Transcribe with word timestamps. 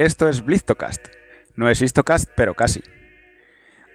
Esto 0.00 0.30
es 0.30 0.42
Bliztocast. 0.42 1.08
No 1.56 1.68
es 1.68 1.82
Histocast, 1.82 2.30
pero 2.34 2.54
casi. 2.54 2.82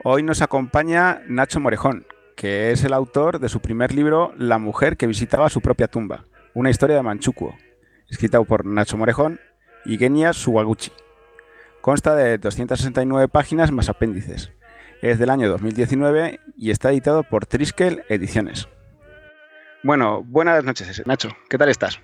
Hoy 0.03 0.21
nos 0.21 0.43
acompaña 0.43 1.23
Nacho 1.27 1.59
Morejón, 1.59 2.05
que 2.35 2.69
es 2.69 2.83
el 2.83 2.93
autor 2.93 3.39
de 3.39 3.49
su 3.49 3.59
primer 3.59 3.91
libro 3.91 4.31
La 4.37 4.59
mujer 4.59 4.97
que 4.97 5.07
visitaba 5.07 5.49
su 5.49 5.61
propia 5.61 5.87
tumba, 5.87 6.25
una 6.53 6.69
historia 6.69 6.95
de 6.95 7.01
Manchukuo, 7.01 7.55
escrita 8.07 8.39
por 8.43 8.67
Nacho 8.67 8.97
Morejón 8.97 9.39
y 9.83 9.97
Genia 9.97 10.31
Suwaguchi. 10.33 10.91
Consta 11.81 12.15
de 12.15 12.37
269 12.37 13.27
páginas 13.27 13.71
más 13.71 13.89
apéndices. 13.89 14.51
Es 15.01 15.17
del 15.17 15.31
año 15.31 15.49
2019 15.49 16.39
y 16.55 16.69
está 16.69 16.91
editado 16.91 17.23
por 17.23 17.47
Triskel 17.47 18.03
Ediciones. 18.09 18.67
Bueno, 19.81 20.21
buenas 20.23 20.63
noches, 20.63 21.01
Nacho. 21.07 21.29
¿Qué 21.49 21.57
tal 21.57 21.69
estás? 21.69 21.99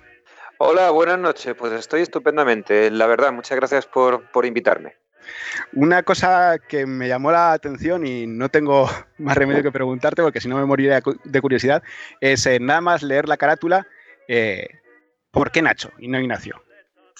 Hola, 0.64 0.90
buenas 0.92 1.18
noches. 1.18 1.56
Pues 1.58 1.72
estoy 1.72 2.02
estupendamente. 2.02 2.88
La 2.92 3.08
verdad, 3.08 3.32
muchas 3.32 3.56
gracias 3.56 3.84
por, 3.84 4.30
por 4.30 4.46
invitarme. 4.46 4.94
Una 5.72 6.04
cosa 6.04 6.56
que 6.68 6.86
me 6.86 7.08
llamó 7.08 7.32
la 7.32 7.50
atención 7.52 8.06
y 8.06 8.28
no 8.28 8.48
tengo 8.48 8.88
más 9.18 9.36
remedio 9.36 9.64
que 9.64 9.72
preguntarte, 9.72 10.22
porque 10.22 10.40
si 10.40 10.46
no 10.46 10.54
me 10.54 10.62
cu- 11.02 11.18
de 11.24 11.40
curiosidad, 11.40 11.82
es 12.20 12.46
eh, 12.46 12.60
nada 12.60 12.80
más 12.80 13.02
leer 13.02 13.28
la 13.28 13.38
carátula, 13.38 13.88
eh, 14.28 14.68
¿por 15.32 15.50
qué 15.50 15.62
Nacho 15.62 15.90
y 15.98 16.06
no 16.06 16.20
Ignacio? 16.20 16.62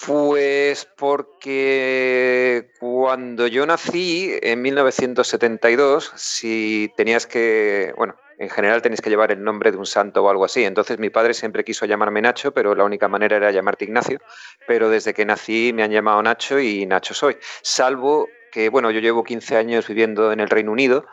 Pues 0.05 0.87
porque 0.97 2.71
cuando 2.79 3.47
yo 3.47 3.65
nací 3.65 4.31
en 4.41 4.61
1972, 4.61 6.11
si 6.15 6.91
tenías 6.97 7.27
que, 7.27 7.93
bueno, 7.95 8.15
en 8.39 8.49
general 8.49 8.81
tenéis 8.81 9.01
que 9.01 9.09
llevar 9.09 9.31
el 9.31 9.43
nombre 9.43 9.71
de 9.71 9.77
un 9.77 9.85
santo 9.85 10.23
o 10.23 10.29
algo 10.29 10.45
así. 10.45 10.63
Entonces 10.65 10.99
mi 10.99 11.09
padre 11.09 11.33
siempre 11.33 11.63
quiso 11.63 11.85
llamarme 11.85 12.21
Nacho, 12.21 12.53
pero 12.53 12.75
la 12.75 12.83
única 12.83 13.07
manera 13.07 13.37
era 13.37 13.51
llamarte 13.51 13.85
Ignacio. 13.85 14.19
Pero 14.67 14.89
desde 14.89 15.13
que 15.13 15.25
nací 15.25 15.71
me 15.73 15.83
han 15.83 15.91
llamado 15.91 16.21
Nacho 16.21 16.59
y 16.59 16.85
Nacho 16.85 17.13
soy. 17.13 17.37
Salvo 17.61 18.27
que, 18.51 18.69
bueno, 18.69 18.91
yo 18.91 18.99
llevo 18.99 19.23
15 19.23 19.57
años 19.57 19.87
viviendo 19.87 20.31
en 20.31 20.39
el 20.39 20.49
Reino 20.49 20.71
Unido 20.71 21.05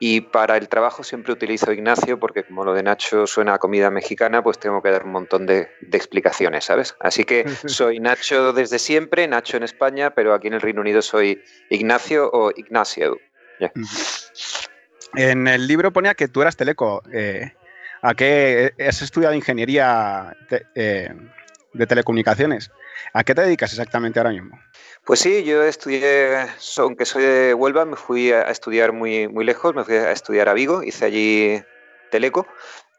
y 0.00 0.20
para 0.20 0.56
el 0.56 0.68
trabajo 0.68 1.02
siempre 1.02 1.32
utilizo 1.32 1.72
Ignacio 1.72 2.18
porque 2.20 2.44
como 2.44 2.64
lo 2.64 2.72
de 2.74 2.82
Nacho 2.82 3.26
suena 3.26 3.54
a 3.54 3.58
comida 3.58 3.90
mexicana, 3.90 4.42
pues 4.42 4.58
tengo 4.58 4.80
que 4.82 4.90
dar 4.90 5.04
un 5.04 5.12
montón 5.12 5.44
de, 5.46 5.68
de 5.80 5.96
explicaciones, 5.98 6.64
¿sabes? 6.64 6.94
Así 7.00 7.24
que 7.24 7.44
soy 7.66 7.98
Nacho 8.00 8.52
desde 8.52 8.78
siempre, 8.78 9.26
Nacho 9.26 9.56
en 9.56 9.62
España, 9.64 10.10
pero 10.14 10.34
aquí 10.34 10.46
en 10.48 10.54
el 10.54 10.60
Reino 10.60 10.80
Unido 10.80 11.02
soy 11.02 11.42
Ignacio 11.70 12.30
o 12.32 12.50
Ignacio. 12.56 13.18
En 15.16 15.48
el 15.48 15.66
libro 15.66 15.92
ponía 15.92 16.14
que 16.14 16.28
tú 16.28 16.42
eras 16.42 16.56
teleco. 16.56 17.02
eh, 17.12 17.52
¿A 18.02 18.14
qué 18.14 18.72
has 18.86 19.02
estudiado 19.02 19.34
ingeniería 19.34 20.36
te- 20.48 20.66
eh, 20.76 21.12
de 21.72 21.86
telecomunicaciones? 21.86 22.70
¿A 23.12 23.24
qué 23.24 23.34
te 23.34 23.40
dedicas 23.42 23.72
exactamente 23.72 24.20
ahora 24.20 24.30
mismo? 24.30 24.56
Pues 25.08 25.20
sí, 25.20 25.42
yo 25.42 25.62
estudié, 25.62 26.36
aunque 26.76 27.06
soy 27.06 27.22
de 27.22 27.54
Huelva, 27.54 27.86
me 27.86 27.96
fui 27.96 28.30
a 28.30 28.42
estudiar 28.42 28.92
muy, 28.92 29.26
muy 29.26 29.42
lejos, 29.42 29.74
me 29.74 29.82
fui 29.82 29.94
a 29.94 30.12
estudiar 30.12 30.50
a 30.50 30.52
Vigo, 30.52 30.82
hice 30.82 31.06
allí 31.06 31.62
Teleco 32.10 32.46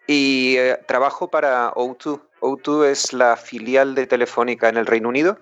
y 0.07 0.55
eh, 0.57 0.79
trabajo 0.87 1.29
para 1.29 1.71
O2. 1.75 2.19
O2 2.41 2.85
es 2.87 3.13
la 3.13 3.37
filial 3.37 3.93
de 3.93 4.07
Telefónica 4.07 4.69
en 4.69 4.77
el 4.77 4.87
Reino 4.87 5.07
Unido 5.07 5.37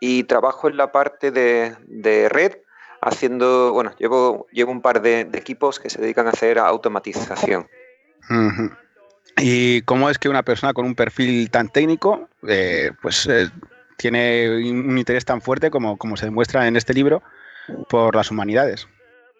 y 0.00 0.24
trabajo 0.24 0.68
en 0.68 0.78
la 0.78 0.90
parte 0.90 1.30
de, 1.30 2.28
red 2.28 2.56
haciendo, 3.00 3.72
bueno, 3.72 3.94
llevo, 3.96 4.48
llevo 4.50 4.72
un 4.72 4.82
par 4.82 5.02
de, 5.02 5.20
equipos 5.34 5.78
que 5.78 5.90
se 5.90 6.00
dedican 6.00 6.26
a 6.26 6.30
hacer 6.30 6.58
automatización. 6.58 7.68
¿Y 9.36 9.82
cómo 9.82 10.10
es 10.10 10.18
que 10.18 10.28
una 10.28 10.42
persona 10.42 10.72
con 10.72 10.86
un 10.86 10.96
perfil 10.96 11.52
tan 11.52 11.68
técnico, 11.68 12.28
eh, 12.48 12.90
pues 13.00 13.26
eh, 13.26 13.48
tiene 14.00 14.48
un 14.48 14.96
interés 14.96 15.24
tan 15.24 15.42
fuerte 15.42 15.70
como, 15.70 15.98
como 15.98 16.16
se 16.16 16.24
demuestra 16.24 16.66
en 16.66 16.76
este 16.76 16.94
libro 16.94 17.22
por 17.88 18.16
las 18.16 18.30
humanidades? 18.30 18.88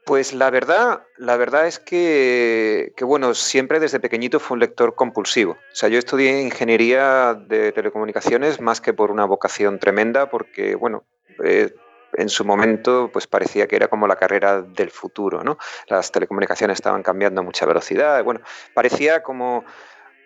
Pues 0.05 0.35
la 0.35 0.51
verdad, 0.51 1.03
la 1.17 1.37
verdad 1.37 1.67
es 1.67 1.79
que, 1.79 2.93
que, 2.97 3.05
bueno, 3.05 3.33
siempre 3.35 3.81
desde 3.81 4.01
pequeñito 4.01 4.41
fue 4.41 4.57
un 4.57 4.61
lector 4.61 4.95
compulsivo. 4.95 5.53
O 5.53 5.75
sea, 5.75 5.89
yo 5.89 5.99
estudié 5.99 6.43
ingeniería 6.43 7.35
de 7.35 7.73
telecomunicaciones 7.73 8.61
más 8.61 8.81
que 8.81 8.93
por 8.93 9.11
una 9.11 9.25
vocación 9.25 9.79
tremenda, 9.79 10.29
porque, 10.29 10.75
bueno, 10.75 11.05
eh, 11.45 11.73
en 12.15 12.29
su 12.29 12.45
momento 12.45 13.11
pues 13.13 13.27
parecía 13.27 13.67
que 13.69 13.77
era 13.77 13.89
como 13.89 14.09
la 14.09 14.17
carrera 14.17 14.63
del 14.63 14.91
futuro, 14.91 15.45
¿no? 15.45 15.59
Las 15.89 16.11
telecomunicaciones 16.11 16.75
estaban 16.75 17.03
cambiando 17.03 17.41
a 17.41 17.45
mucha 17.45 17.67
velocidad, 17.67 18.23
bueno, 18.25 18.41
parecía 18.75 19.23
como 19.23 19.65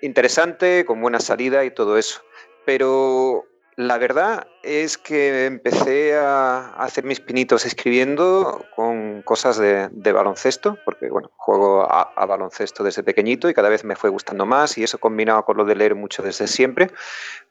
interesante, 0.01 0.85
con 0.85 1.01
buena 1.01 1.21
salida 1.21 1.65
y 1.65 1.71
todo 1.71 1.99
eso. 1.99 2.23
Pero 2.65 3.47
la 3.77 3.99
verdad 3.99 4.47
es 4.63 4.99
que 4.99 5.47
empecé 5.47 6.17
a 6.17 6.75
hacer 6.77 7.05
mis 7.05 7.21
pinitos 7.21 7.67
escribiendo 7.67 8.65
con 8.75 9.23
cosas 9.23 9.59
de, 9.59 10.13
baloncesto, 10.13 10.79
porque 10.85 11.09
bueno, 11.11 11.31
juego 11.37 11.83
a, 11.83 12.27
baloncesto 12.27 12.85
desde 12.85 13.03
pequeñito 13.03 13.49
y 13.49 13.55
cada 13.55 13.69
vez 13.69 13.85
me 13.85 13.97
fue 13.97 14.11
gustando 14.11 14.47
más 14.47 14.79
y 14.79 14.85
eso 14.85 14.99
combinado 14.99 15.45
con 15.45 15.57
lo 15.57 15.65
de 15.65 15.75
leer 15.75 15.95
mucho 15.95 16.23
desde 16.23 16.47
siempre, 16.47 16.91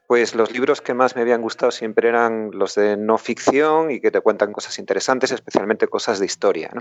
pues 0.07 0.33
los 0.33 0.51
libros 0.51 0.81
que 0.81 0.93
más 0.93 1.15
me 1.15 1.21
habían 1.21 1.41
gustado 1.41 1.71
siempre 1.71 2.07
eran 2.07 2.51
los 2.53 2.75
de 2.75 2.95
no 2.95 3.17
ficción 3.17 3.91
y 3.91 3.99
que 3.99 4.11
te 4.11 4.21
cuentan 4.21 4.53
cosas 4.53 4.79
interesantes, 4.79 5.31
especialmente 5.31 5.87
cosas 5.87 6.19
de 6.19 6.25
historia. 6.25 6.71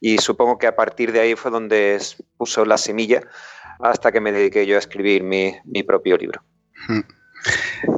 Y 0.00 0.18
supongo 0.18 0.58
que 0.58 0.66
a 0.66 0.76
partir 0.76 1.12
de 1.12 1.20
ahí 1.20 1.34
fue 1.34 1.50
donde 1.50 1.98
puso 2.36 2.64
la 2.64 2.76
semilla 2.78 3.22
hasta 3.80 4.12
que 4.12 4.20
me 4.20 4.32
dediqué 4.32 4.66
yo 4.66 4.76
a 4.76 4.78
escribir 4.78 5.22
mi, 5.22 5.82
propio 5.82 6.16
libro. 6.16 6.42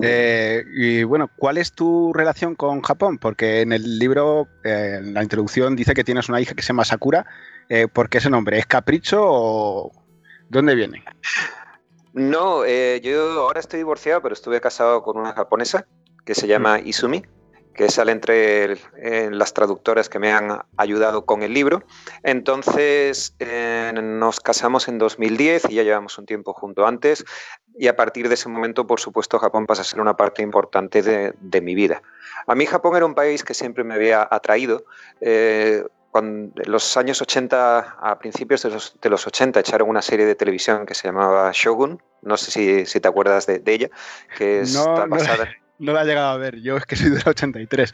Eh, 0.03 0.65
y 0.75 1.03
bueno, 1.05 1.31
¿cuál 1.37 1.59
es 1.59 1.73
tu 1.73 2.13
relación 2.13 2.55
con 2.55 2.83
Japón? 2.83 3.19
Porque 3.19 3.61
en 3.61 3.73
el 3.73 3.99
libro, 3.99 4.49
eh, 4.65 4.97
en 4.99 5.15
la 5.15 5.23
introducción, 5.23 5.77
dice 5.77 5.95
que 5.95 6.05
tienes 6.05 6.29
una 6.29 6.41
hija 6.41 6.55
que 6.55 6.63
se 6.63 6.69
llama 6.69 6.85
Sakura. 6.85 7.27
Eh, 7.69 7.89
¿Por 7.89 8.09
qué 8.09 8.19
ese 8.19 8.31
nombre? 8.31 8.59
¿Es 8.59 8.67
capricho 8.67 9.21
o 9.23 9.93
dónde 10.49 10.75
viene? 10.75 11.05
No, 12.13 12.65
yo 12.67 13.43
ahora 13.43 13.61
estoy 13.61 13.79
divorciado, 13.79 14.23
pero 14.23 14.35
estuve 14.35 14.61
casado 14.61 15.03
con 15.03 15.19
una 15.19 15.33
japonesa 15.33 15.87
que 16.25 16.35
se 16.35 16.47
llama 16.47 16.79
Izumi, 16.81 17.25
que 17.75 17.91
sale 17.91 18.13
entre 18.13 18.65
el, 18.65 18.79
eh, 18.97 19.29
las 19.33 19.53
traductoras 19.53 20.09
que 20.09 20.19
me 20.19 20.33
han 20.33 20.61
ayudado 20.77 21.27
con 21.27 21.43
el 21.43 21.53
libro. 21.53 21.83
Entonces 22.23 23.35
eh, 23.41 23.93
nos 23.95 24.41
casamos 24.41 24.89
en 24.89 24.99
2010 24.99 25.71
y 25.71 25.75
ya 25.75 25.83
llevamos 25.83 26.17
un 26.19 26.27
tiempo 26.27 26.55
junto 26.55 26.87
antes 26.87 27.25
y 27.77 27.89
a 27.89 27.97
partir 27.97 28.29
de 28.29 28.35
ese 28.35 28.49
momento, 28.49 28.87
por 28.87 29.01
supuesto, 29.01 29.39
Japón 29.39 29.67
pasa 29.67 29.83
a 29.83 29.85
ser 29.85 30.01
una 30.01 30.17
parte 30.17 30.43
importante 30.43 31.03
de, 31.03 31.35
de 31.41 31.61
mi 31.61 31.75
vida. 31.75 32.03
A 32.47 32.55
mí 32.55 32.67
Japón 32.67 32.97
era 32.97 33.07
un 33.07 33.15
país 33.15 33.43
que 33.43 33.55
siempre 33.55 33.85
me 33.85 33.95
había 33.95 34.27
atraído. 34.31 34.85
Eh, 35.21 35.85
cuando, 36.11 36.63
en 36.63 36.71
los 36.71 36.97
años 36.97 37.21
80, 37.21 37.97
a 38.01 38.19
principios 38.19 38.63
de 38.63 38.71
los, 38.71 38.97
de 39.01 39.11
los, 39.11 39.27
80, 39.27 39.59
echaron 39.61 39.89
una 39.89 40.03
serie 40.03 40.27
de 40.27 40.37
televisión 40.37 40.87
que 40.87 40.95
se 40.95 41.09
llamaba 41.09 41.51
Shogun. 41.53 42.01
No 42.23 42.37
sé 42.37 42.53
si, 42.53 42.87
si 42.87 43.01
te 43.01 43.09
acuerdas 43.09 43.47
de, 43.47 43.59
de, 43.59 43.73
ella, 43.73 43.91
que 44.39 44.63
no, 44.73 44.81
está 44.81 45.07
basada 45.07 45.45
no, 45.47 45.64
no, 45.79 45.93
la 45.93 46.03
he 46.03 46.07
llegado 46.07 46.29
a 46.29 46.37
ver. 46.37 46.61
Yo 46.61 46.77
es 46.77 46.87
que 46.87 46.97
soy 46.97 47.11
del 47.11 47.23
83. 47.27 47.93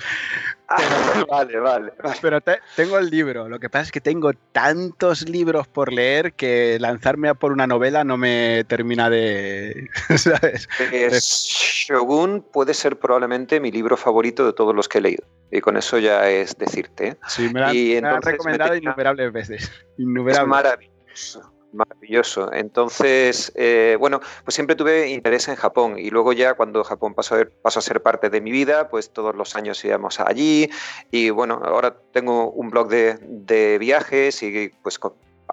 vale, 1.30 1.58
vale, 1.58 1.92
Pero 2.20 2.40
tengo 2.76 2.98
el 2.98 3.10
libro. 3.10 3.48
Lo 3.48 3.58
que 3.58 3.68
pasa 3.68 3.84
es 3.84 3.92
que 3.92 4.00
tengo 4.00 4.32
tantos 4.52 5.28
libros 5.28 5.66
por 5.66 5.92
leer 5.92 6.34
que 6.34 6.78
lanzarme 6.78 7.28
a 7.28 7.34
por 7.34 7.52
una 7.52 7.66
novela 7.66 8.04
no 8.04 8.16
me 8.16 8.64
termina 8.64 9.08
de. 9.10 9.88
¿Sabes? 10.16 10.68
Shogun 11.88 12.44
puede 12.52 12.74
ser 12.74 12.98
probablemente 12.98 13.60
mi 13.60 13.70
libro 13.70 13.96
favorito 13.96 14.44
de 14.44 14.52
todos 14.52 14.74
los 14.74 14.88
que 14.88 14.98
he 14.98 15.00
leído. 15.00 15.24
Y 15.50 15.60
con 15.60 15.76
eso 15.76 15.98
ya 15.98 16.28
es 16.28 16.56
decirte. 16.58 17.08
¿eh? 17.08 17.16
Sí, 17.26 17.48
me 17.52 17.60
lo 17.60 18.08
han 18.08 18.22
recomendado 18.22 18.76
innumerables 18.76 19.32
veces. 19.32 19.72
Es 19.98 20.46
maravilloso 20.46 21.49
maravilloso. 21.72 22.52
Entonces, 22.52 23.52
eh, 23.54 23.96
bueno, 23.98 24.20
pues 24.44 24.54
siempre 24.54 24.76
tuve 24.76 25.08
interés 25.08 25.48
en 25.48 25.56
Japón 25.56 25.98
y 25.98 26.10
luego 26.10 26.32
ya 26.32 26.54
cuando 26.54 26.84
Japón 26.84 27.14
pasó 27.14 27.36
a, 27.36 27.44
pasó 27.62 27.78
a 27.78 27.82
ser 27.82 28.02
parte 28.02 28.30
de 28.30 28.40
mi 28.40 28.50
vida, 28.50 28.88
pues 28.88 29.10
todos 29.10 29.34
los 29.34 29.56
años 29.56 29.84
íbamos 29.84 30.20
allí 30.20 30.70
y 31.10 31.30
bueno, 31.30 31.60
ahora 31.64 31.96
tengo 32.12 32.50
un 32.50 32.70
blog 32.70 32.88
de, 32.88 33.78
viajes 33.80 34.42
y 34.42 34.70
pues 34.82 34.98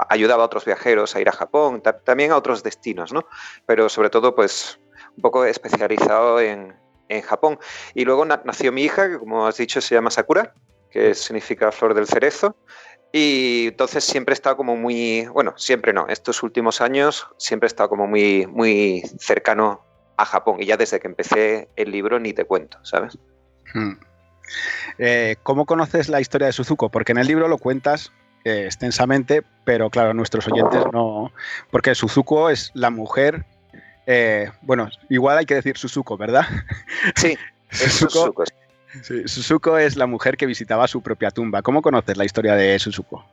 ayudaba 0.09 0.43
a 0.43 0.45
otros 0.45 0.65
viajeros 0.65 1.15
a 1.15 1.21
ir 1.21 1.29
a 1.29 1.31
Japón, 1.31 1.81
también 2.03 2.31
a 2.31 2.37
otros 2.37 2.63
destinos, 2.63 3.13
¿no? 3.13 3.25
Pero 3.65 3.89
sobre 3.89 4.09
todo 4.09 4.35
pues 4.35 4.79
un 5.15 5.21
poco 5.21 5.45
especializado 5.45 6.39
en, 6.39 6.75
en 7.09 7.21
Japón. 7.21 7.59
Y 7.93 8.05
luego 8.05 8.25
nació 8.25 8.71
mi 8.71 8.83
hija, 8.83 9.09
que 9.09 9.17
como 9.17 9.47
has 9.47 9.57
dicho 9.57 9.81
se 9.81 9.95
llama 9.95 10.11
Sakura, 10.11 10.53
que 10.89 11.13
significa 11.15 11.71
flor 11.71 11.93
del 11.93 12.07
cerezo. 12.07 12.55
Y 13.11 13.67
entonces 13.67 14.03
siempre 14.03 14.33
he 14.33 14.35
estado 14.35 14.57
como 14.57 14.75
muy, 14.75 15.25
bueno, 15.27 15.53
siempre 15.57 15.93
no, 15.93 16.07
estos 16.07 16.43
últimos 16.43 16.81
años 16.81 17.27
siempre 17.37 17.67
he 17.67 17.69
estado 17.69 17.89
como 17.89 18.07
muy, 18.07 18.45
muy 18.47 19.03
cercano 19.19 19.81
a 20.17 20.25
Japón. 20.25 20.57
Y 20.59 20.65
ya 20.65 20.77
desde 20.77 20.99
que 20.99 21.07
empecé 21.07 21.69
el 21.75 21.91
libro 21.91 22.19
ni 22.19 22.33
te 22.33 22.45
cuento, 22.45 22.77
¿sabes? 22.83 23.17
Hmm. 23.73 23.93
Eh, 24.97 25.35
¿Cómo 25.43 25.65
conoces 25.65 26.09
la 26.09 26.21
historia 26.21 26.47
de 26.47 26.53
Suzuko? 26.53 26.89
Porque 26.89 27.11
en 27.11 27.17
el 27.19 27.27
libro 27.27 27.47
lo 27.47 27.57
cuentas 27.57 28.11
eh, 28.43 28.65
extensamente, 28.65 29.43
pero 29.63 29.89
claro, 29.89 30.13
nuestros 30.13 30.47
oyentes 30.47 30.83
no. 30.91 31.31
Porque 31.71 31.95
Suzuko 31.95 32.49
es 32.49 32.71
la 32.73 32.89
mujer. 32.89 33.45
Eh, 34.05 34.51
bueno, 34.61 34.89
igual 35.09 35.37
hay 35.37 35.45
que 35.45 35.55
decir 35.55 35.77
Suzuko, 35.77 36.17
¿verdad? 36.17 36.45
Sí, 37.15 37.37
es 37.71 37.93
Suzuko. 37.93 38.43
Suzuko 38.45 38.66
es 39.77 39.95
la 39.95 40.07
mujer 40.07 40.37
que 40.37 40.45
visitaba 40.45 40.87
su 40.87 41.01
propia 41.01 41.31
tumba. 41.31 41.61
¿Cómo 41.61 41.81
conoces 41.81 42.17
la 42.17 42.25
historia 42.25 42.55
de 42.55 42.77
Suzuko? 42.79 43.25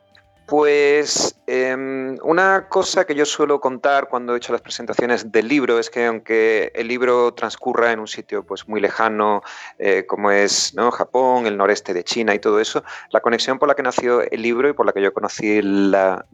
Pues 0.47 1.41
em, 1.47 2.19
una 2.23 2.69
cosa 2.69 3.07
que 3.07 3.15
yo 3.15 3.25
suelo 3.25 3.61
contar 3.61 4.09
cuando 4.11 4.35
he 4.35 4.37
hecho 4.37 4.53
las 4.53 4.61
presentaciones 4.61 5.33
del 5.33 5.49
libro 5.49 5.79
es 5.79 5.89
que 5.89 6.05
aunque 6.05 6.71
el 6.75 6.87
libro 6.87 7.33
transcurra 7.33 7.93
en 7.93 8.01
un 8.01 8.09
sitio 8.09 8.45
pues, 8.45 8.69
muy 8.69 8.79
lejano 8.79 9.43
eh, 9.79 10.05
como 10.07 10.31
es. 10.31 10.75
Japón, 10.93 11.47
el 11.47 11.57
noreste 11.57 11.95
de 11.95 12.05
China 12.05 12.35
y 12.35 12.39
todo 12.41 12.61
eso, 12.61 12.85
la 13.11 13.21
conexión 13.21 13.59
por 13.59 13.69
la 13.69 13.75
que 13.75 13.83
nació 13.83 14.21
el 14.21 14.43
libro 14.43 14.69
y 14.69 14.75
por 14.75 14.85
la 14.85 14.93
que 14.93 15.01
yo 15.01 15.15
conocí 15.15 15.63
la, 15.63 16.27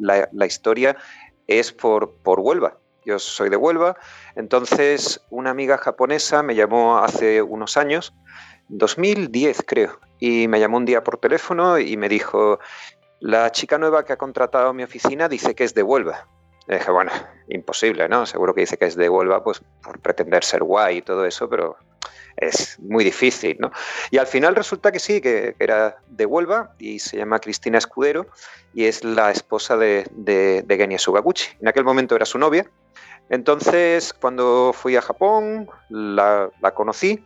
historia 0.45 0.97
es 1.47 1.73
por, 1.73 2.17
por 2.25 2.41
Huelva. 2.41 2.79
Yo 3.05 3.19
soy 3.19 3.49
de 3.49 3.57
Huelva, 3.57 3.97
entonces 4.35 5.25
una 5.31 5.51
amiga 5.51 5.79
japonesa 5.79 6.43
me 6.43 6.55
llamó 6.55 6.99
hace 6.99 7.43
unos 7.43 7.77
años 7.77 8.13
2010 8.71 9.65
creo, 9.67 9.99
y 10.19 10.47
me 10.49 10.61
llamó 10.61 10.77
un 10.77 10.85
día 10.85 11.03
por 11.03 11.19
teléfono 11.19 11.79
y 11.79 11.97
me 11.97 12.09
dijo, 12.09 12.61
la 13.19 13.51
chica 13.51 13.79
nueva 13.79 14.05
que 14.05 14.13
ha 14.13 14.17
contratado 14.17 14.73
mi 14.73 14.85
oficina 14.85 15.29
dice 15.29 15.55
que 15.55 15.65
es 15.65 15.75
de 15.75 15.83
Huelva. 15.83 16.29
Le 16.67 16.79
dije, 16.79 16.91
bueno, 16.91 17.11
imposible, 17.49 18.09
¿no? 18.09 18.27
Seguro 18.27 18.55
que 18.55 18.61
dice 18.61 18.79
que 18.79 18.85
es 18.85 18.95
de 18.95 19.09
Huelva, 19.09 19.43
pues 19.43 19.61
por 19.83 19.99
pretender 19.99 20.45
ser 20.45 20.63
guay 20.63 20.99
y 20.99 21.03
todo 21.03 21.25
eso, 21.27 21.49
pero 21.49 21.77
es 22.37 22.79
muy 22.79 23.03
difícil, 23.03 23.57
¿no? 23.59 23.73
Y 24.13 24.19
al 24.19 24.29
final 24.29 24.55
resulta 24.55 24.93
que 24.93 25.01
sí, 25.01 25.21
que 25.21 25.57
era 25.59 25.97
de 26.07 26.27
Huelva 26.27 26.75
y 26.79 27.01
se 27.01 27.17
llama 27.17 27.41
Cristina 27.41 27.79
Escudero 27.79 28.29
y 28.73 28.85
es 28.85 29.03
la 29.03 29.33
esposa 29.33 29.77
de, 29.77 30.07
de, 30.13 30.77
Genia 30.77 30.99
Sugaguchi. 30.99 31.49
En 31.61 31.67
aquel 31.67 31.83
momento 31.83 32.15
era 32.15 32.25
su 32.25 32.39
novia. 32.39 32.71
Entonces, 33.31 34.13
cuando 34.13 34.73
fui 34.73 34.97
a 34.97 35.03
Japón, 35.03 35.69
la 35.89 36.51
conocí 36.75 37.25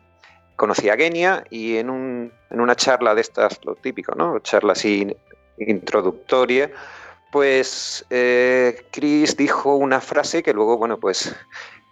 conocí 0.56 0.88
a 0.88 0.96
Genia 0.96 1.44
y 1.50 1.76
en, 1.76 1.90
un, 1.90 2.32
en 2.50 2.60
una 2.60 2.74
charla 2.74 3.14
de 3.14 3.20
estas, 3.20 3.60
lo 3.64 3.74
típico, 3.74 4.14
¿no? 4.14 4.38
Charla 4.40 4.72
así 4.72 5.16
introductoria, 5.58 6.70
pues 7.30 8.04
eh, 8.10 8.86
Chris 8.90 9.36
dijo 9.36 9.76
una 9.76 10.00
frase 10.00 10.42
que 10.42 10.52
luego, 10.52 10.78
bueno, 10.78 10.98
pues 10.98 11.34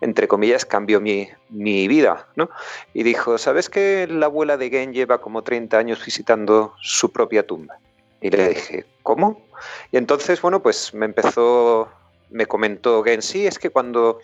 entre 0.02 0.26
comillas, 0.26 0.64
cambió 0.64 1.00
mi, 1.00 1.28
mi, 1.48 1.86
vida, 1.86 2.26
¿no? 2.34 2.50
Y 2.92 3.04
dijo, 3.04 3.38
¿sabes 3.38 3.70
que 3.70 4.08
la 4.08 4.26
abuela 4.26 4.56
de 4.56 4.68
Gen 4.68 4.92
lleva 4.92 5.20
como 5.20 5.42
30 5.42 5.78
años 5.78 6.04
visitando 6.04 6.74
su 6.82 7.12
propia 7.12 7.46
tumba? 7.46 7.78
Y 8.20 8.30
le 8.30 8.48
dije, 8.48 8.84
¿cómo? 9.04 9.46
Y 9.92 9.98
entonces, 9.98 10.42
bueno, 10.42 10.60
pues 10.60 10.92
me 10.92 11.06
empezó, 11.06 11.88
me 12.30 12.46
comentó 12.46 13.04
Gen, 13.04 13.22
sí, 13.22 13.46
es 13.46 13.60
que 13.60 13.70
cuando 13.70 14.18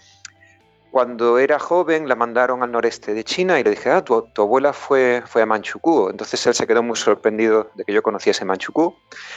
cuando 0.91 1.39
era 1.39 1.59
joven 1.59 2.09
la 2.09 2.15
mandaron 2.15 2.63
al 2.63 2.73
noreste 2.73 3.15
de 3.15 3.25
China 3.25 3.61
y 3.61 3.65
le 3.65 3.71
dije, 3.71 3.91
ah, 3.91 4.03
tu, 4.03 4.27
abuela 4.37 4.73
fue, 4.73 5.23
fue 5.27 5.43
a 5.43 5.47
Manchukuo. 5.47 6.11
Entonces 6.11 6.47
él 6.47 6.55
se 6.55 6.67
quedó 6.67 6.83
muy 6.83 6.97
sorprendido 6.97 7.71
de 7.75 7.85
que 7.85 7.93
yo 7.93 8.03
conociese 8.03 8.45
Manchukuo. 8.45 8.97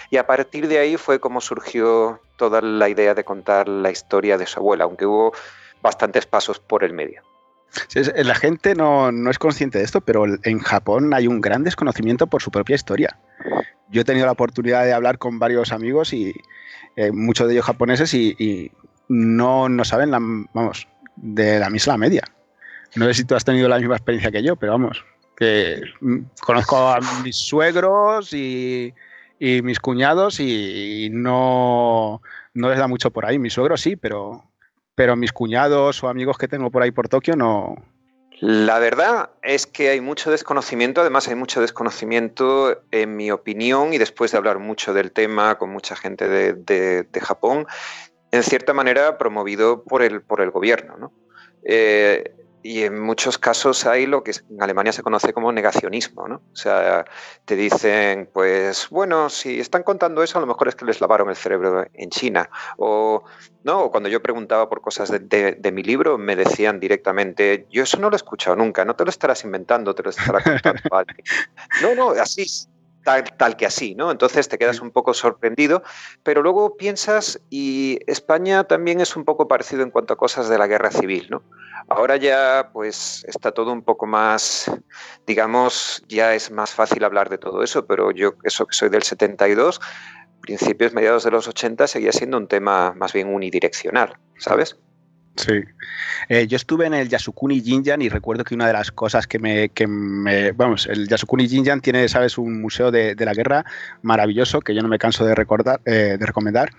Y 0.09 0.17
a 0.17 0.25
partir 0.25 0.67
de 0.67 0.79
ahí 0.79 0.97
fue 0.97 1.19
como 1.19 1.41
surgió 1.41 2.21
toda 2.37 2.61
la 2.61 2.89
idea 2.89 3.13
de 3.13 3.23
contar 3.23 3.67
la 3.67 3.91
historia 3.91 4.37
de 4.37 4.47
su 4.47 4.59
abuela, 4.59 4.85
aunque 4.85 5.05
hubo 5.05 5.33
bastantes 5.81 6.25
pasos 6.25 6.59
por 6.59 6.83
el 6.83 6.93
medio. 6.93 7.21
la 8.15 8.35
gente 8.35 8.75
no, 8.75 9.09
es 9.29 9.39
consciente 9.39 9.79
de 9.79 9.83
esto, 9.83 10.01
pero 10.01 10.25
en 10.25 10.59
Japón 10.59 11.13
hay 11.13 11.27
un 11.27 11.41
gran 11.41 11.63
desconocimiento 11.63 12.27
por 12.27 12.41
su 12.41 12.51
propia 12.51 12.75
historia. 12.75 13.19
Yo 13.89 14.01
he 14.01 14.05
tenido 14.05 14.25
la 14.25 14.31
oportunidad 14.31 14.85
de 14.85 14.93
hablar 14.93 15.17
con 15.17 15.37
varios 15.39 15.71
amigos 15.73 16.13
y 16.13 16.33
eh, 16.95 17.11
muchos 17.11 17.47
de 17.47 17.53
ellos 17.53 17.65
japoneses 17.65 18.13
y, 18.13 18.35
y 18.39 18.71
no, 19.09 19.67
no 19.67 19.83
saben, 19.83 20.11
la, 20.11 20.19
vamos, 20.53 20.87
de 21.21 21.59
la 21.59 21.69
misma 21.69 21.97
media. 21.97 22.23
No 22.95 23.05
sé 23.05 23.13
si 23.13 23.23
tú 23.23 23.35
has 23.35 23.45
tenido 23.45 23.69
la 23.69 23.77
misma 23.77 23.95
experiencia 23.95 24.31
que 24.31 24.43
yo, 24.43 24.55
pero 24.55 24.73
vamos, 24.73 25.05
que 25.37 25.81
mm, 26.01 26.19
conozco 26.41 26.89
a 26.89 26.99
mis 27.23 27.37
suegros 27.37 28.33
y, 28.33 28.93
mis 29.39 29.79
cuñados 29.79 30.39
y, 30.39 31.09
no, 31.11 32.21
no 32.53 32.69
les 32.69 32.77
da 32.77 32.87
mucho 32.87 33.11
por 33.11 33.25
ahí. 33.25 33.39
Mis 33.39 33.53
suegros 33.53 33.81
sí, 33.81 33.95
pero, 33.95 34.43
pero 34.93 35.15
mis 35.15 35.31
cuñados 35.31 36.03
o 36.03 36.09
amigos 36.09 36.37
que 36.37 36.47
tengo 36.47 36.69
por 36.69 36.83
ahí 36.83 36.91
por 36.91 37.07
Tokio 37.07 37.35
no, 37.35 37.75
la 38.41 38.79
verdad 38.79 39.29
es 39.43 39.67
que 39.67 39.89
hay 39.89 40.01
mucho 40.01 40.31
desconocimiento, 40.31 41.01
además 41.01 41.27
hay 41.27 41.35
mucho 41.35 41.61
desconocimiento, 41.61 42.81
en 42.89 43.15
mi 43.15 43.29
opinión, 43.29 43.93
y 43.93 43.99
después 43.99 44.31
de 44.31 44.39
hablar 44.39 44.57
mucho 44.57 44.95
del 44.95 45.11
tema 45.11 45.59
con 45.59 45.69
mucha 45.69 45.95
gente 45.95 46.27
de, 46.27 46.53
de 47.03 47.21
Japón, 47.21 47.67
en 48.31 48.43
cierta 48.43 48.73
manera 48.73 49.17
promovido 49.17 49.83
por 49.83 50.01
el, 50.01 50.21
por 50.21 50.41
el 50.41 50.51
gobierno. 50.51 50.97
¿no? 50.97 51.13
Eh, 51.63 52.35
y 52.63 52.83
en 52.83 52.99
muchos 52.99 53.37
casos 53.37 53.85
hay 53.85 54.05
lo 54.05 54.23
que 54.23 54.31
en 54.31 54.61
Alemania 54.61 54.93
se 54.93 55.01
conoce 55.01 55.33
como 55.33 55.51
negacionismo, 55.51 56.27
¿no? 56.27 56.35
O 56.35 56.55
sea, 56.55 57.05
te 57.45 57.55
dicen, 57.55 58.29
pues, 58.31 58.87
bueno, 58.89 59.29
si 59.29 59.59
están 59.59 59.83
contando 59.83 60.21
eso, 60.21 60.37
a 60.37 60.41
lo 60.41 60.47
mejor 60.47 60.67
es 60.67 60.75
que 60.75 60.85
les 60.85 61.01
lavaron 61.01 61.29
el 61.29 61.35
cerebro 61.35 61.85
en 61.93 62.09
China. 62.09 62.49
O, 62.77 63.23
¿no? 63.63 63.89
cuando 63.89 64.09
yo 64.09 64.21
preguntaba 64.21 64.69
por 64.69 64.81
cosas 64.81 65.09
de, 65.09 65.55
de, 65.57 65.71
mi 65.71 65.81
libro, 65.81 66.17
me 66.17 66.35
decían 66.35 66.79
directamente, 66.79 67.65
yo 67.71 67.83
eso 67.83 67.97
no 67.97 68.09
lo 68.09 68.15
he 68.15 68.17
escuchado 68.17 68.55
nunca, 68.55 68.85
no 68.85 68.95
te 68.95 69.05
lo 69.05 69.09
estarás 69.09 69.43
inventando, 69.43 69.95
te 69.95 70.03
lo 70.03 70.11
estará 70.11 70.43
contando 70.43 70.81
No, 71.81 71.95
no, 71.95 72.11
así, 72.11 72.45
tal, 73.03 73.55
que 73.57 73.65
así, 73.65 73.95
¿no? 73.95 74.11
Entonces 74.11 74.47
te 74.47 74.57
quedas 74.57 74.79
un 74.81 74.91
poco 74.91 75.13
sorprendido, 75.13 75.83
pero 76.23 76.41
luego 76.41 76.77
piensas 76.77 77.41
y 77.49 77.99
España 78.07 78.63
también 78.65 79.01
es 79.01 79.15
un 79.15 79.25
poco 79.25 79.47
parecido 79.47 79.83
en 79.83 79.91
cuanto 79.91 80.13
a 80.13 80.17
cosas 80.17 80.49
de 80.49 80.57
la 80.57 80.67
guerra 80.67 80.91
civil, 80.91 81.27
¿no? 81.29 81.43
Ahora 81.87 82.15
ya 82.15 82.69
pues 82.73 83.25
está 83.27 83.51
todo 83.51 83.73
un 83.73 83.81
poco 83.81 84.05
más, 84.05 84.71
digamos, 85.25 86.03
ya 86.07 86.35
es 86.35 86.51
más 86.51 86.71
fácil 86.71 87.03
hablar 87.03 87.29
de 87.29 87.37
todo 87.37 87.63
eso, 87.63 87.85
pero 87.85 88.11
yo, 88.11 88.35
eso 88.43 88.65
que 88.65 88.75
soy 88.75 88.89
del 88.89 89.03
72, 89.03 89.81
principios, 90.41 90.93
mediados 90.93 91.23
de 91.23 91.31
los 91.31 91.47
80, 91.47 91.87
seguía 91.87 92.11
siendo 92.11 92.37
un 92.37 92.47
tema 92.47 92.93
más 92.95 93.13
bien 93.13 93.33
unidireccional, 93.33 94.17
¿sabes? 94.37 94.77
Sí. 95.35 95.61
Eh, 96.29 96.47
yo 96.47 96.57
estuve 96.57 96.85
en 96.85 96.93
el 96.93 97.07
Yasukuni 97.07 97.61
Jinjan 97.61 98.01
y 98.01 98.09
recuerdo 98.09 98.43
que 98.43 98.53
una 98.53 98.67
de 98.67 98.73
las 98.73 98.91
cosas 98.91 99.27
que 99.27 99.39
me, 99.39 99.69
que 99.69 99.87
me 99.87 100.51
vamos, 100.51 100.87
el 100.87 101.07
Yasukuni 101.07 101.47
Jinjan 101.47 101.81
tiene, 101.81 102.07
sabes, 102.09 102.37
un 102.37 102.61
museo 102.61 102.91
de, 102.91 103.15
de, 103.15 103.25
la 103.25 103.33
guerra 103.33 103.65
maravilloso 104.01 104.59
que 104.59 104.75
yo 104.75 104.81
no 104.81 104.89
me 104.89 104.99
canso 104.99 105.25
de, 105.25 105.33
recordar, 105.33 105.79
eh, 105.85 106.17
de 106.19 106.25
recomendar. 106.25 106.71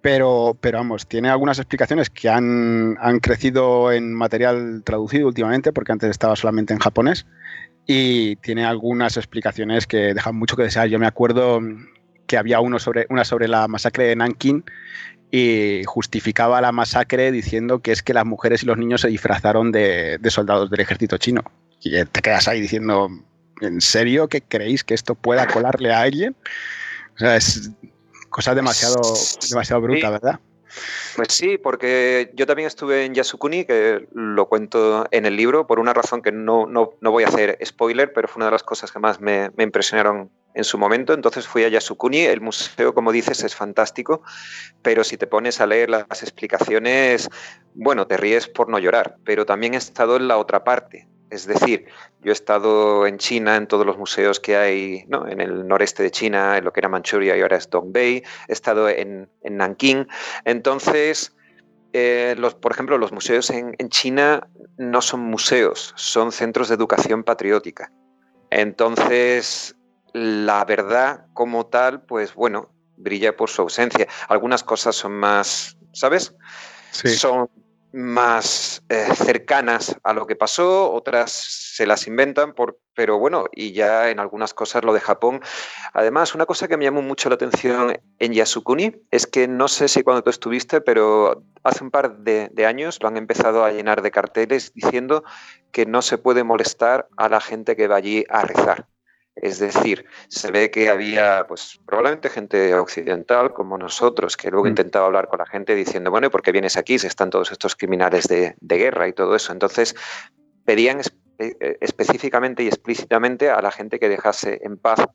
Pero, 0.00 0.56
pero 0.60 0.78
vamos, 0.78 1.06
tiene 1.08 1.28
algunas 1.28 1.58
explicaciones 1.58 2.08
que 2.10 2.28
han, 2.28 2.96
han 3.00 3.18
crecido 3.18 3.90
en 3.92 4.14
material 4.14 4.82
traducido 4.84 5.26
últimamente, 5.26 5.72
porque 5.72 5.92
antes 5.92 6.10
estaba 6.10 6.36
solamente 6.36 6.72
en 6.72 6.78
japonés, 6.78 7.26
y 7.86 8.36
tiene 8.36 8.64
algunas 8.64 9.16
explicaciones 9.16 9.86
que 9.86 10.14
dejan 10.14 10.36
mucho 10.36 10.56
que 10.56 10.62
desear. 10.64 10.88
Yo 10.88 10.98
me 10.98 11.06
acuerdo 11.06 11.60
que 12.26 12.36
había 12.36 12.60
uno 12.60 12.78
sobre, 12.78 13.06
una 13.08 13.24
sobre 13.24 13.48
la 13.48 13.66
masacre 13.66 14.04
de 14.04 14.16
Nanking 14.16 14.62
y 15.30 15.82
justificaba 15.84 16.60
la 16.60 16.72
masacre 16.72 17.30
diciendo 17.30 17.80
que 17.80 17.92
es 17.92 18.02
que 18.02 18.14
las 18.14 18.24
mujeres 18.24 18.62
y 18.62 18.66
los 18.66 18.78
niños 18.78 19.02
se 19.02 19.08
disfrazaron 19.08 19.72
de, 19.72 20.18
soldados 20.28 20.70
del 20.70 20.80
ejército 20.80 21.18
chino. 21.18 21.42
Y 21.82 22.04
te 22.04 22.22
quedas 22.22 22.48
ahí 22.48 22.60
diciendo, 22.60 23.08
¿en 23.60 23.80
serio 23.80 24.28
que 24.28 24.40
creéis 24.40 24.84
que 24.84 24.94
esto 24.94 25.14
pueda 25.14 25.46
colarle 25.46 25.92
a 25.92 26.00
alguien? 26.00 26.34
O 27.16 27.18
sea, 27.18 27.36
es 27.36 27.70
cosa 28.30 28.54
demasiado, 28.54 29.00
demasiado 29.50 29.82
bruta, 29.82 30.10
¿verdad? 30.10 30.40
Pues 31.16 31.28
sí, 31.30 31.58
porque 31.58 32.30
yo 32.34 32.46
también 32.46 32.66
estuve 32.66 33.04
en 33.04 33.14
Yasukuni, 33.14 33.64
que 33.64 34.06
lo 34.12 34.48
cuento 34.48 35.06
en 35.10 35.26
el 35.26 35.36
libro, 35.36 35.66
por 35.66 35.80
una 35.80 35.94
razón 35.94 36.22
que 36.22 36.32
no, 36.32 36.66
no, 36.66 36.92
no 37.00 37.10
voy 37.10 37.24
a 37.24 37.28
hacer 37.28 37.58
spoiler, 37.64 38.12
pero 38.12 38.28
fue 38.28 38.40
una 38.40 38.46
de 38.46 38.52
las 38.52 38.62
cosas 38.62 38.92
que 38.92 38.98
más 38.98 39.20
me, 39.20 39.50
me, 39.56 39.64
impresionaron 39.64 40.30
en 40.58 40.64
su 40.64 40.76
momento. 40.76 41.14
Entonces 41.14 41.46
fui 41.46 41.64
a 41.64 41.68
Yasukuni, 41.68 42.20
el 42.20 42.40
museo, 42.40 42.92
como 42.92 43.12
dices, 43.12 43.42
es 43.44 43.54
fantástico, 43.54 44.22
pero 44.82 45.04
si 45.04 45.16
te 45.16 45.26
pones 45.26 45.60
a 45.60 45.66
leer 45.66 45.88
las 45.88 46.22
explicaciones, 46.22 47.30
bueno, 47.74 48.06
te 48.06 48.16
ríes 48.16 48.48
por 48.48 48.68
no 48.68 48.78
llorar, 48.78 49.16
pero 49.24 49.46
también 49.46 49.74
he 49.74 49.78
estado 49.78 50.16
en 50.16 50.28
la 50.28 50.36
otra 50.36 50.64
parte, 50.64 51.08
es 51.30 51.46
decir, 51.46 51.86
yo 52.22 52.30
he 52.30 52.32
estado 52.32 53.06
en 53.06 53.18
China, 53.18 53.56
en 53.56 53.66
todos 53.66 53.84
los 53.84 53.98
museos 53.98 54.40
que 54.40 54.56
hay, 54.56 55.04
¿no? 55.08 55.28
en 55.28 55.40
el 55.40 55.66
noreste 55.66 56.02
de 56.02 56.10
China, 56.10 56.56
en 56.56 56.64
lo 56.64 56.72
que 56.72 56.80
era 56.80 56.88
Manchuria 56.88 57.36
y 57.36 57.42
ahora 57.42 57.58
es 57.58 57.68
Dongbei, 57.68 58.22
he 58.48 58.52
estado 58.52 58.88
en, 58.88 59.28
en 59.42 59.56
Nanking. 59.58 60.08
Entonces, 60.44 61.36
eh, 61.92 62.34
por 62.60 62.72
ejemplo, 62.72 62.98
los 62.98 63.12
museos 63.12 63.50
en, 63.50 63.76
China 63.88 64.48
no 64.76 65.02
son 65.02 65.20
museos, 65.20 65.92
son 65.96 66.32
centros 66.32 66.68
de 66.68 66.74
educación 66.74 67.24
patriótica. 67.24 67.92
Entonces, 68.50 69.76
la 70.12 70.64
verdad 70.64 71.26
como 71.34 71.66
tal, 71.66 72.02
pues 72.02 72.34
bueno, 72.34 72.70
brilla 72.96 73.36
por 73.36 73.50
su 73.50 73.62
ausencia. 73.62 74.06
Algunas 74.28 74.64
cosas 74.64 74.96
son 74.96 75.12
más, 75.12 75.76
¿sabes? 75.92 76.34
Sí. 76.90 77.08
Son 77.08 77.48
más 77.92 78.82
eh, 78.90 79.06
cercanas 79.14 79.96
a 80.02 80.12
lo 80.12 80.26
que 80.26 80.36
pasó, 80.36 80.92
otras 80.92 81.32
se 81.32 81.86
las 81.86 82.06
inventan, 82.06 82.52
por, 82.52 82.78
pero 82.94 83.18
bueno, 83.18 83.46
y 83.52 83.72
ya 83.72 84.10
en 84.10 84.20
algunas 84.20 84.52
cosas 84.52 84.84
lo 84.84 84.92
de 84.92 85.00
Japón. 85.00 85.40
Además, 85.94 86.34
una 86.34 86.44
cosa 86.44 86.68
que 86.68 86.76
me 86.76 86.84
llamó 86.84 87.00
mucho 87.00 87.28
la 87.28 87.36
atención 87.36 87.98
en 88.18 88.32
Yasukuni 88.34 88.94
es 89.10 89.26
que 89.26 89.48
no 89.48 89.68
sé 89.68 89.88
si 89.88 90.02
cuando 90.02 90.22
tú 90.22 90.30
estuviste, 90.30 90.80
pero 90.80 91.42
hace 91.64 91.82
un 91.82 91.90
par 91.90 92.18
de, 92.18 92.50
de 92.52 92.66
años 92.66 92.98
lo 93.00 93.08
han 93.08 93.16
empezado 93.16 93.64
a 93.64 93.72
llenar 93.72 94.02
de 94.02 94.10
carteles 94.10 94.72
diciendo 94.74 95.24
que 95.72 95.86
no 95.86 96.02
se 96.02 96.18
puede 96.18 96.44
molestar 96.44 97.08
a 97.16 97.28
la 97.28 97.40
gente 97.40 97.74
que 97.74 97.88
va 97.88 97.96
allí 97.96 98.24
a 98.28 98.42
rezar. 98.42 98.86
Es 99.42 99.58
decir, 99.58 100.04
se 100.28 100.50
ve 100.50 100.70
que 100.70 100.88
había, 100.88 101.44
pues, 101.46 101.80
probablemente 101.86 102.28
gente 102.28 102.74
occidental 102.74 103.52
como 103.52 103.78
nosotros, 103.78 104.36
que 104.36 104.50
luego 104.50 104.66
mm. 104.66 104.68
intentaba 104.68 105.06
hablar 105.06 105.28
con 105.28 105.38
la 105.38 105.46
gente 105.46 105.74
diciendo, 105.74 106.10
bueno, 106.10 106.30
¿por 106.30 106.42
qué 106.42 106.52
vienes 106.52 106.76
aquí 106.76 106.98
si 106.98 107.06
están 107.06 107.30
todos 107.30 107.52
estos 107.52 107.76
criminales 107.76 108.26
de, 108.28 108.56
de 108.60 108.76
guerra 108.76 109.08
y 109.08 109.12
todo 109.12 109.36
eso? 109.36 109.52
Entonces, 109.52 109.94
pedían 110.64 111.00
espe 111.00 111.16
específicamente 111.80 112.64
y 112.64 112.66
explícitamente 112.66 113.48
a 113.48 113.62
la 113.62 113.70
gente 113.70 114.00
que 114.00 114.08
dejase 114.08 114.60
en 114.64 114.76
paz 114.76 115.06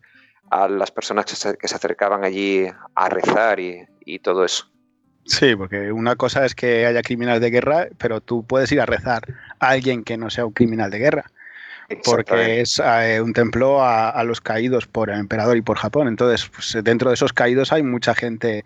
a 0.50 0.70
las 0.70 0.90
personas 0.92 1.26
que 1.26 1.36
se, 1.36 1.58
que 1.58 1.68
se 1.68 1.76
acercaban 1.76 2.24
allí 2.24 2.66
a 2.96 3.10
rezar 3.10 3.60
y, 3.60 3.86
y 4.06 4.20
todo 4.20 4.46
eso. 4.46 4.72
Sí, 5.26 5.56
porque 5.56 5.92
una 5.92 6.16
cosa 6.16 6.46
es 6.46 6.56
que 6.56 6.86
haya 6.86 7.02
criminales 7.02 7.42
de 7.42 7.50
guerra, 7.50 7.88
pero 7.98 8.22
tú 8.22 8.46
puedes 8.46 8.72
ir 8.72 8.82
a 8.82 8.86
rezar 8.86 9.22
a 9.60 9.70
alguien 9.70 10.04
que 10.04 10.18
no 10.18 10.30
sea 10.30 10.46
un 10.46 10.54
criminal 10.54 10.92
de 10.92 11.00
guerra 11.00 11.26
porque 12.04 12.62
es 12.62 12.82
eh, 12.84 13.22
un 13.22 13.34
templo 13.34 13.82
a, 13.82 14.10
a, 14.10 14.24
los 14.24 14.42
caídos 14.42 14.88
por 14.88 15.10
el 15.10 15.20
emperador 15.20 15.58
y 15.58 15.62
por 15.62 15.78
Japón. 15.78 16.08
Entonces, 16.08 16.50
pues, 16.54 16.78
dentro 16.84 17.10
de 17.10 17.16
esos 17.16 17.34
caídos 17.34 17.72
hay 17.72 17.84
mucha 17.84 18.16
gente 18.16 18.64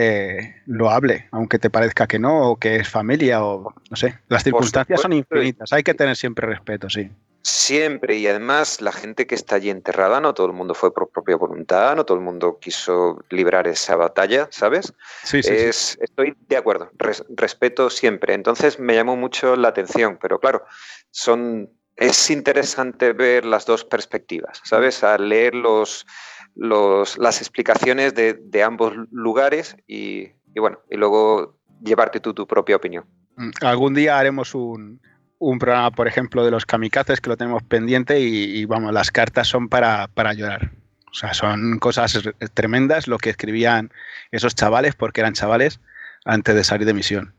eh, 0.00 0.54
loable, 0.66 1.26
aunque 1.32 1.58
te 1.58 1.70
parezca 1.70 2.06
que 2.06 2.20
no, 2.20 2.50
o 2.50 2.56
que 2.56 2.76
es 2.76 2.88
familia, 2.88 3.42
o 3.42 3.74
no 3.90 3.96
sé. 3.96 4.18
Las 4.28 4.44
circunstancias 4.44 5.00
son 5.00 5.12
infinitas, 5.12 5.72
hay 5.72 5.82
que 5.82 5.92
tener 5.92 6.14
siempre 6.14 6.46
respeto, 6.46 6.88
sí. 6.88 7.10
Siempre, 7.42 8.16
y 8.16 8.26
además 8.26 8.80
la 8.80 8.92
gente 8.92 9.26
que 9.26 9.34
está 9.34 9.56
allí 9.56 9.70
enterrada, 9.70 10.20
no 10.20 10.34
todo 10.34 10.46
el 10.46 10.52
mundo 10.52 10.74
fue 10.74 10.94
por 10.94 11.08
propia 11.08 11.36
voluntad, 11.36 11.96
no 11.96 12.04
todo 12.04 12.18
el 12.18 12.22
mundo 12.22 12.58
quiso 12.60 13.24
librar 13.30 13.66
esa 13.66 13.96
batalla, 13.96 14.48
¿sabes? 14.50 14.92
Sí, 15.24 15.42
sí, 15.42 15.52
es, 15.52 15.76
sí. 15.76 15.98
Estoy 16.02 16.36
de 16.48 16.56
acuerdo, 16.56 16.90
res, 16.96 17.24
respeto 17.30 17.90
siempre. 17.90 18.34
Entonces 18.34 18.78
me 18.78 18.94
llamó 18.94 19.16
mucho 19.16 19.56
la 19.56 19.68
atención, 19.68 20.18
pero 20.20 20.38
claro, 20.38 20.64
son 21.10 21.70
es 21.98 22.30
interesante 22.30 23.12
ver 23.12 23.44
las 23.44 23.66
dos 23.66 23.84
perspectivas, 23.84 24.60
¿sabes? 24.64 25.02
Al 25.02 25.28
leer 25.28 25.54
las 25.54 27.40
explicaciones 27.40 28.14
de, 28.14 28.62
ambos 28.62 28.94
lugares 29.10 29.76
y, 29.86 30.28
bueno, 30.56 30.78
y 30.90 30.96
luego 30.96 31.58
llevarte 31.82 32.20
tú 32.20 32.32
tu 32.34 32.46
propia 32.46 32.76
opinión. 32.76 33.04
Algún 33.60 33.94
día 33.94 34.18
haremos 34.18 34.54
un, 34.54 35.00
programa, 35.58 35.90
por 35.90 36.06
ejemplo, 36.06 36.44
de 36.44 36.52
los 36.52 36.66
kamikazes 36.66 37.20
que 37.20 37.30
lo 37.30 37.36
tenemos 37.36 37.64
pendiente 37.64 38.20
y, 38.20 38.64
vamos, 38.64 38.92
las 38.92 39.10
cartas 39.10 39.48
son 39.48 39.68
para 39.68 40.32
llorar. 40.34 40.70
O 41.10 41.14
sea, 41.14 41.34
son 41.34 41.78
cosas 41.78 42.20
tremendas 42.54 43.08
lo 43.08 43.18
que 43.18 43.30
escribían 43.30 43.90
esos 44.30 44.54
chavales, 44.54 44.94
porque 44.94 45.20
eran 45.20 45.32
chavales, 45.32 45.80
antes 46.24 46.54
de 46.54 46.62
salir 46.62 46.86
de 46.86 46.94
misión 46.94 47.34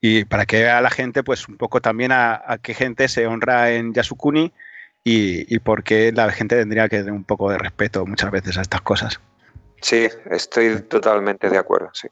y 0.00 0.24
para 0.24 0.46
que 0.46 0.62
vea 0.62 0.80
la 0.80 0.90
gente, 0.90 1.22
pues 1.22 1.48
un 1.48 1.56
poco 1.56 1.80
también 1.80 2.12
a, 2.12 2.40
a 2.46 2.58
qué 2.58 2.74
gente 2.74 3.08
se 3.08 3.26
honra 3.26 3.72
en 3.72 3.92
Yasukuni 3.94 4.52
y, 5.04 5.54
y 5.54 5.58
por 5.60 5.84
qué 5.84 6.12
la 6.12 6.30
gente 6.30 6.56
tendría 6.56 6.88
que 6.88 6.98
tener 6.98 7.12
un 7.12 7.24
poco 7.24 7.50
de 7.50 7.58
respeto 7.58 8.04
muchas 8.06 8.30
veces 8.30 8.58
a 8.58 8.62
estas 8.62 8.82
cosas. 8.82 9.20
Sí, 9.80 10.08
estoy 10.30 10.80
totalmente 10.82 11.48
de 11.48 11.58
acuerdo, 11.58 11.90
sí. 11.92 12.08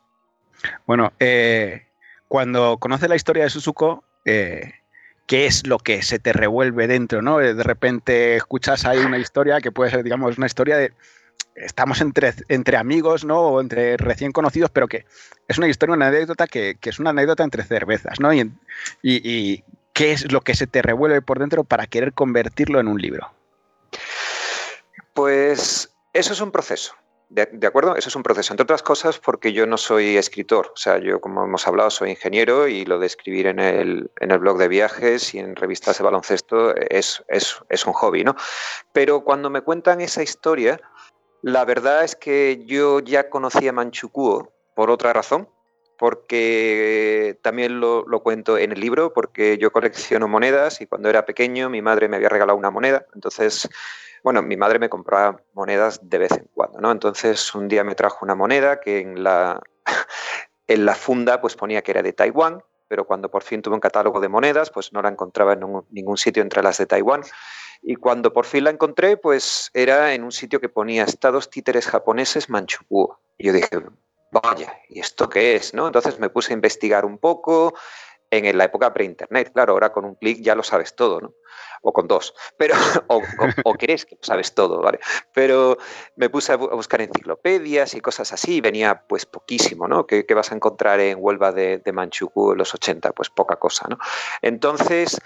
Bueno, 0.87 1.13
eh, 1.19 1.87
cuando 2.29 2.79
conoces 2.79 3.09
la 3.09 3.17
historia 3.17 3.45
de 3.45 3.51
Suzuko, 3.51 4.05
eh, 4.25 4.73
¿qué 5.27 5.47
es 5.47 5.67
lo 5.67 5.79
que 5.79 6.03
se 6.03 6.19
te 6.19 6.33
revuelve 6.33 6.87
dentro? 6.87 7.23
¿no? 7.23 7.39
De 7.39 7.63
repente 7.63 8.37
escuchas 8.37 8.85
ahí 8.85 8.99
una 8.99 9.19
historia 9.19 9.61
que 9.61 9.73
puede 9.73 9.91
ser, 9.91 10.03
digamos, 10.03 10.39
una 10.39 10.47
historia 10.47 10.77
de 10.77 10.93
estamos 11.55 12.01
entre, 12.01 12.35
entre 12.49 12.77
amigos, 12.77 13.25
¿no? 13.25 13.41
O 13.41 13.61
entre 13.61 13.97
recién 13.97 14.33
conocidos, 14.33 14.71
pero 14.71 14.89
que 14.89 15.07
es 15.49 15.59
una 15.59 15.69
historia, 15.69 15.95
una 15.95 16.09
anécdota 16.09 16.47
que, 16.47 16.77
que 16.81 16.91
es 16.91 16.99
una 16.99 17.11
anécdota 17.11 17.45
entre 17.45 17.65
cervezas, 17.65 18.21
¿no? 18.21 18.33
Y, 18.33 18.51
y, 19.03 19.65
qué 19.93 20.11
es 20.11 20.33
lo 20.33 20.41
que 20.41 20.55
se 20.55 20.67
te 20.67 20.83
revuelve 20.83 21.23
por 21.23 21.39
dentro 21.39 21.63
para 21.63 21.87
querer 21.87 22.13
convertirlo 22.13 22.81
en 22.81 22.89
un 22.89 23.01
libro. 23.01 23.33
Pues 25.13 25.95
eso 26.13 26.33
es 26.33 26.41
un 26.41 26.51
proceso. 26.51 26.97
De, 27.29 27.49
de, 27.53 27.67
acuerdo? 27.67 27.95
Eso 27.95 28.09
es 28.09 28.17
un 28.17 28.25
proceso. 28.25 28.53
Entre 28.53 28.65
otras 28.65 28.83
cosas, 28.83 29.21
porque 29.21 29.53
yo 29.53 29.67
no 29.67 29.79
soy 29.79 30.17
escritor. 30.17 30.73
O 30.75 30.77
sea, 30.77 30.99
yo, 30.99 31.21
como 31.21 31.45
hemos 31.45 31.67
hablado, 31.69 31.91
soy 31.91 32.11
ingeniero 32.11 32.67
y 32.67 32.85
lo 32.85 32.99
de 32.99 33.07
escribir 33.07 33.47
en 33.47 33.61
el, 33.61 34.11
en 34.21 34.33
el 34.33 34.39
blog 34.41 34.59
de 34.59 34.67
viajes 34.67 35.33
y 35.33 35.39
en 35.39 35.55
revistas 35.55 35.99
de 35.99 36.05
baloncesto 36.05 36.75
es, 36.75 37.23
es, 37.29 37.57
es 37.69 37.87
un 37.87 37.93
hobby, 37.93 38.25
¿no? 38.25 38.35
Pero 38.93 39.23
cuando 39.23 39.49
me 39.49 39.63
cuentan 39.63 40.01
esa 40.01 40.25
historia, 40.25 40.81
la 41.45 41.67
verdad 41.67 42.05
es 42.05 42.17
que 42.17 42.65
yo 42.65 43.01
ya 43.01 43.29
conocía 43.29 43.71
Manchukuo 43.71 44.51
por 44.75 44.91
otra 44.91 45.13
razón, 45.13 45.47
porque 45.99 47.39
también 47.43 47.81
lo, 47.81 48.07
cuento 48.23 48.57
en 48.57 48.73
el 48.73 48.81
libro, 48.81 49.13
porque 49.13 49.59
yo 49.59 49.71
colecciono 49.71 50.27
monedas 50.27 50.81
y 50.81 50.87
cuando 50.87 51.11
era 51.11 51.27
pequeño 51.27 51.69
mi 51.69 51.83
madre 51.83 52.09
me 52.09 52.17
había 52.17 52.31
regalado 52.31 52.59
una 52.59 52.71
moneda, 52.71 53.05
entonces, 53.15 53.69
bueno, 54.23 54.41
mi 54.41 54.57
madre 54.57 54.79
me 54.79 54.89
compraba 54.89 55.43
monedas 55.53 56.01
de 56.03 56.17
vez 56.17 56.33
en 56.33 56.49
cuando, 56.55 56.81
¿no? 56.81 56.91
Entonces 56.91 57.55
un 57.55 57.69
día 57.69 57.85
me 57.85 57.95
trajo 57.95 58.25
una 58.25 58.35
moneda 58.35 58.81
que 58.81 59.01
en 59.01 59.23
la, 59.23 59.61
en 60.67 60.87
la 60.87 60.95
funda 60.95 61.43
pues 61.43 61.57
ponía 61.57 61.83
que 61.83 61.91
era 61.91 62.03
de 62.03 62.15
Taiwán, 62.15 62.63
pero 62.89 63.05
cuando 63.05 63.31
por 63.31 63.43
fin 63.43 63.61
tuve 63.61 63.75
un 63.75 63.81
catálogo 63.81 64.19
de 64.19 64.31
monedas, 64.31 64.71
pues 64.71 64.95
no 64.95 65.03
la 65.03 65.11
encontraba 65.11 65.53
en 65.53 65.61
ningún 65.91 66.17
sitio 66.17 66.43
entre 66.43 66.63
las 66.63 66.79
de 66.79 66.87
Taiwán. 66.87 67.21
Y 67.87 67.97
cuando 67.97 68.33
por 68.33 68.47
fin 68.47 68.65
la 68.65 68.71
encontré, 68.71 69.19
pues 69.19 69.71
era 69.75 70.15
en 70.15 70.25
un 70.25 70.33
sitio 70.33 70.59
que 70.59 70.71
ponía 70.71 71.05
Estados 71.05 71.51
Títeres 71.51 71.87
Japoneses 71.87 72.49
Manchukuo. 72.49 73.21
Y 73.37 73.47
yo 73.47 73.53
dije, 73.53 73.79
vaya, 74.33 74.81
¿y 74.89 75.01
esto 75.01 75.29
qué 75.29 75.55
es? 75.55 75.75
¿no? 75.75 75.87
Entonces 75.87 76.19
me 76.19 76.31
puse 76.31 76.53
a 76.53 76.55
investigar 76.55 77.05
un 77.05 77.19
poco 77.19 77.75
en 78.31 78.57
la 78.57 78.65
época 78.65 78.93
pre-internet. 78.93 79.53
Claro, 79.53 79.75
ahora 79.75 79.93
con 79.93 80.07
un 80.07 80.15
clic 80.15 80.41
ya 80.41 80.55
lo 80.55 80.63
sabes 80.63 80.97
todo, 80.97 81.21
¿no? 81.21 81.35
O 81.83 81.93
con 81.93 82.09
dos. 82.09 82.35
Pero, 82.57 82.75
o, 83.09 83.23
o, 83.65 83.75
crees 83.75 84.07
que 84.07 84.17
lo 84.17 84.23
sabes 84.23 84.55
todo, 84.55 84.81
¿vale? 84.81 84.99
Pero 85.35 85.77
me 86.17 86.31
puse 86.31 86.53
a, 86.53 86.57
buscar 86.57 87.03
enciclopedias 87.03 87.95
y 87.95 88.01
cosas 88.01 88.33
así 88.33 88.57
y 88.57 88.61
venía 88.63 89.05
pues 89.07 89.27
poquísimo, 89.27 89.87
¿no? 89.87 90.07
¿Qué, 90.07 90.25
qué 90.25 90.35
vas 90.35 90.51
a 90.51 90.55
encontrar 90.55 91.01
en 91.01 91.19
Huelva 91.21 91.53
de, 91.53 91.79
de 91.79 91.93
Manchukuo 91.93 92.53
en 92.53 92.59
los 92.59 92.75
80? 92.75 93.13
Pues 93.13 93.29
poca 93.31 93.57
cosa, 93.57 93.87
¿no? 93.89 93.99
Entonces, 94.41 95.21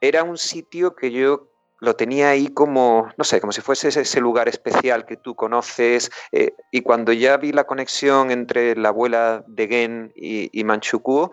era 0.00 0.24
un 0.24 0.38
sitio 0.38 0.96
que 0.96 1.10
yo 1.10 1.49
lo 1.80 1.96
tenía 1.96 2.30
ahí 2.30 2.48
como, 2.48 3.08
no 3.16 3.24
sé, 3.24 3.40
como 3.40 3.52
si 3.52 3.60
fuese 3.60 3.88
ese 3.88 4.20
lugar 4.20 4.48
especial 4.48 5.06
que 5.06 5.16
tú 5.16 5.34
conoces. 5.34 6.10
Eh, 6.30 6.54
y 6.70 6.82
cuando 6.82 7.12
ya 7.12 7.36
vi 7.38 7.52
la 7.52 7.64
conexión 7.64 8.30
entre 8.30 8.76
la 8.76 8.90
abuela 8.90 9.44
de 9.46 9.66
Gen 9.66 10.12
y, 10.14 10.50
y 10.58 10.64
Manchukuo, 10.64 11.32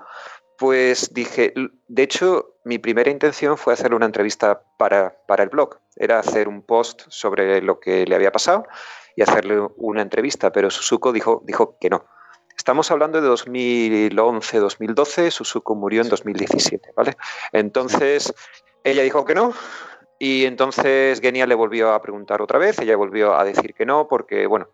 pues 0.57 1.13
dije, 1.13 1.53
de 1.87 2.03
hecho, 2.03 2.55
mi 2.63 2.79
primera 2.79 3.11
intención 3.11 3.57
fue 3.57 3.73
hacerle 3.73 3.95
una 3.95 4.07
entrevista 4.07 4.63
para, 4.77 5.15
para 5.27 5.43
el 5.43 5.49
blog. 5.49 5.77
Era 5.95 6.19
hacer 6.19 6.47
un 6.47 6.63
post 6.63 7.03
sobre 7.09 7.61
lo 7.61 7.79
que 7.79 8.05
le 8.05 8.15
había 8.15 8.31
pasado 8.31 8.65
y 9.15 9.21
hacerle 9.21 9.67
una 9.77 10.01
entrevista, 10.01 10.51
pero 10.51 10.71
Suzuko 10.71 11.11
dijo, 11.11 11.43
dijo 11.45 11.77
que 11.79 11.89
no. 11.89 12.05
Estamos 12.57 12.89
hablando 12.89 13.21
de 13.21 13.27
2011, 13.27 14.59
2012, 14.59 15.31
Suzuko 15.31 15.75
murió 15.75 16.01
en 16.01 16.09
2017, 16.09 16.91
¿vale? 16.95 17.15
Entonces, 17.51 18.33
ella 18.83 19.03
dijo 19.03 19.25
que 19.25 19.35
no, 19.35 19.53
Y 20.19 20.45
entonces 20.45 21.21
Genia 21.21 21.45
le 21.45 21.55
volvió 21.55 21.93
a 21.93 22.01
preguntar 22.01 22.41
otra 22.41 22.57
vez, 22.57 22.79
ella 22.79 22.95
volvió 22.95 23.35
a 23.35 23.43
decir 23.43 23.73
que 23.73 23.85
no, 23.85 24.07
porque, 24.07 24.47
bueno, 24.47 24.69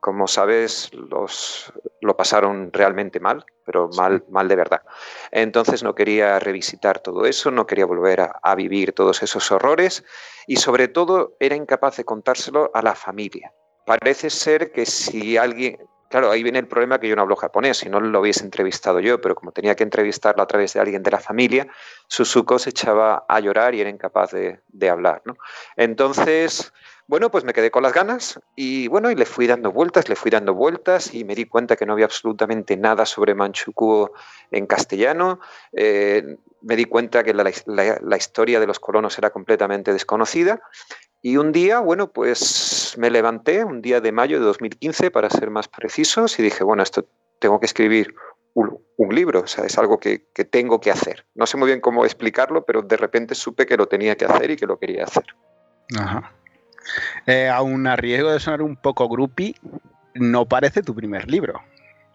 como 0.00 0.26
sabes, 0.28 0.92
los, 0.94 1.72
lo 2.00 2.16
pasaron 2.16 2.72
realmente 2.72 3.20
mal, 3.20 3.44
pero 3.64 3.88
mal, 3.96 4.24
mal 4.30 4.48
de 4.48 4.56
verdad. 4.56 4.82
Entonces 5.30 5.82
no 5.82 5.94
quería 5.94 6.38
revisitar 6.38 7.00
todo 7.00 7.26
eso, 7.26 7.50
no 7.50 7.66
quería 7.66 7.86
volver 7.86 8.20
a, 8.20 8.40
a, 8.42 8.54
vivir 8.54 8.92
todos 8.92 9.22
esos 9.22 9.50
horrores 9.50 10.04
y 10.46 10.56
sobre 10.56 10.88
todo 10.88 11.36
era 11.40 11.56
incapaz 11.56 11.96
de 11.96 12.04
contárselo 12.04 12.70
a 12.74 12.82
la 12.82 12.94
familia. 12.94 13.52
Parece 13.86 14.30
ser 14.30 14.70
que 14.70 14.86
si 14.86 15.36
alguien, 15.36 15.78
Claro, 16.08 16.30
ahí 16.30 16.42
viene 16.42 16.58
el 16.58 16.66
problema 16.66 16.98
que 16.98 17.08
yo 17.08 17.16
no 17.16 17.22
hablo 17.22 17.36
japonés, 17.36 17.78
si 17.78 17.90
no 17.90 18.00
lo 18.00 18.20
hubiese 18.20 18.42
entrevistado 18.42 18.98
yo, 19.00 19.20
pero 19.20 19.34
como 19.34 19.52
tenía 19.52 19.74
que 19.74 19.82
entrevistarlo 19.82 20.42
a 20.42 20.46
través 20.46 20.72
de 20.72 20.80
alguien 20.80 21.02
de 21.02 21.10
la 21.10 21.20
familia, 21.20 21.68
Susuko 22.06 22.58
se 22.58 22.70
echaba 22.70 23.26
a 23.28 23.40
llorar 23.40 23.74
y 23.74 23.82
era 23.82 23.90
incapaz 23.90 24.30
de, 24.32 24.88
hablar. 24.88 25.20
¿no? 25.26 25.36
Entonces, 25.76 26.72
bueno, 27.06 27.30
pues 27.30 27.44
me 27.44 27.52
quedé 27.52 27.70
con 27.70 27.82
las 27.82 27.92
ganas 27.92 28.40
y 28.56 28.88
bueno, 28.88 29.10
y 29.10 29.16
le 29.16 29.26
fui 29.26 29.46
dando 29.46 29.70
vueltas, 29.70 30.08
le 30.08 30.16
fui 30.16 30.30
dando 30.30 30.54
vueltas 30.54 31.12
y 31.12 31.24
me 31.24 31.34
di 31.34 31.44
cuenta 31.44 31.76
que 31.76 31.84
no 31.84 31.92
había 31.92 32.06
absolutamente 32.06 32.78
nada 32.78 33.04
sobre 33.04 33.34
Manchukuo 33.34 34.12
en 34.50 34.66
castellano. 34.66 35.40
Eh, 35.72 36.36
me 36.62 36.74
di 36.74 36.86
cuenta 36.86 37.22
que 37.22 37.34
la 37.34 38.16
historia 38.16 38.60
de 38.60 38.66
los 38.66 38.80
colonos 38.80 39.16
era 39.18 39.28
completamente 39.30 39.92
desconocida 39.92 40.60
y 41.22 41.36
un 41.36 41.52
día, 41.52 41.80
bueno, 41.80 42.10
pues 42.12 42.94
me 42.96 43.10
levanté, 43.10 43.64
un 43.64 43.82
día 43.82 44.00
de 44.00 44.12
mayo 44.12 44.38
de 44.38 44.46
2015, 44.46 45.10
para 45.10 45.30
ser 45.30 45.50
más 45.50 45.68
precisos, 45.68 46.38
y 46.38 46.42
dije, 46.42 46.64
bueno, 46.64 46.82
esto 46.82 47.06
tengo 47.40 47.58
que 47.60 47.66
escribir 47.66 48.14
un, 48.54 48.78
libro, 49.10 49.40
o 49.40 49.46
sea, 49.46 49.64
es 49.64 49.78
algo 49.78 50.00
que, 50.00 50.26
que, 50.34 50.44
tengo 50.44 50.80
que 50.80 50.90
hacer. 50.90 51.24
No 51.34 51.46
sé 51.46 51.56
muy 51.56 51.66
bien 51.68 51.80
cómo 51.80 52.04
explicarlo, 52.04 52.64
pero 52.64 52.82
de 52.82 52.96
repente 52.96 53.34
supe 53.34 53.64
que 53.64 53.76
lo 53.76 53.86
tenía 53.86 54.16
que 54.16 54.24
hacer 54.24 54.50
y 54.50 54.56
que 54.56 54.66
lo 54.66 54.78
quería 54.78 55.04
hacer. 55.04 55.24
Ajá. 55.96 56.32
Eh, 57.26 57.48
aún 57.48 57.86
a 57.86 57.96
riesgo 57.96 58.32
de 58.32 58.40
sonar 58.40 58.62
un 58.62 58.76
poco 58.76 59.08
groupie, 59.08 59.54
no 60.14 60.46
parece 60.46 60.82
tu 60.82 60.94
primer 60.94 61.30
libro. 61.30 61.60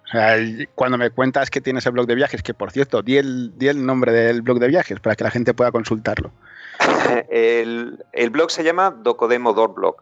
O 0.06 0.08
sea, 0.08 0.38
cuando 0.76 0.98
me 0.98 1.10
cuentas 1.10 1.50
que 1.50 1.62
tienes 1.62 1.86
el 1.86 1.94
blog 1.94 2.08
de 2.08 2.16
viajes, 2.16 2.44
que 2.44 2.54
por 2.54 2.72
cierto, 2.72 3.02
di 3.02 3.18
el, 3.18 3.58
di 3.58 3.68
el 3.68 3.86
nombre 3.86 4.12
del 4.12 4.42
blog 4.42 4.60
de 4.60 4.68
viajes 4.68 5.00
para 5.00 5.16
que 5.16 5.24
la 5.24 5.32
gente 5.32 5.54
pueda 5.54 5.72
consultarlo. 5.72 6.32
El, 7.30 8.04
el, 8.12 8.30
blog 8.32 8.50
se 8.50 8.64
llama 8.64 8.90
Dokodemodor 8.92 9.76
Blog. 9.76 9.98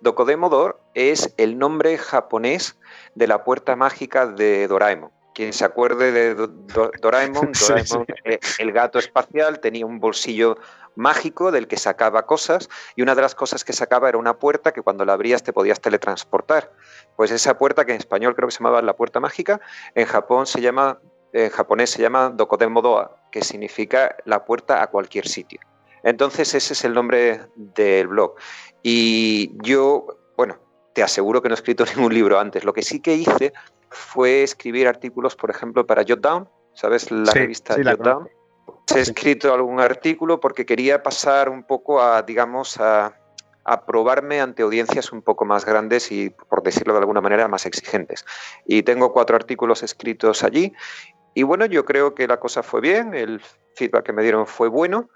Dokodemodor 0.00 0.80
es 0.94 1.32
el 1.36 1.58
nombre 1.58 1.96
japonés 1.96 2.76
de 3.14 3.26
la 3.28 3.44
puerta 3.44 3.76
mágica 3.76 4.26
de 4.26 4.66
Doraemon. 4.66 5.10
Quien 5.34 5.52
se 5.52 5.64
acuerde 5.64 6.10
de 6.10 6.34
Do 6.34 6.48
Do 6.48 6.90
Doraemon, 7.00 7.52
Doraemon 7.52 7.54
sí, 7.54 7.74
sí. 7.84 7.98
Eh, 8.24 8.40
el 8.58 8.72
gato 8.72 8.98
espacial, 8.98 9.60
tenía 9.60 9.86
un 9.86 10.00
bolsillo 10.00 10.58
mágico 10.96 11.50
del 11.52 11.68
que 11.68 11.76
sacaba 11.76 12.26
cosas 12.26 12.68
y 12.96 13.02
una 13.02 13.14
de 13.14 13.22
las 13.22 13.34
cosas 13.34 13.64
que 13.64 13.72
sacaba 13.72 14.08
era 14.08 14.18
una 14.18 14.38
puerta 14.38 14.72
que 14.72 14.82
cuando 14.82 15.04
la 15.04 15.14
abrías 15.14 15.42
te 15.42 15.52
podías 15.52 15.80
teletransportar. 15.80 16.72
Pues 17.16 17.30
esa 17.30 17.58
puerta 17.58 17.84
que 17.84 17.92
en 17.92 17.98
español 17.98 18.34
creo 18.34 18.48
que 18.48 18.52
se 18.52 18.58
llamaba 18.58 18.82
la 18.82 18.96
puerta 18.96 19.20
mágica, 19.20 19.60
en 19.94 20.06
Japón 20.06 20.46
se 20.46 20.60
llama 20.60 21.00
en 21.32 21.50
japonés 21.50 21.90
se 21.90 22.02
llama 22.02 22.30
Dokodemodoa, 22.30 23.16
que 23.30 23.42
significa 23.42 24.16
la 24.24 24.44
puerta 24.44 24.82
a 24.82 24.88
cualquier 24.88 25.28
sitio. 25.28 25.60
Entonces 26.02 26.54
ese 26.54 26.72
es 26.72 26.84
el 26.84 26.94
nombre 26.94 27.40
del 27.54 28.08
blog. 28.08 28.34
Y 28.82 29.52
yo, 29.62 30.06
bueno, 30.36 30.58
te 30.94 31.02
aseguro 31.02 31.42
que 31.42 31.48
no 31.48 31.54
he 31.54 31.56
escrito 31.56 31.84
ningún 31.96 32.14
libro 32.14 32.38
antes. 32.38 32.64
Lo 32.64 32.72
que 32.72 32.82
sí 32.82 33.00
que 33.00 33.14
hice 33.14 33.52
fue 33.90 34.42
escribir 34.42 34.88
artículos, 34.88 35.36
por 35.36 35.50
ejemplo, 35.50 35.86
para 35.86 36.04
Jotdown, 36.06 36.48
¿sabes? 36.72 37.10
La 37.10 37.32
sí, 37.32 37.38
revista 37.40 37.74
sí, 37.74 37.82
Jotdown. 37.84 38.28
He 38.94 39.00
escrito 39.00 39.52
algún 39.52 39.80
artículo 39.80 40.40
porque 40.40 40.66
quería 40.66 41.02
pasar 41.02 41.48
un 41.48 41.62
poco 41.62 42.00
a, 42.00 42.22
digamos, 42.22 42.78
a, 42.80 43.16
a, 43.64 43.86
probarme 43.86 44.40
ante 44.40 44.62
audiencias 44.62 45.12
un 45.12 45.22
poco 45.22 45.44
más 45.44 45.64
grandes 45.64 46.10
y, 46.10 46.30
por 46.30 46.62
decirlo 46.62 46.94
de 46.94 47.00
alguna 47.00 47.20
manera, 47.20 47.48
más 47.48 47.66
exigentes. 47.66 48.24
Y 48.66 48.82
tengo 48.82 49.12
cuatro 49.12 49.36
artículos 49.36 49.82
escritos 49.82 50.42
allí. 50.42 50.72
Y 51.34 51.42
bueno, 51.42 51.66
yo 51.66 51.84
creo 51.84 52.14
que 52.14 52.26
la 52.26 52.40
cosa 52.40 52.62
fue 52.62 52.80
bien, 52.80 53.14
el 53.14 53.40
feedback 53.74 54.06
que 54.06 54.12
me 54.12 54.22
dieron 54.22 54.46
fue 54.46 54.68
bueno, 54.68 55.10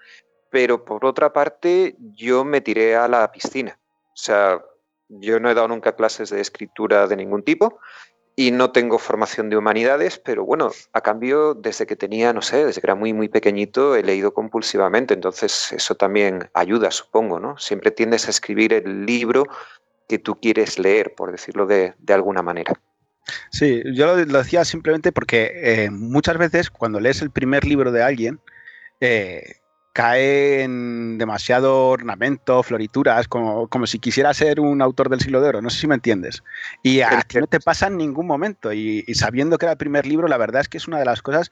pero 0.51 0.85
por 0.85 1.05
otra 1.05 1.33
parte 1.33 1.97
yo 1.99 2.45
me 2.45 2.61
tiré 2.61 2.95
a 2.95 3.09
la 3.09 3.33
piscina. 3.33 3.79
O 4.09 4.17
sea, 4.17 4.63
yo 5.09 5.41
no 5.41 5.51
he 5.51 5.55
dado 5.55 5.69
nunca 5.69 5.97
clases 5.97 6.31
de 6.31 6.41
escritura 6.41 7.07
de 7.07 7.17
ningún 7.17 7.43
tipo 7.43 7.81
y 8.35 8.51
no 8.51 8.73
tengo 8.73 8.99
formación 8.99 9.51
de 9.51 9.57
humanidades, 9.57 10.19
pero 10.19 10.45
bueno, 10.45 10.71
a 10.93 11.01
cambio, 11.01 11.55
desde 11.55 11.87
que 11.87 11.97
tenía, 11.97 12.33
no 12.33 12.43
sé, 12.43 12.65
desde 12.65 12.81
que 12.81 12.87
era 12.87 12.95
muy, 12.95 13.13
muy 13.13 13.29
pequeñito, 13.29 13.95
he 13.95 14.03
leído 14.03 14.33
compulsivamente, 14.33 15.15
entonces 15.15 15.73
eso 15.73 15.95
también 15.95 16.49
ayuda, 16.55 16.91
supongo, 16.91 17.41
¿no? 17.41 17.59
Siempre 17.59 17.91
tiendes 17.91 18.27
a 18.27 18.31
escribir 18.31 18.73
el 18.73 19.05
libro 19.05 19.45
que 20.09 20.19
tú 20.19 20.41
quieres 20.41 20.79
leer, 20.79 21.15
por 21.15 21.31
decirlo 21.31 21.67
de, 21.67 21.95
de 21.99 22.15
alguna 22.15 22.43
manera. 22.43 22.73
Sí, 23.51 23.83
yo 23.95 24.07
lo, 24.07 24.17
decía 24.17 24.65
simplemente 24.65 25.13
porque 25.13 25.53
eh, 25.55 25.91
muchas 25.91 26.39
veces 26.39 26.71
cuando 26.71 27.01
lees 27.01 27.23
el 27.23 27.31
primer 27.31 27.65
libro 27.65 27.93
de 27.93 28.03
alguien, 28.03 28.41
eh, 29.01 29.57
cae 29.93 30.63
en 30.63 31.19
demasiado 31.19 31.89
ornamento, 31.89 32.63
florituras, 32.63 33.29
como, 33.29 33.69
como, 33.69 33.87
si 33.87 33.99
quisiera 33.99 34.33
ser 34.33 34.61
un 34.61 34.81
autor 34.81 35.09
del 35.09 35.21
siglo 35.21 35.41
de 35.41 35.49
oro. 35.49 35.63
No 35.63 35.71
sé 35.71 35.81
si 35.81 35.87
me 35.87 35.95
entiendes. 35.95 36.43
Y 36.83 37.01
a 37.03 37.21
ti 37.23 37.39
no 37.39 37.47
te 37.47 37.61
pasa 37.61 37.89
en 37.89 37.99
ningún 37.99 38.27
momento. 38.27 38.73
Y, 38.73 39.05
y, 39.07 39.15
sabiendo 39.15 39.59
que 39.59 39.67
era 39.67 39.73
el 39.73 39.79
primer 39.79 40.07
libro, 40.07 40.29
la 40.29 40.39
verdad 40.39 40.63
es 40.63 40.69
que 40.69 40.79
es 40.79 40.89
una 40.89 40.99
de 40.99 41.05
las 41.05 41.23
cosas 41.23 41.51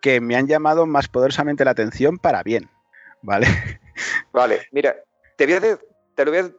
que 0.00 0.20
me 0.20 0.36
han 0.36 0.46
llamado 0.46 0.86
más 0.86 1.08
poderosamente 1.08 1.64
la 1.64 1.72
atención 1.72 2.18
para 2.18 2.42
bien. 2.42 2.70
¿Vale? 3.22 3.46
Vale, 4.32 4.66
mira, 4.72 4.96
te 5.36 5.46
voy 5.46 5.54
a, 5.54 5.60
te 6.14 6.24
lo 6.24 6.30
voy 6.30 6.40
a, 6.40 6.50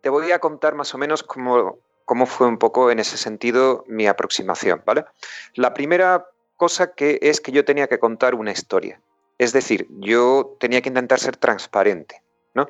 te 0.00 0.08
voy 0.08 0.32
a 0.32 0.38
contar 0.38 0.74
más 0.74 0.94
o 0.94 0.98
menos 0.98 1.22
cómo, 1.22 1.78
cómo 2.04 2.26
fue 2.26 2.46
un 2.46 2.58
poco 2.58 2.90
en 2.90 2.98
ese 2.98 3.16
sentido 3.16 3.84
mi 3.88 4.06
aproximación, 4.06 4.82
¿vale? 4.84 5.04
La 5.54 5.74
primera 5.74 6.26
cosa 6.56 6.92
que 6.92 7.18
es 7.22 7.40
que 7.40 7.52
yo 7.52 7.64
tenía 7.64 7.88
que 7.88 7.98
contar 7.98 8.34
una 8.34 8.52
historia. 8.52 9.00
Es 9.40 9.54
decir, 9.54 9.86
yo 9.88 10.58
tenía 10.60 10.82
que 10.82 10.90
intentar 10.90 11.18
ser 11.18 11.34
transparente. 11.34 12.22
¿no? 12.52 12.68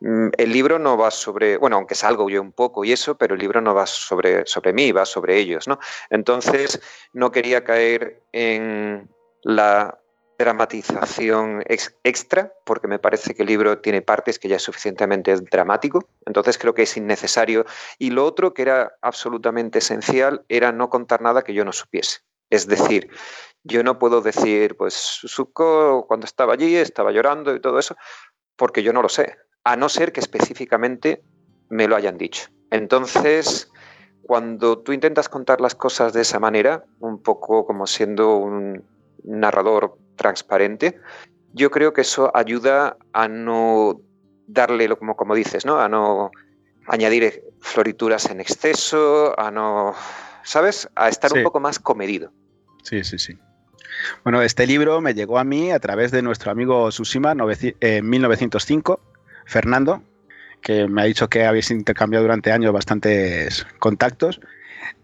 El 0.00 0.52
libro 0.52 0.78
no 0.78 0.96
va 0.96 1.10
sobre, 1.10 1.56
bueno, 1.56 1.74
aunque 1.74 1.96
salgo 1.96 2.30
yo 2.30 2.40
un 2.40 2.52
poco 2.52 2.84
y 2.84 2.92
eso, 2.92 3.18
pero 3.18 3.34
el 3.34 3.40
libro 3.40 3.60
no 3.60 3.74
va 3.74 3.86
sobre, 3.86 4.46
sobre 4.46 4.72
mí, 4.72 4.92
va 4.92 5.04
sobre 5.04 5.36
ellos. 5.36 5.66
¿no? 5.66 5.80
Entonces, 6.10 6.80
no 7.12 7.32
quería 7.32 7.64
caer 7.64 8.22
en 8.30 9.10
la 9.42 9.98
dramatización 10.38 11.64
ex 11.66 11.96
extra, 12.04 12.52
porque 12.64 12.86
me 12.86 13.00
parece 13.00 13.34
que 13.34 13.42
el 13.42 13.48
libro 13.48 13.78
tiene 13.78 14.00
partes 14.00 14.38
que 14.38 14.46
ya 14.46 14.56
es 14.56 14.62
suficientemente 14.62 15.34
dramático, 15.50 16.08
entonces 16.24 16.56
creo 16.56 16.72
que 16.72 16.82
es 16.82 16.96
innecesario. 16.96 17.66
Y 17.98 18.10
lo 18.10 18.24
otro 18.24 18.54
que 18.54 18.62
era 18.62 18.96
absolutamente 19.02 19.80
esencial 19.80 20.44
era 20.48 20.70
no 20.70 20.88
contar 20.88 21.20
nada 21.20 21.42
que 21.42 21.52
yo 21.52 21.64
no 21.64 21.72
supiese. 21.72 22.20
Es 22.52 22.66
decir, 22.66 23.08
yo 23.64 23.82
no 23.82 23.98
puedo 23.98 24.20
decir, 24.20 24.76
pues 24.76 24.92
Suzuko 24.92 26.04
cuando 26.06 26.26
estaba 26.26 26.52
allí 26.52 26.76
estaba 26.76 27.10
llorando 27.10 27.56
y 27.56 27.60
todo 27.60 27.78
eso, 27.78 27.96
porque 28.56 28.82
yo 28.82 28.92
no 28.92 29.00
lo 29.00 29.08
sé, 29.08 29.36
a 29.64 29.74
no 29.74 29.88
ser 29.88 30.12
que 30.12 30.20
específicamente 30.20 31.24
me 31.70 31.88
lo 31.88 31.96
hayan 31.96 32.18
dicho. 32.18 32.50
Entonces, 32.70 33.70
cuando 34.20 34.80
tú 34.80 34.92
intentas 34.92 35.30
contar 35.30 35.62
las 35.62 35.74
cosas 35.74 36.12
de 36.12 36.20
esa 36.20 36.40
manera, 36.40 36.84
un 37.00 37.22
poco 37.22 37.64
como 37.64 37.86
siendo 37.86 38.36
un 38.36 38.84
narrador 39.24 39.96
transparente, 40.16 41.00
yo 41.54 41.70
creo 41.70 41.94
que 41.94 42.02
eso 42.02 42.30
ayuda 42.34 42.98
a 43.14 43.28
no 43.28 43.98
darle, 44.46 44.94
como, 44.94 45.16
como 45.16 45.34
dices, 45.34 45.64
¿no? 45.64 45.80
A 45.80 45.88
no 45.88 46.30
añadir 46.86 47.44
florituras 47.60 48.28
en 48.28 48.42
exceso, 48.42 49.38
a 49.40 49.50
no, 49.50 49.94
¿sabes? 50.42 50.90
A 50.96 51.08
estar 51.08 51.30
sí. 51.30 51.38
un 51.38 51.44
poco 51.44 51.60
más 51.60 51.78
comedido. 51.78 52.30
Sí, 52.82 53.04
sí, 53.04 53.18
sí. 53.18 53.38
Bueno, 54.24 54.42
este 54.42 54.66
libro 54.66 55.00
me 55.00 55.14
llegó 55.14 55.38
a 55.38 55.44
mí 55.44 55.70
a 55.70 55.78
través 55.78 56.10
de 56.10 56.22
nuestro 56.22 56.50
amigo 56.50 56.90
Susima 56.90 57.32
en 57.32 57.76
eh, 57.80 58.02
1905, 58.02 59.00
Fernando, 59.46 60.02
que 60.60 60.88
me 60.88 61.02
ha 61.02 61.04
dicho 61.04 61.28
que 61.28 61.44
habéis 61.44 61.70
intercambiado 61.70 62.24
durante 62.24 62.52
años 62.52 62.72
bastantes 62.72 63.66
contactos. 63.78 64.40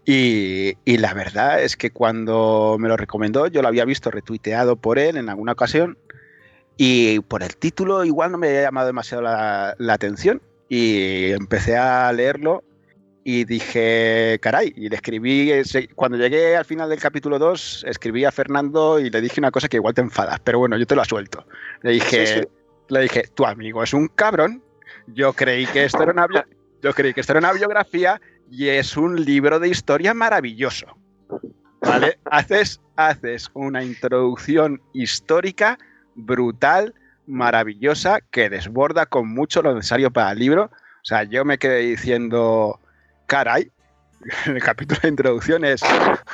Y, 0.05 0.77
y, 0.85 0.97
la 0.97 1.13
verdad 1.13 1.61
es 1.61 1.77
que 1.77 1.91
cuando 1.91 2.77
me 2.79 2.89
lo 2.89 2.97
recomendó, 2.97 3.47
yo 3.47 3.61
lo 3.61 3.67
había 3.67 3.85
visto 3.85 4.11
retuiteado 4.11 4.75
por 4.75 4.97
él 4.97 5.17
en 5.17 5.29
alguna 5.29 5.53
ocasión. 5.53 5.97
Y 6.77 7.19
por 7.21 7.43
el 7.43 7.55
título 7.57 8.05
igual 8.05 8.31
no 8.31 8.37
me 8.37 8.47
había 8.47 8.63
llamado 8.63 8.87
demasiado 8.87 9.21
la 9.21 9.75
atención. 9.93 10.41
Y 10.67 11.31
empecé 11.31 11.77
a 11.77 12.11
leerlo 12.11 12.63
y 13.31 13.45
dije, 13.45 14.39
caray, 14.41 14.73
y 14.75 14.89
le 14.89 14.95
escribí, 14.95 15.51
cuando 15.93 16.17
llegué 16.17 16.57
al 16.57 16.65
final 16.65 16.89
del 16.89 16.99
capítulo 16.99 17.37
2, 17.37 17.85
escribí 17.87 18.25
a 18.25 18.31
Fernando 18.31 18.99
y 18.99 19.11
le 19.11 19.21
dije 19.21 19.39
una 19.39 19.51
cosa 19.51 19.67
que 19.67 19.77
igual 19.77 19.93
te 19.93 20.01
enfadas, 20.01 20.39
pero 20.39 20.57
bueno, 20.57 20.75
yo 20.77 20.87
te 20.87 20.95
la 20.95 21.05
suelto. 21.05 21.45
Le 21.83 21.91
dije, 21.91 22.25
sí, 22.25 22.33
sí. 22.39 22.47
le 22.87 23.01
dije, 23.01 23.25
tu 23.35 23.45
amigo 23.45 23.83
es 23.83 23.93
un 23.93 24.07
cabrón, 24.07 24.63
yo 25.05 25.33
creí 25.33 25.67
que 25.67 25.85
esto 25.85 26.01
era 26.01 26.11
una, 26.11 26.27
yo 26.81 26.91
creí 26.95 27.13
que 27.13 27.21
esto 27.21 27.33
era 27.33 27.39
una 27.39 27.53
biografía 27.53 28.19
y 28.49 28.69
es 28.69 28.97
un 28.97 29.23
libro 29.23 29.59
de 29.59 29.69
historia 29.69 30.15
maravilloso. 30.15 30.87
¿Vale? 31.81 32.17
Haces, 32.25 32.81
haces 32.95 33.51
una 33.53 33.83
introducción 33.83 34.81
histórica 34.91 35.77
brutal, 36.15 36.95
maravillosa 37.27 38.21
que 38.31 38.49
desborda 38.49 39.05
con 39.05 39.31
mucho 39.31 39.61
lo 39.61 39.75
necesario 39.75 40.09
para 40.09 40.31
el 40.31 40.39
libro. 40.39 40.71
O 40.73 41.05
sea, 41.05 41.25
yo 41.25 41.45
me 41.45 41.59
quedé 41.59 41.81
diciendo, 41.81 42.79
caray, 43.29 43.71
en 44.45 44.55
el 44.57 44.63
capítulo 44.63 44.99
de 45.01 45.07
introducción 45.07 45.63
es, 45.63 45.81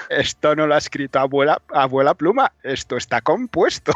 esto 0.10 0.56
no 0.56 0.66
lo 0.66 0.74
ha 0.74 0.80
escrito 0.80 1.20
abuela, 1.20 1.62
abuela 1.70 2.16
pluma, 2.16 2.52
esto 2.64 2.98
está 2.98 3.22
compuesto. 3.22 3.92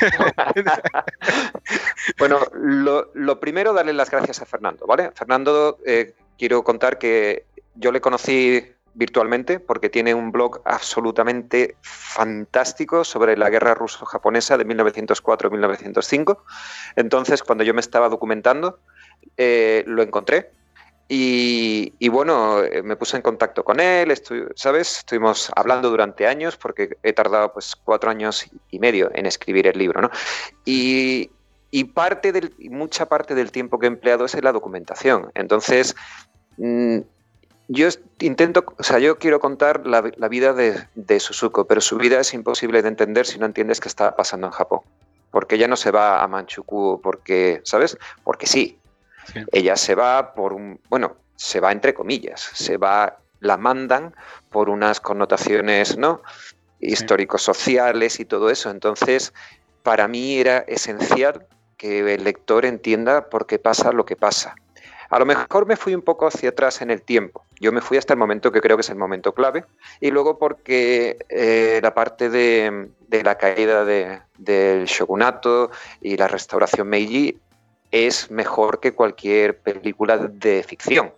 bueno, 2.18 2.38
lo, 2.54 3.40
primero, 3.40 3.72
darle 3.72 3.94
las 3.94 4.10
gracias 4.10 4.42
a 4.42 4.46
Fernando, 4.46 4.86
¿vale? 4.86 5.10
Fernando, 5.14 5.78
eh, 5.84 6.14
quiero 6.38 6.62
contar 6.62 6.98
que 6.98 7.46
yo 7.74 7.90
le 7.90 8.00
conocí 8.00 8.72
virtualmente 8.94 9.60
porque 9.60 9.90
tiene 9.90 10.14
un 10.14 10.30
blog 10.30 10.62
absolutamente 10.64 11.76
fantástico 11.82 13.02
sobre 13.02 13.36
la 13.36 13.50
guerra 13.50 13.74
ruso-japonesa 13.74 14.56
de 14.56 14.66
1904-1905. 14.66 16.38
Entonces, 16.96 17.42
cuando 17.42 17.64
yo 17.64 17.74
me 17.74 17.80
estaba 17.80 18.08
documentando, 18.08 18.78
eh, 19.36 19.82
lo 19.86 20.02
encontré 20.02 20.50
y, 21.08 22.08
bueno, 22.08 22.62
eh, 22.64 22.82
me 22.82 22.96
puse 22.96 23.16
en 23.16 23.22
contacto 23.22 23.62
con 23.62 23.78
él, 23.78 24.12
¿sabes? 24.56 24.98
Estuvimos 24.98 25.52
hablando 25.54 25.88
durante 25.88 26.26
años 26.26 26.56
porque 26.56 26.96
he 27.02 27.12
tardado 27.12 27.52
pues 27.52 27.76
cuatro 27.76 28.10
años 28.10 28.46
y 28.70 28.78
medio 28.80 29.10
en 29.14 29.26
escribir 29.26 29.68
el 29.68 29.78
libro, 29.78 30.00
¿no? 30.00 30.10
Y, 30.64 31.30
parte 31.94 32.32
del, 32.32 32.54
mucha 32.70 33.06
parte 33.06 33.34
del 33.34 33.52
tiempo 33.52 33.78
que 33.78 33.86
he 33.86 33.88
empleado 33.88 34.24
es 34.24 34.34
en 34.34 34.44
la 34.44 34.52
documentación. 34.52 35.30
Entonces, 35.34 35.94
mm, 36.56 37.00
yo 37.68 37.88
intento, 38.20 38.64
o 38.78 38.82
sea, 38.82 38.98
yo 38.98 39.18
quiero 39.18 39.40
contar 39.40 39.86
la, 39.86 40.00
vida 40.00 40.54
de, 40.54 40.88
de, 40.94 41.20
Suzuko, 41.20 41.66
pero 41.66 41.82
su 41.82 41.98
vida 41.98 42.18
es 42.18 42.32
imposible 42.32 42.80
de 42.80 42.88
entender 42.88 43.26
si 43.26 43.38
no 43.38 43.46
entiendes 43.46 43.80
qué 43.80 43.88
está 43.88 44.16
pasando 44.16 44.46
en 44.46 44.54
Japón. 44.54 44.80
Porque 45.30 45.56
ella 45.56 45.68
no 45.68 45.76
se 45.76 45.90
va 45.90 46.22
a 46.22 46.28
Manchukuo 46.28 47.00
porque, 47.00 47.60
¿sabes? 47.64 47.98
Porque 48.24 48.46
sí, 48.46 48.78
ella 49.52 49.76
se 49.76 49.94
va 49.94 50.34
por 50.34 50.52
un, 50.52 50.80
bueno, 50.88 51.16
se 51.36 51.60
va 51.60 51.72
entre 51.72 51.94
comillas, 51.94 52.40
se 52.40 52.76
va, 52.76 53.18
la 53.40 53.56
mandan 53.56 54.14
por 54.50 54.68
unas 54.68 55.00
connotaciones, 55.00 55.96
¿no? 55.96 56.22
Históricos 56.80 57.42
sociales 57.42 58.20
y 58.20 58.24
todo 58.24 58.50
eso. 58.50 58.70
Entonces, 58.70 59.32
para 59.82 60.08
mí 60.08 60.38
era 60.38 60.58
esencial 60.66 61.46
que 61.76 62.14
el 62.14 62.24
lector 62.24 62.64
entienda 62.64 63.28
por 63.28 63.46
qué 63.46 63.58
pasa 63.58 63.92
lo 63.92 64.04
que 64.04 64.16
pasa. 64.16 64.54
A 65.08 65.18
lo 65.18 65.26
mejor 65.26 65.66
me 65.66 65.76
fui 65.76 65.94
un 65.94 66.02
poco 66.02 66.26
hacia 66.26 66.50
atrás 66.50 66.80
en 66.80 66.90
el 66.90 67.02
tiempo. 67.02 67.44
Yo 67.60 67.70
me 67.72 67.80
fui 67.80 67.96
hasta 67.96 68.12
el 68.12 68.18
momento 68.18 68.50
que 68.50 68.60
creo 68.60 68.76
que 68.76 68.80
es 68.80 68.90
el 68.90 68.96
momento 68.96 69.32
clave. 69.32 69.64
Y 70.00 70.10
luego 70.10 70.38
porque 70.38 71.16
eh, 71.28 71.80
la 71.82 71.94
parte 71.94 72.28
de, 72.28 72.88
la 73.10 73.38
caída 73.38 73.84
del 73.84 74.84
shogunato 74.86 75.70
y 76.00 76.16
la 76.16 76.28
restauración 76.28 76.88
Meiji 76.88 77.38
es 78.04 78.30
mejor 78.30 78.80
que 78.80 78.92
cualquier 78.92 79.58
película 79.58 80.18
de 80.18 80.62
ficción, 80.62 81.12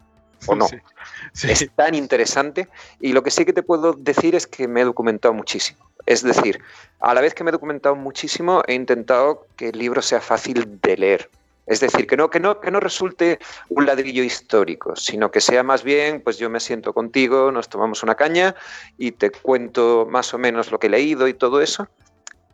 ¿o 0.47 0.55
no? 0.55 0.67
Es 1.43 1.69
tan 1.75 1.95
interesante 1.95 2.69
y 3.01 3.13
lo 3.13 3.23
que 3.23 3.31
sí 3.31 3.45
que 3.45 3.53
te 3.53 3.63
puedo 3.63 3.93
decir 3.93 4.35
es 4.35 4.47
que 4.47 4.67
me 4.67 4.81
he 4.81 4.85
documentado 4.85 5.35
muchísimo. 5.35 5.89
Es 6.07 6.23
decir, 6.23 6.61
a 7.01 7.13
la 7.13 7.21
vez 7.21 7.35
que 7.35 7.45
me 7.45 7.51
he 7.51 7.53
documentado 7.53 7.95
muchísimo, 7.95 8.63
he 8.67 8.75
intentado 8.75 9.47
que 9.57 9.69
el 9.69 9.79
libro 9.79 10.01
sea 10.01 10.21
fácil 10.21 10.81
de 10.81 10.97
leer. 10.97 11.31
Es 11.67 11.81
decir, 11.81 12.07
que 12.07 12.17
no, 12.17 12.31
que 12.31 12.41
no, 12.41 12.61
que 12.61 12.71
no 12.71 12.81
resulte 12.81 13.39
un 13.69 13.85
ladrillo 13.85 14.23
histórico, 14.25 14.97
sino 14.97 15.31
que 15.31 15.43
sea 15.43 15.63
más 15.63 15.85
bien, 15.85 16.23
pues 16.23 16.39
yo 16.39 16.49
me 16.49 16.61
siento 16.61 16.95
contigo, 16.95 17.53
nos 17.53 17.69
tomamos 17.69 18.03
una 18.03 18.15
caña 18.15 18.55
y 18.97 19.13
te 19.13 19.31
cuento 19.31 20.07
más 20.11 20.33
o 20.33 20.39
menos 20.39 20.73
lo 20.73 20.79
que 20.79 20.87
he 20.87 20.91
leído 20.91 21.29
y 21.29 21.35
todo 21.35 21.61
eso, 21.61 21.87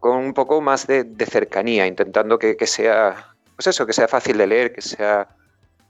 con 0.00 0.16
un 0.16 0.34
poco 0.34 0.60
más 0.60 0.88
de, 0.88 1.06
cercanía, 1.30 1.86
intentando 1.86 2.40
que, 2.40 2.56
que 2.56 2.66
sea 2.66 3.33
pues 3.56 3.66
eso, 3.66 3.86
que 3.86 3.92
sea 3.92 4.08
fácil 4.08 4.38
de 4.38 4.46
leer, 4.46 4.72
que 4.72 4.82
sea, 4.82 5.28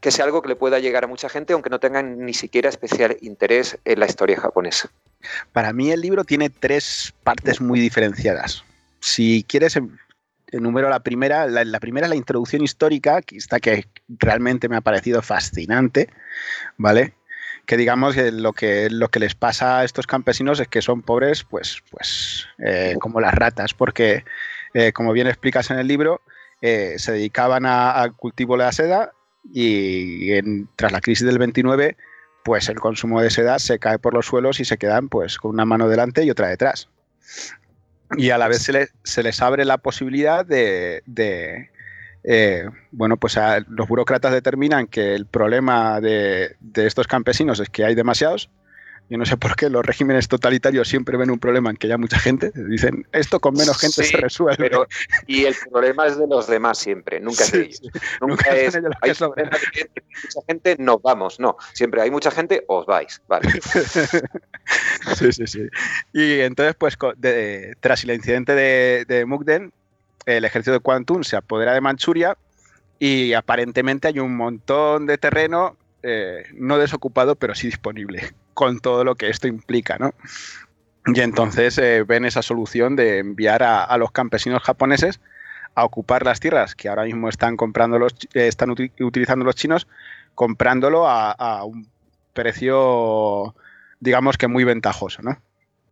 que 0.00 0.10
sea 0.10 0.24
algo 0.24 0.42
que 0.42 0.48
le 0.48 0.56
pueda 0.56 0.78
llegar 0.78 1.04
a 1.04 1.06
mucha 1.06 1.28
gente, 1.28 1.52
aunque 1.52 1.70
no 1.70 1.80
tengan 1.80 2.24
ni 2.24 2.34
siquiera 2.34 2.68
especial 2.68 3.16
interés 3.20 3.78
en 3.84 4.00
la 4.00 4.06
historia 4.06 4.40
japonesa. 4.40 4.90
Para 5.52 5.72
mí 5.72 5.90
el 5.90 6.00
libro 6.00 6.24
tiene 6.24 6.50
tres 6.50 7.14
partes 7.22 7.60
muy 7.60 7.80
diferenciadas. 7.80 8.64
Si 9.00 9.44
quieres, 9.48 9.76
em, 9.76 9.96
enumero 10.52 10.88
la 10.88 11.00
primera. 11.00 11.46
La, 11.46 11.80
primera 11.80 12.06
es 12.06 12.10
la 12.10 12.16
introducción 12.16 12.62
histórica, 12.62 13.22
que 13.22 13.36
está 13.36 13.60
que 13.60 13.86
realmente 14.08 14.68
me 14.68 14.76
ha 14.76 14.80
parecido 14.80 15.22
fascinante, 15.22 16.08
¿vale? 16.76 17.14
que 17.66 17.78
digamos 17.78 18.14
que 18.14 18.30
lo 18.30 18.52
que 18.52 18.90
lo 18.90 19.08
que 19.08 19.20
les 19.20 19.34
pasa 19.34 19.78
a 19.78 19.84
estos 19.84 20.06
campesinos 20.06 20.60
es 20.60 20.68
que 20.68 20.82
son 20.82 21.00
pobres 21.00 21.44
pues 21.44 21.82
pues 21.90 22.46
eh, 22.58 22.96
como 23.00 23.22
las 23.22 23.32
ratas 23.32 23.72
porque 23.72 24.22
eh, 24.74 24.92
como 24.92 25.14
bien 25.14 25.28
explicas 25.28 25.70
en 25.70 25.78
el 25.78 25.88
libro 25.88 26.20
eh, 26.66 26.94
se 26.98 27.12
dedicaban 27.12 27.66
al 27.66 28.16
cultivo 28.16 28.56
de 28.56 28.64
la 28.64 28.72
seda 28.72 29.12
y 29.52 30.32
tras 30.76 30.92
la 30.92 31.02
crisis 31.02 31.26
del 31.26 31.36
29, 31.36 31.98
pues 32.42 32.70
el 32.70 32.80
consumo 32.80 33.20
de 33.20 33.28
seda 33.28 33.58
se 33.58 33.78
cae 33.78 33.98
por 33.98 34.14
los 34.14 34.24
suelos 34.24 34.60
y 34.60 34.64
se 34.64 34.78
quedan 34.78 35.10
pues 35.10 35.36
con 35.36 35.50
una 35.50 35.66
mano 35.66 35.90
delante 35.90 36.24
y 36.24 36.30
otra 36.30 36.48
detrás. 36.48 36.88
Y 38.16 38.30
a 38.30 38.38
la 38.38 38.48
vez 38.48 38.62
se, 38.62 39.22
les 39.22 39.42
abre 39.42 39.66
la 39.66 39.76
posibilidad 39.76 40.46
de, 40.46 41.02
eh, 42.22 42.70
bueno, 42.92 43.18
pues 43.18 43.38
los 43.68 43.86
burócratas 43.86 44.32
determinan 44.32 44.86
que 44.86 45.14
el 45.14 45.26
problema 45.26 46.00
de, 46.00 46.56
de, 46.60 46.86
estos 46.86 47.06
campesinos 47.06 47.60
es 47.60 47.68
que 47.68 47.84
hay 47.84 47.94
demasiados 47.94 48.48
yo 49.10 49.18
no 49.18 49.26
sé 49.26 49.36
por 49.36 49.54
qué 49.54 49.68
los 49.68 49.84
regímenes 49.84 50.28
totalitarios 50.28 50.88
siempre 50.88 51.16
ven 51.18 51.30
un 51.30 51.38
problema 51.38 51.70
en 51.70 51.76
que 51.76 51.86
haya 51.86 51.98
mucha 51.98 52.18
gente. 52.18 52.52
Dicen, 52.54 53.06
esto 53.12 53.38
con 53.38 53.54
menos 53.54 53.78
gente 53.78 54.02
se 54.02 54.16
resuelve. 54.16 54.70
y 55.26 55.44
el 55.44 55.54
problema 55.70 56.06
es 56.06 56.18
de 56.18 56.26
los 56.26 56.46
demás 56.46 56.78
siempre, 56.78 57.20
nunca 57.20 57.44
es 57.44 57.52
de 57.52 57.62
ellos. 57.62 57.80
Nunca, 58.20 58.56
es, 58.56 58.74
hay 58.74 58.82
mucha 59.12 60.40
gente, 60.48 60.76
nos 60.78 61.02
vamos. 61.02 61.38
No, 61.38 61.56
siempre 61.74 62.00
hay 62.00 62.10
mucha 62.10 62.30
gente, 62.30 62.64
os 62.66 62.86
vais. 62.86 63.20
Vale. 63.28 63.50
sí, 65.16 65.32
sí, 65.32 65.46
sí. 65.46 65.68
Y 66.12 66.40
entonces, 66.40 66.74
pues, 66.76 66.96
tras 67.80 68.04
el 68.04 68.10
incidente 68.10 68.54
de, 68.54 69.04
de 69.06 69.26
Mukden, 69.26 69.72
el 70.24 70.44
ejército 70.44 70.72
de 70.72 70.80
Kwantung 70.80 71.24
se 71.24 71.36
apodera 71.36 71.74
de 71.74 71.82
Manchuria 71.82 72.38
y 72.98 73.34
aparentemente 73.34 74.08
hay 74.08 74.18
un 74.18 74.34
montón 74.34 75.06
de 75.06 75.18
terreno 75.18 75.76
eh, 76.06 76.44
no 76.52 76.76
desocupado, 76.76 77.34
pero 77.34 77.54
sí 77.54 77.68
disponible, 77.68 78.34
con 78.52 78.80
todo 78.80 79.04
lo 79.04 79.14
que 79.14 79.30
esto 79.30 79.48
implica, 79.48 79.96
¿no? 79.98 80.12
Y 81.06 81.20
entonces 81.20 81.78
eh, 81.78 82.02
ven 82.02 82.26
esa 82.26 82.42
solución 82.42 82.94
de 82.94 83.18
enviar 83.18 83.62
a, 83.62 83.96
los 83.96 84.10
campesinos 84.10 84.62
japoneses 84.62 85.20
a 85.74 85.84
ocupar 85.84 86.24
las 86.24 86.40
tierras 86.40 86.74
que 86.74 86.90
ahora 86.90 87.04
mismo 87.04 87.30
están 87.30 87.56
comprando 87.56 87.98
los, 87.98 88.12
eh, 88.34 88.48
están 88.48 88.70
utilizando 88.70 89.46
los 89.46 89.54
chinos, 89.54 89.86
comprándolo 90.34 91.08
a, 91.08 91.64
un 91.64 91.88
precio, 92.34 93.54
digamos 93.98 94.36
que 94.36 94.46
muy 94.46 94.64
ventajoso, 94.64 95.22
¿no? 95.22 95.38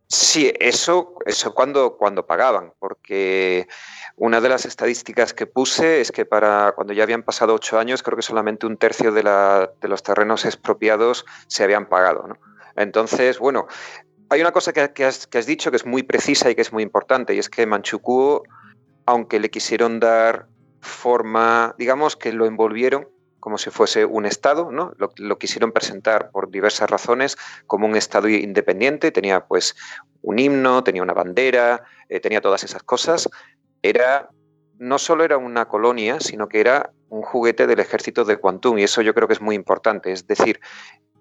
Sí, 0.07 0.53
eso, 0.59 1.15
eso 1.25 1.55
cuando, 1.55 1.97
cuando 1.97 2.27
pagaban, 2.27 2.71
porque 2.77 3.67
una 4.15 4.41
de 4.41 4.49
las 4.49 4.65
estadísticas 4.65 5.33
que 5.33 5.47
puse 5.47 5.99
es 5.99 6.11
que 6.11 6.25
para 6.25 6.73
cuando 6.75 6.93
ya 6.93 7.03
habían 7.03 7.23
pasado 7.23 7.53
ocho 7.53 7.79
años, 7.79 8.03
creo 8.03 8.15
que 8.15 8.21
solamente 8.21 8.65
un 8.67 8.77
tercio 8.77 9.11
de, 9.11 9.23
los 9.23 10.03
terrenos 10.03 10.45
expropiados 10.45 11.25
se 11.47 11.63
habían 11.63 11.87
pagado. 11.87 12.37
Entonces, 12.75 13.39
bueno, 13.39 13.67
hay 14.29 14.41
una 14.41 14.51
cosa 14.51 14.71
que, 14.71 15.05
has, 15.05 15.45
dicho 15.45 15.71
que 15.71 15.77
es 15.77 15.85
muy 15.85 16.03
precisa 16.03 16.49
y 16.49 16.55
que 16.55 16.61
es 16.61 16.71
muy 16.71 16.83
importante, 16.83 17.33
y 17.33 17.39
es 17.39 17.49
que 17.49 17.65
Manchukuo, 17.65 18.43
aunque 19.05 19.39
le 19.39 19.49
quisieron 19.49 19.99
dar 19.99 20.47
forma, 20.81 21.75
digamos 21.77 22.15
que 22.15 22.33
lo 22.33 22.45
envolvieron 22.45 23.07
como 23.39 23.57
si 23.57 23.71
fuese 23.71 24.05
un 24.05 24.25
Estado, 24.25 24.71
¿no? 24.71 24.93
Lo, 24.97 25.37
quisieron 25.37 25.73
presentar 25.73 26.31
por 26.31 26.49
diversas 26.49 26.89
razones 26.89 27.35
como 27.67 27.85
un 27.87 27.97
Estado 27.97 28.29
independiente, 28.29 29.11
tenía 29.11 29.45
pues 29.47 29.75
un 30.21 30.39
himno, 30.39 30.81
tenía 30.81 31.03
una 31.03 31.11
bandera, 31.11 31.83
eh, 32.07 32.21
tenía 32.21 32.39
todas 32.39 32.63
esas 32.63 32.83
cosas, 32.83 33.29
era 33.83 34.29
no 34.79 34.97
solo 34.97 35.23
era 35.23 35.37
una 35.37 35.67
colonia, 35.67 36.19
sino 36.19 36.47
que 36.49 36.59
era 36.59 36.91
un 37.09 37.21
juguete 37.21 37.67
del 37.67 37.79
ejército 37.79 38.25
de 38.25 38.37
Kwantung, 38.37 38.79
y 38.79 38.83
eso 38.83 39.01
yo 39.01 39.13
creo 39.13 39.27
que 39.27 39.35
es 39.35 39.41
muy 39.41 39.55
importante. 39.55 40.11
Es 40.11 40.25
decir, 40.25 40.59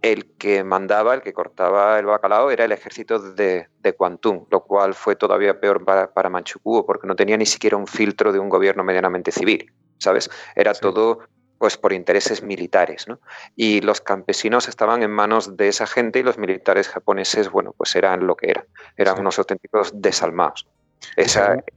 el 0.01 0.35
que 0.37 0.65
mandaba, 0.65 1.15
el 1.15 1.23
que 1.23 1.33
cortaba 1.33 1.99
el 1.99 2.07
bacalao, 2.07 2.51
era 2.51 2.65
el 2.65 2.73
ejército 2.73 3.19
de, 3.19 3.69
de 3.79 3.93
Kwantung, 3.93 4.47
lo 4.51 4.65
cual 4.65 4.95
fue 4.95 5.17
todavía 5.17 5.61
peor 5.61 5.85
para, 5.85 6.13
para 6.13 6.31
Manchukuo, 6.31 6.87
porque 6.87 7.07
no 7.07 7.15
tenía 7.15 7.37
ni 7.37 7.47
siquiera 7.47 7.77
un 7.77 7.87
filtro 7.87 8.33
de 8.33 8.39
un 8.39 8.49
gobierno 8.49 8.83
medianamente 8.85 9.31
civil, 9.31 9.71
¿sabes? 9.99 10.31
Era 10.57 10.73
todo 10.75 11.21
pues 11.59 11.77
por 11.77 11.93
intereses 11.93 12.43
militares, 12.43 13.07
¿no? 13.07 13.21
Y 13.55 13.83
los 13.83 14.01
campesinos 14.01 14.67
estaban 14.67 15.05
en 15.05 15.13
manos 15.13 15.57
de 15.57 15.69
esa 15.69 15.87
gente 15.87 16.19
y 16.19 16.25
los 16.25 16.37
militares 16.37 16.89
japoneses, 16.89 17.51
bueno, 17.51 17.73
pues 17.77 17.95
eran 17.95 18.27
lo 18.27 18.35
que 18.35 18.51
eran, 18.51 18.65
eran 18.97 19.21
unos 19.21 19.39
auténticos 19.39 19.93
desalmados 19.95 20.67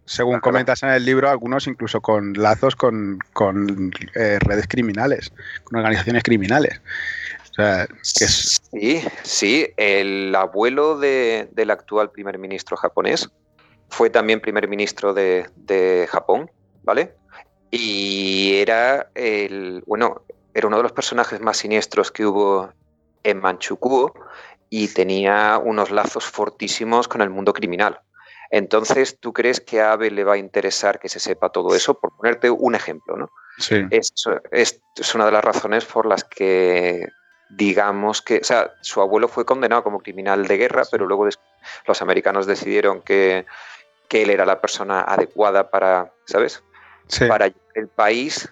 según, 0.05 0.39
comentas 0.39 0.83
en 0.83 0.89
el 0.89 1.05
libro, 1.05 1.29
algunos 1.29 1.67
incluso 1.67 2.01
con 2.01 2.33
lazos 2.33 2.75
con, 2.75 3.19
eh, 4.15 4.37
redes 4.39 4.67
criminales, 4.67 5.31
con 5.63 5.79
organizaciones 5.79 6.23
criminales. 6.23 6.81
Sí, 8.01 9.01
sí, 9.23 9.67
el 9.77 10.35
abuelo 10.35 10.97
del 10.99 11.71
actual 11.71 12.11
primer 12.11 12.37
ministro 12.37 12.75
japonés 12.75 13.29
fue 13.89 14.09
también 14.09 14.41
primer 14.41 14.67
ministro 14.67 15.13
de, 15.13 16.07
Japón, 16.09 16.51
¿vale? 16.83 17.13
Y 17.71 18.55
era 18.55 19.09
el, 19.15 19.83
bueno, 19.85 20.21
era 20.53 20.67
uno 20.67 20.77
de 20.77 20.83
los 20.83 20.91
personajes 20.91 21.39
más 21.39 21.57
siniestros 21.57 22.11
que 22.11 22.25
hubo 22.25 22.71
en 23.23 23.39
Manchukuo 23.39 24.13
y 24.69 24.89
tenía 24.89 25.59
unos 25.63 25.91
lazos 25.91 26.25
fortísimos 26.25 27.07
con 27.07 27.21
el 27.21 27.29
mundo 27.29 27.53
criminal. 27.53 27.99
Entonces, 28.55 29.19
¿tú 29.19 29.33
crees 29.33 29.59
que 29.59 29.81
a 29.81 29.91
Abe 29.91 30.09
le 30.09 30.23
va 30.23 30.35
a 30.35 30.37
interesar 30.37 30.97
que 30.97 31.09
se 31.09 31.19
sepa 31.19 31.49
todo 31.49 31.75
eso? 31.75 31.99
Por 31.99 32.15
ponerte 32.15 32.49
un 32.49 32.73
ejemplo, 32.73 33.17
¿no? 33.17 33.29
Sí. 33.57 33.85
Es, 33.91 34.13
es, 34.49 34.81
es 34.95 35.13
una 35.13 35.25
de 35.25 35.33
las 35.33 35.43
razones 35.43 35.83
por 35.83 36.05
las 36.05 36.23
que 36.23 37.05
digamos 37.49 38.21
que, 38.21 38.37
o 38.37 38.43
sea, 38.45 38.71
su 38.79 39.01
abuelo 39.01 39.27
fue 39.27 39.43
condenado 39.43 39.83
como 39.83 39.99
criminal 39.99 40.47
de 40.47 40.55
guerra, 40.55 40.83
pero 40.89 41.05
luego 41.05 41.27
los 41.85 42.01
americanos 42.01 42.45
decidieron 42.45 43.01
que, 43.01 43.45
que 44.07 44.23
él 44.23 44.29
era 44.29 44.45
la 44.45 44.61
persona 44.61 45.01
adecuada 45.01 45.69
para, 45.69 46.13
¿sabes? 46.23 46.63
Sí. 47.07 47.25
Para 47.25 47.47
el 47.47 47.89
país 47.89 48.49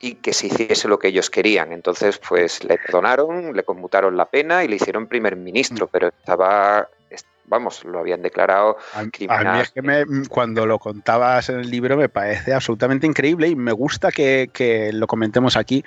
y 0.00 0.14
que 0.14 0.32
se 0.32 0.46
hiciese 0.46 0.86
lo 0.88 0.98
que 0.98 1.08
ellos 1.08 1.28
querían. 1.30 1.72
Entonces, 1.72 2.18
pues 2.28 2.62
le 2.64 2.78
perdonaron, 2.78 3.54
le 3.54 3.64
conmutaron 3.64 4.16
la 4.16 4.26
pena 4.26 4.62
y 4.64 4.68
le 4.68 4.76
hicieron 4.76 5.06
primer 5.08 5.34
ministro, 5.36 5.86
Mm. 5.86 5.88
pero 5.92 6.08
estaba, 6.08 6.88
es- 7.10 7.24
vamos, 7.46 7.84
lo 7.84 7.98
habían 7.98 8.22
declarado 8.22 8.76
A, 8.94 9.00
a 9.00 9.06
criminal. 9.10 9.56
mí 9.56 9.60
es 9.62 9.70
que 9.70 9.82
me- 9.82 10.04
cuando 10.28 10.66
lo 10.66 10.78
contabas 10.78 11.48
en 11.48 11.58
el 11.60 11.70
libro 11.70 11.96
me 11.96 12.08
parece 12.08 12.54
absolutamente 12.54 13.06
increíble 13.08 13.48
y 13.48 13.56
me 13.56 13.72
gusta 13.72 14.12
que, 14.12 14.50
que 14.52 14.92
lo 14.92 15.06
comentemos 15.08 15.56
aquí 15.56 15.84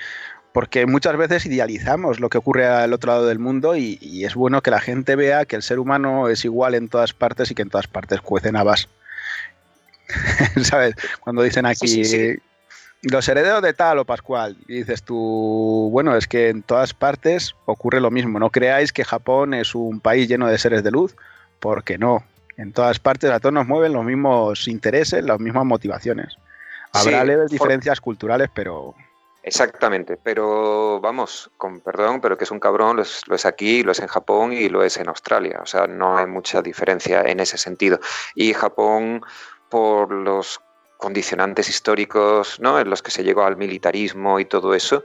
porque 0.54 0.86
muchas 0.86 1.16
veces 1.16 1.46
idealizamos 1.46 2.20
lo 2.20 2.28
que 2.28 2.38
ocurre 2.38 2.68
al 2.68 2.92
otro 2.92 3.14
lado 3.14 3.28
del 3.28 3.40
mundo 3.40 3.78
y, 3.78 3.98
y 4.02 4.26
es 4.26 4.36
bueno 4.36 4.62
que 4.62 4.72
la 4.72 4.82
gente 4.82 5.16
vea 5.16 5.46
que 5.46 5.56
el 5.56 5.62
ser 5.62 5.80
humano 5.80 6.28
es 6.28 6.44
igual 6.44 6.76
en 6.76 6.90
todas 6.90 7.14
partes 7.14 7.50
y 7.52 7.56
que 7.56 7.62
en 7.62 7.70
todas 7.70 7.88
partes 7.88 8.20
cuecen 8.20 8.58
habas. 8.58 8.90
¿Sabes? 10.64 10.96
Cuando 11.22 11.42
dicen 11.44 11.66
aquí 11.66 11.88
Sí, 11.88 12.04
sí, 12.04 12.34
sí. 12.34 12.40
Los 13.04 13.28
herederos 13.28 13.62
de 13.62 13.74
tal 13.74 14.00
o 14.00 14.06
Pascual 14.06 14.58
y 14.68 14.76
dices 14.76 15.04
tú, 15.04 15.90
bueno, 15.92 16.16
es 16.16 16.28
que 16.28 16.50
en 16.50 16.62
todas 16.64 16.94
partes 16.94 17.56
ocurre 17.66 18.00
lo 18.00 18.12
mismo. 18.12 18.40
No 18.40 18.50
creáis 18.50 18.94
que 18.94 19.04
Japón 19.04 19.54
es 19.54 19.74
un 19.76 20.00
país 20.00 20.28
lleno 20.28 20.48
de 20.48 20.58
seres 20.58 20.84
de 20.84 20.92
luz, 20.92 21.16
porque 21.60 21.98
no. 21.98 22.24
En 22.58 22.74
todas 22.74 23.00
partes 23.00 23.32
a 23.32 23.40
todos 23.40 23.54
nos 23.54 23.66
mueven 23.68 23.94
los 23.94 24.04
mismos 24.04 24.68
intereses, 24.68 25.24
las 25.24 25.40
mismas 25.40 25.66
motivaciones. 25.66 26.36
Habrá 26.94 27.22
Sí, 27.22 27.28
leves 27.28 27.44
por- 27.46 27.50
diferencias 27.52 28.00
culturales, 28.02 28.50
pero 28.54 28.94
Exactamente, 29.44 30.18
pero 30.22 31.00
vamos, 31.02 31.50
con 31.58 31.80
perdón, 31.80 32.22
pero 32.22 32.38
que 32.38 32.44
es 32.44 32.52
un 32.52 32.60
cabrón, 32.60 32.98
lo 32.98 33.02
es, 33.02 33.24
lo 33.28 33.34
es 33.36 33.48
aquí, 33.48 33.82
lo 33.82 33.92
es 33.92 34.00
en 34.00 34.06
Japón 34.08 34.54
y 34.54 34.70
lo 34.70 34.84
es 34.84 34.98
en 34.98 35.08
Australia. 35.10 35.60
O 35.64 35.66
sea, 35.66 35.88
no 35.88 36.16
hay 36.16 36.28
mucha 36.28 36.62
diferencia 36.62 37.24
en 37.24 37.40
ese 37.40 37.58
sentido. 37.58 38.00
Y 38.36 38.54
Japón, 38.54 39.22
por 39.70 40.12
los 40.12 40.62
condicionantes 41.02 41.68
históricos, 41.68 42.60
¿no? 42.60 42.80
En 42.80 42.88
los 42.88 43.02
que 43.02 43.10
se 43.10 43.24
llegó 43.24 43.44
al 43.44 43.58
militarismo 43.58 44.40
y 44.40 44.46
todo 44.46 44.76
eso, 44.76 45.04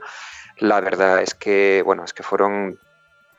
la 0.59 0.79
verdad 0.79 1.23
es 1.23 1.33
que, 1.33 1.81
bueno, 1.83 2.03
es 2.05 2.13
que 2.13 2.21
fueron 2.21 2.79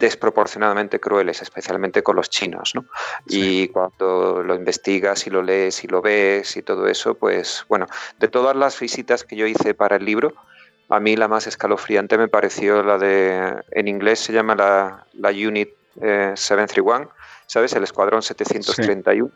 desproporcionadamente 0.00 0.98
crueles, 0.98 1.40
especialmente 1.40 2.02
con 2.02 2.16
los 2.16 2.30
chinos, 2.30 2.74
¿no? 2.74 2.84
Sí. 3.28 3.62
Y 3.62 3.68
cuando 3.68 4.42
lo 4.42 4.56
investigas 4.56 5.26
y 5.28 5.30
lo 5.30 5.40
lees 5.40 5.84
y 5.84 5.86
lo 5.86 6.02
ves 6.02 6.56
y 6.56 6.62
todo 6.62 6.88
eso, 6.88 7.14
pues 7.14 7.64
bueno, 7.68 7.86
de 8.18 8.26
todas 8.26 8.56
las 8.56 8.78
visitas 8.80 9.22
que 9.22 9.36
yo 9.36 9.46
hice 9.46 9.74
para 9.74 9.94
el 9.94 10.04
libro, 10.04 10.34
a 10.88 10.98
mí 10.98 11.14
la 11.14 11.28
más 11.28 11.46
escalofriante 11.46 12.18
me 12.18 12.26
pareció 12.26 12.82
la 12.82 12.98
de, 12.98 13.54
en 13.70 13.86
inglés 13.86 14.18
se 14.18 14.32
llama 14.32 14.56
la, 14.56 15.06
la 15.12 15.30
Unit 15.30 15.70
eh, 16.00 16.32
731, 16.34 17.08
¿sabes? 17.46 17.72
El 17.74 17.84
Escuadrón 17.84 18.22
731, 18.22 19.30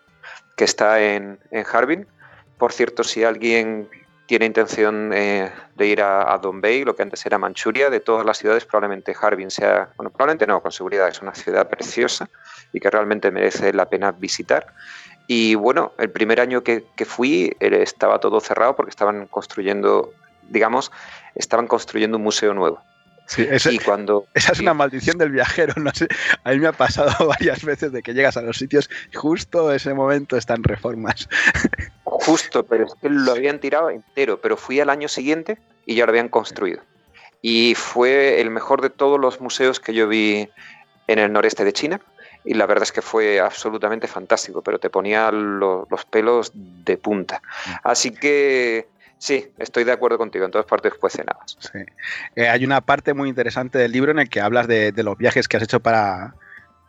que 0.56 0.64
está 0.64 1.00
en, 1.00 1.38
en 1.52 1.64
Harbin. 1.72 2.06
Por 2.62 2.72
cierto, 2.72 3.03
si 3.03 3.25
alguien 3.25 3.88
tiene 4.27 4.46
intención 4.46 5.11
eh, 5.12 5.51
de 5.75 5.87
ir 5.88 6.01
a, 6.01 6.33
a 6.33 6.38
Dombey, 6.38 6.85
lo 6.85 6.94
que 6.94 7.03
antes 7.03 7.27
era 7.27 7.37
Manchuria, 7.37 7.90
de 7.90 7.98
todas 7.98 8.25
las 8.25 8.38
ciudades, 8.38 8.64
probablemente 8.64 9.16
Harbin 9.20 9.51
sea, 9.51 9.88
bueno, 9.96 10.11
probablemente 10.11 10.46
no, 10.46 10.62
con 10.62 10.70
seguridad 10.70 11.09
es 11.09 11.20
una 11.20 11.35
ciudad 11.35 11.68
preciosa 11.68 12.31
y 12.72 12.79
que 12.79 12.88
realmente 12.88 13.33
merece 13.33 13.72
la 13.72 13.87
pena 13.90 14.12
visitar. 14.12 14.72
Y 15.27 15.57
bueno, 15.57 15.92
el 15.98 16.12
primer 16.12 16.40
año 16.40 16.62
que, 16.62 16.85
que 16.94 17.05
fui 17.05 17.57
eh, 17.59 17.83
estaba 17.83 18.20
todo 18.20 18.38
cerrado 18.38 18.77
porque 18.77 18.90
estaban 18.90 19.27
construyendo, 19.27 20.12
digamos, 20.48 20.92
estaban 21.35 21.66
construyendo 21.66 22.16
un 22.16 22.22
museo 22.22 22.55
nuevo. 22.55 22.81
sí, 23.27 23.48
Y 23.72 23.79
cuando 23.81 24.29
esa 24.35 24.53
es 24.53 24.61
una 24.61 24.72
maldición 24.72 25.18
del 25.18 25.33
viajero. 25.33 25.75
No 25.83 25.90
sé, 25.92 26.07
a 26.44 26.53
mí 26.53 26.61
me 26.61 26.68
ha 26.68 26.72
pasado 26.72 27.11
varias 27.27 27.64
veces 27.64 27.90
de 27.90 28.05
que 28.05 28.14
llegas 28.14 28.37
a 28.37 28.42
los 28.42 28.57
sitios 28.57 28.88
y 29.12 29.16
justo 29.16 29.72
ese 29.72 29.94
momento 29.94 30.37
están 30.37 30.62
reformas. 30.62 31.29
Justo, 32.24 32.64
pero 32.64 32.87
es 32.87 32.94
que 33.00 33.08
lo 33.08 33.32
habían 33.32 33.58
tirado 33.58 33.90
entero, 33.90 34.40
pero 34.40 34.56
fui 34.56 34.80
al 34.80 34.90
año 34.90 35.08
siguiente 35.08 35.58
y 35.85 35.94
ya 35.96 36.06
lo 36.06 36.11
habían 36.11 36.28
construido. 36.28 36.80
Y 37.40 37.74
fue 37.74 38.40
el 38.40 38.50
mejor 38.50 38.80
de 38.80 38.90
todos 38.90 39.18
los 39.18 39.40
museos 39.40 39.80
que 39.80 39.92
yo 39.94 40.06
vi 40.06 40.48
en 41.08 41.18
el 41.18 41.32
noreste 41.32 41.64
de 41.64 41.72
China. 41.72 42.00
Y 42.44 42.54
la 42.54 42.66
verdad 42.66 42.85
es 42.85 42.92
que 42.92 43.02
fue 43.02 43.40
absolutamente 43.40 44.06
fantástico, 44.08 44.62
pero 44.62 44.78
te 44.78 44.90
ponía 44.90 45.30
lo- 45.30 45.87
los 45.90 46.04
pelos 46.04 46.50
de 46.54 46.96
punta. 46.96 47.40
Así 47.85 48.12
que 48.12 48.88
sí, 49.18 49.52
estoy 49.58 49.85
de 49.85 49.92
acuerdo 49.92 50.18
contigo, 50.18 50.44
en 50.44 50.50
todas 50.50 50.66
partes 50.66 50.94
cuecen 50.94 51.26
habas. 51.28 51.56
Sí. 51.58 51.78
Eh, 52.37 52.48
hay 52.48 52.64
una 52.64 52.80
parte 52.80 53.14
muy 53.14 53.28
interesante 53.28 53.78
del 53.78 53.92
libro 53.92 54.11
en 54.11 54.18
el 54.20 54.28
que 54.28 54.40
hablas 54.40 54.66
de, 54.66 54.90
de 54.92 55.02
los 55.02 55.16
viajes 55.16 55.46
que 55.48 55.56
has 55.56 55.62
hecho 55.62 55.80
para, 55.80 56.35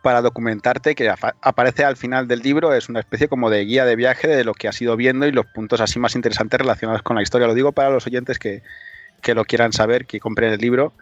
para 0.04 0.20
documentarte, 0.20 0.94
que 0.94 1.10
aparece 1.40 1.82
al 1.82 1.96
final 1.96 2.28
del 2.28 2.40
libro, 2.40 2.74
es 2.74 2.90
una 2.90 3.00
especie 3.00 3.26
como 3.26 3.48
de 3.48 3.64
guía 3.64 3.86
de 3.86 3.96
viaje 3.96 4.28
de 4.28 4.44
lo 4.44 4.52
que 4.52 4.68
has 4.68 4.80
ido 4.82 4.96
viendo 4.96 5.26
y 5.26 5.32
los 5.32 5.46
puntos 5.46 5.80
así 5.80 5.98
más 5.98 6.14
interesantes 6.14 6.60
relacionados 6.60 7.02
con 7.02 7.16
la 7.16 7.22
historia. 7.22 7.46
Lo 7.46 7.54
digo 7.54 7.72
para 7.72 7.88
los 7.88 8.06
oyentes 8.06 8.38
que, 8.38 8.62
que 9.22 9.34
lo 9.34 9.46
quieran 9.46 9.72
saber, 9.72 10.04
que 10.04 10.20
compren 10.20 10.52
el 10.52 10.60
libro 10.60 10.92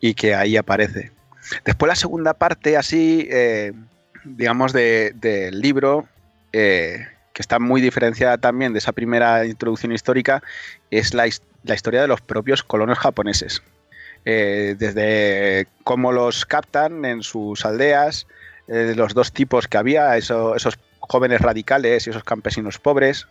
y 0.00 0.12
que 0.12 0.34
ahí 0.34 0.58
aparece. 0.58 1.10
Después 1.64 1.88
la 1.88 1.96
segunda 1.96 2.34
parte 2.34 2.76
así, 2.76 3.26
eh, 3.30 3.72
digamos, 4.24 4.74
de- 4.74 5.12
del 5.16 5.58
libro, 5.60 6.06
eh, 6.52 7.06
que 7.32 7.40
está 7.40 7.58
muy 7.58 7.80
diferenciada 7.80 8.36
también 8.36 8.74
de 8.74 8.80
esa 8.80 8.92
primera 8.92 9.46
introducción 9.46 9.92
histórica, 9.92 10.42
es 10.90 11.14
la, 11.14 11.26
la 11.64 11.74
historia 11.74 12.02
de 12.02 12.08
los 12.08 12.20
propios 12.20 12.62
colonos 12.62 12.98
japoneses. 12.98 13.62
Eh, 14.24 14.76
desde 14.78 15.66
cómo 15.82 16.12
los 16.12 16.44
captan 16.46 17.04
en 17.04 17.22
sus 17.24 17.64
aldeas, 17.64 18.28
eh, 18.68 18.94
los 18.96 19.14
dos 19.14 19.32
tipos 19.32 19.68
que 19.68 19.78
había, 19.78 20.16
eso- 20.16 20.54
esos 20.56 20.78
jóvenes 21.00 21.40
radicales 21.40 22.06
y 22.06 22.10
esos 22.10 22.24
campesinos 22.24 22.78
pobres, 22.78 23.26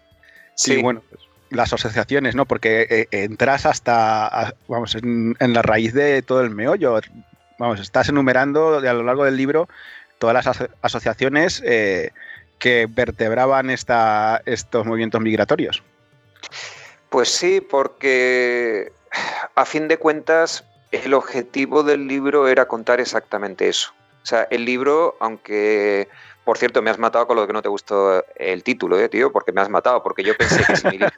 Sí, 0.55 0.73
y 0.79 0.81
bueno, 0.81 1.03
las 1.49 1.73
asociaciones, 1.73 2.35
¿no? 2.35 2.45
Porque 2.45 2.85
eh, 2.89 3.07
entras 3.11 3.65
hasta, 3.65 4.27
a- 4.27 4.53
vamos, 4.67 4.95
en, 4.95 5.35
en 5.39 5.53
la 5.53 5.61
raíz 5.61 5.93
de 5.93 6.21
todo 6.21 6.41
el 6.41 6.49
meollo. 6.49 6.99
Vamos, 7.57 7.79
estás 7.79 8.09
enumerando 8.09 8.77
a 8.77 8.93
lo 8.93 9.03
largo 9.03 9.25
del 9.25 9.37
libro 9.37 9.67
todas 10.19 10.33
las 10.33 10.47
aso- 10.47 10.69
asociaciones 10.81 11.61
eh, 11.65 12.11
que 12.59 12.87
vertebraban 12.89 13.69
esta, 13.69 14.41
estos 14.45 14.85
movimientos 14.85 15.21
migratorios. 15.21 15.81
Pues 17.09 17.29
sí, 17.29 17.59
porque 17.59 18.91
a 19.55 19.65
fin 19.65 19.87
de 19.87 19.97
cuentas 19.97 20.63
el 20.91 21.13
objetivo 21.13 21.83
del 21.83 22.07
libro 22.07 22.47
era 22.47 22.67
contar 22.67 22.99
exactamente 22.99 23.67
eso. 23.67 23.93
O 24.23 24.25
sea, 24.25 24.47
el 24.51 24.65
libro, 24.65 25.15
aunque, 25.19 26.07
por 26.43 26.57
cierto, 26.57 26.81
me 26.81 26.89
has 26.91 26.99
matado 26.99 27.25
con 27.27 27.35
lo 27.37 27.47
que 27.47 27.53
no 27.53 27.61
te 27.61 27.69
gustó 27.69 28.23
el 28.35 28.63
título, 28.63 28.99
¿eh, 28.99 29.09
tío? 29.09 29.31
Porque 29.31 29.51
me 29.51 29.61
has 29.61 29.69
matado, 29.69 30.03
porque 30.03 30.23
yo 30.23 30.35
pensé 30.37 30.63
que 30.63 30.75
si 30.75 30.87
mi 30.87 30.97
libro... 30.99 31.09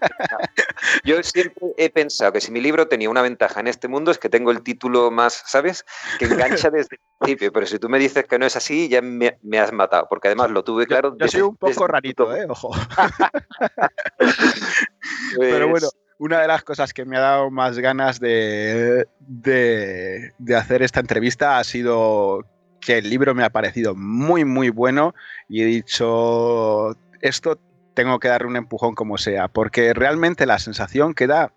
Yo 1.06 1.22
siempre 1.24 1.68
he 1.78 1.90
pensado 1.90 2.34
que 2.34 2.42
si 2.42 2.52
mi 2.52 2.60
libro 2.60 2.88
tenía 2.88 3.10
una 3.10 3.22
ventaja 3.22 3.60
en 3.62 3.68
este 3.68 3.88
mundo 3.88 4.12
es 4.12 4.18
que 4.18 4.28
tengo 4.30 4.52
el 4.52 4.64
título 4.64 5.12
más, 5.12 5.42
¿sabes? 5.46 5.86
Que 6.20 6.26
engancha 6.26 6.70
desde 6.70 6.96
el 6.96 7.00
principio, 7.20 7.54
pero 7.54 7.66
si 7.66 7.80
tú 7.80 7.88
me 7.90 8.00
dices 8.00 8.26
que 8.26 8.38
no 8.38 8.46
es 8.46 8.56
así, 8.58 8.90
ya 8.90 9.02
me, 9.02 9.38
me 9.44 9.60
has 9.60 9.72
matado, 9.72 10.08
porque 10.10 10.28
además 10.28 10.52
lo 10.52 10.64
tuve 10.64 10.86
claro... 10.86 11.16
Yo 11.18 11.28
soy 11.28 11.40
desde- 11.40 11.44
un 11.44 11.56
poco 11.56 11.70
desde 11.72 11.88
rarito, 11.88 12.36
¿eh? 12.36 12.46
Ojo. 12.50 12.72
Pero 15.40 15.70
bueno, 15.70 15.88
Pues, 15.92 15.98
una 16.20 16.42
de 16.42 16.48
las 16.48 16.64
cosas 16.64 16.94
que 16.94 17.06
me 17.06 17.18
ha 17.18 17.22
dado 17.22 17.50
más 17.52 17.78
ganas 17.80 18.20
de, 18.20 19.06
de, 19.20 20.32
de 20.38 20.56
hacer 20.56 20.82
esta 20.84 21.00
entrevista 21.00 21.58
ha 21.60 21.64
sido 21.64 22.46
que 22.86 22.98
el 22.98 23.10
libro 23.10 23.34
me 23.34 23.44
ha 23.44 23.50
parecido 23.50 23.96
muy, 23.96 24.46
muy 24.46 24.70
bueno 24.70 25.16
y 25.48 25.62
he 25.62 25.66
dicho, 25.66 26.96
esto 27.22 27.60
tengo 27.94 28.20
que 28.20 28.28
darle 28.28 28.48
un 28.48 28.58
empujón 28.58 28.96
como 28.96 29.18
sea, 29.18 29.48
porque 29.48 29.94
realmente 29.94 30.46
la 30.46 30.60
sensación 30.60 31.14
que 31.14 31.28
da 31.28 31.54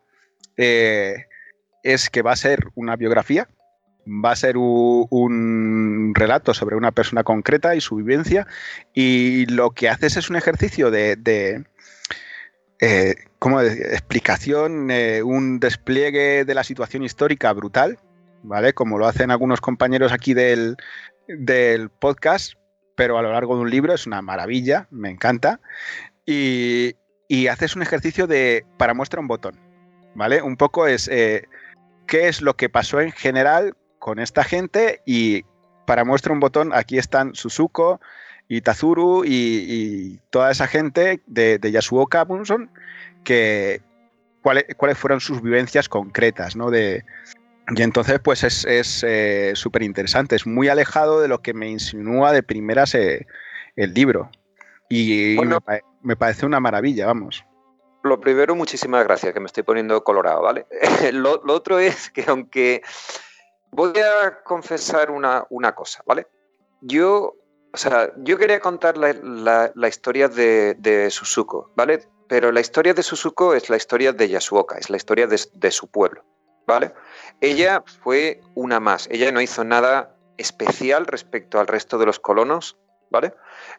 eh, 0.56 1.26
es 1.82 2.10
que 2.10 2.22
va 2.22 2.32
a 2.32 2.36
ser 2.36 2.68
una 2.74 2.96
biografía, 2.96 3.48
va 4.06 4.32
a 4.32 4.36
ser 4.36 4.56
un 4.56 6.12
relato 6.14 6.54
sobre 6.54 6.76
una 6.76 6.92
persona 6.92 7.24
concreta 7.24 7.74
y 7.74 7.80
su 7.80 7.96
vivencia, 7.96 8.46
y 8.94 9.46
lo 9.46 9.70
que 9.70 9.88
haces 9.88 10.16
es 10.16 10.30
un 10.30 10.36
ejercicio 10.36 10.90
de, 10.90 11.64
eh, 12.80 13.14
¿cómo 13.38 13.60
explicación, 13.60 14.90
eh, 14.90 15.22
un 15.22 15.58
despliegue 15.58 16.44
de 16.44 16.54
la 16.54 16.64
situación 16.64 17.02
histórica 17.02 17.52
brutal, 17.52 17.98
¿vale? 18.42 18.72
Como 18.72 18.98
lo 18.98 19.06
hacen 19.06 19.30
algunos 19.30 19.60
compañeros 19.60 20.12
aquí 20.12 20.34
del, 20.34 20.76
del 21.28 21.90
podcast, 21.90 22.54
pero 22.94 23.18
a 23.18 23.22
lo 23.22 23.32
largo 23.32 23.56
de 23.56 23.62
un 23.62 23.70
libro 23.70 23.94
es 23.94 24.06
una 24.06 24.22
maravilla, 24.22 24.88
me 24.90 25.10
encanta. 25.10 25.60
Y, 26.24 26.94
haces 27.50 27.76
un 27.76 27.82
ejercicio 27.82 28.26
de 28.26 28.64
para 28.76 28.94
muestra 28.94 29.20
un 29.20 29.28
botón. 29.28 29.58
¿vale? 30.14 30.42
Un 30.42 30.56
poco 30.56 30.86
es 30.86 31.08
eh, 31.08 31.46
qué 32.06 32.28
es 32.28 32.40
lo 32.40 32.56
que 32.56 32.68
pasó 32.68 33.00
en 33.00 33.12
general 33.12 33.76
con 33.98 34.18
esta 34.18 34.44
gente 34.44 35.02
y 35.04 35.44
para 35.86 36.04
muestra 36.04 36.32
un 36.32 36.40
botón, 36.40 36.72
aquí 36.74 36.98
están 36.98 37.34
Suzuko 37.34 38.00
y 38.48 38.60
Tazuru 38.60 39.24
y, 39.24 40.20
toda 40.30 40.50
esa 40.50 40.66
gente 40.66 41.22
de, 41.26 41.58
de 41.58 41.72
Yasuoka 41.72 42.24
Bunson 42.24 42.70
que 43.24 43.82
cuáles, 44.42 44.64
cuáles 44.76 44.98
fueron 44.98 45.20
sus 45.20 45.42
vivencias 45.42 45.88
concretas, 45.88 46.56
¿no? 46.56 46.70
De, 46.70 47.04
y 47.74 47.82
entonces, 47.82 48.20
pues 48.20 48.44
es 48.44 49.58
súper 49.58 49.82
eh, 49.82 49.86
interesante, 49.86 50.36
es 50.36 50.46
muy 50.46 50.68
alejado 50.68 51.20
de 51.20 51.28
lo 51.28 51.42
que 51.42 51.52
me 51.52 51.68
insinúa 51.68 52.32
de 52.32 52.42
primeras 52.42 52.94
eh, 52.94 53.26
el 53.74 53.92
libro. 53.92 54.30
Y 54.88 55.36
me, 56.02 56.16
parece 56.16 56.46
una 56.46 56.60
maravilla, 56.60 57.06
vamos. 57.06 57.44
Lo 58.04 58.20
primero, 58.20 58.54
muchísimas 58.54 59.02
gracias, 59.04 59.34
que 59.34 59.40
me 59.40 59.46
estoy 59.46 59.64
poniendo 59.64 60.04
colorado, 60.04 60.42
¿vale? 60.42 60.66
lo, 61.12 61.42
otro 61.48 61.80
es 61.80 62.08
que 62.10 62.24
aunque 62.28 62.82
voy 63.72 63.94
a 63.98 64.42
confesar 64.44 65.10
una, 65.10 65.74
cosa, 65.74 66.04
¿vale? 66.06 66.28
Yo, 66.82 67.34
o 67.72 67.76
sea, 67.76 68.12
yo 68.18 68.38
quería 68.38 68.60
contar 68.60 68.96
la, 68.96 69.88
historia 69.88 70.28
de, 70.28 70.74
de, 70.74 71.10
Suzuko, 71.10 71.72
¿vale? 71.74 72.06
Pero 72.28 72.52
la 72.52 72.60
historia 72.60 72.94
de 72.94 73.02
Suzuko 73.02 73.54
es 73.54 73.68
la 73.70 73.76
historia 73.76 74.12
de 74.12 74.28
Yasuoka, 74.28 74.78
es 74.78 74.88
la 74.88 74.98
historia 74.98 75.26
de, 75.26 75.40
de 75.52 75.70
su 75.72 75.88
pueblo, 75.88 76.24
¿vale? 76.66 76.92
Ella 77.40 77.82
fue 78.02 78.40
una 78.54 78.80
más, 78.80 79.08
ella 79.10 79.30
no 79.32 79.40
hizo 79.40 79.64
nada 79.64 80.16
especial 80.36 81.06
respecto 81.06 81.60
al 81.60 81.66
resto 81.66 81.96
de 81.98 82.06
los 82.06 82.20
colonos, 82.20 82.76
¿vale? 83.10 83.32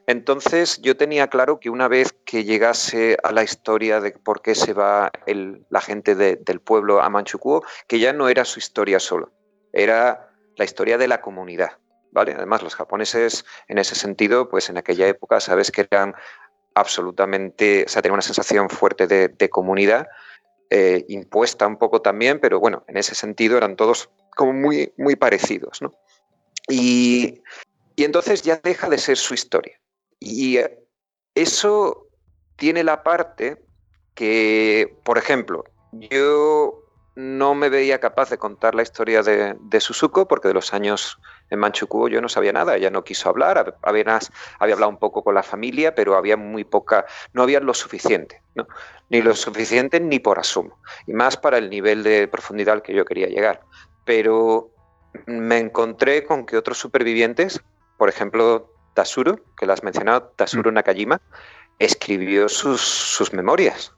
Entonces 0.07 0.81
yo 0.81 0.95
tenía 0.95 1.27
claro 1.27 1.59
que 1.59 1.69
una 1.69 1.87
vez 1.87 2.15
que 2.25 2.45
llegase 2.45 3.17
a 3.23 3.31
la 3.31 3.43
historia 3.43 3.99
de 3.99 4.11
por 4.11 4.41
qué 4.41 4.55
se 4.55 4.73
va 4.73 5.11
la 5.25 5.81
gente 5.81 6.15
del 6.15 6.61
pueblo 6.61 7.01
a 7.01 7.09
Manchukuo, 7.09 7.63
que 7.87 7.99
ya 7.99 8.13
no 8.13 8.29
era 8.29 8.45
su 8.45 8.59
historia 8.59 8.99
solo, 8.99 9.31
era 9.73 10.31
la 10.55 10.65
historia 10.65 10.97
de 10.97 11.07
la 11.07 11.21
comunidad, 11.21 11.77
¿vale? 12.11 12.33
Además 12.33 12.63
los 12.63 12.75
japoneses 12.75 13.45
en 13.67 13.77
ese 13.77 13.95
sentido, 13.95 14.49
pues 14.49 14.69
en 14.69 14.77
aquella 14.77 15.07
época, 15.07 15.39
sabes 15.39 15.71
que 15.71 15.87
eran 15.91 16.15
absolutamente, 16.73 17.85
o 17.85 17.89
sea, 17.89 18.01
tenían 18.01 18.13
una 18.13 18.21
sensación 18.21 18.69
fuerte 18.69 19.07
de 19.07 19.49
comunidad 19.49 20.07
eh, 20.69 21.05
impuesta 21.07 21.65
un 21.67 21.77
poco 21.77 22.01
también, 22.01 22.39
pero 22.39 22.59
bueno, 22.59 22.83
en 22.87 22.97
ese 22.97 23.15
sentido 23.15 23.57
eran 23.57 23.75
todos 23.75 24.09
como 24.35 24.53
muy, 24.53 24.93
muy 24.97 25.15
parecidos, 25.15 25.81
¿no? 25.81 25.93
Y, 26.69 27.41
entonces 27.95 28.41
ya 28.43 28.57
deja 28.57 28.89
de 28.89 28.97
ser 28.97 29.17
su 29.17 29.33
historia. 29.33 29.79
Y 30.19 30.57
eh, 30.57 30.79
eso 31.35 32.07
tiene 32.55 32.83
la 32.83 33.03
parte 33.03 33.57
que, 34.13 34.95
por 35.03 35.17
ejemplo, 35.17 35.63
yo 35.93 36.86
no 37.17 37.55
me 37.55 37.69
veía 37.69 37.99
capaz 37.99 38.29
de 38.29 38.37
contar 38.37 38.75
la 38.75 38.83
historia 38.83 39.23
de, 39.23 39.55
de 39.59 39.81
Suzuko 39.81 40.27
porque 40.27 40.49
de 40.49 40.53
los 40.53 40.71
años 40.71 41.19
en 41.49 41.57
Manchukuo 41.57 42.09
yo 42.09 42.21
no 42.21 42.29
sabía 42.29 42.53
nada, 42.53 42.75
ella 42.75 42.91
no 42.91 43.03
quiso 43.03 43.27
hablar, 43.27 43.75
había, 43.81 44.19
había 44.59 44.73
hablado 44.75 44.91
un 44.91 44.99
poco 44.99 45.23
con 45.23 45.33
la 45.33 45.41
familia, 45.41 45.95
pero 45.95 46.15
había 46.15 46.37
muy 46.37 46.63
poca, 46.63 47.07
no 47.33 47.41
había 47.41 47.59
lo 47.59 47.73
suficiente, 47.73 48.43
¿no? 48.53 48.67
ni 49.09 49.23
lo 49.23 49.33
suficiente 49.33 49.99
ni 49.99 50.19
por 50.19 50.37
asumo, 50.37 50.79
y 51.07 51.13
más 51.13 51.37
para 51.37 51.57
el 51.57 51.71
nivel 51.71 52.03
de 52.03 52.27
profundidad 52.27 52.75
al 52.75 52.81
que 52.83 52.93
yo 52.93 53.03
quería 53.03 53.25
llegar. 53.25 53.61
Pero 54.05 54.69
me 55.25 55.57
encontré 55.57 56.23
con 56.23 56.45
que 56.45 56.55
otros 56.55 56.77
supervivientes, 56.77 57.63
por 57.97 58.09
ejemplo, 58.09 58.71
Tasuro, 58.93 59.39
que 59.57 59.65
lo 59.65 59.73
has 59.73 59.81
mencionado, 59.81 60.33
Tasuro 60.35 60.69
mm. 60.69 60.75
Nakajima, 60.75 61.21
escribió 61.79 62.47
sus, 62.47 62.81
sus 62.81 63.33
memorias. 63.33 63.96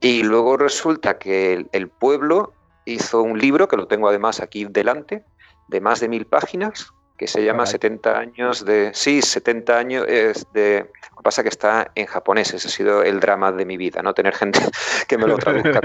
Y 0.00 0.22
luego 0.22 0.56
resulta 0.56 1.18
que 1.18 1.66
el 1.72 1.88
pueblo 1.88 2.52
hizo 2.84 3.22
un 3.22 3.38
libro, 3.38 3.68
que 3.68 3.76
lo 3.76 3.86
tengo 3.86 4.08
además 4.08 4.40
aquí 4.40 4.64
delante, 4.64 5.24
de 5.68 5.80
más 5.80 6.00
de 6.00 6.08
mil 6.08 6.26
páginas 6.26 6.92
que 7.16 7.26
se 7.26 7.44
llama 7.44 7.66
70 7.66 8.18
años 8.18 8.64
de... 8.64 8.90
Sí, 8.92 9.22
70 9.22 9.78
años 9.78 10.04
es 10.06 10.46
de... 10.52 10.90
Lo 11.10 11.16
que 11.16 11.22
pasa 11.22 11.42
que 11.42 11.48
está 11.48 11.90
en 11.94 12.06
japonés, 12.06 12.52
ese 12.52 12.68
ha 12.68 12.70
sido 12.70 13.02
el 13.02 13.20
drama 13.20 13.52
de 13.52 13.64
mi 13.64 13.76
vida, 13.76 14.02
¿no? 14.02 14.12
Tener 14.12 14.34
gente 14.34 14.60
que 15.08 15.16
me 15.16 15.26
lo 15.26 15.38
traduzca 15.38 15.80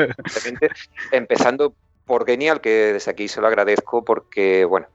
Empezando 1.11 1.73
por 2.05 2.25
Genial, 2.25 2.59
que 2.59 2.93
desde 2.93 3.11
aquí 3.11 3.27
se 3.27 3.39
lo 3.39 3.47
agradezco 3.47 4.03
porque, 4.03 4.65
bueno, 4.65 4.87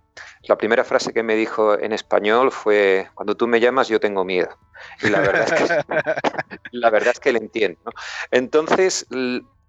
la 0.43 0.57
primera 0.57 0.85
frase 0.85 1.13
que 1.13 1.23
me 1.23 1.35
dijo 1.35 1.79
en 1.79 1.93
español 1.93 2.53
fue, 2.53 3.09
cuando 3.15 3.37
tú 3.37 3.47
me 3.47 3.61
llamas 3.61 3.89
yo 3.89 4.01
tengo 4.01 4.25
miedo. 4.25 4.57
Y 5.03 5.09
la 5.09 5.21
verdad 5.21 5.53
es 5.53 5.53
que, 5.53 5.85
la 6.73 6.91
verdad 6.91 7.13
es 7.15 7.21
que 7.21 7.33
le 7.33 7.39
entiendo. 7.39 7.93
Entonces, 8.31 9.07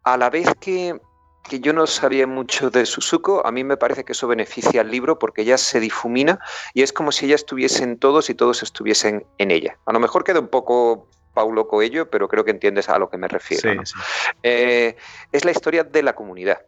a 0.04 0.18
la 0.18 0.30
vez 0.30 0.50
que 0.60 1.00
que 1.48 1.60
yo 1.60 1.74
no 1.74 1.88
sabía 1.88 2.28
mucho 2.28 2.70
de 2.70 2.86
Suzuko, 2.86 3.46
a 3.46 3.52
mí 3.52 3.64
me 3.64 3.78
parece 3.78 4.04
que 4.04 4.12
eso 4.12 4.28
beneficia 4.28 4.82
al 4.82 4.92
libro 4.92 5.18
porque 5.18 5.42
ella 5.42 5.58
se 5.58 5.80
difumina 5.80 6.40
y 6.74 6.84
es 6.84 6.94
como 6.94 7.12
si 7.12 7.26
ella 7.26 7.36
estuviese 7.36 7.84
en 7.84 7.98
todos 7.98 8.30
y 8.30 8.36
todos 8.36 8.64
estuviesen 8.64 9.26
en 9.38 9.52
ella. 9.52 9.78
A 9.86 9.94
lo 9.94 10.00
mejor 10.00 10.24
queda 10.24 10.40
un 10.40 10.50
poco 10.50 11.08
Paulo 11.34 11.68
Coello, 11.68 12.10
pero 12.10 12.28
creo 12.28 12.44
que 12.44 12.52
entiendes 12.52 12.90
a 12.90 13.00
lo 13.00 13.10
que 13.10 13.18
me 13.18 13.28
refiero. 13.28 13.82
Eh, 14.44 14.96
es 15.32 15.46
la 15.46 15.52
historia 15.52 15.84
de 15.84 16.04
la 16.04 16.14
comunidad. 16.14 16.62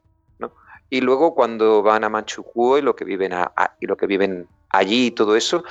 Y 0.90 1.02
luego 1.02 1.36
cuando 1.36 1.84
van 1.84 2.04
a 2.04 2.10
Manchukuo 2.10 2.78
y 2.78 2.82
lo 2.82 2.96
que 2.96 3.06
viven, 3.06 4.48
allí 4.70 5.08
y 5.08 5.12
todo 5.12 5.36
eso, 5.36 5.64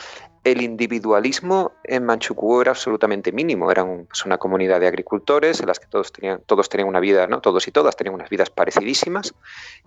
el 0.44 0.62
individualismo 0.62 1.72
en 1.84 2.04
Manchukuo 2.06 2.62
era 2.62 2.70
absolutamente 2.70 3.32
mínimo. 3.32 3.70
Era 3.70 3.84
pues, 3.84 4.24
una 4.24 4.38
comunidad 4.38 4.80
de 4.80 4.86
agricultores 4.86 5.60
en 5.60 5.66
las 5.66 5.80
que 5.80 5.86
todos 5.86 6.12
tenían, 6.12 6.40
todos 6.46 6.68
tenían 6.68 6.88
una 6.88 7.00
vida, 7.00 7.26
¿no? 7.26 7.40
todos 7.40 7.66
y 7.66 7.72
todas 7.72 7.96
tenían 7.96 8.14
unas 8.14 8.30
vidas 8.30 8.50
parecidísimas. 8.50 9.34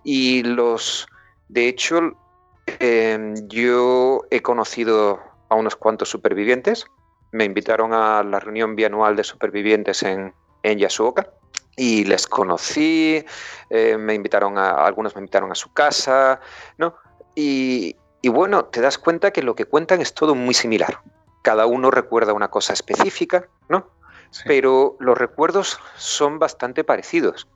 Y 0.04 0.42
los, 0.42 1.06
de 1.48 1.68
hecho, 1.68 2.00
em, 2.78 3.34
yo 3.48 4.22
he 4.30 4.42
conocido 4.42 5.20
a 5.48 5.54
unos 5.54 5.76
cuantos 5.76 6.10
supervivientes. 6.10 6.84
Me 7.32 7.44
invitaron 7.44 7.94
a 7.94 8.22
la 8.22 8.38
reunión 8.38 8.76
bianual 8.76 9.16
de 9.16 9.24
supervivientes 9.24 10.02
en, 10.02 10.34
en 10.62 10.78
Yasuoka 10.78 11.32
y 11.76 12.04
les 12.04 12.26
conocí, 12.26 13.24
eh, 13.70 13.96
me 13.96 14.14
invitaron 14.14 14.58
a, 14.58 14.70
algunos 14.84 15.14
me 15.14 15.20
invitaron 15.20 15.50
a 15.50 15.54
su 15.54 15.72
casa, 15.72 16.40
¿no? 16.78 16.96
Y, 17.34 17.96
y 18.20 18.28
bueno, 18.28 18.66
te 18.66 18.80
das 18.80 18.98
cuenta 18.98 19.30
que 19.30 19.42
lo 19.42 19.54
que 19.54 19.64
cuentan 19.64 20.00
es 20.00 20.14
todo 20.14 20.34
muy 20.34 20.54
similar. 20.54 21.00
Cada 21.42 21.66
uno 21.66 21.90
recuerda 21.90 22.32
una 22.32 22.48
cosa 22.48 22.72
específica, 22.72 23.48
¿no? 23.68 23.88
Pero 24.46 24.96
los 25.00 25.18
recuerdos 25.18 25.78
son 25.96 26.38
bastante 26.38 26.84
parecidos. 26.84 27.48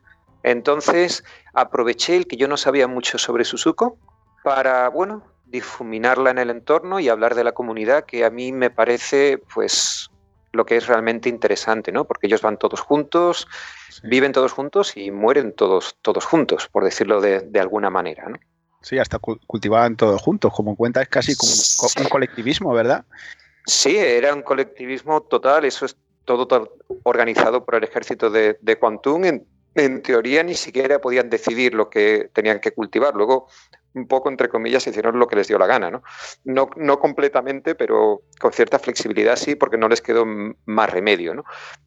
Entonces 0.43 1.23
aproveché 1.53 2.15
el 2.15 2.27
que 2.27 2.37
yo 2.37 2.47
no 2.47 2.57
sabía 2.57 2.87
mucho 2.87 3.17
sobre 3.17 3.45
Suzuko 3.45 3.97
para, 4.43 4.89
bueno, 4.89 5.23
difuminarla 5.45 6.29
en 6.29 6.37
el 6.37 6.49
entorno 6.49 6.99
y 6.99 7.09
hablar 7.09 7.35
de 7.35 7.43
la 7.43 7.53
comunidad, 7.53 8.05
que 8.05 8.25
a 8.25 8.29
mí 8.29 8.51
me 8.51 8.69
parece, 8.69 9.41
pues, 9.53 10.11
lo 10.57 10.65
que 10.65 10.75
es 10.75 10.87
realmente 10.87 11.29
interesante, 11.29 11.91
¿no? 11.91 12.05
Porque 12.05 12.27
ellos 12.27 12.41
van 12.41 12.57
todos 12.57 12.81
juntos, 12.81 13.47
viven 14.03 14.33
todos 14.33 14.51
juntos 14.51 14.97
y 14.97 15.11
mueren 15.11 15.53
todos, 15.53 15.95
todos 16.01 16.25
juntos, 16.25 16.67
por 16.67 16.83
decirlo 16.83 17.21
de, 17.21 17.39
de 17.41 17.59
alguna 17.59 17.89
manera, 17.89 18.27
¿no? 18.27 18.37
Sí, 18.81 18.99
hasta 18.99 19.19
cultivaban 19.19 19.95
todo 19.95 20.17
juntos, 20.17 20.53
como 20.53 20.75
cuenta, 20.75 21.01
es 21.01 21.09
casi 21.09 21.35
como 21.35 21.51
un 22.03 22.09
colectivismo, 22.09 22.73
¿verdad? 22.73 23.05
Sí, 23.65 23.97
era 23.97 24.33
un 24.33 24.43
colectivismo 24.43 25.21
total, 25.21 25.65
eso 25.65 25.85
es 25.85 25.97
todo, 26.23 26.77
organizado 27.03 27.65
por 27.65 27.75
el 27.75 27.83
ejército 27.83 28.29
de, 28.29 28.57
de 28.61 28.77
En, 29.23 29.45
en, 29.75 30.01
teoría 30.01 30.43
ni 30.43 30.55
siquiera 30.55 30.99
podían 30.99 31.29
decidir 31.29 31.73
lo 31.73 31.89
que 31.89 32.29
tenían 32.33 32.59
que 32.59 32.71
cultivar. 32.71 33.15
Luego, 33.15 33.47
un 33.97 34.07
poco 34.07 34.29
entre 34.29 34.49
comillas, 34.49 34.87
hicieron 34.87 35.19
lo 35.19 35.27
que 35.27 35.35
les 35.35 35.47
dio 35.47 35.57
la 35.57 35.67
gana, 35.67 35.91
¿no? 35.91 36.03
No, 36.45 36.69
no 36.75 36.99
completamente, 36.99 37.75
pero 37.75 38.21
con 38.39 38.53
cierta 38.53 38.79
flexibilidad 38.79 39.35
sí, 39.35 39.55
porque 39.55 39.77
no 39.77 39.89
les 39.89 40.01
quedó 40.01 40.25
más 40.65 40.89
remedio, 40.89 41.33
¿no? 41.33 41.43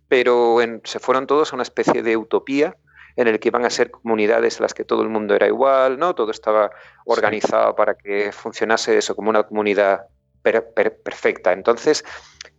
Pero 0.09 0.59
se 0.85 0.99
fueron 0.99 1.27
todos 1.27 1.53
a 1.53 1.57
una 1.57 1.63
especie 1.63 2.03
de 2.03 2.17
utopía 2.17 2.77
en 3.17 3.29
el 3.29 3.41
que 3.41 3.49
iban 3.49 3.65
a 3.65 3.71
ser 3.71 3.91
comunidades 3.91 4.57
en 4.59 4.63
las 4.63 4.75
que 4.75 4.85
todo 4.85 5.03
el 5.03 5.09
mundo 5.09 5.35
era 5.35 5.47
igual, 5.47 5.99
¿no? 5.99 6.15
Todo 6.15 6.31
estaba 6.31 6.71
organizado 7.05 7.75
para 7.75 7.95
que 7.95 8.33
funcionase 8.33 8.97
eso 8.97 9.15
como 9.15 9.31
una 9.31 9.43
comunidad 9.43 10.07
perfecta. 10.43 11.53
Entonces, 11.53 12.05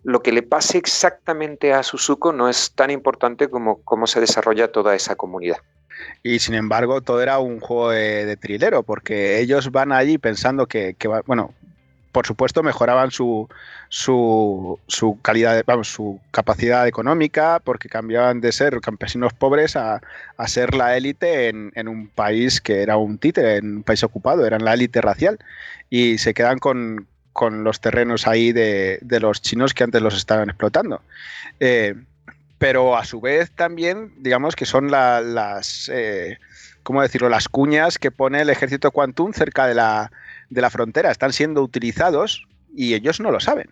lo 0.04 0.22
que 0.22 0.32
le 0.32 0.44
pase 0.44 0.78
exactamente 0.78 1.74
a 1.74 1.84
Suzuko 1.84 2.32
no 2.32 2.50
es 2.50 2.74
tan 2.74 2.92
importante 2.92 3.50
como 3.50 3.82
cómo 3.84 4.08
se 4.08 4.20
desarrolla 4.20 4.72
toda 4.72 4.96
esa 4.96 5.16
comunidad. 5.16 5.58
Y 6.24 6.40
sin 6.40 6.56
embargo, 6.56 7.02
todo 7.02 7.22
era 7.22 7.40
un 7.40 7.60
juego 7.60 7.92
de, 7.92 8.38
trilero, 8.38 8.84
porque 8.84 9.40
ellos 9.40 9.72
van 9.72 9.92
allí 9.92 10.18
pensando 10.18 10.68
que, 10.68 10.96
bueno, 11.26 11.54
por 12.12 12.28
supuesto, 12.28 12.62
mejoraban 12.64 13.12
su, 13.12 13.48
su, 13.90 14.78
calidad, 15.22 15.64
vamos, 15.66 15.88
su 15.88 16.20
capacidad 16.32 16.88
económica, 16.88 17.62
porque 17.64 17.90
cambiaban 17.90 18.42
de 18.42 18.52
ser 18.52 18.80
campesinos 18.82 19.34
pobres 19.34 19.76
a, 19.76 20.02
a 20.38 20.48
ser 20.48 20.76
la 20.76 20.98
élite 20.98 21.48
en, 21.48 21.72
en, 21.76 21.88
un 21.88 22.08
país 22.08 22.60
que 22.60 22.82
era 22.82 22.98
un 22.98 23.18
títere, 23.18 23.58
en 23.58 23.78
un 23.78 23.84
país 23.84 24.04
ocupado, 24.04 24.46
eran 24.46 24.66
la 24.66 24.74
élite 24.74 25.02
racial. 25.02 25.40
Y 25.90 26.18
se 26.18 26.34
quedan 26.34 26.60
con, 26.60 27.08
con 27.34 27.64
los 27.64 27.80
terrenos 27.80 28.28
ahí 28.28 28.52
de, 28.52 29.00
de, 29.02 29.20
los 29.20 29.42
chinos 29.42 29.74
que 29.74 29.84
antes 29.84 30.02
los 30.02 30.16
estaban 30.16 30.50
explotando. 30.50 31.02
Eh, 31.60 31.96
pero 32.62 32.96
a 32.96 33.06
su 33.06 33.20
vez 33.20 33.50
también, 33.56 34.14
digamos 34.18 34.56
que 34.56 34.68
son 34.68 34.92
la, 34.92 35.20
las... 35.20 35.90
Eh, 35.92 36.38
¿cómo 36.84 37.02
decirlo?, 37.02 37.28
las 37.28 37.50
cuñas 37.50 37.98
que 37.98 38.12
pone 38.12 38.40
el 38.40 38.52
ejército 38.52 38.92
Quantum 38.92 39.34
cerca 39.34 39.66
de 39.66 39.74
la, 39.74 40.12
de 40.52 40.62
la 40.62 40.70
frontera. 40.70 41.10
Están 41.10 41.34
siendo 41.34 41.64
utilizados 41.64 42.48
y 42.76 42.94
ellos 42.94 43.20
no 43.20 43.32
lo 43.32 43.40
saben. 43.40 43.72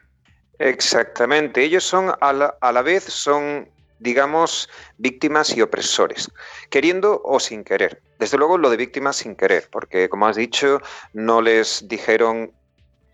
Exactamente, 0.57 1.63
ellos 1.63 1.83
son 1.83 2.15
a 2.19 2.33
la, 2.33 2.55
a 2.61 2.71
la 2.71 2.81
vez 2.81 3.03
son 3.03 3.69
digamos, 3.99 4.67
víctimas 4.97 5.55
y 5.55 5.61
opresores, 5.61 6.31
queriendo 6.71 7.21
o 7.23 7.39
sin 7.39 7.63
querer. 7.63 8.01
Desde 8.17 8.37
luego 8.37 8.57
lo 8.57 8.71
de 8.71 8.77
víctimas 8.77 9.17
sin 9.17 9.35
querer, 9.35 9.67
porque 9.71 10.09
como 10.09 10.25
has 10.25 10.35
dicho, 10.35 10.81
no 11.13 11.43
les 11.43 11.87
dijeron 11.87 12.51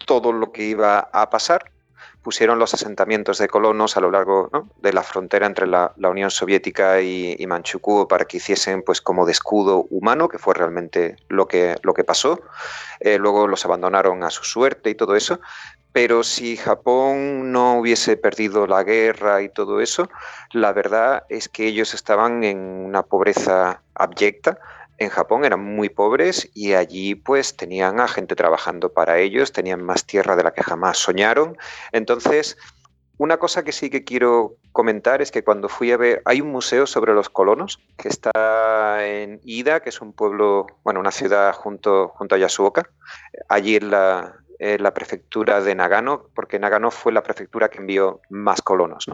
todo 0.06 0.32
lo 0.32 0.54
que 0.54 0.64
iba 0.64 1.00
a 1.12 1.30
pasar, 1.30 1.72
pusieron 2.26 2.58
los 2.58 2.74
asentamientos 2.74 3.38
de 3.38 3.48
colonos 3.48 3.98
a 3.98 4.02
lo 4.02 4.10
largo 4.10 4.50
de 4.82 4.92
la 4.94 5.04
frontera 5.04 5.46
entre 5.46 5.68
la, 5.68 5.94
Unión 6.10 6.32
Soviética 6.32 7.00
y, 7.00 7.46
Manchukuo 7.46 8.08
para 8.08 8.26
que 8.26 8.38
hiciesen 8.38 8.82
pues 8.82 9.00
como 9.00 9.28
de 9.28 9.32
escudo 9.32 9.86
humano, 9.92 10.28
que 10.28 10.40
fue 10.40 10.56
realmente 10.56 11.18
lo 11.30 11.48
que, 11.48 11.78
lo 11.84 11.94
que 11.94 12.04
pasó. 12.04 12.42
Eh, 13.00 13.20
luego 13.20 13.48
los 13.48 13.64
abandonaron 13.64 14.24
a 14.24 14.32
su 14.32 14.44
suerte 14.44 14.90
y 14.90 14.96
todo 14.96 15.16
eso. 15.16 15.40
Pero 15.92 16.24
si 16.24 16.58
Japón 16.58 17.52
no 17.52 17.78
hubiese 17.78 18.18
perdido 18.18 18.66
la 18.66 18.82
guerra 18.84 19.44
y 19.44 19.50
todo 19.50 19.80
eso, 19.80 20.10
la 20.52 20.74
verdad 20.74 21.26
es 21.30 21.48
que 21.48 21.68
ellos 21.68 21.94
estaban 21.94 22.44
en 22.44 22.58
una 22.58 23.04
pobreza 23.04 23.84
abyecta 23.94 24.58
en 24.98 25.10
Japón 25.10 25.46
eran 25.46 25.64
muy 25.64 25.90
pobres 25.90 26.50
y 26.54 26.74
allí 26.74 27.16
pues 27.16 27.56
tenían 27.56 28.00
a 28.00 28.08
gente 28.08 28.36
trabajando 28.36 28.94
para 28.94 29.20
ellos, 29.20 29.52
tenían 29.52 29.84
más 29.84 30.06
tierra 30.06 30.36
de 30.36 30.44
la 30.44 30.54
que 30.54 30.64
jamás 30.64 30.98
soñaron. 30.98 31.58
Entonces, 31.92 32.58
una 33.18 33.38
cosa 33.38 33.64
que 33.64 33.72
sí 33.72 33.90
que 33.90 34.04
quiero 34.04 34.56
comentar 34.72 35.22
es 35.22 35.32
que 35.32 35.44
cuando 35.44 35.70
fui 35.70 35.92
a 35.92 35.98
ver, 35.98 36.22
hay 36.26 36.42
un 36.42 36.52
museo 36.52 36.86
sobre 36.86 37.14
los 37.14 37.30
colonos 37.30 37.80
que 37.98 38.10
está 38.10 39.06
en 39.06 39.40
Ida, 39.44 39.82
que 39.82 39.90
es 39.90 40.02
un 40.02 40.14
pueblo, 40.14 40.68
bueno, 40.84 41.00
una 41.00 41.12
ciudad 41.12 41.54
junto, 41.54 42.10
junto 42.10 42.36
a 42.36 42.38
Yasuoka, 42.38 42.90
allí 43.48 43.78
en 43.78 43.92
la, 43.92 44.36
la 44.60 44.94
prefectura 44.94 45.62
de 45.62 45.76
Nagano, 45.76 46.30
porque 46.34 46.60
Nagano 46.60 46.92
fue 46.92 47.14
la 47.14 47.24
prefectura 47.24 47.70
que 47.70 47.80
envió 47.80 48.22
más 48.30 48.62
colonos. 48.62 49.06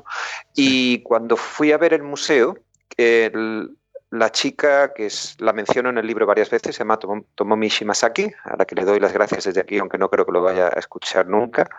Y 0.55 1.03
cuando 1.03 1.37
fui 1.37 1.71
a 1.71 1.77
ver 1.77 1.93
el 1.93 2.03
museo, 2.03 2.57
el, 2.97 3.77
la 4.11 4.29
chica, 4.29 4.93
que 4.93 5.07
la 5.39 5.53
menciono 5.53 5.89
en 5.89 5.97
el 5.97 6.05
libro 6.05 6.25
varias 6.25 6.49
veces, 6.49 6.75
se 6.75 6.79
llama 6.79 6.99
Tomomi 6.99 7.69
Shimasaki, 7.69 8.29
a 8.43 8.57
la 8.57 8.65
que 8.65 8.75
le 8.75 8.83
doy 8.83 8.99
las 8.99 9.13
gracias 9.13 9.45
desde 9.45 9.61
aquí, 9.61 9.77
aunque 9.77 9.97
no 9.97 10.09
creo 10.09 10.25
que 10.25 10.33
lo 10.33 10.41
vaya 10.41 10.67
a 10.67 10.79
escuchar 10.79 11.27
nunca. 11.27 11.69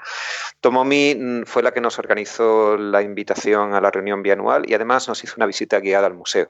Tomomi 0.62 1.14
mm, 1.14 1.43
fue 1.45 1.62
la 1.62 1.72
que 1.72 1.83
nos 1.83 1.99
organizó 1.99 2.78
la 2.78 3.03
invitación 3.03 3.74
a 3.74 3.83
la 3.83 3.91
reunión 3.91 4.22
bianual 4.22 4.68
y 4.68 4.72
además 4.72 5.09
nos 5.09 5.22
hizo 5.22 5.35
una 5.37 5.47
visita 5.47 5.78
guiada 5.80 6.07
al 6.07 6.14
museo. 6.14 6.49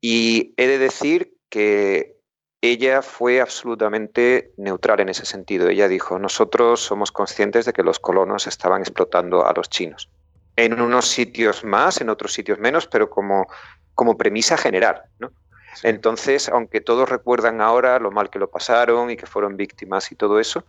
Y 0.00 0.54
he 0.56 0.66
de 0.66 0.78
decir 0.78 1.36
que 1.48 2.16
ella 2.60 3.00
fue 3.00 3.40
absolutamente 3.40 4.52
neutral 4.56 4.98
en 4.98 5.08
ese 5.08 5.24
sentido. 5.24 5.68
Ella 5.68 5.86
dijo, 5.86 6.18
nosotros 6.18 6.80
somos 6.80 7.12
conscientes 7.12 7.64
de 7.64 7.72
que 7.72 7.84
los 7.84 8.00
colonos 8.00 8.48
estaban 8.48 8.80
explotando 8.80 9.46
a 9.46 9.52
los 9.52 9.70
chinos. 9.70 10.10
En 10.56 10.80
unos 10.80 11.06
sitios 11.06 11.64
más, 11.64 12.00
en 12.00 12.08
otros 12.08 12.32
sitios 12.32 12.58
menos, 12.58 12.86
pero 12.86 13.08
como 13.08 13.46
como 13.94 14.16
premisa 14.16 14.56
general. 14.56 15.02
¿no? 15.18 15.32
Entonces, 15.82 16.48
aunque 16.48 16.80
todos 16.80 17.08
recuerdan 17.08 17.60
ahora 17.60 17.98
lo 17.98 18.10
mal 18.10 18.30
que 18.30 18.38
lo 18.38 18.50
pasaron 18.50 19.10
y 19.10 19.16
que 19.16 19.26
fueron 19.26 19.56
víctimas 19.56 20.12
y 20.12 20.14
todo 20.14 20.38
eso, 20.38 20.64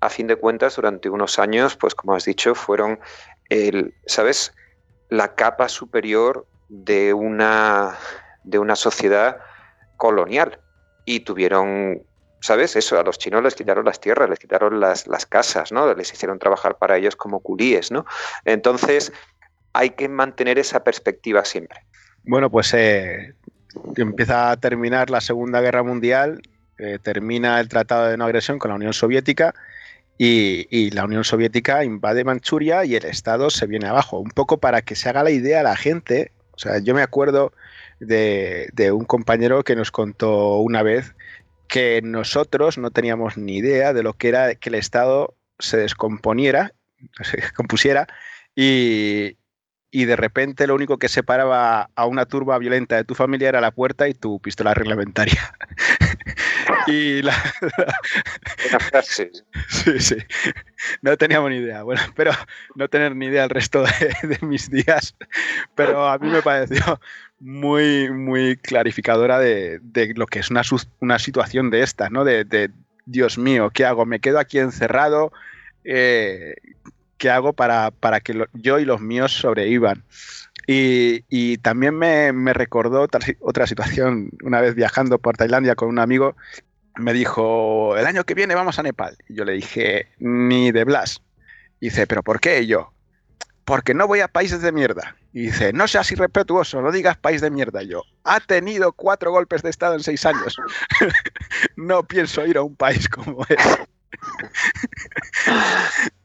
a 0.00 0.08
fin 0.10 0.26
de 0.26 0.36
cuentas, 0.36 0.76
durante 0.76 1.08
unos 1.08 1.38
años, 1.38 1.76
pues 1.76 1.94
como 1.94 2.14
has 2.14 2.24
dicho, 2.24 2.54
fueron, 2.54 2.98
el, 3.48 3.94
¿sabes?, 4.06 4.52
la 5.08 5.34
capa 5.34 5.68
superior 5.68 6.46
de 6.68 7.14
una, 7.14 7.96
de 8.44 8.58
una 8.58 8.76
sociedad 8.76 9.38
colonial. 9.96 10.58
Y 11.04 11.20
tuvieron, 11.20 12.02
¿sabes? 12.40 12.74
Eso, 12.74 12.98
a 12.98 13.04
los 13.04 13.18
chinos 13.18 13.42
les 13.42 13.54
quitaron 13.54 13.84
las 13.84 14.00
tierras, 14.00 14.28
les 14.28 14.40
quitaron 14.40 14.80
las, 14.80 15.06
las 15.06 15.24
casas, 15.24 15.70
¿no? 15.70 15.94
Les 15.94 16.12
hicieron 16.12 16.40
trabajar 16.40 16.78
para 16.78 16.96
ellos 16.96 17.14
como 17.14 17.38
culíes, 17.38 17.92
¿no? 17.92 18.04
Entonces, 18.44 19.12
hay 19.72 19.90
que 19.90 20.08
mantener 20.08 20.58
esa 20.58 20.82
perspectiva 20.82 21.44
siempre. 21.44 21.86
Bueno, 22.26 22.50
pues 22.50 22.74
eh, 22.74 23.34
empieza 23.96 24.50
a 24.50 24.56
terminar 24.56 25.10
la 25.10 25.20
Segunda 25.20 25.60
Guerra 25.60 25.84
Mundial, 25.84 26.42
eh, 26.76 26.98
termina 27.00 27.60
el 27.60 27.68
Tratado 27.68 28.08
de 28.08 28.16
No 28.16 28.24
Agresión 28.24 28.58
con 28.58 28.70
la 28.70 28.74
Unión 28.74 28.92
Soviética 28.92 29.54
y, 30.18 30.90
la 30.90 31.04
Unión 31.04 31.22
Soviética 31.22 31.84
invade 31.84 32.24
Manchuria 32.24 32.84
y 32.84 32.96
el 32.96 33.04
Estado 33.04 33.48
se 33.48 33.66
viene 33.66 33.86
abajo. 33.86 34.18
Un 34.18 34.30
poco 34.30 34.58
para 34.58 34.82
que 34.82 34.96
se 34.96 35.08
haga 35.08 35.22
la 35.22 35.30
idea 35.30 35.60
a 35.60 35.62
la 35.62 35.76
gente. 35.76 36.32
O 36.52 36.58
sea, 36.58 36.78
yo 36.80 36.94
me 36.94 37.02
acuerdo 37.02 37.52
de, 38.00 38.70
de 38.72 38.90
un 38.90 39.04
compañero 39.04 39.62
que 39.62 39.76
nos 39.76 39.92
contó 39.92 40.56
una 40.56 40.82
vez 40.82 41.14
que 41.68 42.00
nosotros 42.02 42.76
no 42.76 42.90
teníamos 42.90 43.36
ni 43.36 43.58
idea 43.58 43.92
de 43.92 44.02
lo 44.02 44.14
que 44.14 44.28
era 44.28 44.54
que 44.56 44.70
el 44.70 44.74
Estado 44.74 45.36
se 45.60 45.76
descomponiera, 45.76 46.72
se 47.22 47.52
compusiera 47.52 48.08
y, 48.56 49.36
y 49.96 50.04
de 50.04 50.14
repente 50.14 50.66
lo 50.66 50.74
único 50.74 50.98
que 50.98 51.08
separaba 51.08 51.88
a 51.94 52.04
una 52.04 52.26
turba 52.26 52.58
violenta 52.58 52.96
de 52.96 53.04
tu 53.04 53.14
familia 53.14 53.48
era 53.48 53.62
la 53.62 53.70
puerta 53.70 54.06
y 54.06 54.12
tu 54.12 54.38
pistola 54.40 54.74
reglamentaria. 54.74 55.54
y 56.86 57.22
la, 57.22 57.32
Sí, 59.02 59.30
sí. 59.98 60.16
No 61.00 61.16
teníamos 61.16 61.48
ni 61.48 61.56
idea. 61.56 61.82
Bueno, 61.82 62.02
pero 62.14 62.32
no 62.74 62.88
tener 62.88 63.16
ni 63.16 63.24
idea 63.24 63.44
el 63.44 63.48
resto 63.48 63.84
de, 63.84 64.38
mis 64.42 64.68
días. 64.68 65.16
Pero 65.74 66.06
a 66.06 66.18
mí 66.18 66.28
me 66.28 66.42
pareció 66.42 67.00
muy, 67.40 68.10
muy 68.10 68.58
clarificadora 68.58 69.38
de, 69.38 69.80
lo 70.14 70.26
que 70.26 70.40
es 70.40 70.50
una, 70.50 70.60
una, 71.00 71.18
situación 71.18 71.70
de 71.70 71.80
esta, 71.80 72.10
¿no? 72.10 72.22
De, 72.22 72.70
Dios 73.06 73.38
mío, 73.38 73.70
¿qué 73.72 73.86
hago? 73.86 74.04
¿Me 74.04 74.20
quedo 74.20 74.38
aquí 74.40 74.58
encerrado? 74.58 75.32
Eh, 75.84 76.54
qué 77.18 77.30
hago 77.30 77.52
para, 77.52 77.90
para 77.90 78.20
que 78.20 78.46
yo 78.54 78.78
y 78.78 78.84
los 78.84 79.00
míos 79.00 79.32
sobrevivan. 79.32 80.04
Y, 80.66 81.24
y 81.28 81.58
también 81.58 81.96
me, 81.96 82.32
me, 82.32 82.52
recordó 82.52 83.02
otra, 83.02 83.20
otra 83.40 83.66
situación, 83.66 84.30
una 84.42 84.60
vez 84.60 84.74
viajando 84.74 85.18
por 85.18 85.36
Tailandia 85.36 85.76
con 85.76 85.88
un 85.88 86.00
amigo, 86.00 86.34
me 86.96 87.12
dijo, 87.12 87.96
el 87.96 88.06
año 88.06 88.24
que 88.24 88.34
viene 88.34 88.54
vamos 88.54 88.78
a 88.78 88.82
Nepal. 88.82 89.16
Y 89.28 89.34
yo 89.34 89.44
le 89.44 89.52
dije, 89.52 90.08
ni 90.18 90.72
de 90.72 90.84
Blas. 90.84 91.22
Y 91.78 91.86
dice, 91.86 92.06
¿pero 92.06 92.22
por 92.22 92.40
qué? 92.40 92.62
Y 92.62 92.66
yo, 92.66 92.92
porque 93.64 93.94
no 93.94 94.06
voy 94.06 94.20
a 94.20 94.28
países 94.28 94.62
de 94.62 94.72
mierda. 94.72 95.16
Y 95.32 95.42
dice, 95.42 95.72
no 95.72 95.86
seas 95.86 96.10
irrespetuoso, 96.10 96.80
no 96.80 96.90
digas 96.90 97.16
país 97.16 97.42
de 97.42 97.50
mierda. 97.50 97.82
Y 97.82 97.88
yo, 97.88 98.02
ha 98.24 98.40
tenido 98.40 98.92
cuatro 98.92 99.30
golpes 99.30 99.62
de 99.62 99.70
Estado 99.70 99.94
en 99.94 100.02
seis 100.02 100.24
años. 100.26 100.56
no 101.76 102.02
pienso 102.04 102.44
ir 102.46 102.56
a 102.56 102.62
un 102.62 102.74
país 102.74 103.08
como 103.08 103.44
ese. 103.48 103.86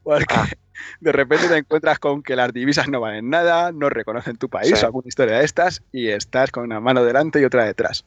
Porque 0.02 0.34
ah 0.34 0.48
de 1.00 1.12
repente 1.12 1.48
te 1.48 1.56
encuentras 1.56 1.98
con 1.98 2.22
que 2.22 2.36
las 2.36 2.52
divisas 2.52 2.88
no 2.88 3.00
valen 3.00 3.30
nada, 3.30 3.72
no 3.72 3.88
reconocen 3.88 4.36
tu 4.36 4.48
país 4.48 4.82
o 4.82 4.86
alguna 4.86 5.08
historia 5.08 5.38
de 5.38 5.44
estas 5.44 5.82
y 5.92 6.08
estás 6.08 6.50
con 6.50 6.64
una 6.64 6.80
mano 6.80 7.04
delante 7.04 7.40
y 7.40 7.44
otra 7.44 7.64
detrás. 7.64 8.04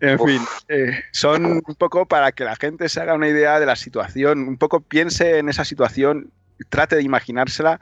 En 0.00 0.18
fin, 0.18 0.42
eh, 0.68 1.00
son 1.12 1.46
un 1.46 1.74
poco 1.78 2.06
para 2.06 2.32
que 2.32 2.44
la 2.44 2.56
gente 2.56 2.88
se 2.88 3.00
haga 3.00 3.14
una 3.14 3.28
idea 3.28 3.58
de 3.58 3.66
la 3.66 3.76
situación, 3.76 4.46
un 4.46 4.58
poco 4.58 4.80
piense 4.80 5.38
en 5.38 5.48
esa 5.48 5.64
situación, 5.64 6.30
trate 6.68 6.96
de 6.96 7.02
imaginársela, 7.02 7.80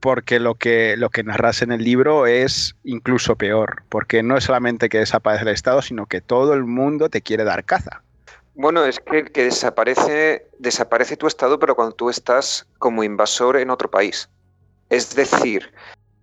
porque 0.00 0.40
lo 0.40 0.54
que, 0.54 0.96
lo 0.96 1.10
que 1.10 1.22
narras 1.22 1.62
en 1.62 1.72
el 1.72 1.84
libro 1.84 2.26
es 2.26 2.74
incluso 2.84 3.36
peor, 3.36 3.82
porque 3.88 4.22
no 4.22 4.36
es 4.36 4.44
solamente 4.44 4.88
que 4.88 4.98
desaparece 4.98 5.42
el 5.42 5.50
Estado, 5.50 5.82
sino 5.82 6.06
que 6.06 6.20
todo 6.20 6.54
el 6.54 6.64
mundo 6.64 7.10
te 7.10 7.20
quiere 7.20 7.44
dar 7.44 7.64
caza. 7.64 8.02
Bueno, 8.54 8.84
es 8.84 9.00
que, 9.00 9.22
desaparece, 9.44 10.46
desaparece 10.58 11.16
tu 11.16 11.26
estado, 11.26 11.58
pero 11.58 11.76
cuando 11.76 11.94
tú 11.94 12.10
estás 12.10 12.66
como 12.78 13.04
invasor 13.04 13.56
en 13.56 13.70
otro 13.70 13.90
país. 13.90 14.28
Es 14.88 15.14
decir, 15.14 15.72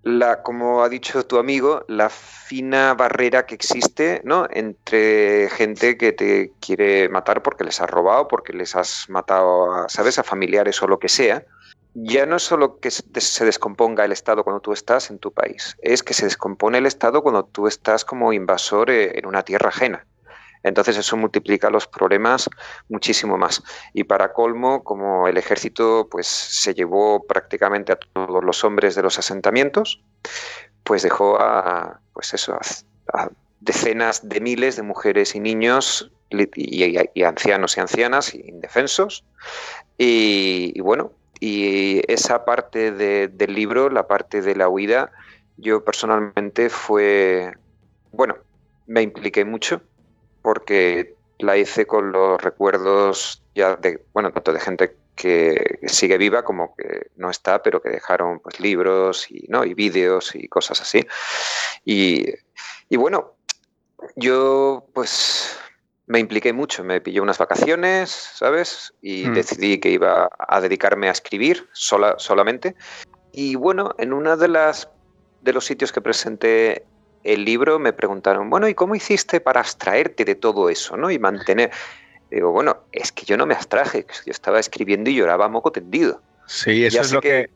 la, 0.03 0.43
como 0.43 0.83
ha 0.83 0.89
dicho 0.89 1.25
tu 1.25 1.37
amigo, 1.37 1.83
la 1.87 2.09
fina 2.09 2.93
barrera 2.93 3.45
que 3.45 3.55
existe 3.55 4.21
entre 4.51 5.49
gente 5.49 5.97
que 5.97 6.11
te 6.11 6.51
quiere 6.59 7.09
matar 7.09 7.41
porque 7.41 7.63
les 7.63 7.81
has 7.81 7.89
robado, 7.89 8.27
porque 8.27 8.53
les 8.53 8.75
has 8.75 9.09
matado, 9.09 9.73
a, 9.73 9.89
¿sabes?, 9.89 10.19
a 10.19 10.23
familiares 10.23 10.81
o 10.81 10.87
lo 10.87 10.99
que 10.99 11.09
sea. 11.09 11.45
Ya 11.93 12.25
no 12.27 12.35
es 12.35 12.43
solo 12.43 12.79
que 12.79 12.91
se 12.91 13.45
descomponga 13.45 14.05
el 14.05 14.11
Estado 14.11 14.43
cuando 14.43 14.59
tú 14.59 14.71
estás 14.71 15.09
en 15.09 15.17
tu 15.17 15.31
país, 15.31 15.75
es 15.81 16.03
que 16.03 16.13
se 16.13 16.25
descompone 16.25 16.77
el 16.77 16.85
Estado 16.85 17.23
cuando 17.23 17.43
tú 17.43 17.65
estás 17.65 18.05
como 18.05 18.33
invasor 18.33 18.91
eh, 18.91 19.17
en 19.17 19.25
una 19.25 19.41
tierra 19.41 19.69
ajena. 19.69 20.05
Entonces 20.67 20.97
eso 20.97 21.17
multiplica 21.17 21.69
los 21.69 21.87
problemas 21.87 22.49
muchísimo 22.89 23.37
más. 23.37 23.63
Y 23.93 24.03
para 24.03 24.33
colmo, 24.33 24.83
como 24.83 25.27
el 25.27 25.37
ejército 25.37 26.07
pues, 26.09 26.27
se 26.27 26.73
llevó 26.73 27.25
prácticamente 27.25 27.93
a 27.93 27.95
todos 27.97 28.43
los 28.43 28.63
hombres 28.63 28.95
de 28.95 29.03
los 29.03 29.17
asentamientos, 29.17 30.01
pues 30.83 31.03
dejó 31.03 31.39
a, 31.39 31.99
pues 32.13 32.33
eso, 32.33 32.57
a, 33.13 33.29
decenas 33.59 34.27
de 34.27 34.39
miles 34.39 34.75
de 34.75 34.83
mujeres 34.83 35.35
y 35.35 35.39
niños 35.39 36.11
y, 36.29 37.23
ancianos 37.23 37.77
y 37.77 37.79
ancianas 37.79 38.35
indefensos. 38.35 39.23
Y, 39.97 40.79
bueno, 40.81 41.11
y 41.39 42.01
esa 42.11 42.45
parte 42.45 42.91
del 42.91 43.53
libro, 43.53 43.89
la 43.89 44.07
parte 44.07 44.41
de 44.41 44.55
la 44.55 44.69
huida, 44.69 45.11
yo 45.57 45.83
personalmente 45.83 46.69
fue, 46.69 47.53
bueno, 48.11 48.35
me 48.85 49.01
impliqué 49.01 49.43
mucho 49.43 49.81
porque 50.47 51.17
la 51.39 51.57
hice 51.57 51.85
con 51.85 52.13
los 52.13 52.41
recuerdos 52.41 53.43
ya 53.53 53.75
de, 53.75 54.01
bueno, 54.13 54.31
tanto 54.31 54.53
de 54.53 54.61
gente 54.61 54.95
que 55.13 55.77
sigue 55.87 56.17
viva 56.17 56.45
como 56.45 56.73
que 56.73 57.07
no 57.17 57.29
está, 57.29 57.61
pero 57.61 57.81
que 57.81 57.89
dejaron 57.89 58.39
pues 58.39 58.61
libros 58.61 59.29
y, 59.29 59.45
¿no? 59.49 59.65
y 59.65 59.73
vídeos 59.73 60.35
y 60.35 60.47
cosas 60.47 60.79
así. 60.79 61.05
Y, 61.83 62.33
bueno, 62.95 63.33
yo 64.15 64.85
pues 64.93 65.59
me 66.05 66.19
impliqué 66.19 66.53
mucho, 66.53 66.81
me 66.81 67.01
pillé 67.01 67.19
unas 67.19 67.39
vacaciones, 67.39 68.09
¿sabes? 68.09 68.93
Y 69.01 69.25
mm. 69.25 69.33
decidí 69.33 69.79
que 69.81 69.89
iba 69.89 70.29
a 70.39 70.61
dedicarme 70.61 71.09
a 71.09 71.11
escribir 71.11 71.67
sola, 71.73 72.15
solamente. 72.19 72.73
Y 73.33 73.55
bueno, 73.55 73.95
en 73.97 74.13
una 74.13 74.37
de 74.37 74.47
las 74.47 74.87
de 75.41 75.51
los 75.51 75.65
sitios 75.65 75.91
que 75.91 75.99
presenté 75.99 76.85
el 77.27 77.45
libro 77.45 77.77
me 77.77 77.93
preguntaron, 77.93 78.49
bueno, 78.49 78.67
¿y 78.67 78.73
cómo 78.73 78.95
hiciste 78.95 79.41
para 79.41 79.59
abstraerte 79.59 80.23
de 80.25 80.35
todo 80.35 80.69
eso, 80.69 80.97
¿no? 80.97 81.11
Y 81.11 81.19
mantener... 81.19 81.71
Digo, 82.31 82.51
bueno, 82.51 82.83
es 82.91 83.13
que 83.13 83.25
yo 83.25 83.37
no 83.37 83.45
me 83.45 83.53
abstraje, 83.53 84.05
yo 84.25 84.31
estaba 84.31 84.59
escribiendo 84.59 85.09
y 85.09 85.15
lloraba 85.15 85.47
moco 85.47 85.71
tendido. 85.71 86.21
Sí, 86.45 86.85
eso 86.85 87.01
es 87.01 87.13
lo 87.13 87.21
que, 87.21 87.49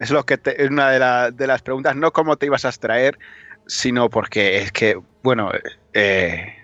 es 0.00 0.10
lo 0.10 0.24
que 0.24 0.40
es 0.44 0.70
una 0.70 0.90
de, 0.90 1.32
de, 1.32 1.46
las 1.46 1.62
preguntas, 1.62 1.94
no 1.94 2.12
cómo 2.12 2.36
te 2.36 2.46
ibas 2.46 2.64
a 2.64 2.68
abstraer, 2.68 3.18
sino 3.66 4.10
porque 4.10 4.58
es 4.58 4.72
que, 4.72 5.00
bueno, 5.22 5.50
eh, 5.92 6.54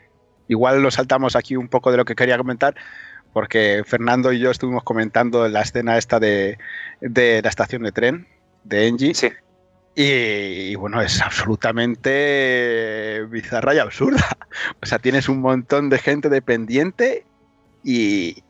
igual 0.48 0.82
lo 0.82 0.90
saltamos 0.90 1.36
aquí 1.36 1.56
un 1.56 1.68
poco 1.68 1.90
de 1.90 1.96
lo 1.96 2.04
que 2.04 2.14
quería 2.14 2.38
comentar, 2.38 2.74
porque 3.32 3.82
Fernando 3.86 4.32
y 4.32 4.38
yo 4.38 4.50
estuvimos 4.50 4.84
comentando 4.84 5.48
la 5.48 5.62
escena 5.62 5.98
esta 5.98 6.20
de, 6.20 6.58
de 7.00 7.40
la 7.42 7.48
estación 7.48 7.82
de 7.82 7.92
tren 7.92 8.28
de 8.64 8.88
Engie. 8.88 9.14
Sí. 9.14 9.30
Y, 9.96 10.74
bueno, 10.74 11.00
es 11.00 11.20
absolutamente 11.20 13.24
bizarra 13.28 13.74
y 13.74 13.78
absurda. 13.78 14.24
O 14.80 14.86
sea, 14.86 15.00
tienes 15.00 15.28
un 15.28 15.40
montón 15.40 15.90
de 15.90 15.98
gente 15.98 16.28
dependiente 16.28 17.26
y, 17.82 18.40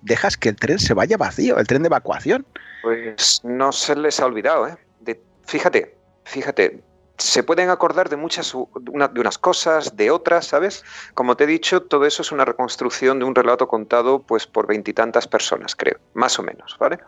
dejas 0.00 0.38
que 0.38 0.48
el 0.48 0.56
tren 0.56 0.78
se 0.78 0.94
vaya 0.94 1.18
vacío, 1.18 1.58
el 1.58 1.66
tren 1.66 1.82
de 1.82 1.88
evacuación. 1.88 2.46
Pues 2.80 3.42
no 3.44 3.70
se 3.70 3.94
les 3.94 4.18
ha 4.18 4.24
olvidado, 4.24 4.66
¿eh? 4.66 4.78
fíjate, 5.44 5.94
fíjate, 6.24 6.82
se 7.18 7.42
pueden 7.42 7.70
acordar 7.70 8.08
de 8.08 8.16
muchas, 8.16 8.54
de 8.80 9.20
unas 9.20 9.38
cosas, 9.38 9.96
de 9.96 10.10
otras, 10.10 10.46
¿sabes? 10.46 10.84
Como 11.14 11.36
te 11.36 11.44
he 11.44 11.46
dicho, 11.46 11.82
todo 11.82 12.06
eso 12.06 12.22
es 12.22 12.32
una 12.32 12.44
reconstrucción 12.44 13.18
de 13.18 13.26
un 13.26 13.34
relato 13.34 13.68
contado 13.68 14.22
pues 14.22 14.46
por 14.46 14.66
veintitantas 14.66 15.28
personas, 15.28 15.76
creo, 15.76 15.98
más 16.14 16.38
o 16.38 16.42
menos, 16.42 16.76
¿vale? 16.78 16.98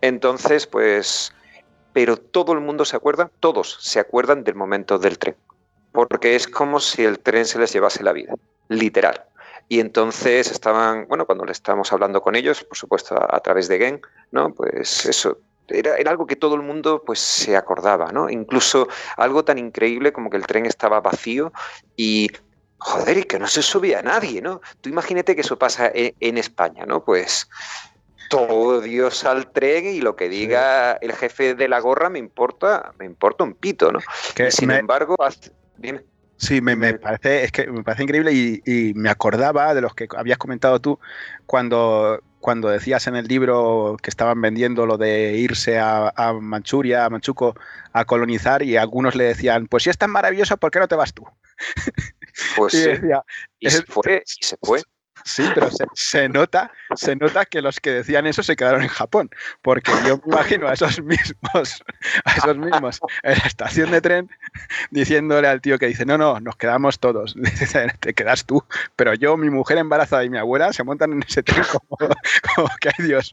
Entonces, 0.00 0.66
pues 0.66 1.32
pero 1.92 2.16
todo 2.16 2.52
el 2.52 2.60
mundo 2.60 2.84
se 2.84 2.96
acuerda, 2.96 3.30
todos 3.40 3.78
se 3.80 4.00
acuerdan 4.00 4.44
del 4.44 4.54
momento 4.54 4.98
del 4.98 5.18
tren, 5.18 5.36
porque 5.92 6.34
es 6.34 6.48
como 6.48 6.80
si 6.80 7.04
el 7.04 7.18
tren 7.18 7.44
se 7.44 7.58
les 7.58 7.72
llevase 7.72 8.02
la 8.02 8.12
vida, 8.12 8.34
literal. 8.68 9.24
Y 9.68 9.80
entonces 9.80 10.50
estaban, 10.50 11.06
bueno, 11.08 11.24
cuando 11.24 11.44
le 11.44 11.52
estábamos 11.52 11.92
hablando 11.92 12.20
con 12.20 12.34
ellos, 12.34 12.64
por 12.64 12.76
supuesto 12.76 13.16
a, 13.16 13.40
través 13.40 13.68
de 13.68 13.78
Gen, 13.78 14.00
¿no? 14.30 14.52
Pues 14.52 15.06
eso, 15.06 15.38
era, 15.68 15.94
algo 16.10 16.26
que 16.26 16.36
todo 16.36 16.56
el 16.56 16.62
mundo 16.62 17.02
pues 17.06 17.20
se 17.20 17.56
acordaba, 17.56 18.12
¿no? 18.12 18.28
Incluso 18.28 18.88
algo 19.16 19.44
tan 19.44 19.58
increíble 19.58 20.12
como 20.12 20.30
que 20.30 20.36
el 20.36 20.46
tren 20.46 20.66
estaba 20.66 21.00
vacío 21.00 21.52
y 21.96 22.30
joder, 22.78 23.18
y 23.18 23.24
que 23.24 23.38
no 23.38 23.46
se 23.46 23.62
subía 23.62 24.02
nadie, 24.02 24.42
¿no? 24.42 24.60
Tú 24.80 24.90
imagínate 24.90 25.34
que 25.34 25.42
eso 25.42 25.58
pasa 25.58 25.90
en, 25.94 26.14
en 26.20 26.36
España, 26.36 26.84
¿no? 26.84 27.04
Pues 27.04 27.48
todo 28.32 28.80
Dios 28.80 29.26
al 29.26 29.52
tren 29.52 29.84
y 29.84 30.00
lo 30.00 30.16
que 30.16 30.30
diga 30.30 30.92
el 31.02 31.12
jefe 31.12 31.54
de 31.54 31.68
la 31.68 31.80
gorra 31.80 32.08
me 32.08 32.18
importa, 32.18 32.94
me 32.98 33.04
importa 33.04 33.44
un 33.44 33.52
pito, 33.52 33.92
¿no? 33.92 33.98
Que 34.34 34.50
sin 34.50 34.70
embargo, 34.70 35.16
dime. 35.76 36.02
Sí, 36.38 36.62
me, 36.62 36.94
parece, 36.94 37.44
es 37.44 37.52
que 37.52 37.66
me 37.66 37.84
parece 37.84 38.04
increíble 38.04 38.32
y, 38.32 38.94
me 38.94 39.10
acordaba 39.10 39.74
de 39.74 39.82
los 39.82 39.94
que 39.94 40.08
habías 40.16 40.38
comentado 40.38 40.80
tú 40.80 40.98
cuando, 41.44 42.20
cuando 42.40 42.70
decías 42.70 43.06
en 43.06 43.16
el 43.16 43.26
libro 43.26 43.98
que 44.02 44.08
estaban 44.08 44.40
vendiendo 44.40 44.86
lo 44.86 44.96
de 44.96 45.34
irse 45.34 45.78
a, 45.78 46.10
Manchuria, 46.40 47.04
a 47.04 47.10
Manchuco, 47.10 47.54
a 47.92 48.06
colonizar 48.06 48.62
y 48.62 48.78
algunos 48.78 49.14
le 49.14 49.24
decían, 49.24 49.66
pues 49.66 49.82
si 49.82 49.90
es 49.90 49.98
tan 49.98 50.10
maravilloso, 50.10 50.56
¿por 50.56 50.70
qué 50.70 50.78
no 50.78 50.88
te 50.88 50.96
vas 50.96 51.12
tú? 51.12 51.26
Pues 52.56 52.72
sí. 52.72 52.88
y 53.60 53.70
se 53.70 53.82
fue, 53.82 54.24
y 54.40 54.44
se 54.44 54.56
fue. 54.62 54.80
Sí, 55.24 55.44
pero 55.54 55.68
se, 55.94 56.28
nota, 56.28 56.72
se 56.94 57.16
nota 57.16 57.44
que 57.44 57.62
los 57.62 57.80
que 57.80 57.90
decían 57.90 58.26
eso 58.26 58.42
se 58.42 58.56
quedaron 58.56 58.82
en 58.82 58.88
Japón, 58.88 59.30
porque 59.62 59.92
yo 60.06 60.18
me 60.18 60.32
imagino 60.32 60.68
a 60.68 60.72
esos 60.72 61.00
mismos, 61.02 61.84
a 62.24 62.36
esos 62.36 62.56
mismos 62.56 63.00
en 63.22 63.38
la 63.38 63.44
estación 63.44 63.90
de 63.90 64.00
tren 64.00 64.30
diciéndole 64.90 65.48
al 65.48 65.60
tío 65.60 65.78
que 65.78 65.86
dice, 65.86 66.04
no, 66.04 66.18
no, 66.18 66.40
nos 66.40 66.56
quedamos 66.56 66.98
todos, 66.98 67.34
te 68.00 68.14
quedas 68.14 68.44
tú, 68.44 68.64
pero 68.96 69.14
yo, 69.14 69.36
mi 69.36 69.50
mujer 69.50 69.78
embarazada 69.78 70.24
y 70.24 70.30
mi 70.30 70.38
abuela 70.38 70.72
se 70.72 70.84
montan 70.84 71.12
en 71.12 71.22
ese 71.22 71.42
tren 71.42 71.64
como, 71.70 72.68
que 72.80 72.88
hay 72.88 73.06
Dios. 73.06 73.32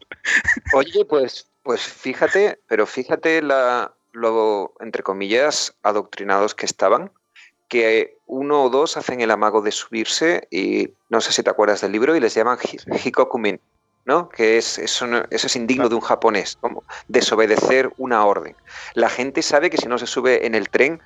Oye, 0.73 1.05
pues, 1.05 1.49
pues 1.63 1.81
fíjate, 1.81 2.59
pero 2.67 2.85
fíjate 2.85 3.41
la, 3.41 3.93
lo, 4.11 4.73
entre 4.79 5.03
comillas, 5.03 5.75
adoctrinados 5.83 6.55
que 6.55 6.65
estaban, 6.65 7.11
que 7.69 8.17
uno 8.25 8.63
o 8.63 8.69
dos 8.69 8.97
hacen 8.97 9.21
el 9.21 9.31
amago 9.31 9.61
de 9.61 9.71
subirse 9.71 10.47
y 10.51 10.89
no 11.07 11.21
sé 11.21 11.31
si 11.31 11.43
te 11.43 11.49
acuerdas 11.49 11.81
del 11.81 11.91
libro 11.91 12.15
y 12.15 12.19
les 12.19 12.33
llaman 12.33 12.57
hikokumin, 13.03 13.61
¿no? 14.05 14.27
Que 14.27 14.57
es, 14.57 14.77
eso, 14.79 15.05
eso 15.29 15.47
es 15.47 15.55
indigno 15.55 15.87
de 15.87 15.95
un 15.95 16.01
japonés, 16.01 16.57
como 16.59 16.83
desobedecer 17.07 17.91
una 17.97 18.25
orden. 18.25 18.55
La 18.95 19.09
gente 19.09 19.41
sabe 19.41 19.69
que 19.69 19.77
si 19.77 19.87
no 19.87 19.97
se 19.97 20.07
sube 20.07 20.45
en 20.45 20.55
el 20.55 20.69
tren 20.69 20.99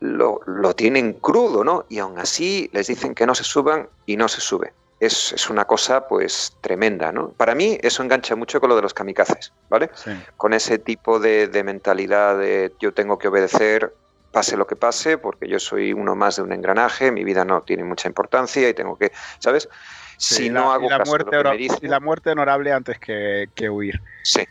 lo, 0.00 0.40
tienen 0.74 1.12
crudo, 1.12 1.62
¿no? 1.62 1.84
Y 1.88 1.98
aún 1.98 2.18
así 2.18 2.70
les 2.72 2.86
dicen 2.86 3.14
que 3.14 3.26
no 3.26 3.34
se 3.34 3.44
suban 3.44 3.88
y 4.06 4.16
no 4.16 4.28
se 4.28 4.40
sube. 4.40 4.72
Es, 5.00 5.32
es, 5.32 5.48
una 5.48 5.64
cosa 5.64 6.08
pues 6.08 6.56
tremenda, 6.60 7.12
¿no? 7.12 7.28
Para 7.30 7.54
mí 7.54 7.78
eso 7.82 8.02
engancha 8.02 8.34
mucho 8.34 8.60
con 8.60 8.68
lo 8.70 8.76
de 8.76 8.82
los 8.82 8.94
kamikazes, 8.94 9.52
¿vale? 9.68 9.90
Con 10.36 10.54
ese 10.54 10.78
tipo 10.78 11.20
de, 11.20 11.46
de 11.46 11.62
mentalidad 11.62 12.36
de 12.38 12.72
yo 12.80 12.92
tengo 12.92 13.16
que 13.18 13.28
obedecer 13.28 13.94
pase 14.30 14.56
lo 14.56 14.66
que 14.66 14.76
pase, 14.76 15.18
porque 15.18 15.48
yo 15.48 15.58
soy 15.58 15.92
uno 15.92 16.14
más 16.14 16.36
de 16.36 16.42
un 16.42 16.52
engranaje, 16.52 17.10
mi 17.10 17.24
vida 17.24 17.44
no 17.44 17.62
tiene 17.62 17.84
mucha 17.84 18.08
importancia 18.08 18.68
y 18.68 18.74
tengo 18.74 18.96
que, 18.96 19.12
¿sabes? 19.38 19.68
Si 20.16 20.50
no 20.50 20.72
hago 20.72 20.90
la, 20.90 21.04
muerte 21.04 21.36
y 21.80 21.86
la 21.86 22.00
muerte 22.00 22.30
honorable 22.30 22.72
antes 22.72 22.98
que, 22.98 23.70
huir. 23.70 24.02
Sí. 24.22 24.42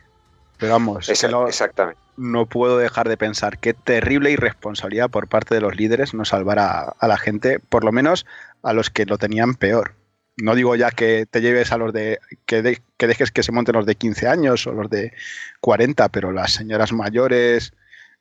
Pero 0.57 0.71
vamos, 0.71 1.09
exactamente. 1.09 1.99
No 2.15 2.47
puedo 2.47 2.77
dejar 2.77 3.09
de 3.09 3.17
pensar 3.17 3.59
qué 3.59 3.73
terrible 3.73 4.31
irresponsabilidad 4.31 5.09
por 5.09 5.27
parte 5.27 5.53
de 5.53 5.61
los 5.61 5.75
líderes 5.75 6.13
no 6.13 6.25
salvar 6.25 6.57
a, 6.57 6.95
la 6.99 7.17
gente, 7.17 7.59
por 7.59 7.83
lo 7.83 7.91
menos 7.91 8.25
a 8.63 8.73
los 8.73 8.89
que 8.89 9.05
lo 9.05 9.17
tenían 9.17 9.55
peor. 9.55 9.93
No 10.37 10.55
digo 10.55 10.75
ya 10.75 10.89
que 10.89 11.27
te 11.29 11.41
lleves 11.41 11.71
a 11.71 11.77
los 11.77 11.93
de 11.93 12.19
que, 12.45 12.81
que 12.97 13.07
dejes 13.07 13.31
que 13.31 13.43
se 13.43 13.51
monten 13.51 13.75
los 13.75 13.85
de 13.85 13.95
15 13.95 14.27
años 14.27 14.65
o 14.67 14.71
los 14.71 14.89
de 14.89 15.13
40, 15.61 16.09
pero 16.09 16.31
las 16.31 16.53
señoras 16.53 16.93
mayores, 16.93 17.73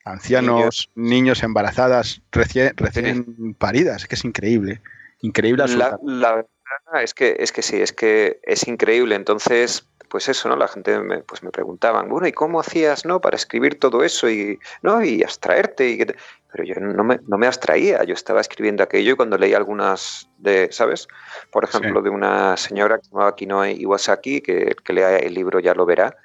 ancianos, 0.07 0.91
niños, 0.95 1.43
embarazadas, 1.43 2.23
recién, 2.31 2.73
recién 2.77 3.55
paridas, 3.59 4.03
es 4.03 4.09
que 4.09 4.15
es 4.15 4.25
increíble, 4.25 4.81
increíble 5.21 5.67
la, 5.67 5.99
la, 6.03 6.35
verdad 6.35 7.03
es 7.03 7.13
que, 7.13 7.37
es 7.41 7.51
que 7.51 7.63
sí, 7.63 7.81
es 7.83 7.93
que 7.93 8.39
es 8.45 8.69
increíble, 8.69 9.17
entonces, 9.17 9.89
pues 10.09 10.29
eso, 10.29 10.49
¿no? 10.49 10.55
La 10.55 10.69
gente 10.69 11.01
me, 11.01 11.19
pues 11.19 11.43
me 11.43 11.51
preguntaban, 11.51 12.09
bueno, 12.09 12.29
¿y 12.29 12.33
cómo 12.33 12.61
hacías, 12.61 13.05
no, 13.05 13.21
para 13.21 13.35
escribir 13.35 13.81
todo 13.81 14.05
eso 14.05 14.31
y, 14.31 14.61
¿no? 14.83 15.03
y 15.03 15.25
abstraerte? 15.25 15.91
Y 15.91 15.99
Pero 16.53 16.65
yo 16.65 16.77
no 16.77 17.03
me, 17.03 17.19
no 17.27 17.37
me 17.37 17.49
abstraía, 17.49 18.05
yo 18.05 18.15
estaba 18.15 18.41
escribiendo 18.41 18.85
aquello 18.85 19.15
y 19.15 19.17
cuando 19.17 19.37
leí 19.37 19.55
algunas 19.55 20.29
de, 20.39 20.69
¿sabes? 20.71 21.09
Por 21.51 21.65
ejemplo, 21.65 22.01
de 22.01 22.11
una 22.11 22.57
señora 22.57 22.99
que 22.99 23.07
se 23.07 23.11
llamaba 23.11 23.35
Kinoe 23.35 23.73
Iwasaki, 23.73 24.41
que 24.41 24.77
que 24.85 24.93
lea 24.93 25.17
el 25.17 25.35
libro 25.35 25.59
ya 25.59 25.75
lo 25.75 25.85
verá, 25.85 26.17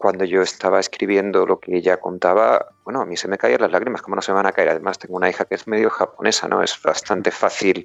cuando 0.00 0.24
yo 0.24 0.40
estaba 0.40 0.80
escribiendo 0.80 1.44
lo 1.44 1.60
que 1.60 1.76
ella 1.76 2.00
contaba, 2.00 2.72
bueno, 2.84 3.02
a 3.02 3.04
mí 3.04 3.18
se 3.18 3.28
me 3.28 3.36
caían 3.36 3.60
las 3.60 3.70
lágrimas, 3.70 4.00
como 4.00 4.16
no 4.16 4.22
se 4.22 4.32
me 4.32 4.36
van 4.36 4.46
a 4.46 4.52
caer? 4.52 4.70
Además, 4.70 4.98
tengo 4.98 5.14
una 5.14 5.28
hija 5.28 5.44
que 5.44 5.54
es 5.54 5.66
medio 5.66 5.90
japonesa, 5.90 6.48
¿no? 6.48 6.62
Es 6.62 6.80
bastante 6.82 7.30
fácil 7.30 7.84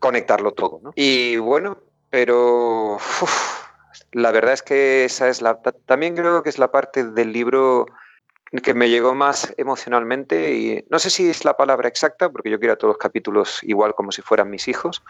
conectarlo 0.00 0.54
todo, 0.54 0.80
¿no? 0.82 0.92
Y 0.96 1.36
bueno, 1.36 1.78
pero 2.10 2.98
la 4.10 4.32
verdad 4.32 4.54
es 4.54 4.62
que 4.62 5.04
esa 5.04 5.28
es 5.28 5.40
la... 5.40 5.62
También 5.86 6.16
creo 6.16 6.42
que 6.42 6.48
es 6.48 6.58
la 6.58 6.72
parte 6.72 7.04
del 7.04 7.32
libro 7.32 7.86
que 8.62 8.74
me 8.74 8.88
llegó 8.88 9.14
más 9.14 9.52
emocionalmente 9.56 10.54
y 10.54 10.84
no 10.88 10.98
sé 10.98 11.10
si 11.10 11.28
es 11.28 11.44
la 11.44 11.56
palabra 11.56 11.88
exacta, 11.88 12.30
porque 12.30 12.50
yo 12.50 12.58
quiero 12.58 12.76
todos 12.76 12.92
los 12.92 12.98
capítulos 12.98 13.60
igual 13.62 13.94
como 13.94 14.12
si 14.12 14.22
fueran 14.22 14.50
mis 14.50 14.68
hijos, 14.68 15.02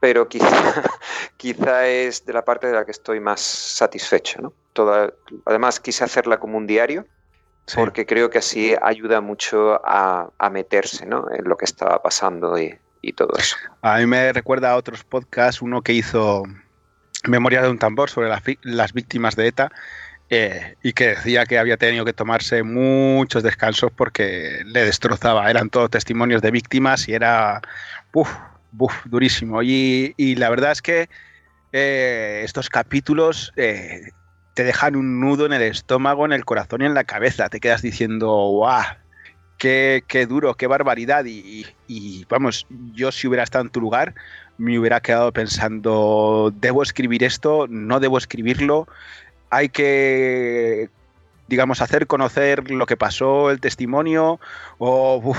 pero 0.00 0.28
quizá, 0.28 0.48
quizá 1.36 1.86
es 1.86 2.24
de 2.26 2.32
la 2.32 2.44
parte 2.44 2.66
de 2.66 2.72
la 2.72 2.84
que 2.84 2.90
estoy 2.90 3.20
más 3.20 3.40
satisfecho. 3.40 4.42
¿no? 4.42 4.52
Toda, 4.72 5.12
además 5.44 5.80
quise 5.80 6.04
hacerla 6.04 6.38
como 6.38 6.58
un 6.58 6.66
diario, 6.66 7.06
porque 7.74 8.06
creo 8.06 8.30
que 8.30 8.38
así 8.38 8.74
ayuda 8.80 9.20
mucho 9.20 9.80
a, 9.84 10.30
meterse 10.50 11.04
¿no? 11.04 11.26
en 11.30 11.44
lo 11.44 11.56
que 11.56 11.66
estaba 11.66 12.02
pasando 12.02 12.58
y, 12.58 12.78
y 13.02 13.12
todo 13.12 13.36
eso. 13.36 13.56
A 13.82 13.98
mí 13.98 14.06
me 14.06 14.32
recuerda 14.32 14.72
a 14.72 14.76
otros 14.76 15.04
podcasts, 15.04 15.60
uno 15.60 15.82
que 15.82 15.92
hizo 15.92 16.44
Memoria 17.26 17.62
de 17.62 17.68
un 17.68 17.78
tambor 17.78 18.10
sobre 18.10 18.30
las 18.62 18.92
víctimas 18.92 19.34
de 19.34 19.48
ETA, 19.48 19.72
eh, 20.30 20.76
y 20.82 20.92
que 20.92 21.08
decía 21.08 21.46
que 21.46 21.58
había 21.58 21.78
tenido 21.78 22.04
que 22.04 22.12
tomarse 22.12 22.62
muchos 22.62 23.42
descansos 23.42 23.90
porque 23.90 24.62
le 24.66 24.84
destrozaba. 24.84 25.50
Eran 25.50 25.70
todos 25.70 25.90
testimonios 25.90 26.42
de 26.42 26.50
víctimas 26.50 27.08
y 27.08 27.14
era. 27.14 27.62
Uf, 28.12 28.30
buf, 28.72 28.92
durísimo. 29.06 29.62
Y, 29.62 30.34
la 30.36 30.50
verdad 30.50 30.72
es 30.72 30.82
que 30.82 31.08
eh, 31.72 32.42
estos 32.44 32.68
capítulos 32.68 33.52
eh, 33.56 34.10
te 34.54 34.64
dejan 34.64 34.96
un 34.96 35.20
nudo 35.20 35.46
en 35.46 35.52
el 35.54 35.62
estómago, 35.62 36.26
en 36.26 36.32
el 36.32 36.44
corazón 36.44 36.82
y 36.82 36.86
en 36.86 36.94
la 36.94 37.04
cabeza. 37.04 37.48
Te 37.48 37.60
quedas 37.60 37.80
diciendo, 37.80 38.28
¡guau! 38.28 38.84
Qué, 39.56 40.04
qué 40.06 40.26
duro, 40.26 40.54
qué 40.54 40.66
barbaridad. 40.66 41.24
Y, 41.24 41.66
y, 41.86 42.26
vamos, 42.28 42.66
yo 42.92 43.10
si 43.12 43.26
hubiera 43.28 43.44
estado 43.44 43.64
en 43.64 43.70
tu 43.70 43.80
lugar, 43.80 44.14
me 44.58 44.78
hubiera 44.78 45.00
quedado 45.00 45.32
pensando, 45.32 46.52
¿debo 46.54 46.82
escribir 46.82 47.24
esto? 47.24 47.66
¿No 47.68 47.98
debo 47.98 48.18
escribirlo? 48.18 48.88
Hay 49.50 49.68
que 49.68 50.90
digamos, 51.48 51.80
hacer 51.80 52.06
conocer 52.06 52.70
lo 52.70 52.86
que 52.86 52.96
pasó, 52.96 53.50
el 53.50 53.60
testimonio, 53.60 54.38
o... 54.76 55.34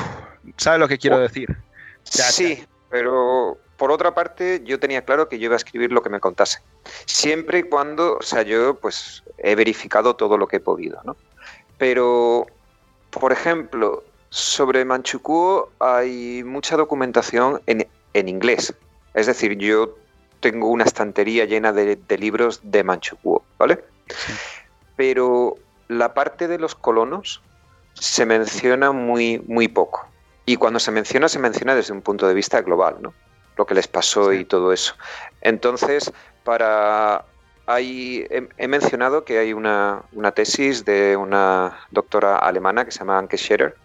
¿Sabes 0.58 0.80
lo 0.80 0.88
que 0.88 0.98
quiero 0.98 1.20
decir? 1.20 1.56
sí, 2.04 2.66
pero 2.90 3.60
por 3.78 3.92
otra 3.92 4.14
parte, 4.14 4.62
yo 4.66 4.80
tenía 4.80 5.06
claro 5.06 5.30
que 5.30 5.40
yo 5.40 5.46
iba 5.46 5.54
a 5.54 5.58
escribir 5.58 5.92
lo 5.92 6.02
que 6.02 6.10
me 6.10 6.20
contase. 6.20 6.60
Siempre 7.06 7.60
y 7.60 7.64
cuando, 7.64 8.18
o 8.18 8.22
sea, 8.22 8.42
yo 8.42 8.76
pues 8.76 9.24
he 9.38 9.56
verificado 9.56 10.16
todo 10.16 10.38
lo 10.38 10.48
que 10.48 10.58
he 10.58 10.60
podido, 10.60 11.00
¿no? 11.06 11.16
Pero, 11.78 12.48
por 13.10 13.32
ejemplo, 13.32 14.04
sobre 14.30 14.84
Manchukuo 14.84 15.72
hay 15.80 16.44
mucha 16.44 16.76
documentación 16.76 17.62
en, 17.68 17.88
inglés. 18.28 18.74
Es 19.14 19.28
decir, 19.28 19.58
yo 19.58 19.96
tengo 20.42 20.68
una 20.70 20.84
estantería 20.84 21.46
llena 21.46 21.72
de, 21.72 21.98
libros 22.18 22.60
de 22.64 22.84
Manchukuo, 22.84 23.44
¿vale? 23.58 23.80
Pero 24.96 25.56
la 25.88 26.14
parte 26.14 26.48
de 26.48 26.60
los 26.60 26.76
colonos 26.76 27.42
se 27.94 28.26
menciona 28.26 28.92
muy, 28.92 29.40
muy 29.48 29.68
poco. 29.68 30.08
Y 30.46 30.56
cuando 30.56 30.80
se 30.80 30.92
menciona, 30.92 31.30
se 31.30 31.40
menciona 31.40 31.76
desde 31.76 31.94
un 31.94 32.02
punto 32.02 32.28
de 32.28 32.34
vista 32.34 32.62
global, 32.62 32.98
¿no? 33.02 33.14
Lo 33.58 33.66
que 33.66 33.76
les 33.76 33.88
pasó 33.88 34.34
y 34.34 34.46
todo 34.46 34.74
eso. 34.74 34.96
Entonces, 35.42 36.12
para 36.44 37.26
hay, 37.70 38.26
he, 38.30 38.68
mencionado 38.68 39.26
que 39.26 39.38
hay 39.38 39.54
una, 39.54 40.02
una, 40.14 40.32
tesis 40.32 40.86
de 40.86 41.16
una 41.16 41.78
doctora 41.92 42.38
alemana 42.38 42.84
que 42.84 42.92
se 42.92 43.00
llama 43.00 43.20
Anke 43.20 43.38
Scherer, 43.38 43.76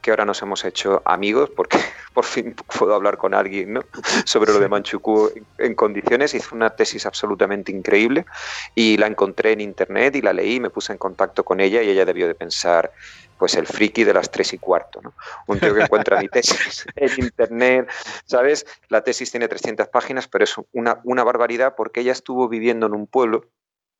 que 0.00 0.10
ahora 0.10 0.24
nos 0.24 0.40
hemos 0.42 0.64
hecho 0.64 1.02
amigos 1.04 1.50
porque 1.54 1.78
por 2.14 2.24
fin 2.24 2.54
puedo 2.78 2.94
hablar 2.94 3.18
con 3.18 3.34
alguien 3.34 3.74
¿no? 3.74 3.82
sobre 4.24 4.52
lo 4.52 4.58
de 4.58 4.68
Manchukuo 4.68 5.30
en 5.58 5.74
condiciones. 5.74 6.34
Hizo 6.34 6.54
una 6.54 6.70
tesis 6.70 7.06
absolutamente 7.06 7.72
increíble 7.72 8.26
y 8.74 8.96
la 8.96 9.06
encontré 9.06 9.52
en 9.52 9.60
internet 9.60 10.16
y 10.16 10.22
la 10.22 10.32
leí, 10.32 10.60
me 10.60 10.70
puse 10.70 10.92
en 10.92 10.98
contacto 10.98 11.44
con 11.44 11.60
ella 11.60 11.82
y 11.82 11.90
ella 11.90 12.04
debió 12.04 12.26
de 12.26 12.34
pensar, 12.34 12.92
pues 13.38 13.54
el 13.54 13.66
friki 13.66 14.04
de 14.04 14.14
las 14.14 14.30
tres 14.30 14.52
y 14.52 14.58
cuarto, 14.58 15.00
¿no? 15.02 15.14
Un 15.46 15.58
tío 15.58 15.74
que 15.74 15.82
encuentra 15.82 16.20
mi 16.20 16.28
tesis 16.28 16.84
en 16.96 17.10
internet, 17.18 17.90
¿sabes? 18.24 18.66
La 18.88 19.02
tesis 19.02 19.30
tiene 19.30 19.48
300 19.48 19.88
páginas, 19.88 20.28
pero 20.28 20.44
es 20.44 20.54
una, 20.72 21.00
una 21.04 21.24
barbaridad 21.24 21.74
porque 21.76 22.00
ella 22.00 22.12
estuvo 22.12 22.48
viviendo 22.48 22.86
en 22.86 22.94
un 22.94 23.06
pueblo 23.06 23.46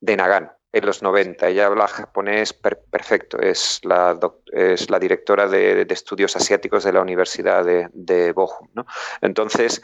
de 0.00 0.16
Nagano 0.16 0.59
en 0.72 0.86
los 0.86 1.02
90. 1.02 1.48
Ella 1.48 1.66
habla 1.66 1.88
japonés 1.88 2.52
perfecto, 2.52 3.38
es 3.38 3.80
la, 3.82 4.18
es 4.52 4.90
la 4.90 4.98
directora 4.98 5.48
de, 5.48 5.86
estudios 5.90 6.36
asiáticos 6.36 6.84
de 6.84 6.92
la 6.92 7.02
Universidad 7.02 7.64
de, 7.64 7.88
de 7.92 8.32
Bochum. 8.32 8.68
¿no? 8.74 8.86
Entonces, 9.20 9.82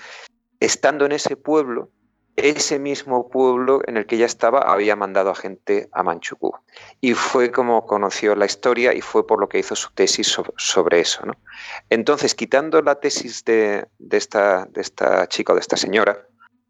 estando 0.61 1.07
en 1.07 1.13
ese 1.13 1.37
pueblo, 1.37 1.91
ese 2.37 2.79
mismo 2.79 3.31
pueblo 3.31 3.81
en 3.87 3.97
el 3.97 4.07
que 4.07 4.17
ella 4.17 4.27
estaba 4.27 4.61
había 4.61 4.95
mandado 4.95 5.31
a 5.31 5.35
gente 5.35 5.89
a 5.93 6.03
Manchukuo. 6.03 6.63
Y 7.01 7.15
fue 7.15 7.51
como 7.51 7.87
conoció 7.87 8.37
la 8.37 8.45
historia 8.45 8.93
y 8.93 9.01
fue 9.01 9.27
por 9.27 9.41
lo 9.41 9.49
que 9.49 9.59
hizo 9.59 9.75
su 9.75 9.91
tesis 9.93 10.37
sobre, 10.57 11.01
eso. 11.01 11.25
¿no? 11.25 11.33
Entonces, 11.89 12.35
quitando 12.35 12.83
la 12.83 13.01
tesis 13.01 13.45
de, 13.45 13.87
de, 13.99 14.17
esta, 14.17 14.67
de 14.67 14.83
esta 14.83 15.27
chica 15.29 15.53
o 15.53 15.57
de 15.57 15.61
esta 15.61 15.77
señora, 15.77 16.27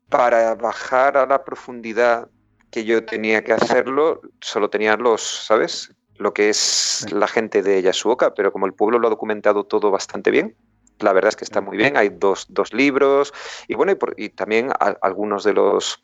para 0.08 0.54
bajar 0.54 1.16
a 1.16 1.26
la 1.26 1.44
profundidad 1.44 2.28
que 2.70 2.84
yo 2.84 3.04
tenía 3.04 3.42
que 3.44 3.52
hacerlo, 3.52 4.20
solo 4.40 4.70
tenían 4.70 5.02
los, 5.02 5.22
¿sabes? 5.22 5.94
Lo 6.16 6.32
que 6.32 6.48
es 6.48 7.06
la 7.12 7.28
gente 7.28 7.62
de 7.62 7.82
Yasuoka, 7.82 8.34
pero 8.34 8.52
como 8.52 8.66
el 8.66 8.74
pueblo 8.74 8.98
lo 8.98 9.06
ha 9.06 9.10
documentado 9.10 9.64
todo 9.64 9.90
bastante 9.90 10.30
bien, 10.30 10.56
la 11.00 11.12
verdad 11.12 11.28
es 11.28 11.36
que 11.36 11.44
está 11.44 11.60
muy 11.60 11.76
bien. 11.76 11.96
Hay 11.96 12.08
dos, 12.10 12.48
libros 12.72 13.32
y 13.68 13.74
bueno, 13.74 13.96
y, 14.16 14.28
también 14.30 14.70
algunos 15.02 15.44
de 15.44 15.52
los, 15.52 16.02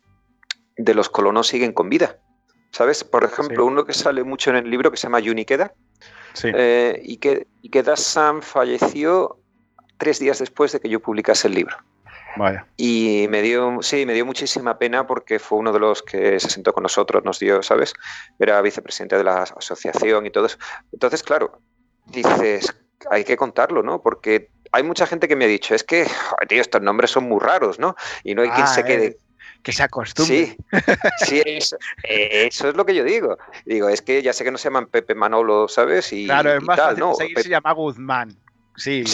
de 0.76 0.94
los 0.94 1.08
colonos 1.08 1.46
siguen 1.46 1.72
con 1.72 1.88
vida. 1.88 2.18
¿Sabes? 2.70 3.04
Por 3.04 3.24
ejemplo, 3.24 3.66
uno 3.66 3.84
que 3.84 3.92
sale 3.92 4.24
mucho 4.24 4.50
en 4.50 4.56
el 4.56 4.70
libro 4.70 4.90
que 4.90 4.96
se 4.96 5.02
llama 5.02 5.20
Yunikeda. 5.20 5.74
Sí. 6.32 6.48
Eh, 6.54 7.00
y 7.04 7.18
que 7.18 7.46
Ikeda-san 7.62 8.40
falleció 8.40 9.38
tres 9.98 10.18
días 10.18 10.38
después 10.38 10.72
de 10.72 10.80
que 10.80 10.88
yo 10.88 11.00
publicase 11.00 11.48
el 11.48 11.54
libro. 11.54 11.76
Y 12.76 13.26
me 13.28 13.42
dio, 13.42 13.78
sí, 13.82 14.06
me 14.06 14.14
dio 14.14 14.26
muchísima 14.26 14.78
pena 14.78 15.06
porque 15.06 15.38
fue 15.38 15.58
uno 15.58 15.72
de 15.72 15.78
los 15.78 16.02
que 16.02 16.38
se 16.40 16.50
sentó 16.50 16.72
con 16.72 16.82
nosotros, 16.82 17.24
nos 17.24 17.38
dio, 17.38 17.62
¿sabes? 17.62 17.94
Era 18.38 18.60
vicepresidente 18.62 19.16
de 19.16 19.24
la 19.24 19.42
asociación 19.42 20.26
y 20.26 20.30
todo 20.30 20.46
eso. 20.46 20.58
Entonces, 20.92 21.22
claro, 21.22 21.60
dices, 22.06 22.74
hay 23.10 23.24
que 23.24 23.36
contarlo, 23.36 23.82
¿no? 23.82 24.02
Porque 24.02 24.50
hay 24.72 24.82
mucha 24.82 25.06
gente 25.06 25.28
que 25.28 25.36
me 25.36 25.44
ha 25.44 25.48
dicho, 25.48 25.74
es 25.74 25.84
que, 25.84 26.06
tío, 26.48 26.60
estos 26.60 26.82
nombres 26.82 27.10
son 27.10 27.24
muy 27.24 27.40
raros, 27.40 27.78
¿no? 27.78 27.94
Y 28.24 28.34
no 28.34 28.42
hay 28.42 28.50
quien 28.50 28.66
se 28.66 28.80
ah, 28.80 28.84
quede. 28.84 29.18
que 29.62 29.72
se 29.72 29.82
acostumbre. 29.82 30.56
Sí, 31.18 31.26
sí 31.26 31.42
eso, 31.44 32.68
es 32.68 32.74
lo 32.74 32.86
que 32.86 32.94
yo 32.94 33.04
digo. 33.04 33.36
Digo, 33.66 33.88
es 33.88 34.02
que 34.02 34.22
ya 34.22 34.32
sé 34.32 34.44
que 34.44 34.50
no 34.50 34.58
se 34.58 34.64
llaman 34.64 34.86
Pepe 34.86 35.14
Manolo, 35.14 35.68
¿sabes? 35.68 36.12
Y, 36.12 36.26
claro, 36.26 36.52
es 36.52 36.62
más 36.62 36.76
tal, 36.76 36.98
¿no? 36.98 37.14
se 37.14 37.48
llama 37.48 37.72
Guzmán. 37.72 38.36
Sí, 38.76 39.04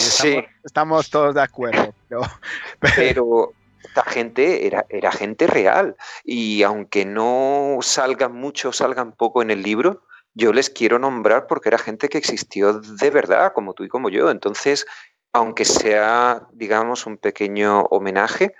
estamos, 0.63 1.09
todos 1.09 1.35
de 1.35 1.41
acuerdo. 1.41 1.93
Pero, 2.95 3.53
esta 3.83 4.03
gente 4.03 4.67
era, 4.67 4.85
era 4.89 5.11
gente 5.11 5.47
real. 5.47 5.95
Y 6.23 6.63
aunque 6.63 7.05
no 7.05 7.79
salgan 7.81 8.33
mucho, 8.33 8.71
salgan 8.71 9.11
poco 9.13 9.41
en 9.41 9.51
el 9.51 9.63
libro, 9.63 10.03
yo 10.33 10.53
les 10.53 10.69
quiero 10.69 10.99
nombrar 10.99 11.47
porque 11.47 11.69
era 11.69 11.77
gente 11.77 12.09
que 12.09 12.17
existió 12.17 12.79
de 12.79 13.09
verdad, 13.09 13.53
como 13.53 13.73
tú 13.73 13.83
y 13.83 13.89
como 13.89 14.09
yo. 14.09 14.29
Entonces, 14.31 14.85
aunque 15.33 15.65
sea, 15.65 16.47
digamos, 16.53 17.05
un 17.05 17.17
pequeño 17.17 17.81
homenaje, 17.83 18.53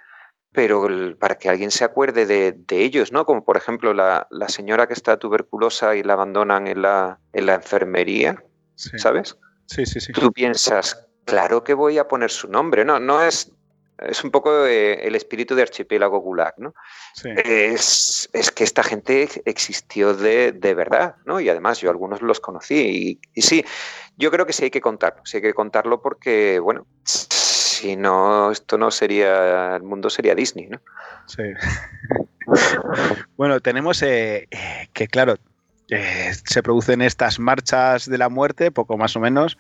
pero 0.52 0.88
para 1.20 1.38
que 1.38 1.50
alguien 1.50 1.72
se 1.72 1.84
acuerde 1.84 2.26
de, 2.26 2.56
ellos, 2.70 3.12
¿no? 3.12 3.26
Como 3.26 3.44
por 3.44 3.56
ejemplo 3.56 3.94
la, 3.94 4.28
señora 4.48 4.88
que 4.88 4.94
está 4.94 5.18
tuberculosa 5.18 5.96
y 5.96 6.04
la 6.04 6.14
abandonan 6.14 6.68
en 6.68 6.82
la, 6.82 7.20
en 7.34 7.46
la 7.46 7.56
enfermería, 7.56 8.44
¿sabes? 8.76 9.38
Sí, 9.70 9.86
sí, 9.86 10.00
sí. 10.00 10.14
Tú 10.14 10.32
piensas, 10.34 11.06
claro 11.26 11.64
que 11.64 11.76
voy 11.76 12.00
a 12.00 12.08
poner 12.08 12.32
su 12.32 12.48
nombre, 12.48 12.84
¿no? 12.84 13.00
No 13.00 13.24
es. 13.24 13.52
Es 14.00 14.24
un 14.24 14.32
poco 14.32 14.66
el 14.66 15.14
espíritu 15.14 15.56
de 15.56 15.64
archipiélago 15.64 16.22
gulag, 16.22 16.54
¿no? 16.58 16.74
Sí. 17.14 17.32
Es, 17.44 18.30
que 18.56 18.64
esta 18.64 18.82
gente 18.82 19.28
existió 19.44 20.14
de, 20.14 20.52
verdad, 20.74 21.18
¿no? 21.26 21.42
Y 21.42 21.50
además 21.50 21.82
yo 21.82 21.90
algunos 21.90 22.22
los 22.22 22.40
conocí. 22.40 23.20
Y, 23.36 23.42
sí, 23.42 23.66
yo 24.16 24.32
creo 24.32 24.46
que 24.46 24.54
sí 24.54 24.64
hay 24.64 24.72
que 24.72 24.80
contarlo. 24.80 25.22
Sí 25.26 25.38
hay 25.38 25.44
que 25.44 25.54
contarlo 25.54 26.02
porque, 26.02 26.60
bueno, 26.60 26.88
si 27.04 27.98
no, 27.98 28.52
esto 28.52 28.78
no 28.78 28.90
sería. 28.90 29.76
El 29.76 29.84
mundo 29.84 30.10
sería 30.10 30.34
Disney, 30.34 30.68
¿no? 30.68 30.80
Sí. 31.26 31.44
bueno, 33.36 33.60
tenemos 33.60 34.02
eh, 34.02 34.48
que, 34.94 35.08
claro, 35.10 35.36
eh, 35.90 36.32
se 36.46 36.62
producen 36.62 37.02
estas 37.02 37.40
marchas 37.40 38.10
de 38.10 38.18
la 38.18 38.30
muerte, 38.30 38.72
poco 38.72 38.98
más 38.98 39.16
o 39.16 39.20
menos, 39.20 39.58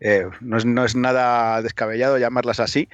eh, 0.00 0.26
no, 0.40 0.84
es, 0.84 0.96
nada 0.96 1.62
descabellado 1.62 2.18
llamarlas 2.18 2.60
así, 2.60 2.88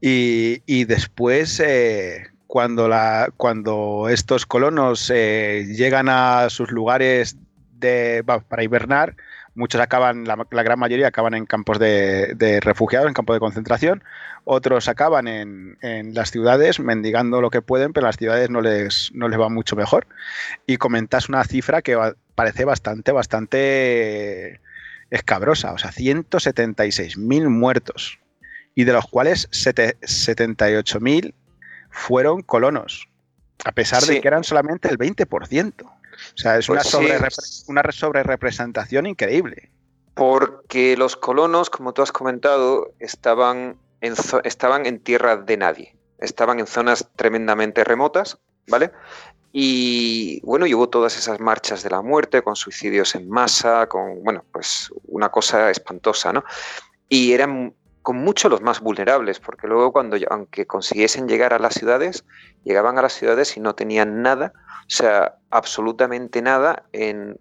y, 0.00 0.84
después 0.84 1.58
eh, 1.60 2.28
cuando, 2.46 2.88
la, 2.88 3.32
cuando 3.36 4.08
estos 4.08 4.46
colonos 4.46 5.08
llegan 5.08 6.08
a 6.08 6.50
sus 6.50 6.70
lugares 6.70 7.36
de, 7.78 8.24
para 8.48 8.62
hibernar, 8.62 9.16
muchos 9.58 9.80
acaban, 9.80 10.24
la, 10.24 10.62
gran 10.62 10.78
mayoría 10.78 11.08
acaban 11.08 11.34
en 11.34 11.44
campos 11.44 11.78
de, 11.78 12.60
refugiados, 12.62 13.08
en 13.08 13.14
campos 13.14 13.34
de 13.36 13.40
concentración, 13.40 14.04
otros 14.44 14.88
acaban 14.88 15.26
en, 15.28 15.76
las 16.14 16.30
ciudades 16.30 16.78
mendigando 16.80 17.42
lo 17.42 17.50
que 17.50 17.60
pueden, 17.60 17.92
pero 17.92 18.06
las 18.06 18.16
ciudades 18.16 18.48
no 18.50 18.60
les, 18.60 19.10
no 19.12 19.28
les 19.28 19.38
va 19.38 19.48
mucho 19.48 19.74
mejor. 19.74 20.06
Y 20.66 20.76
comentas 20.76 21.28
una 21.28 21.42
cifra 21.44 21.82
que 21.82 21.98
parece 22.34 22.64
bastante, 22.64 23.10
bastante 23.12 24.60
escabrosa, 25.10 25.72
o 25.72 25.78
sea, 25.78 25.90
176.000 25.90 27.48
muertos, 27.48 28.20
y 28.76 28.84
de 28.84 28.92
los 28.92 29.06
cuales 29.06 29.50
78.000 29.50 31.34
fueron 31.90 32.42
colonos, 32.42 33.07
a 33.64 33.72
pesar 33.72 34.02
de 34.02 34.20
que 34.20 34.28
eran 34.28 34.44
solamente 34.44 34.88
el 34.88 34.98
20%. 34.98 35.82
O 35.82 36.36
sea, 36.36 36.58
es 36.58 36.68
una, 36.68 36.80
pues 36.80 37.96
sobre, 37.96 38.22
representación 38.22 39.06
increíble. 39.06 39.70
Porque 40.14 40.96
los 40.96 41.16
colonos, 41.16 41.70
como 41.70 41.92
tú 41.92 42.02
has 42.02 42.12
comentado, 42.12 42.92
estaban 42.98 43.76
en, 44.00 44.14
estaban 44.44 44.86
en 44.86 44.98
tierra 45.00 45.36
de 45.36 45.56
nadie. 45.56 45.96
Estaban 46.18 46.58
en 46.58 46.66
zonas 46.66 47.08
tremendamente 47.14 47.84
remotas, 47.84 48.38
¿vale? 48.66 48.90
Y 49.52 50.40
bueno, 50.42 50.66
y 50.66 50.74
hubo 50.74 50.88
todas 50.88 51.16
esas 51.16 51.40
marchas 51.40 51.82
de 51.82 51.90
la 51.90 52.02
muerte, 52.02 52.42
con 52.42 52.56
suicidios 52.56 53.14
en 53.14 53.28
masa, 53.28 53.86
con, 53.86 54.22
bueno, 54.22 54.44
pues 54.52 54.90
una 55.06 55.30
cosa 55.30 55.70
espantosa, 55.70 56.32
¿no? 56.32 56.44
Y 57.08 57.32
eran 57.32 57.74
con 58.02 58.16
mucho 58.16 58.48
los 58.48 58.62
más 58.62 58.80
vulnerables, 58.80 59.40
porque 59.40 59.66
luego 59.66 59.92
cuando, 59.92 60.16
aunque 60.30 60.66
consiguiesen 60.66 61.28
llegar 61.28 61.52
a 61.52 61.58
las 61.58 61.74
ciudades, 61.74 62.24
llegaban 62.64 62.98
a 62.98 63.02
las 63.02 63.12
ciudades 63.12 63.56
y 63.56 63.60
no 63.60 63.74
tenían 63.74 64.22
nada, 64.22 64.52
o 64.56 64.90
sea, 64.90 65.36
absolutamente 65.50 66.40
nada 66.42 66.84
en, 66.92 67.38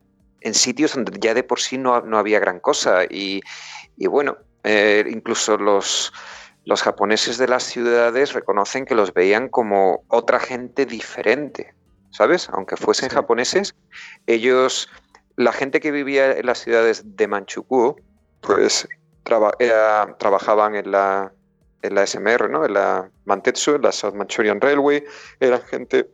sitios 0.54 0.94
donde 0.96 1.18
ya 1.20 1.34
de 1.34 1.44
por 1.44 1.60
sí 1.60 1.78
no, 1.78 2.00
no 2.02 2.18
había 2.18 2.40
gran 2.40 2.62
cosa. 2.62 3.04
Y, 3.10 3.42
bueno, 3.98 4.38
eh, 4.64 5.04
incluso 5.10 5.58
los, 5.58 6.14
los 6.64 6.82
japoneses 6.82 7.38
de 7.38 7.48
las 7.48 7.64
ciudades 7.64 8.34
reconocen 8.34 8.86
que 8.86 8.96
los 8.96 9.14
veían 9.14 9.50
como 9.50 10.04
otra 10.08 10.40
gente 10.40 10.86
diferente, 10.86 11.74
¿sabes? 12.12 12.50
Aunque 12.50 12.78
fuesen 12.78 13.10
japoneses, 13.10 13.76
ellos, 14.26 14.90
la 15.36 15.52
gente 15.52 15.80
que 15.82 15.92
vivía 15.92 16.38
en 16.38 16.46
las 16.46 16.60
ciudades 16.60 17.04
de 17.04 17.28
Manchukuo, 17.28 17.98
pues 18.42 18.88
trabajaban 19.28 20.76
en 20.76 20.92
la, 20.92 21.32
en 21.82 21.96
la 21.96 22.06
SMR, 22.08 22.50
¿no? 22.50 22.66
En 22.66 22.74
la 22.74 23.10
Mantetsu, 23.26 23.76
en 23.76 23.82
la 23.84 23.92
South 23.92 24.14
Manchurian 24.14 24.62
Railway, 24.62 25.04
eran 25.40 25.62
gente 25.62 26.10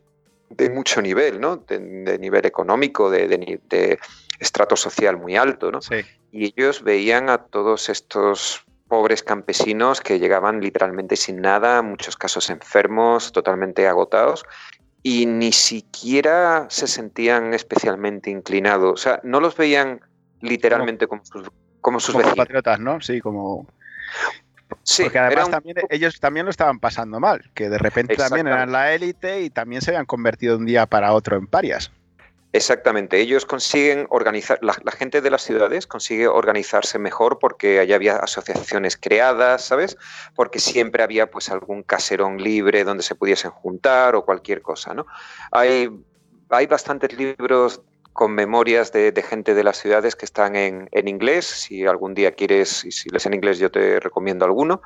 de 0.50 0.70
mucho 0.70 1.02
nivel, 1.02 1.40
¿no? 1.40 1.56
De, 1.56 2.18
nivel 2.18 2.46
económico, 2.46 3.10
de, 3.10 3.28
de, 3.28 3.98
estrato 4.38 4.76
social 4.76 5.16
muy 5.16 5.36
alto, 5.36 5.70
¿no? 5.70 5.80
Y 6.32 6.52
ellos 6.56 6.82
veían 6.82 7.30
a 7.30 7.38
todos 7.38 7.88
estos 7.88 8.64
pobres 8.88 9.22
campesinos 9.22 10.00
que 10.00 10.18
llegaban 10.18 10.60
literalmente 10.60 11.16
sin 11.16 11.40
nada, 11.40 11.82
muchos 11.82 12.16
casos 12.16 12.50
enfermos, 12.50 13.32
totalmente 13.32 13.86
agotados, 13.86 14.44
y 15.02 15.26
ni 15.26 15.52
siquiera 15.52 16.66
se 16.70 16.86
sentían 16.86 17.54
especialmente 17.54 18.30
inclinados. 18.30 18.92
O 18.92 18.96
sea, 18.96 19.20
no 19.22 19.40
los 19.40 19.56
veían 19.56 20.00
literalmente 20.40 21.06
como 21.06 21.24
sus, 21.24 21.48
como 21.84 22.00
sus 22.00 22.16
patriotas, 22.34 22.80
¿no? 22.80 23.02
Sí, 23.02 23.20
como... 23.20 23.66
Sí, 24.82 25.02
Porque 25.02 25.18
además 25.18 25.50
también, 25.50 25.76
ellos 25.90 26.18
también 26.18 26.46
lo 26.46 26.50
estaban 26.50 26.80
pasando 26.80 27.20
mal, 27.20 27.50
que 27.52 27.68
de 27.68 27.76
repente 27.76 28.16
también 28.16 28.46
eran 28.46 28.72
la 28.72 28.94
élite 28.94 29.42
y 29.42 29.50
también 29.50 29.82
se 29.82 29.90
habían 29.90 30.06
convertido 30.06 30.54
de 30.54 30.60
un 30.60 30.66
día 30.66 30.86
para 30.86 31.12
otro 31.12 31.36
en 31.36 31.46
parias. 31.46 31.92
Exactamente, 32.54 33.20
ellos 33.20 33.44
consiguen 33.44 34.06
organizar, 34.08 34.58
la, 34.62 34.72
gente 34.92 35.20
de 35.20 35.30
las 35.30 35.42
ciudades 35.42 35.86
consigue 35.86 36.26
organizarse 36.26 36.98
mejor 36.98 37.38
porque 37.38 37.80
allá 37.80 37.96
había 37.96 38.16
asociaciones 38.16 38.96
creadas, 38.96 39.66
¿sabes? 39.66 39.98
Porque 40.34 40.60
siempre 40.60 41.02
había 41.02 41.30
pues 41.30 41.50
algún 41.50 41.82
caserón 41.82 42.38
libre 42.38 42.84
donde 42.84 43.02
se 43.02 43.14
pudiesen 43.14 43.50
juntar 43.50 44.14
o 44.14 44.24
cualquier 44.24 44.62
cosa, 44.62 44.94
¿no? 44.94 45.04
Hay, 45.50 45.90
hay 46.48 46.66
bastantes 46.66 47.12
libros 47.12 47.82
con 48.14 48.32
memorias 48.32 48.92
de, 48.92 49.12
gente 49.28 49.54
de 49.54 49.64
las 49.64 49.76
ciudades 49.76 50.14
que 50.14 50.24
están 50.24 50.54
en, 50.54 50.88
inglés. 50.92 51.46
Si 51.46 51.84
algún 51.84 52.14
día 52.14 52.30
quieres, 52.32 52.84
y 52.84 52.92
si 52.92 53.10
lees 53.10 53.26
en 53.26 53.34
inglés, 53.34 53.58
yo 53.58 53.72
te 53.72 53.98
recomiendo 53.98 54.44
alguno. 54.44 54.82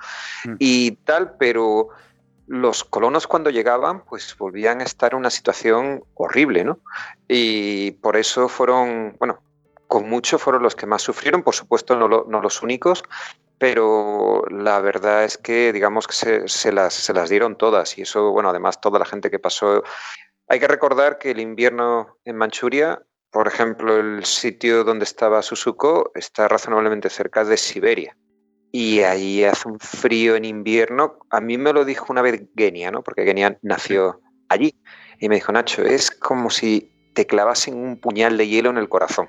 Mm. 0.46 0.54
Y 0.58 0.92
tal, 1.04 1.36
pero 1.38 1.90
los 2.46 2.84
colonos 2.84 3.26
cuando 3.26 3.50
llegaban, 3.50 4.02
pues 4.06 4.34
volvían 4.38 4.80
a 4.80 4.84
estar 4.84 5.12
en 5.12 5.18
una 5.18 5.28
situación 5.28 6.04
horrible, 6.14 6.64
¿no? 6.64 6.80
Y 7.28 7.90
por 7.92 8.16
eso 8.16 8.48
fueron, 8.48 9.14
bueno, 9.18 9.42
con 9.86 10.08
mucho 10.08 10.38
fueron 10.38 10.62
los 10.62 10.74
que 10.74 10.86
más 10.86 11.02
sufrieron, 11.02 11.42
por 11.42 11.54
supuesto 11.54 11.96
no, 11.96 12.08
los 12.08 12.62
únicos, 12.62 13.04
pero 13.58 14.42
la 14.50 14.80
verdad 14.80 15.24
es 15.24 15.36
que 15.36 15.74
digamos 15.74 16.06
que 16.06 16.14
se, 16.14 16.48
se, 16.48 16.72
las, 16.72 16.94
se 16.94 17.12
las 17.12 17.28
dieron 17.28 17.58
todas 17.58 17.98
y 17.98 18.02
eso, 18.02 18.30
bueno, 18.30 18.48
además 18.48 18.80
toda 18.80 18.98
la 18.98 19.04
gente 19.04 19.30
que 19.30 19.38
pasó... 19.38 19.82
Hay 20.50 20.60
que 20.60 20.68
recordar 20.68 21.18
que 21.18 21.32
el 21.32 21.40
invierno 21.40 22.16
en 22.24 22.36
Manchuria 22.36 23.02
por 23.30 23.46
ejemplo, 23.46 23.98
el 23.98 24.24
sitio 24.24 24.84
donde 24.84 25.04
estaba 25.04 25.42
Susuko 25.42 26.10
está 26.14 26.48
razonablemente 26.48 27.10
cerca 27.10 27.44
de 27.44 27.56
Siberia. 27.56 28.16
Y 28.72 29.00
ahí 29.00 29.44
hace 29.44 29.68
un 29.68 29.78
frío 29.78 30.36
en 30.36 30.44
invierno. 30.44 31.18
A 31.30 31.40
mí 31.40 31.58
me 31.58 31.72
lo 31.72 31.84
dijo 31.84 32.06
una 32.10 32.22
vez 32.22 32.42
Genia, 32.56 32.90
¿no? 32.90 33.02
Porque 33.02 33.24
Genia 33.24 33.58
nació 33.62 34.20
allí. 34.48 34.74
Y 35.20 35.28
me 35.28 35.36
dijo, 35.36 35.52
Nacho, 35.52 35.82
es 35.82 36.10
como 36.10 36.50
si 36.50 36.90
te 37.14 37.26
clavasen 37.26 37.74
un 37.74 37.98
puñal 37.98 38.36
de 38.36 38.46
hielo 38.46 38.70
en 38.70 38.78
el 38.78 38.88
corazón. 38.88 39.28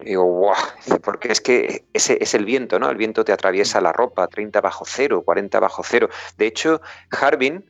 Y 0.00 0.10
digo, 0.10 0.24
¡guau! 0.24 0.56
Porque 1.02 1.32
es 1.32 1.40
que 1.40 1.86
ese 1.92 2.18
es 2.20 2.34
el 2.34 2.44
viento, 2.44 2.78
¿no? 2.78 2.90
El 2.90 2.96
viento 2.96 3.24
te 3.24 3.32
atraviesa 3.32 3.80
la 3.80 3.92
ropa, 3.92 4.26
30 4.26 4.60
bajo 4.60 4.84
cero, 4.86 5.22
40 5.24 5.60
bajo 5.60 5.82
cero. 5.84 6.08
De 6.36 6.46
hecho, 6.46 6.80
Harbin, 7.10 7.64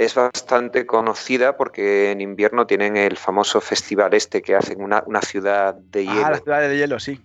es 0.00 0.14
bastante 0.14 0.86
conocida 0.86 1.58
porque 1.58 2.10
en 2.10 2.22
invierno 2.22 2.66
tienen 2.66 2.96
el 2.96 3.18
famoso 3.18 3.60
festival 3.60 4.14
este 4.14 4.40
que 4.40 4.56
hacen 4.56 4.80
una, 4.80 5.02
ciudad 5.20 5.74
de 5.74 6.06
hielo. 6.06 6.24
Ah, 6.24 6.30
la 6.30 6.38
ciudad 6.38 6.60
de 6.62 6.76
hielo, 6.78 6.98
sí. 6.98 7.20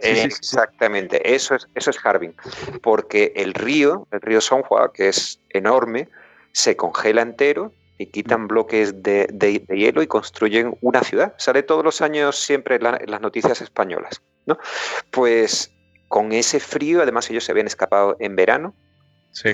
Exactamente, 0.00 1.34
Eso, 1.34 1.54
es, 1.54 1.68
eso 1.76 1.90
es 1.90 1.98
Harbin, 2.04 2.34
porque 2.82 3.32
el 3.36 3.54
río, 3.54 4.08
el 4.10 4.20
río 4.20 4.40
Songhua, 4.40 4.92
que 4.92 5.08
es 5.08 5.40
enorme, 5.50 6.08
se 6.50 6.74
congela 6.74 7.22
entero 7.22 7.72
y 7.96 8.06
quitan 8.06 8.42
mm. 8.42 8.48
bloques 8.48 9.02
de, 9.04 9.64
hielo 9.68 10.02
y 10.02 10.08
construyen 10.08 10.76
una 10.80 11.02
ciudad. 11.02 11.32
Sale 11.38 11.62
todos 11.62 11.84
los 11.84 12.02
años 12.02 12.36
siempre 12.36 12.74
en, 12.74 12.82
las 12.82 13.20
noticias 13.20 13.60
españolas. 13.60 14.20
¿no? 14.46 14.58
Pues 15.12 15.72
con 16.08 16.32
ese 16.32 16.58
frío, 16.58 17.02
además 17.02 17.30
ellos 17.30 17.44
se 17.44 17.52
habían 17.52 17.68
escapado 17.68 18.16
en 18.18 18.34
verano, 18.34 18.74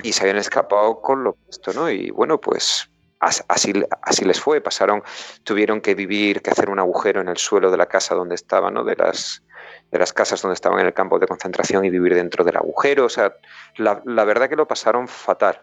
y 0.01 0.13
se 0.13 0.23
habían 0.23 0.37
escapado 0.37 1.01
con 1.01 1.23
lo 1.23 1.33
puesto, 1.33 1.73
¿no? 1.73 1.89
Y 1.89 2.11
bueno, 2.11 2.39
pues 2.39 2.89
así, 3.19 3.73
así 4.01 4.25
les 4.25 4.39
fue. 4.39 4.61
Pasaron, 4.61 5.03
tuvieron 5.43 5.81
que 5.81 5.95
vivir, 5.95 6.41
que 6.41 6.51
hacer 6.51 6.69
un 6.69 6.79
agujero 6.79 7.21
en 7.21 7.27
el 7.27 7.37
suelo 7.37 7.71
de 7.71 7.77
la 7.77 7.85
casa 7.85 8.15
donde 8.15 8.35
estaban, 8.35 8.73
¿no? 8.73 8.83
De 8.83 8.95
las, 8.95 9.43
de 9.91 9.99
las 9.99 10.13
casas 10.13 10.41
donde 10.41 10.55
estaban 10.55 10.79
en 10.79 10.87
el 10.87 10.93
campo 10.93 11.19
de 11.19 11.27
concentración 11.27 11.85
y 11.85 11.89
vivir 11.89 12.15
dentro 12.15 12.43
del 12.43 12.57
agujero. 12.57 13.05
O 13.05 13.09
sea, 13.09 13.33
la, 13.77 14.23
verdad 14.23 14.49
que 14.49 14.55
lo 14.55 14.67
pasaron 14.67 15.07
fatal. 15.07 15.61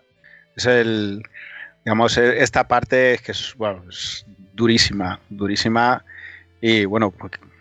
Es 0.56 0.66
el, 0.66 1.22
digamos, 1.84 2.16
e, 2.16 2.42
esta 2.42 2.66
parte 2.66 3.20
que 3.24 3.32
es, 3.32 3.54
bueno, 3.56 3.84
es 3.88 4.24
durísima, 4.54 5.20
durísima. 5.28 6.04
Y 6.60 6.84
bueno, 6.84 7.14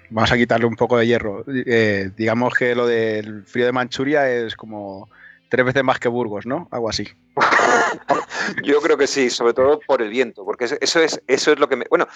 vamos 0.09 0.31
a 0.31 0.37
quitarle 0.37 0.65
un 0.65 0.75
poco 0.75 0.97
de 0.97 1.07
hierro. 1.07 1.43
Eh, 1.47 2.11
digamos 2.15 2.53
que 2.53 2.75
lo 2.75 2.85
del 2.85 3.45
frío 3.45 3.65
de 3.65 3.71
Manchuria 3.71 4.29
es 4.29 4.55
como 4.55 5.09
tres 5.49 5.65
veces 5.65 5.83
más 5.83 5.99
que 5.99 6.07
Burgos, 6.07 6.45
¿no? 6.45 6.67
Algo 6.71 6.89
así. 6.89 7.07
Yo 8.63 8.81
creo 8.81 8.97
que 8.97 9.07
sí, 9.07 9.29
sobre 9.29 9.53
todo 9.53 9.79
por 9.85 10.01
el 10.01 10.09
viento, 10.09 10.45
porque 10.45 10.65
eso 10.65 10.77
es, 11.01 11.21
eso 11.27 11.51
es 11.51 11.59
lo 11.59 11.67
que 11.67 11.75
me... 11.75 11.85
Bueno, 11.89 12.07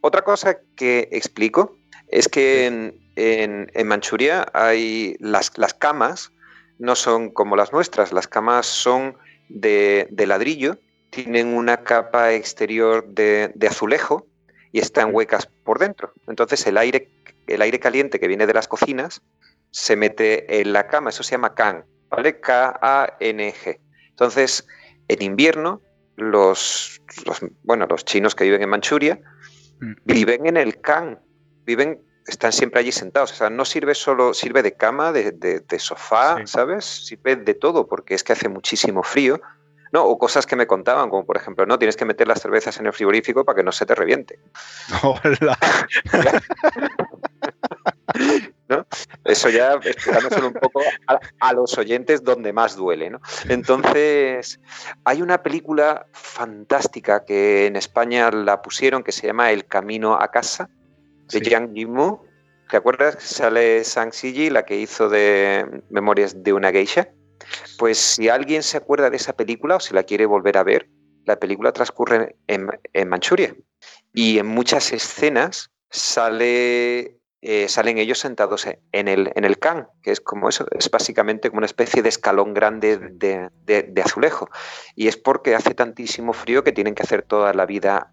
otra 0.00 0.22
cosa 0.22 0.58
que 0.76 1.08
explico 1.12 1.76
es 2.08 2.28
que 2.28 2.66
en, 3.16 3.86
Manchuria 3.86 4.46
hay 4.54 5.16
las, 5.18 5.56
las, 5.58 5.74
camas, 5.74 6.30
no 6.78 6.94
son 6.94 7.30
como 7.30 7.56
las 7.56 7.72
nuestras, 7.72 8.12
las 8.12 8.28
camas 8.28 8.66
son 8.66 9.16
de, 9.48 10.08
ladrillo, 10.26 10.78
tienen 11.10 11.48
una 11.48 11.78
capa 11.78 12.32
exterior 12.32 13.06
de, 13.08 13.52
azulejo 13.68 14.26
y 14.72 14.78
están 14.78 15.14
huecas 15.14 15.46
por 15.64 15.78
dentro. 15.78 16.12
Entonces 16.28 16.66
el 16.66 16.78
aire, 16.78 17.10
el 17.46 17.62
aire 17.62 17.80
caliente 17.80 18.20
que 18.20 18.28
viene 18.28 18.46
de 18.46 18.54
las 18.54 18.68
cocinas 18.68 19.22
se 19.70 19.96
mete 19.96 20.60
en 20.60 20.72
la 20.72 20.86
cama, 20.86 21.10
eso 21.10 21.22
se 21.22 21.32
llama 21.32 21.54
can, 21.54 21.84
¿vale? 22.10 22.40
K-A-N-G. 22.40 23.80
Entonces, 24.10 24.66
en 25.08 25.22
invierno, 25.22 25.80
los, 26.16 27.00
bueno, 27.62 27.86
los 27.88 28.04
chinos 28.04 28.34
que 28.34 28.44
viven 28.44 28.62
en 28.62 28.68
Manchuria 28.68 29.20
mm. 29.80 29.92
viven 30.04 30.46
en 30.46 30.56
el 30.56 30.80
Kan, 30.80 31.20
viven, 31.64 32.02
están 32.26 32.52
siempre 32.52 32.80
allí 32.80 32.92
sentados. 32.92 33.32
O 33.32 33.34
sea, 33.34 33.50
no 33.50 33.64
sirve 33.64 33.94
solo, 33.94 34.34
sirve 34.34 34.62
de 34.62 34.74
cama, 34.74 35.12
de, 35.12 35.78
sofá, 35.78 36.46
¿sabes? 36.46 36.84
Sirve 36.84 37.36
de 37.36 37.54
todo, 37.54 37.86
porque 37.86 38.14
es 38.14 38.24
que 38.24 38.32
hace 38.32 38.48
muchísimo 38.48 39.02
frío. 39.02 39.40
No, 39.90 40.04
o 40.04 40.18
cosas 40.18 40.44
que 40.44 40.54
me 40.54 40.66
contaban, 40.66 41.08
como 41.08 41.24
por 41.24 41.38
ejemplo, 41.38 41.64
no, 41.64 41.78
tienes 41.78 41.96
que 41.96 42.04
meter 42.04 42.28
las 42.28 42.42
cervezas 42.42 42.78
en 42.78 42.84
el 42.84 42.92
frigorífico 42.92 43.46
para 43.46 43.56
que 43.56 43.62
no 43.62 43.72
se 43.72 43.86
te 43.86 43.94
reviente. 43.94 44.38
Hola. 45.02 45.58
Eso 49.24 49.48
ya 49.48 49.74
explicándoselo 49.74 50.48
un 50.48 50.54
poco 50.54 50.82
a, 51.40 51.52
los 51.52 51.76
oyentes 51.78 52.22
donde 52.22 52.52
más 52.52 52.76
duele. 52.76 53.10
¿no? 53.10 53.20
Entonces, 53.48 54.60
hay 55.04 55.22
una 55.22 55.42
película 55.42 56.06
fantástica 56.12 57.24
que 57.24 57.66
en 57.66 57.76
España 57.76 58.30
la 58.30 58.60
pusieron 58.62 59.02
que 59.02 59.12
se 59.12 59.26
llama 59.26 59.50
El 59.52 59.66
Camino 59.66 60.14
a 60.20 60.30
Casa, 60.30 60.68
de 61.28 61.40
Jiang 61.40 61.74
Yimou. 61.74 62.20
¿Te 62.70 62.76
acuerdas? 62.76 63.16
Sale 63.20 63.82
Sang 63.84 64.12
Siji, 64.12 64.50
la 64.50 64.64
que 64.64 64.76
hizo 64.76 65.08
de 65.08 65.82
Memorias 65.88 66.42
de 66.42 66.52
una 66.52 66.70
geisha. 66.70 67.08
Pues 67.78 67.96
si 67.96 68.28
alguien 68.28 68.62
se 68.62 68.76
acuerda 68.76 69.08
de 69.08 69.16
esa 69.16 69.32
película 69.32 69.76
o 69.76 69.80
si 69.80 69.94
la 69.94 70.02
quiere 70.02 70.26
volver 70.26 70.58
a 70.58 70.64
ver, 70.64 70.88
la 71.24 71.36
película 71.36 71.72
transcurre 71.72 72.36
en, 72.46 72.68
en 72.92 73.08
Manchuria. 73.08 73.54
Y 74.12 74.38
en 74.38 74.46
muchas 74.46 74.92
escenas 74.92 75.70
sale 75.90 77.17
eh, 77.40 77.68
salen 77.68 77.98
ellos 77.98 78.18
sentados 78.18 78.66
en 78.66 79.08
el, 79.08 79.30
en 79.36 79.44
el 79.44 79.58
can, 79.58 79.86
que 80.02 80.10
es 80.10 80.20
como 80.20 80.48
eso, 80.48 80.66
es 80.72 80.90
básicamente 80.90 81.50
como 81.50 81.58
una 81.58 81.66
especie 81.66 82.02
de 82.02 82.08
escalón 82.08 82.52
grande 82.52 82.98
de, 82.98 84.02
azulejo. 84.02 84.50
Y 84.96 85.06
es 85.06 85.16
porque 85.16 85.54
hace 85.54 85.74
tantísimo 85.74 86.32
frío 86.32 86.64
que 86.64 86.72
tienen 86.72 86.94
que 86.94 87.04
hacer 87.04 87.22
toda 87.22 87.52
la 87.54 87.66
vida 87.66 88.12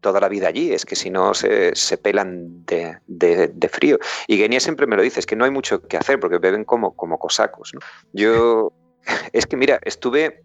toda 0.00 0.20
la 0.20 0.28
vida 0.28 0.48
allí, 0.48 0.70
es 0.74 0.84
que 0.84 0.96
si 0.96 1.08
no 1.08 1.32
se, 1.32 1.72
pelan 2.02 2.66
de, 2.66 3.68
frío. 3.72 3.98
Y 4.26 4.36
Genia 4.36 4.60
siempre 4.60 4.86
me 4.86 4.96
lo 4.96 5.02
dice, 5.02 5.20
es 5.20 5.26
que 5.26 5.34
no 5.34 5.46
hay 5.46 5.50
mucho 5.50 5.80
que 5.88 5.96
hacer 5.96 6.20
porque 6.20 6.36
beben 6.36 6.64
como, 6.64 6.94
como 6.94 7.18
cosacos. 7.18 7.72
Yo 8.12 8.72
es 9.32 9.46
que 9.46 9.56
mira, 9.56 9.78
estuve 9.82 10.44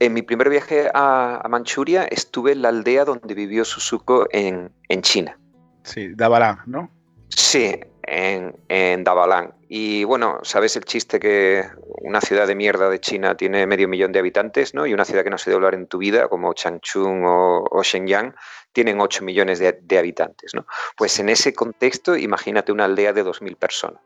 en 0.00 0.12
mi 0.12 0.22
primer 0.22 0.48
viaje 0.48 0.90
a, 0.92 1.46
Manchuria, 1.48 2.04
estuve 2.04 2.52
en 2.52 2.62
la 2.62 2.70
aldea 2.70 3.04
donde 3.04 3.34
vivió 3.34 3.64
Suzuko 3.64 4.26
en, 4.30 4.72
en 4.88 5.02
China. 5.02 5.38
Sí, 5.84 6.12
Dabalang, 6.14 6.58
¿no? 6.66 6.90
Sí, 7.28 7.80
en, 8.02 8.56
en 8.68 9.04
Dabalang. 9.04 9.54
Y 9.68 10.04
bueno, 10.04 10.38
sabes 10.42 10.76
el 10.76 10.84
chiste 10.84 11.18
que 11.18 11.64
una 12.02 12.20
ciudad 12.20 12.46
de 12.46 12.54
mierda 12.54 12.88
de 12.88 13.00
China 13.00 13.36
tiene 13.36 13.66
medio 13.66 13.88
millón 13.88 14.12
de 14.12 14.20
habitantes, 14.20 14.74
¿no? 14.74 14.86
Y 14.86 14.94
una 14.94 15.04
ciudad 15.04 15.24
que 15.24 15.30
no 15.30 15.38
se 15.38 15.50
debe 15.50 15.56
hablar 15.56 15.74
en 15.74 15.88
tu 15.88 15.98
vida, 15.98 16.28
como 16.28 16.54
Changchun 16.54 17.24
o, 17.24 17.64
o 17.68 17.82
Shenyang, 17.82 18.34
tienen 18.72 19.00
8 19.00 19.24
millones 19.24 19.58
de, 19.58 19.72
de, 19.82 19.98
habitantes, 19.98 20.54
¿no? 20.54 20.66
Pues 20.96 21.18
en 21.18 21.28
ese 21.28 21.52
contexto, 21.52 22.16
imagínate 22.16 22.70
una 22.70 22.84
aldea 22.84 23.12
de 23.12 23.24
2.000 23.24 23.56
personas. 23.56 24.02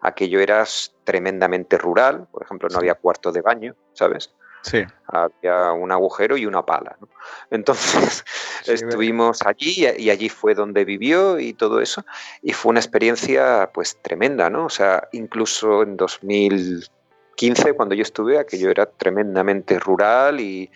Aquello 0.00 0.40
era 0.40 0.64
tremendamente 1.04 1.76
rural, 1.76 2.26
por 2.32 2.42
ejemplo, 2.42 2.68
no 2.70 2.78
había 2.78 2.94
cuarto 2.94 3.32
de 3.32 3.42
baño, 3.42 3.76
¿sabes? 3.92 4.32
Sí. 4.62 4.84
Había 5.06 5.72
un 5.72 5.92
agujero 5.92 6.36
y 6.36 6.46
una 6.46 6.64
pala. 6.64 6.96
¿no? 7.00 7.08
Entonces 7.50 8.24
sí, 8.62 8.72
estuvimos 8.72 9.42
allí 9.42 9.86
y 9.98 10.10
allí 10.10 10.28
fue 10.28 10.54
donde 10.54 10.84
vivió 10.84 11.38
y 11.38 11.52
todo 11.52 11.80
eso. 11.80 12.04
Y 12.42 12.52
fue 12.52 12.70
una 12.70 12.80
experiencia 12.80 13.70
pues 13.74 13.98
tremenda, 14.02 14.50
¿no? 14.50 14.66
O 14.66 14.70
sea, 14.70 15.08
incluso 15.12 15.82
en 15.82 15.96
2015, 15.96 17.72
cuando 17.74 17.94
yo 17.94 18.02
estuve, 18.02 18.38
aquello 18.38 18.70
era 18.70 18.86
tremendamente 18.86 19.78
rural 19.78 20.40
y, 20.40 20.70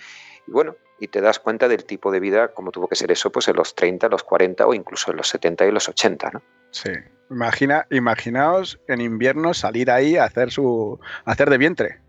y 0.46 0.50
bueno, 0.50 0.76
y 0.98 1.08
te 1.08 1.20
das 1.20 1.38
cuenta 1.38 1.68
del 1.68 1.84
tipo 1.84 2.10
de 2.10 2.20
vida 2.20 2.48
como 2.48 2.72
tuvo 2.72 2.88
que 2.88 2.96
ser 2.96 3.10
eso 3.10 3.30
pues 3.30 3.48
en 3.48 3.56
los 3.56 3.74
30, 3.74 4.08
los 4.08 4.22
40 4.22 4.66
o 4.66 4.74
incluso 4.74 5.10
en 5.10 5.18
los 5.18 5.28
70 5.28 5.66
y 5.66 5.72
los 5.72 5.88
80, 5.88 6.30
¿no? 6.32 6.42
Sí. 6.70 6.90
Imagina, 7.30 7.86
imaginaos 7.90 8.78
en 8.86 9.00
invierno 9.00 9.52
salir 9.52 9.90
ahí 9.90 10.16
a 10.16 10.24
hacer 10.24 10.50
su 10.50 10.98
a 11.24 11.32
hacer 11.32 11.50
de 11.50 11.58
vientre. 11.58 12.00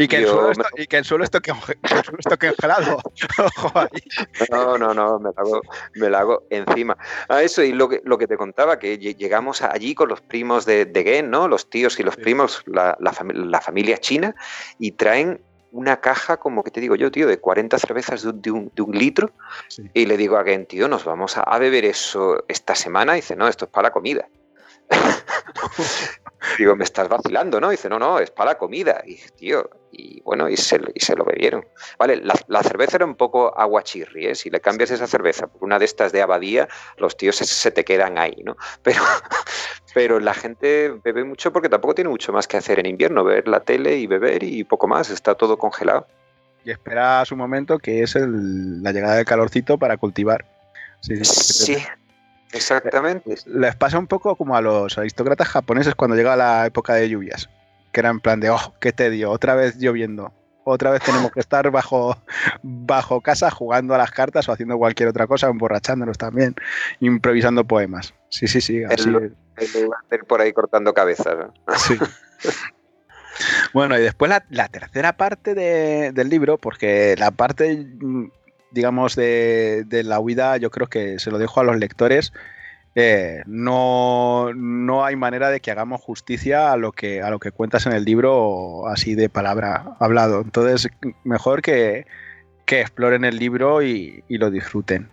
Y 0.00 0.08
que, 0.08 0.16
el 0.16 0.26
suelo, 0.26 0.50
esto, 0.50 0.64
y 0.78 0.86
que 0.86 0.96
el 0.96 1.04
suelo 1.04 1.24
esté, 1.24 1.40
congelado. 2.38 3.02
No, 4.50 4.78
no, 4.78 4.94
no, 4.94 5.18
me 5.18 5.30
la 5.30 5.40
hago, 5.42 5.60
me 5.94 6.08
la 6.08 6.18
hago 6.20 6.44
encima. 6.48 6.96
A 7.28 7.42
eso, 7.42 7.62
y 7.62 7.72
lo 7.72 7.86
que, 7.90 8.00
lo 8.04 8.16
que 8.16 8.26
te 8.26 8.38
contaba, 8.38 8.78
que 8.78 8.96
llegamos 8.96 9.60
allí 9.60 9.94
con 9.94 10.08
los 10.08 10.22
primos 10.22 10.64
de, 10.64 10.86
de 10.86 11.04
Gen, 11.04 11.30
¿no? 11.30 11.48
Los 11.48 11.68
tíos 11.68 12.00
y 12.00 12.02
los 12.02 12.16
primos, 12.16 12.62
la, 12.64 12.96
la, 12.98 13.14
la 13.34 13.60
familia 13.60 13.98
china, 13.98 14.34
y 14.78 14.92
traen 14.92 15.42
una 15.70 16.00
caja, 16.00 16.38
como 16.38 16.64
que 16.64 16.70
te 16.70 16.80
digo 16.80 16.96
yo, 16.96 17.10
tío, 17.10 17.26
de 17.26 17.38
40 17.38 17.78
cervezas 17.78 18.22
de 18.22 18.30
un, 18.30 18.40
de 18.40 18.50
un, 18.50 18.72
de 18.74 18.82
un 18.82 18.92
litro. 18.96 19.32
Sí. 19.68 19.90
Y 19.92 20.06
le 20.06 20.16
digo 20.16 20.38
a 20.38 20.44
Gen, 20.44 20.64
tío, 20.64 20.88
nos 20.88 21.04
vamos 21.04 21.36
a, 21.36 21.42
a, 21.42 21.58
beber 21.58 21.84
eso 21.84 22.42
esta 22.48 22.74
semana. 22.74 23.12
Y 23.12 23.16
dice, 23.16 23.36
no, 23.36 23.48
esto 23.48 23.66
es 23.66 23.70
para 23.70 23.88
la 23.88 23.92
comida. 23.92 24.26
digo, 26.58 26.74
me 26.74 26.84
estás 26.84 27.06
vacilando, 27.08 27.60
¿no? 27.60 27.68
Y 27.68 27.76
dice, 27.76 27.90
no, 27.90 27.98
no, 27.98 28.18
es 28.18 28.30
para 28.30 28.52
la 28.52 28.58
comida. 28.58 29.02
Y 29.06 29.16
tío, 29.36 29.68
y 29.92 30.20
bueno, 30.22 30.48
y 30.48 30.56
se, 30.56 30.80
y 30.94 31.00
se 31.00 31.16
lo 31.16 31.24
bebieron. 31.24 31.64
Vale, 31.98 32.16
la, 32.16 32.34
la, 32.48 32.62
cerveza 32.62 32.96
era 32.96 33.06
un 33.06 33.14
poco 33.14 33.56
aguachirri, 33.58 34.26
¿eh? 34.26 34.34
Si 34.34 34.50
le 34.50 34.60
cambias 34.60 34.90
esa 34.90 35.06
cerveza 35.06 35.46
por 35.46 35.64
una 35.64 35.78
de 35.78 35.84
estas 35.84 36.12
de 36.12 36.22
abadía, 36.22 36.68
los 36.98 37.16
tíos 37.16 37.36
se, 37.36 37.44
se 37.44 37.70
te 37.70 37.84
quedan 37.84 38.18
ahí, 38.18 38.36
¿no? 38.44 38.56
Pero, 38.82 39.02
pero 39.92 40.20
la 40.20 40.34
gente 40.34 40.94
bebe 41.02 41.24
mucho 41.24 41.52
porque 41.52 41.68
tampoco 41.68 41.94
tiene 41.94 42.10
mucho 42.10 42.32
más 42.32 42.46
que 42.46 42.56
hacer 42.56 42.78
en 42.78 42.86
invierno, 42.86 43.24
ver 43.24 43.48
la 43.48 43.60
tele 43.60 43.96
y 43.96 44.06
beber 44.06 44.44
y 44.44 44.62
poco 44.64 44.86
más, 44.86 45.10
está 45.10 45.34
todo 45.34 45.58
congelado. 45.58 46.06
Y 46.64 46.70
espera 46.70 47.24
su 47.24 47.36
momento, 47.36 47.78
que 47.78 48.02
es 48.02 48.14
el, 48.14 48.82
la 48.82 48.92
llegada 48.92 49.16
del 49.16 49.24
calorcito 49.24 49.78
para 49.78 49.96
cultivar. 49.96 50.44
Sí, 51.00 51.16
sí, 51.16 51.24
sí 51.24 51.86
exactamente. 52.52 53.36
Les 53.46 53.76
pasa 53.76 53.98
un 53.98 54.06
poco 54.06 54.36
como 54.36 54.56
a 54.56 54.60
los 54.60 54.98
aristócratas 54.98 55.48
japoneses 55.48 55.94
cuando 55.94 56.16
llega 56.16 56.36
la 56.36 56.66
época 56.66 56.94
de 56.94 57.08
lluvias, 57.08 57.48
que 57.92 58.00
era 58.00 58.10
en 58.10 58.20
plan 58.20 58.40
de, 58.40 58.50
oh, 58.50 58.74
qué 58.80 58.92
tedio, 58.92 59.30
otra 59.30 59.54
vez 59.54 59.76
lloviendo. 59.78 60.32
Otra 60.64 60.90
vez 60.90 61.02
tenemos 61.02 61.32
que 61.32 61.40
estar 61.40 61.70
bajo, 61.70 62.16
bajo 62.62 63.20
casa 63.22 63.50
jugando 63.50 63.94
a 63.94 63.98
las 63.98 64.10
cartas 64.10 64.48
o 64.48 64.52
haciendo 64.52 64.76
cualquier 64.76 65.08
otra 65.08 65.26
cosa, 65.26 65.48
emborrachándonos 65.48 66.18
también, 66.18 66.54
improvisando 67.00 67.64
poemas. 67.64 68.14
Sí, 68.28 68.46
sí, 68.46 68.60
sí. 68.60 68.84
Así 68.84 69.08
el, 69.08 69.34
el, 70.10 70.24
por 70.26 70.40
ahí 70.40 70.52
cortando 70.52 70.94
cabezas. 70.94 71.36
¿no? 71.36 71.54
Sí. 71.76 71.98
bueno, 73.72 73.96
y 73.96 74.02
después 74.02 74.28
la, 74.28 74.44
la 74.50 74.68
tercera 74.68 75.16
parte 75.16 75.54
de, 75.54 76.12
del 76.12 76.28
libro, 76.28 76.58
porque 76.58 77.14
la 77.16 77.30
parte, 77.30 77.86
digamos, 78.70 79.16
de, 79.16 79.84
de, 79.86 80.02
la 80.02 80.20
huida, 80.20 80.56
yo 80.58 80.70
creo 80.70 80.88
que 80.88 81.18
se 81.18 81.30
lo 81.30 81.38
dejo 81.38 81.60
a 81.60 81.64
los 81.64 81.78
lectores. 81.78 82.32
Eh, 82.94 83.42
no, 83.46 84.52
no, 84.54 85.04
hay 85.04 85.14
manera 85.14 85.50
de 85.50 85.60
que 85.60 85.70
hagamos 85.70 86.00
justicia 86.00 86.72
a 86.72 86.76
lo 86.76 86.92
que, 86.92 87.22
a 87.22 87.30
lo 87.30 87.38
que 87.38 87.52
cuentas 87.52 87.86
en 87.86 87.92
el 87.92 88.04
libro 88.04 88.88
así 88.88 89.14
de 89.14 89.28
palabra 89.28 89.96
hablado. 90.00 90.40
Entonces, 90.40 90.88
mejor 91.22 91.62
que, 91.62 92.06
que 92.66 92.80
exploren 92.80 93.24
el 93.24 93.36
libro 93.36 93.82
y, 93.82 94.24
y, 94.28 94.38
lo 94.38 94.50
disfruten. 94.50 95.08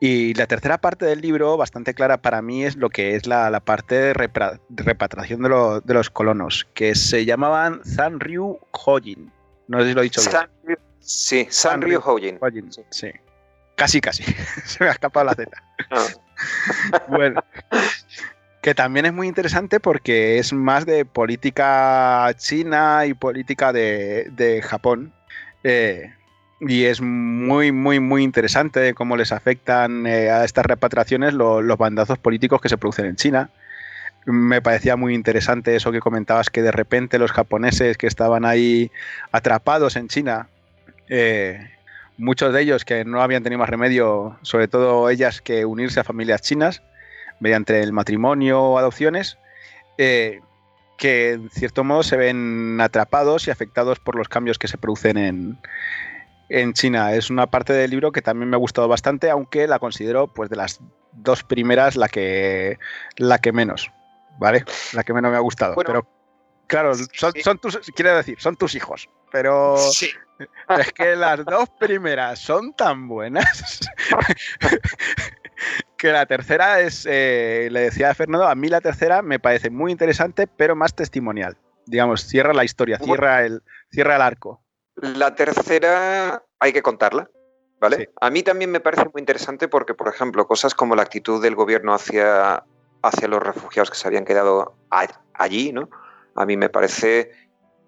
Y 0.00 0.34
la 0.34 0.46
tercera 0.46 0.78
parte 0.78 1.06
del 1.06 1.20
libro, 1.20 1.56
bastante 1.56 1.94
clara 1.94 2.18
para 2.18 2.42
mí, 2.42 2.64
es 2.64 2.76
lo 2.76 2.90
que 2.90 3.16
es 3.16 3.26
la, 3.26 3.50
la 3.50 3.60
parte 3.60 3.94
de, 3.94 4.14
repra, 4.14 4.60
de 4.68 4.82
repatriación 4.84 5.42
de, 5.42 5.48
lo, 5.48 5.80
de, 5.80 5.94
los 5.94 6.10
colonos, 6.10 6.68
que 6.74 6.94
se 6.94 7.24
llamaban 7.24 7.84
Sanryu 7.84 8.58
Hojin. 8.70 9.32
No 9.66 9.80
sé 9.80 9.88
si 9.88 9.94
lo 9.94 10.00
he 10.02 10.04
dicho 10.04 10.20
San, 10.20 10.48
bien. 10.64 10.78
Sí, 11.00 11.46
Sanryu 11.50 12.00
Hojin. 12.04 12.38
Hojin. 12.40 12.70
Sí. 12.70 12.82
sí. 12.90 13.10
Casi, 13.74 14.00
casi. 14.00 14.22
se 14.64 14.84
me 14.84 14.90
ha 14.90 14.92
escapado 14.92 15.24
la 15.24 15.34
Z. 15.34 15.50
Bueno. 17.08 17.42
Que 18.60 18.74
también 18.74 19.06
es 19.06 19.12
muy 19.12 19.28
interesante 19.28 19.80
porque 19.80 20.38
es 20.38 20.52
más 20.52 20.84
de 20.84 21.04
política 21.04 22.28
china 22.36 23.06
y 23.06 23.14
política 23.14 23.72
de, 23.72 24.60
Japón. 24.64 25.12
Eh, 25.64 26.12
y 26.60 26.84
es 26.84 27.00
muy, 27.00 27.70
muy, 27.70 28.00
muy 28.00 28.24
interesante 28.24 28.94
cómo 28.94 29.16
les 29.16 29.30
afectan 29.30 30.06
eh, 30.06 30.30
a 30.30 30.44
estas 30.44 30.66
repatriaciones 30.66 31.34
lo, 31.34 31.62
los 31.62 31.78
bandazos 31.78 32.18
políticos 32.18 32.60
que 32.60 32.68
se 32.68 32.76
producen 32.76 33.06
en 33.06 33.16
China. 33.16 33.50
Me 34.26 34.60
parecía 34.60 34.96
muy 34.96 35.14
interesante 35.14 35.76
eso 35.76 35.92
que 35.92 36.00
comentabas, 36.00 36.50
que 36.50 36.60
de 36.60 36.72
repente 36.72 37.18
los 37.18 37.32
japoneses 37.32 37.96
que 37.96 38.06
estaban 38.06 38.44
ahí 38.44 38.90
atrapados 39.30 39.96
en 39.96 40.08
China, 40.08 40.48
eh, 41.08 41.70
muchos 42.18 42.52
de 42.52 42.60
ellos 42.60 42.84
que 42.84 43.04
no 43.04 43.22
habían 43.22 43.42
tenido 43.42 43.60
más 43.60 43.70
remedio, 43.70 44.36
sobre 44.42 44.68
todo 44.68 45.08
ellas, 45.08 45.40
que 45.40 45.64
unirse 45.64 46.00
a 46.00 46.04
familias 46.04 46.42
chinas 46.42 46.82
mediante 47.40 47.80
el 47.80 47.92
matrimonio 47.92 48.60
o 48.60 48.78
adopciones, 48.78 49.38
eh, 49.96 50.40
que 50.98 51.32
en 51.32 51.50
cierto 51.50 51.84
modo 51.84 52.02
se 52.02 52.16
ven 52.16 52.80
atrapados 52.80 53.46
y 53.46 53.52
afectados 53.52 54.00
por 54.00 54.16
los 54.16 54.28
cambios 54.28 54.58
que 54.58 54.68
se 54.68 54.76
producen 54.76 55.16
en, 55.16 55.58
en 56.48 56.72
China. 56.72 57.14
Es 57.14 57.30
una 57.30 57.46
parte 57.46 57.72
del 57.72 57.90
libro 57.90 58.10
que 58.10 58.20
también 58.20 58.50
me 58.50 58.56
ha 58.56 58.58
gustado 58.58 58.88
bastante, 58.88 59.30
aunque 59.30 59.68
la 59.68 59.78
considero, 59.78 60.26
pues, 60.26 60.50
de 60.50 60.56
las 60.56 60.80
dos 61.12 61.44
primeras, 61.44 61.96
la 61.96 62.08
que, 62.08 62.78
la 63.16 63.38
que 63.38 63.52
menos, 63.52 63.92
¿vale? 64.38 64.64
La 64.92 65.04
que 65.04 65.12
menos 65.12 65.30
me 65.30 65.36
ha 65.36 65.40
gustado. 65.40 65.76
Bueno, 65.76 65.88
pero, 65.88 66.08
claro, 66.68 66.94
son, 66.94 67.32
son, 67.42 67.58
tus, 67.58 67.78
quiero 67.94 68.16
decir, 68.16 68.40
son 68.40 68.56
tus 68.56 68.74
hijos, 68.76 69.08
pero 69.32 69.76
sí. 69.76 70.10
es 70.78 70.92
que 70.92 71.16
las 71.16 71.44
dos 71.44 71.68
primeras 71.80 72.38
son 72.38 72.72
tan 72.74 73.08
buenas 73.08 73.80
que 75.98 76.12
la 76.12 76.26
tercera 76.26 76.80
es, 76.80 77.06
eh, 77.10 77.68
le 77.70 77.80
decía 77.80 78.10
a 78.10 78.14
Fernando, 78.14 78.46
a 78.46 78.54
mí 78.54 78.68
la 78.68 78.80
tercera 78.80 79.20
me 79.22 79.38
parece 79.38 79.70
muy 79.70 79.92
interesante, 79.92 80.46
pero 80.46 80.76
más 80.76 80.94
testimonial. 80.94 81.56
Digamos, 81.86 82.22
cierra 82.22 82.52
la 82.52 82.64
historia, 82.64 82.98
cierra 82.98 83.44
el, 83.44 83.62
cierra 83.90 84.16
el 84.16 84.22
arco. 84.22 84.62
La 84.96 85.34
tercera 85.34 86.42
hay 86.60 86.72
que 86.72 86.82
contarla, 86.82 87.30
¿vale? 87.80 87.96
Sí. 87.96 88.08
A 88.20 88.30
mí 88.30 88.42
también 88.42 88.70
me 88.70 88.80
parece 88.80 89.04
muy 89.04 89.20
interesante 89.20 89.68
porque, 89.68 89.94
por 89.94 90.08
ejemplo, 90.08 90.46
cosas 90.46 90.74
como 90.74 90.94
la 90.94 91.02
actitud 91.02 91.42
del 91.42 91.54
gobierno 91.54 91.94
hacia, 91.94 92.62
hacia 93.02 93.28
los 93.28 93.42
refugiados 93.42 93.90
que 93.90 93.96
se 93.96 94.06
habían 94.06 94.24
quedado 94.24 94.76
allí, 95.34 95.72
¿no? 95.72 95.88
A 96.38 96.46
mí 96.46 96.56
me 96.56 96.68
parece 96.68 97.30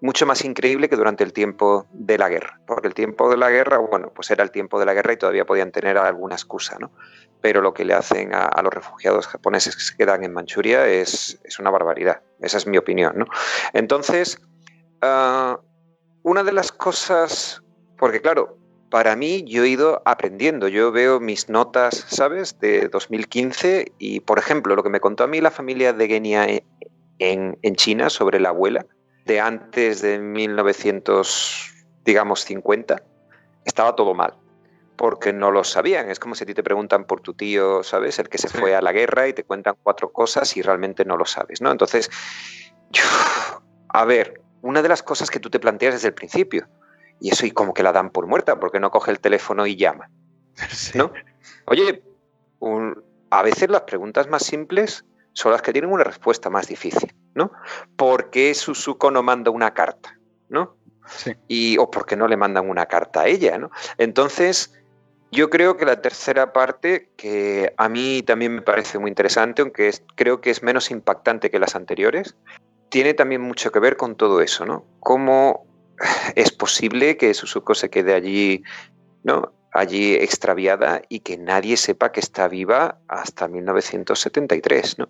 mucho 0.01 0.25
más 0.25 0.43
increíble 0.43 0.89
que 0.89 0.95
durante 0.95 1.23
el 1.23 1.31
tiempo 1.31 1.87
de 1.91 2.17
la 2.17 2.27
guerra, 2.27 2.59
porque 2.65 2.87
el 2.87 2.93
tiempo 2.93 3.29
de 3.29 3.37
la 3.37 3.49
guerra, 3.49 3.77
bueno, 3.77 4.11
pues 4.13 4.31
era 4.31 4.43
el 4.43 4.51
tiempo 4.51 4.79
de 4.79 4.85
la 4.85 4.93
guerra 4.93 5.13
y 5.13 5.17
todavía 5.17 5.45
podían 5.45 5.71
tener 5.71 5.97
alguna 5.97 6.35
excusa, 6.35 6.77
¿no? 6.79 6.91
Pero 7.39 7.61
lo 7.61 7.73
que 7.73 7.85
le 7.85 7.93
hacen 7.93 8.33
a, 8.33 8.61
los 8.63 8.73
refugiados 8.73 9.27
japoneses 9.27 9.75
que 9.75 9.83
se 9.83 9.95
quedan 9.95 10.23
en 10.23 10.33
Manchuria 10.33 10.87
es, 10.87 11.39
es, 11.43 11.59
una 11.59 11.69
barbaridad, 11.69 12.21
esa 12.41 12.57
es 12.57 12.67
mi 12.67 12.77
opinión, 12.77 13.13
¿no? 13.15 13.25
Entonces, 13.73 14.39
uh, 15.03 15.57
una 16.23 16.43
de 16.43 16.51
las 16.51 16.71
cosas, 16.71 17.61
porque 17.97 18.21
claro, 18.21 18.57
para 18.89 19.15
mí 19.15 19.43
yo 19.47 19.63
he 19.63 19.69
ido 19.69 20.01
aprendiendo, 20.05 20.67
yo 20.67 20.91
veo 20.91 21.19
mis 21.19 21.47
notas, 21.47 22.05
¿sabes?, 22.09 22.59
de 22.59 22.89
2015 22.89 23.93
y, 23.97 24.19
por 24.19 24.37
ejemplo, 24.37 24.75
lo 24.75 24.83
que 24.83 24.89
me 24.89 24.99
contó 24.99 25.23
a 25.23 25.27
mí 25.27 25.39
la 25.41 25.49
familia 25.49 25.93
de 25.93 26.07
Genia 26.07 26.45
en, 27.21 27.57
en 27.61 27.75
China 27.75 28.09
sobre 28.09 28.39
la 28.39 28.49
abuela 28.49 28.85
de 29.25 29.39
antes 29.39 30.01
de 30.01 30.17
1900, 30.17 31.71
digamos, 32.03 32.43
50, 32.43 33.01
estaba 33.63 33.95
todo 33.95 34.13
mal 34.13 34.33
porque 34.95 35.33
no 35.33 35.51
lo 35.51 35.63
sabían. 35.63 36.09
Es 36.09 36.19
como 36.19 36.35
si 36.35 36.43
a 36.43 36.47
ti 36.47 36.53
te 36.53 36.63
preguntan 36.63 37.05
por 37.05 37.21
tu 37.21 37.33
tío, 37.33 37.81
¿sabes? 37.83 38.19
El 38.19 38.29
que 38.29 38.37
se 38.37 38.49
fue 38.49 38.75
a 38.75 38.81
la 38.81 38.91
guerra 38.91 39.27
y 39.27 39.33
te 39.33 39.43
cuentan 39.43 39.75
cuatro 39.81 40.11
cosas 40.11 40.55
y 40.57 40.61
realmente 40.61 41.05
no 41.05 41.17
lo 41.17 41.25
sabes, 41.25 41.61
¿no? 41.61 41.71
Entonces, 41.71 42.09
yo, 42.91 43.03
a 43.89 44.05
ver, 44.05 44.41
una 44.61 44.81
de 44.81 44.89
las 44.89 45.01
cosas 45.01 45.31
que 45.31 45.39
tú 45.39 45.49
te 45.49 45.59
planteas 45.59 45.95
desde 45.95 46.09
el 46.09 46.13
principio. 46.13 46.67
Y 47.19 47.31
eso 47.31 47.45
y 47.45 47.51
como 47.51 47.73
que 47.73 47.83
la 47.83 47.91
dan 47.91 48.11
por 48.11 48.27
muerta, 48.27 48.59
porque 48.59 48.79
no 48.79 48.91
coge 48.91 49.11
el 49.11 49.19
teléfono 49.19 49.65
y 49.65 49.75
llama. 49.75 50.09
¿No? 50.93 51.11
Oye, 51.65 52.03
a 53.31 53.41
veces 53.41 53.69
las 53.69 53.81
preguntas 53.81 54.27
más 54.27 54.43
simples 54.43 55.05
son 55.33 55.51
las 55.51 55.61
que 55.61 55.73
tienen 55.73 55.91
una 55.91 56.03
respuesta 56.03 56.49
más 56.49 56.67
difícil, 56.67 57.13
¿no? 57.35 57.51
¿Por 57.95 58.29
qué 58.29 58.53
Susuko 58.53 59.11
no 59.11 59.23
manda 59.23 59.51
una 59.51 59.73
carta? 59.73 60.17
¿No? 60.49 60.77
Sí. 61.07 61.33
Y, 61.47 61.77
o 61.77 61.89
por 61.89 62.05
qué 62.05 62.15
no 62.15 62.27
le 62.27 62.37
mandan 62.37 62.69
una 62.69 62.85
carta 62.85 63.21
a 63.21 63.27
ella, 63.27 63.57
¿no? 63.57 63.71
Entonces, 63.97 64.73
yo 65.31 65.49
creo 65.49 65.77
que 65.77 65.85
la 65.85 66.01
tercera 66.01 66.51
parte, 66.51 67.09
que 67.15 67.73
a 67.77 67.87
mí 67.87 68.21
también 68.21 68.55
me 68.55 68.61
parece 68.61 68.99
muy 68.99 69.09
interesante, 69.09 69.61
aunque 69.61 69.91
creo 70.15 70.41
que 70.41 70.49
es 70.49 70.61
menos 70.61 70.91
impactante 70.91 71.49
que 71.49 71.59
las 71.59 71.75
anteriores, 71.75 72.35
tiene 72.89 73.13
también 73.13 73.41
mucho 73.41 73.71
que 73.71 73.79
ver 73.79 73.95
con 73.95 74.15
todo 74.15 74.41
eso, 74.41 74.65
¿no? 74.65 74.85
Cómo 74.99 75.65
es 76.35 76.51
posible 76.51 77.15
que 77.15 77.33
Susuko 77.33 77.73
se 77.75 77.89
quede 77.89 78.13
allí, 78.13 78.63
¿no? 79.23 79.53
Allí 79.71 80.15
extraviada 80.15 81.01
y 81.07 81.21
que 81.21 81.37
nadie 81.37 81.77
sepa 81.77 82.11
que 82.11 82.19
está 82.19 82.49
viva 82.49 82.99
hasta 83.07 83.47
1973, 83.47 84.99
¿no? 84.99 85.09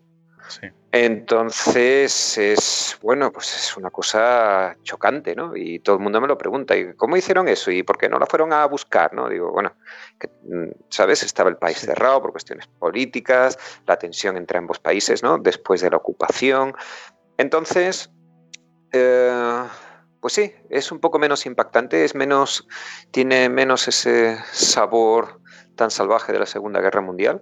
Entonces 0.92 2.38
es, 2.38 2.98
bueno, 3.02 3.32
pues 3.32 3.56
es 3.56 3.78
una 3.78 3.90
cosa 3.90 4.76
chocante, 4.84 5.36
¿no? 5.36 5.56
Y 5.56 5.80
todo 5.80 5.96
el 5.96 6.02
mundo 6.02 6.20
me 6.20 6.28
lo 6.28 6.38
pregunta, 6.38 6.76
¿y 6.76 6.94
cómo 6.96 7.16
hicieron 7.16 7.48
eso? 7.48 7.72
¿Y 7.72 7.84
por 7.84 7.98
qué 7.98 8.10
no 8.10 8.20
la 8.20 8.26
fueron 8.26 8.52
a 8.52 8.66
buscar? 8.66 9.14
¿no? 9.14 9.30
Digo, 9.30 9.52
bueno, 9.52 9.74
mm, 10.44 10.72
¿sabes? 10.90 11.24
Estaba 11.24 11.50
el 11.50 11.58
país 11.58 11.80
cerrado 11.80 12.22
por 12.22 12.32
cuestiones 12.32 12.68
políticas, 12.68 13.58
la 13.88 13.98
tensión 13.98 14.38
entre 14.38 14.58
ambos 14.58 14.80
países, 14.80 15.24
¿no? 15.24 15.38
Después 15.38 15.82
de 15.82 15.90
la 15.90 15.98
ocupación. 15.98 16.76
Entonces, 17.38 18.12
eh, 18.92 19.64
pues 20.20 20.34
sí, 20.34 20.54
es 20.70 20.92
un 20.92 21.00
poco 21.00 21.18
menos 21.20 21.46
impactante, 21.46 22.06
es 22.06 22.16
menos, 22.16 22.68
tiene 23.12 23.50
menos 23.50 23.88
ese 23.88 24.38
sabor 24.52 25.42
tan 25.76 25.90
salvaje 25.90 26.32
de 26.32 26.40
la 26.40 26.46
Segunda 26.46 26.80
Guerra 26.80 27.02
Mundial. 27.02 27.42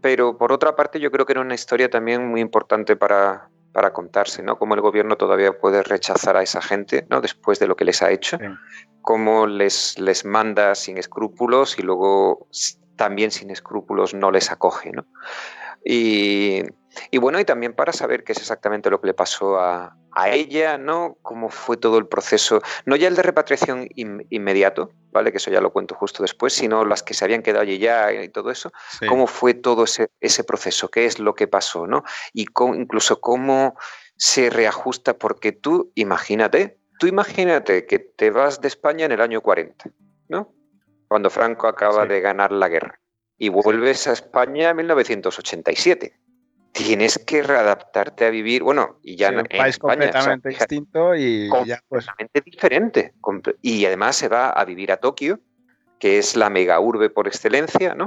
Pero 0.00 0.38
por 0.38 0.52
otra 0.52 0.76
parte, 0.76 1.00
yo 1.00 1.10
creo 1.10 1.26
que 1.26 1.32
era 1.32 1.40
una 1.40 1.54
historia 1.54 1.90
también 1.90 2.26
muy 2.26 2.40
importante 2.40 2.96
para, 2.96 3.50
para 3.72 3.92
contarse, 3.92 4.42
¿no? 4.42 4.58
Cómo 4.58 4.74
el 4.74 4.80
gobierno 4.80 5.16
todavía 5.16 5.58
puede 5.58 5.82
rechazar 5.82 6.36
a 6.36 6.42
esa 6.42 6.62
gente, 6.62 7.06
¿no? 7.10 7.20
Después 7.20 7.58
de 7.58 7.66
lo 7.66 7.76
que 7.76 7.84
les 7.84 8.02
ha 8.02 8.10
hecho, 8.10 8.38
cómo 9.02 9.46
les, 9.46 9.98
les 9.98 10.24
manda 10.24 10.74
sin 10.74 10.98
escrúpulos 10.98 11.78
y 11.78 11.82
luego 11.82 12.48
también 12.96 13.30
sin 13.30 13.50
escrúpulos 13.50 14.14
no 14.14 14.30
les 14.30 14.50
acoge, 14.50 14.92
¿no? 14.92 15.06
Y, 15.84 16.62
y 17.10 17.18
bueno, 17.18 17.38
y 17.38 17.44
también 17.44 17.74
para 17.74 17.92
saber 17.92 18.24
qué 18.24 18.32
es 18.32 18.38
exactamente 18.38 18.90
lo 18.90 19.00
que 19.00 19.08
le 19.08 19.14
pasó 19.14 19.58
a, 19.58 19.96
a 20.12 20.30
ella, 20.30 20.78
¿no? 20.78 21.18
Cómo 21.22 21.48
fue 21.48 21.76
todo 21.76 21.98
el 21.98 22.06
proceso, 22.06 22.62
no 22.84 22.96
ya 22.96 23.08
el 23.08 23.16
de 23.16 23.22
repatriación 23.22 23.88
inmediato, 23.94 24.92
¿vale? 25.12 25.30
Que 25.30 25.38
eso 25.38 25.50
ya 25.50 25.60
lo 25.60 25.72
cuento 25.72 25.94
justo 25.94 26.22
después, 26.22 26.52
sino 26.52 26.84
las 26.84 27.02
que 27.02 27.14
se 27.14 27.24
habían 27.24 27.42
quedado 27.42 27.62
allí 27.62 27.78
ya 27.78 28.12
y 28.12 28.28
todo 28.28 28.50
eso. 28.50 28.72
Cómo 29.08 29.26
fue 29.26 29.54
todo 29.54 29.84
ese, 29.84 30.08
ese, 30.20 30.44
proceso, 30.44 30.90
qué 30.90 31.06
es 31.06 31.18
lo 31.18 31.34
que 31.34 31.46
pasó, 31.46 31.86
¿no? 31.86 32.04
Y 32.32 32.46
incluso 32.74 33.20
cómo 33.20 33.76
se 34.16 34.50
reajusta, 34.50 35.14
porque 35.14 35.52
tú, 35.52 35.92
imagínate, 35.94 36.78
tú 36.98 37.06
imagínate 37.06 37.86
que 37.86 37.98
te 37.98 38.30
vas 38.30 38.60
de 38.60 38.68
España 38.68 39.06
en 39.06 39.12
el 39.12 39.20
año 39.20 39.40
40, 39.40 39.90
¿no? 40.28 40.52
Cuando 41.08 41.30
Franco 41.30 41.66
acaba 41.66 42.06
de 42.06 42.20
ganar 42.20 42.52
la 42.52 42.68
guerra. 42.68 43.00
Y 43.36 43.48
vuelves 43.48 44.06
a 44.06 44.12
España 44.12 44.70
en 44.70 44.76
1987 44.76 46.20
tienes 46.72 47.18
que 47.18 47.42
readaptarte 47.42 48.26
a 48.26 48.30
vivir, 48.30 48.62
bueno, 48.62 48.98
y 49.02 49.16
ya 49.16 49.28
en 49.28 49.38
un 49.38 49.46
país 49.46 49.78
completamente 49.78 50.50
distinto 50.50 51.14
y 51.14 51.48
pues 51.50 51.78
completamente 51.88 52.40
diferente. 52.44 53.14
Y 53.62 53.84
además 53.84 54.16
se 54.16 54.28
va 54.28 54.50
a 54.50 54.64
vivir 54.64 54.92
a 54.92 54.98
Tokio, 54.98 55.40
que 55.98 56.18
es 56.18 56.36
la 56.36 56.50
mega 56.50 56.80
urbe 56.80 57.10
por 57.10 57.26
excelencia, 57.26 57.94
¿no? 57.94 58.06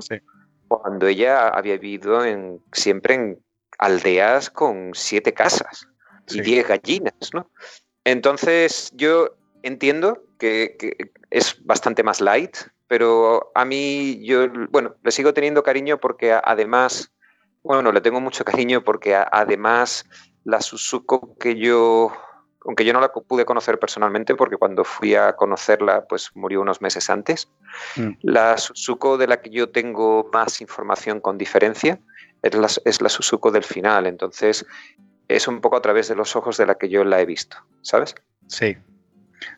Cuando 0.68 1.07
ella 1.07 1.49
había 1.49 1.78
vivido 1.78 2.26
en, 2.26 2.61
siempre 2.72 3.16
en 3.16 3.39
aldeas 3.78 4.49
con 4.49 4.91
siete 4.93 5.34
casas 5.34 5.88
y 6.30 6.41
diez 6.41 6.68
gallinas, 6.68 7.32
¿no? 7.34 7.49
Entonces 8.05 8.91
yo 8.95 9.36
entiendo 9.61 10.24
que, 10.39 10.76
que, 10.80 11.11
es 11.30 11.64
bastante 11.66 12.03
más 12.03 12.22
light, 12.22 12.57
pero 12.88 13.51
a 13.55 13.66
mí 13.66 14.24
yo, 14.24 14.47
bueno, 14.70 14.95
le 15.03 15.11
sigo 15.11 15.34
teniendo 15.34 15.64
cariño 15.64 15.99
porque 15.99 16.32
además 16.32 17.11
bueno, 17.64 17.91
le 17.91 18.01
tengo 18.01 18.20
mucho 18.22 18.43
cariño 18.43 18.84
porque 18.84 19.16
además 19.16 20.05
la 20.43 20.61
Suzuko 20.61 21.38
que 21.38 21.55
yo, 21.55 22.11
aunque 22.66 22.86
yo 22.86 22.93
no 22.93 22.99
la 22.99 23.11
pude 23.11 23.45
conocer 23.45 23.80
personalmente 23.80 24.36
porque 24.36 24.57
cuando 24.57 24.84
fui 24.84 25.16
a 25.16 25.36
conocerla 25.36 26.05
pues 26.07 26.32
murió 26.36 26.61
unos 26.61 26.82
meses 26.82 27.09
antes, 27.09 27.49
mm. 27.95 28.09
la 28.22 28.57
Suzuko 28.57 29.18
de 29.18 29.28
la 29.28 29.41
que 29.41 29.49
yo 29.49 29.70
tengo 29.70 30.30
más 30.34 30.61
información 30.61 31.22
con 31.22 31.38
diferencia 31.38 31.99
es 32.41 32.53
la, 32.55 32.68
es 32.86 33.01
la 33.01 33.09
Suzuko 33.09 33.51
del 33.51 33.64
final, 33.64 34.05
entonces 34.05 34.66
es 35.30 35.47
un 35.47 35.61
poco 35.61 35.78
a 35.78 35.82
través 35.82 36.09
de 36.09 36.16
los 36.16 36.36
ojos 36.36 36.57
de 36.57 36.66
la 36.66 36.76
que 36.76 36.89
yo 36.89 37.05
la 37.05 37.22
he 37.22 37.26
visto, 37.26 37.57
¿sabes? 37.82 38.14
Sí, 38.47 38.78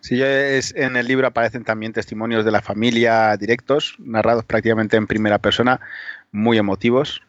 Sí, 0.02 0.22
es, 0.22 0.74
en 0.76 0.96
el 0.96 1.08
libro 1.08 1.28
aparecen 1.28 1.64
también 1.64 1.94
testimonios 1.94 2.46
de 2.46 2.52
la 2.52 2.62
familia 2.62 3.36
directos, 3.38 3.96
narrados 4.00 4.44
prácticamente 4.46 4.98
en 4.98 5.08
primera 5.08 5.40
persona, 5.40 5.80
muy 6.32 6.58
emotivos. 6.58 7.22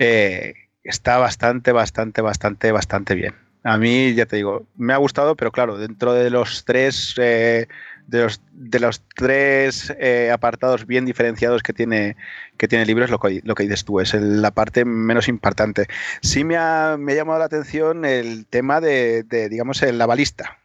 Eh, 0.00 0.54
está 0.82 1.18
bastante, 1.18 1.72
bastante, 1.72 2.22
bastante, 2.22 2.72
bastante 2.72 3.14
bien. 3.14 3.34
A 3.62 3.76
mí, 3.76 4.14
ya 4.14 4.24
te 4.24 4.36
digo, 4.36 4.66
me 4.76 4.94
ha 4.94 4.96
gustado, 4.96 5.36
pero 5.36 5.52
claro, 5.52 5.76
dentro 5.76 6.14
de 6.14 6.30
los 6.30 6.64
tres, 6.64 7.14
eh, 7.18 7.68
de, 8.06 8.22
los, 8.22 8.40
de 8.52 8.80
los 8.80 9.02
tres 9.14 9.94
eh, 9.98 10.30
apartados 10.32 10.86
bien 10.86 11.04
diferenciados 11.04 11.62
que 11.62 11.74
tiene, 11.74 12.16
que 12.56 12.66
tiene 12.66 12.82
el 12.82 12.88
libro 12.88 13.04
es 13.04 13.10
lo 13.10 13.18
que, 13.18 13.42
lo 13.44 13.54
que 13.54 13.64
dices 13.64 13.84
tú, 13.84 14.00
es 14.00 14.14
la 14.14 14.52
parte 14.52 14.86
menos 14.86 15.28
importante. 15.28 15.86
Sí 16.22 16.44
me 16.44 16.56
ha, 16.56 16.96
me 16.98 17.12
ha 17.12 17.16
llamado 17.16 17.38
la 17.38 17.44
atención 17.44 18.06
el 18.06 18.46
tema 18.46 18.80
de, 18.80 19.22
de, 19.24 19.50
digamos, 19.50 19.82
la 19.82 20.06
balista. 20.06 20.56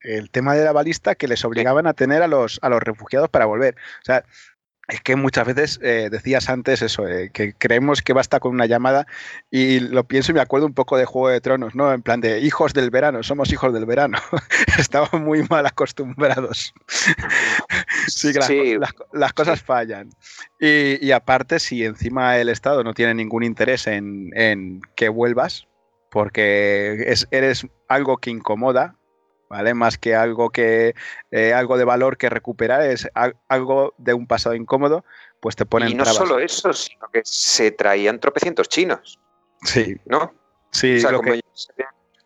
El 0.00 0.28
tema 0.28 0.54
de 0.54 0.64
la 0.64 0.72
balista 0.72 1.14
que 1.14 1.28
les 1.28 1.44
obligaban 1.46 1.86
a 1.86 1.94
tener 1.94 2.22
a 2.22 2.26
los, 2.26 2.58
a 2.60 2.68
los 2.68 2.82
refugiados 2.82 3.30
para 3.30 3.46
volver. 3.46 3.76
O 4.02 4.04
sea, 4.04 4.24
es 4.88 5.00
que 5.00 5.14
muchas 5.14 5.46
veces 5.46 5.80
eh, 5.82 6.08
decías 6.10 6.48
antes 6.48 6.82
eso, 6.82 7.06
eh, 7.06 7.30
que 7.32 7.54
creemos 7.54 8.02
que 8.02 8.12
basta 8.12 8.40
con 8.40 8.52
una 8.52 8.66
llamada 8.66 9.06
y 9.50 9.78
lo 9.78 10.04
pienso 10.04 10.32
y 10.32 10.34
me 10.34 10.40
acuerdo 10.40 10.66
un 10.66 10.74
poco 10.74 10.96
de 10.96 11.04
Juego 11.04 11.28
de 11.28 11.40
Tronos, 11.40 11.74
¿no? 11.74 11.92
En 11.92 12.02
plan 12.02 12.20
de 12.20 12.40
hijos 12.40 12.74
del 12.74 12.90
verano, 12.90 13.22
somos 13.22 13.52
hijos 13.52 13.72
del 13.72 13.86
verano. 13.86 14.18
Estamos 14.78 15.12
muy 15.12 15.44
mal 15.48 15.66
acostumbrados. 15.66 16.74
sí, 18.08 18.32
que 18.32 18.78
las, 19.12 19.32
cosas 19.32 19.62
fallan. 19.62 20.10
Y, 20.58 21.12
aparte, 21.12 21.60
si 21.60 21.84
encima 21.84 22.38
el 22.38 22.48
Estado 22.48 22.82
no 22.82 22.92
tiene 22.92 23.14
ningún 23.14 23.44
interés 23.44 23.86
en, 23.86 24.30
en 24.34 24.80
que 24.96 25.08
vuelvas, 25.08 25.68
porque 26.10 27.04
es, 27.06 27.26
eres 27.30 27.66
algo 27.88 28.18
que 28.18 28.30
incomoda, 28.30 28.96
¿vale? 29.52 29.74
Más 29.74 29.98
que 29.98 30.14
algo 30.14 30.48
que 30.48 30.94
eh, 31.30 31.52
algo 31.52 31.76
de 31.76 31.84
valor 31.84 32.16
que 32.16 32.30
recuperar, 32.30 32.80
es 32.80 33.06
algo 33.48 33.92
de 33.98 34.14
un 34.14 34.26
pasado 34.26 34.54
incómodo, 34.54 35.04
pues 35.40 35.56
te 35.56 35.66
ponen 35.66 35.90
Y 35.90 35.94
no 35.94 36.06
solo 36.06 36.38
eso, 36.38 36.72
sino 36.72 37.06
que 37.12 37.20
se 37.22 37.70
traían 37.70 38.18
tropecientos 38.18 38.70
chinos. 38.70 39.20
Sí. 39.62 39.96
¿No? 40.06 40.32
Sí, 40.70 40.96
o 40.96 41.00
sea, 41.00 41.12
como 41.12 41.34
ellos 41.34 41.44
se 41.52 41.70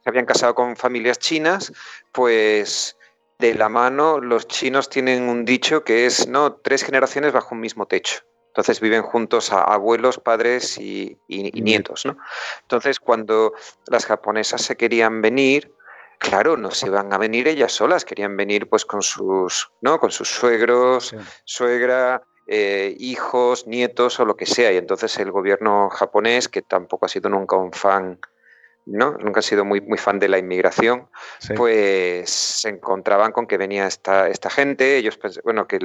habían, 0.04 0.24
casado 0.24 0.54
con 0.54 0.76
familias 0.76 1.18
chinas, 1.18 1.72
pues 2.12 2.96
de 3.40 3.54
la 3.54 3.68
mano 3.68 4.20
los 4.20 4.46
chinos 4.46 4.88
tienen 4.88 5.24
un 5.24 5.44
dicho 5.44 5.82
que 5.82 6.06
es, 6.06 6.28
¿no? 6.28 6.52
Tres 6.54 6.84
generaciones 6.84 7.32
bajo 7.32 7.56
un 7.56 7.60
mismo 7.60 7.86
techo. 7.86 8.20
Entonces 8.50 8.80
viven 8.80 9.02
juntos 9.02 9.52
a 9.52 9.62
abuelos, 9.62 10.20
padres 10.20 10.78
y, 10.78 11.18
y, 11.26 11.60
nietos, 11.60 12.06
¿no? 12.06 12.16
Entonces 12.62 13.00
cuando 13.00 13.52
las 13.88 14.06
japonesas 14.06 14.62
se 14.62 14.76
querían 14.76 15.20
venir, 15.20 15.75
Claro, 16.18 16.56
no 16.56 16.70
se 16.70 16.90
van 16.90 17.12
a 17.12 17.18
venir 17.18 17.46
ellas 17.48 17.72
solas, 17.72 18.04
querían 18.04 18.36
venir 18.36 18.68
pues 18.68 18.84
con 18.84 19.02
sus, 19.02 19.70
¿no? 19.80 20.00
Con 20.00 20.10
sus 20.10 20.28
suegros, 20.28 21.14
suegra, 21.44 22.22
eh, 22.46 22.94
hijos, 22.98 23.66
nietos 23.66 24.18
o 24.20 24.24
lo 24.24 24.36
que 24.36 24.46
sea. 24.46 24.72
Y 24.72 24.76
entonces 24.76 25.16
el 25.18 25.30
gobierno 25.30 25.90
japonés, 25.90 26.48
que 26.48 26.62
tampoco 26.62 27.06
ha 27.06 27.08
sido 27.08 27.28
nunca 27.28 27.56
un 27.56 27.72
fan, 27.72 28.18
¿no? 28.86 29.12
Nunca 29.18 29.40
ha 29.40 29.42
sido 29.42 29.64
muy, 29.64 29.80
muy 29.80 29.98
fan 29.98 30.18
de 30.18 30.28
la 30.28 30.38
inmigración, 30.38 31.08
pues 31.56 32.30
se 32.30 32.68
encontraban 32.68 33.32
con 33.32 33.46
que 33.46 33.58
venía 33.58 33.86
esta, 33.86 34.28
esta 34.28 34.48
gente, 34.48 34.96
ellos, 34.96 35.18
pues, 35.18 35.40
bueno, 35.42 35.66
que 35.66 35.78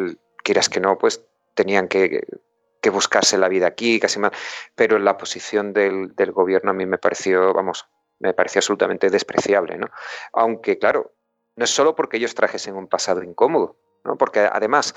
quieras 0.44 0.70
que 0.70 0.80
no, 0.80 0.98
pues 0.98 1.26
tenían 1.56 1.88
que, 1.88 2.26
que 2.80 2.90
buscarse 2.90 3.38
la 3.38 3.50
vida 3.50 3.68
aquí, 3.68 4.00
casi 4.00 4.20
más. 4.20 4.32
Pero 4.76 5.00
la 5.00 5.18
posición 5.18 5.74
del, 5.74 6.16
del 6.16 6.32
gobierno 6.32 6.72
a 6.72 6.74
mí 6.76 6.86
me 6.86 7.00
pareció, 7.00 7.54
vamos, 7.54 7.88
me 8.22 8.34
parecía 8.34 8.60
absolutamente 8.60 9.10
despreciable, 9.10 9.78
¿no? 9.78 9.88
Aunque, 10.34 10.78
claro, 10.78 11.14
no 11.56 11.66
es 11.66 11.72
solo 11.72 11.96
porque 11.96 12.18
ellos 12.18 12.36
trajesen 12.36 12.76
un 12.76 12.88
pasado 12.88 13.24
incómodo, 13.24 13.78
¿no? 14.06 14.18
Porque 14.18 14.40
además, 14.40 14.96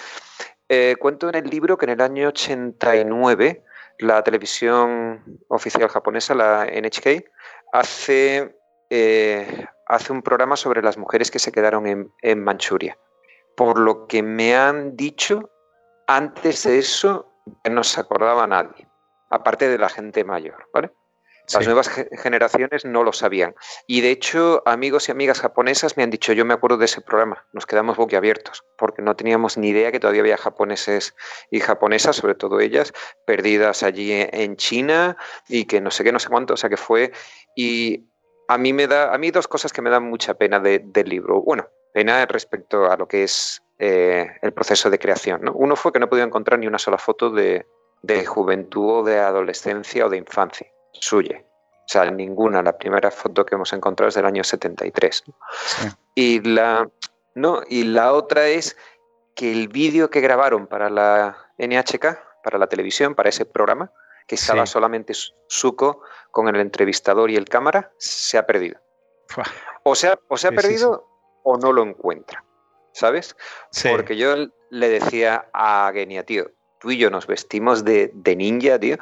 eh, 0.69 0.97
cuento 0.99 1.29
en 1.29 1.35
el 1.35 1.45
libro 1.45 1.77
que 1.77 1.87
en 1.87 1.93
el 1.93 2.01
año 2.01 2.29
89 2.29 3.65
la 3.99 4.23
televisión 4.23 5.41
oficial 5.49 5.89
japonesa, 5.89 6.35
la 6.35 6.67
NHK, 6.67 7.25
hace 7.73 8.57
eh, 8.91 9.67
hace 9.87 10.13
un 10.13 10.23
programa 10.23 10.57
sobre 10.57 10.83
las 10.83 10.99
mujeres 10.99 11.31
que 11.31 11.39
se 11.39 11.53
quedaron 11.53 11.87
en, 11.87 12.13
en 12.23 12.43
Manchuria. 12.43 12.99
Por 13.57 13.79
lo 13.79 14.07
que 14.07 14.23
me 14.23 14.57
han 14.57 14.97
dicho, 14.97 15.51
antes 16.07 16.65
de 16.65 16.79
eso 16.79 17.33
no 17.71 17.85
se 17.85 18.01
acordaba 18.01 18.47
nadie, 18.47 18.89
aparte 19.31 19.69
de 19.69 19.79
la 19.79 19.89
gente 19.89 20.25
mayor, 20.25 20.69
¿vale? 20.73 20.91
Las 21.53 21.67
nuevas 21.67 21.91
generaciones 22.13 22.85
no 22.85 23.05
lo 23.05 23.13
sabían. 23.13 23.55
Y 23.87 24.01
de 24.01 24.11
hecho, 24.11 24.63
amigos 24.65 25.09
y 25.09 25.13
amigas 25.13 25.41
japonesas 25.41 25.97
me 25.97 26.03
han 26.03 26.11
dicho, 26.11 26.33
yo 26.33 26.45
me 26.45 26.55
acuerdo 26.55 26.79
de 26.79 26.87
ese 26.87 27.03
programa, 27.03 27.45
nos 27.53 27.67
quedamos 27.67 27.99
boquiabiertos, 27.99 28.65
porque 28.79 29.03
no 29.03 29.15
teníamos 29.15 29.59
ni 29.59 29.69
idea 29.69 29.93
que 29.93 30.01
todavía 30.01 30.23
había 30.23 30.37
japoneses 30.39 31.15
y 31.51 31.61
japonesas, 31.61 32.17
sobre 32.17 32.35
todo 32.35 32.61
ellas, 32.61 32.93
perdidas 33.27 33.83
allí 33.83 34.11
en 34.13 34.57
China 34.57 35.19
y 35.47 35.67
que 35.67 35.83
no 35.83 35.91
sé 35.91 36.03
qué, 36.03 36.13
no 36.13 36.19
sé 36.19 36.29
cuánto, 36.29 36.55
o 36.55 36.57
sea 36.57 36.71
que 36.71 36.79
fue. 36.79 37.13
Y 37.55 38.07
a 38.49 38.57
mí 38.57 38.73
me 38.73 38.87
da, 38.87 39.15
a 39.15 39.19
mí 39.19 39.31
dos 39.31 39.47
cosas 39.47 39.73
que 39.73 39.83
me 39.83 39.91
dan 39.91 40.05
mucha 40.05 40.35
pena 40.35 40.61
del 40.61 41.09
libro. 41.09 41.43
Bueno, 41.43 41.69
pena 41.93 42.25
respecto 42.25 42.91
a 42.91 42.97
lo 42.97 43.07
que 43.07 43.25
es 43.25 43.63
eh, 43.79 44.29
el 44.41 44.53
proceso 44.55 44.89
de 44.89 44.99
creación. 44.99 45.43
¿no? 45.43 45.53
Uno 45.53 45.77
fue 45.77 45.93
que 45.93 45.99
no 45.99 46.07
he 46.07 46.09
podido 46.09 46.27
encontrar 46.27 46.59
ni 46.59 46.67
una 46.67 46.79
sola 46.79 46.97
foto 46.97 47.29
de, 47.29 47.67
de 48.01 48.25
juventud 48.25 49.01
o 49.01 49.03
de 49.03 49.19
adolescencia 49.19 50.07
o 50.07 50.09
de 50.09 50.17
infancia 50.17 50.74
suya. 51.01 51.43
O 51.85 51.89
sea, 51.89 52.11
ninguna. 52.11 52.63
La 52.63 52.77
primera 52.77 53.11
foto 53.11 53.45
que 53.45 53.55
hemos 53.55 53.73
encontrado 53.73 54.09
es 54.09 54.15
del 54.15 54.27
año 54.27 54.43
73. 54.43 55.25
Y, 56.15 56.41
la, 56.41 56.89
no, 57.35 57.63
y 57.69 57.85
la 57.85 58.13
otra 58.13 58.47
es 58.47 58.77
que 59.35 59.53
el 59.53 59.69
vídeo 59.69 60.11
que 60.11 60.21
grabaron 60.21 60.67
para 60.67 60.89
la 60.89 61.37
NHK, 61.59 62.19
para 62.43 62.59
la 62.59 62.69
televisión, 62.69 63.15
para 63.15 63.29
ese 63.29 63.45
programa, 63.45 63.93
que 64.27 64.37
estaba 64.37 64.65
solamente 64.65 65.13
Suco 65.49 66.03
con 66.31 66.49
el 66.49 66.57
entrevistador 66.57 67.31
y 67.31 67.37
el 67.37 67.45
cámara, 67.45 67.93
se 67.99 68.39
ha 68.39 68.47
perdido. 68.47 68.81
O 69.83 69.95
sea, 69.95 70.19
o 70.29 70.39
se 70.39 70.49
ha 70.49 70.53
perdido 70.53 71.07
o 71.43 71.59
no 71.59 71.73
lo 71.73 71.83
encuentra. 71.83 72.43
¿Sabes? 72.93 73.37
Porque 73.91 74.17
yo 74.17 74.35
le 74.71 74.89
decía 74.89 75.49
a 75.53 75.91
Genia, 75.93 76.25
tío, 76.25 76.51
tú 76.79 76.93
y 76.93 76.97
yo 76.97 77.11
nos 77.11 77.27
vestimos 77.27 77.85
de, 77.85 78.13
de 78.15 78.37
ninja, 78.37 78.79
tío, 78.79 78.97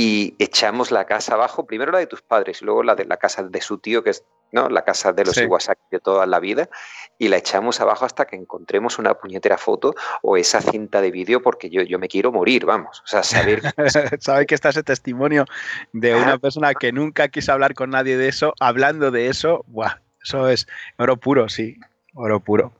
y 0.00 0.36
echamos 0.38 0.92
la 0.92 1.06
casa 1.06 1.34
abajo, 1.34 1.66
primero 1.66 1.90
la 1.90 1.98
de 1.98 2.06
tus 2.06 2.22
padres 2.22 2.62
y 2.62 2.64
luego 2.64 2.84
la 2.84 2.94
de 2.94 3.04
la 3.04 3.16
casa 3.16 3.42
de 3.42 3.60
su 3.60 3.78
tío, 3.78 4.04
que 4.04 4.10
es 4.10 4.24
¿no? 4.52 4.68
la 4.68 4.84
casa 4.84 5.12
de 5.12 5.24
los 5.24 5.36
Iwasaki 5.36 5.82
de 5.90 5.98
toda 5.98 6.24
la 6.24 6.38
vida, 6.38 6.70
y 7.18 7.26
la 7.26 7.36
echamos 7.36 7.80
abajo 7.80 8.04
hasta 8.04 8.24
que 8.24 8.36
encontremos 8.36 9.00
una 9.00 9.14
puñetera 9.14 9.58
foto 9.58 9.96
o 10.22 10.36
esa 10.36 10.60
cinta 10.60 11.00
de 11.00 11.10
vídeo, 11.10 11.42
porque 11.42 11.68
yo, 11.68 11.82
yo 11.82 11.98
me 11.98 12.06
quiero 12.06 12.30
morir, 12.30 12.64
vamos. 12.64 13.00
O 13.00 13.08
sea, 13.08 13.24
saber. 13.24 13.60
saber 14.20 14.46
que 14.46 14.54
está 14.54 14.68
ese 14.68 14.84
testimonio 14.84 15.46
de 15.92 16.14
una 16.14 16.38
persona 16.38 16.74
que 16.74 16.92
nunca 16.92 17.26
quiso 17.26 17.52
hablar 17.52 17.74
con 17.74 17.90
nadie 17.90 18.16
de 18.16 18.28
eso, 18.28 18.54
hablando 18.60 19.10
de 19.10 19.26
eso, 19.26 19.64
¡buah! 19.66 19.96
Eso 20.22 20.48
es 20.48 20.68
oro 20.96 21.16
puro, 21.16 21.48
sí, 21.48 21.76
oro 22.14 22.38
puro. 22.38 22.72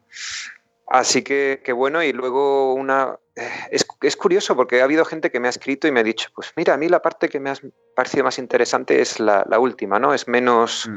Así 0.90 1.22
que, 1.22 1.60
que 1.62 1.72
bueno, 1.72 2.02
y 2.02 2.12
luego 2.12 2.74
una, 2.74 3.18
es, 3.70 4.16
curioso 4.16 4.56
porque 4.56 4.80
ha 4.80 4.84
habido 4.84 5.04
gente 5.04 5.30
que 5.30 5.40
me 5.40 5.48
ha 5.48 5.50
escrito 5.50 5.86
y 5.86 5.92
me 5.92 6.00
ha 6.00 6.04
dicho, 6.04 6.30
pues 6.34 6.52
mira, 6.56 6.74
a 6.74 6.76
mí 6.76 6.88
la 6.88 7.02
parte 7.02 7.28
que 7.28 7.40
me 7.40 7.50
ha 7.50 7.54
parecido 7.94 8.24
más 8.24 8.38
interesante 8.38 9.00
es 9.00 9.20
la, 9.20 9.44
última, 9.58 9.98
¿no? 9.98 10.14
Es 10.14 10.28
menos, 10.28 10.88
mm. 10.88 10.96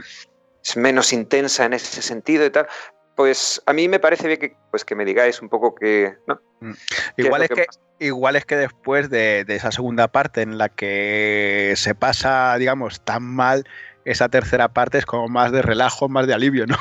es 0.63 0.77
menos 0.77 1.13
intensa 1.13 1.65
en 1.65 1.73
ese 1.73 2.01
sentido 2.01 2.45
y 2.45 2.49
tal. 2.49 2.67
Pues 3.15 3.61
a 3.65 3.73
mí 3.73 3.87
me 3.87 3.99
parece 3.99 4.27
bien 4.27 4.39
que, 4.39 4.55
pues, 4.71 4.85
que 4.85 4.95
me 4.95 5.05
digáis 5.05 5.41
un 5.41 5.49
poco 5.49 5.75
que... 5.75 6.15
¿no? 6.25 6.41
Mm. 6.61 6.71
Igual, 7.17 7.43
es 7.43 7.49
que, 7.49 7.65
igual 7.99 8.35
es 8.35 8.45
que 8.45 8.55
después 8.55 9.09
de, 9.09 9.45
esa 9.47 9.71
segunda 9.71 10.07
parte 10.07 10.41
en 10.41 10.57
la 10.57 10.69
que 10.69 11.73
se 11.75 11.93
pasa, 11.93 12.57
digamos, 12.57 13.01
tan 13.01 13.23
mal 13.23 13.65
esa 14.05 14.29
tercera 14.29 14.69
parte 14.69 14.97
es 14.97 15.05
como 15.05 15.27
más 15.27 15.51
de 15.51 15.61
relajo, 15.61 16.09
más 16.09 16.27
de 16.27 16.33
alivio, 16.33 16.65
¿no? 16.67 16.77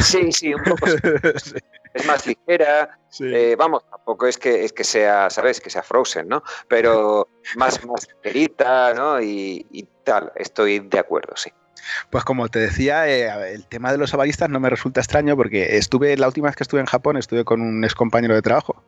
Sí, 0.00 0.32
sí, 0.32 0.54
un 0.54 0.62
poco. 0.62 0.86
sí 0.88 1.54
es 1.94 2.06
más 2.06 2.26
ligera. 2.26 2.98
Eh, 3.20 3.56
vamos, 3.58 3.84
tampoco 3.88 4.26
es 4.26 4.38
que, 4.38 4.64
es 4.64 4.72
que 4.72 4.84
sea, 4.84 5.30
¿sabes? 5.30 5.60
Que 5.60 5.70
sea 5.70 5.82
Frozen, 5.82 6.28
¿no? 6.28 6.42
Pero 6.68 7.28
más, 7.56 7.84
más 7.84 8.08
ligerita, 8.08 8.94
¿no? 8.94 9.20
Y, 9.20 9.88
tal, 10.04 10.32
estoy 10.36 10.80
de 10.80 10.98
acuerdo, 10.98 11.34
sí. 11.36 11.52
Pues 12.10 12.24
como 12.24 12.48
te 12.48 12.60
decía, 12.60 13.08
eh, 13.08 13.54
el 13.54 13.66
tema 13.66 13.90
de 13.90 13.98
los 13.98 14.14
avalistas 14.14 14.48
no 14.48 14.60
me 14.60 14.70
resulta 14.70 15.00
extraño 15.00 15.36
porque 15.36 15.76
estuve, 15.76 16.16
la 16.16 16.28
última 16.28 16.46
vez 16.46 16.56
que 16.56 16.62
estuve 16.62 16.80
en 16.80 16.86
Japón, 16.86 17.16
estuve 17.16 17.44
con 17.44 17.60
un 17.60 17.82
ex 17.84 17.94
compañero 17.94 18.34
de 18.34 18.42
trabajo, 18.42 18.84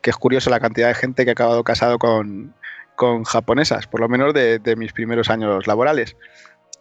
que 0.00 0.10
es 0.10 0.16
curioso 0.16 0.50
la 0.50 0.60
cantidad 0.60 0.88
de 0.88 0.94
gente 0.94 1.24
que 1.24 1.30
ha 1.30 1.32
acabado 1.32 1.64
casado 1.64 1.98
con, 1.98 2.54
con 2.96 3.24
japonesas, 3.24 3.86
por 3.86 4.00
lo 4.00 4.08
menos 4.08 4.34
de, 4.34 4.74
mis 4.76 4.92
primeros 4.92 5.30
años 5.30 5.66
laborales. 5.66 6.16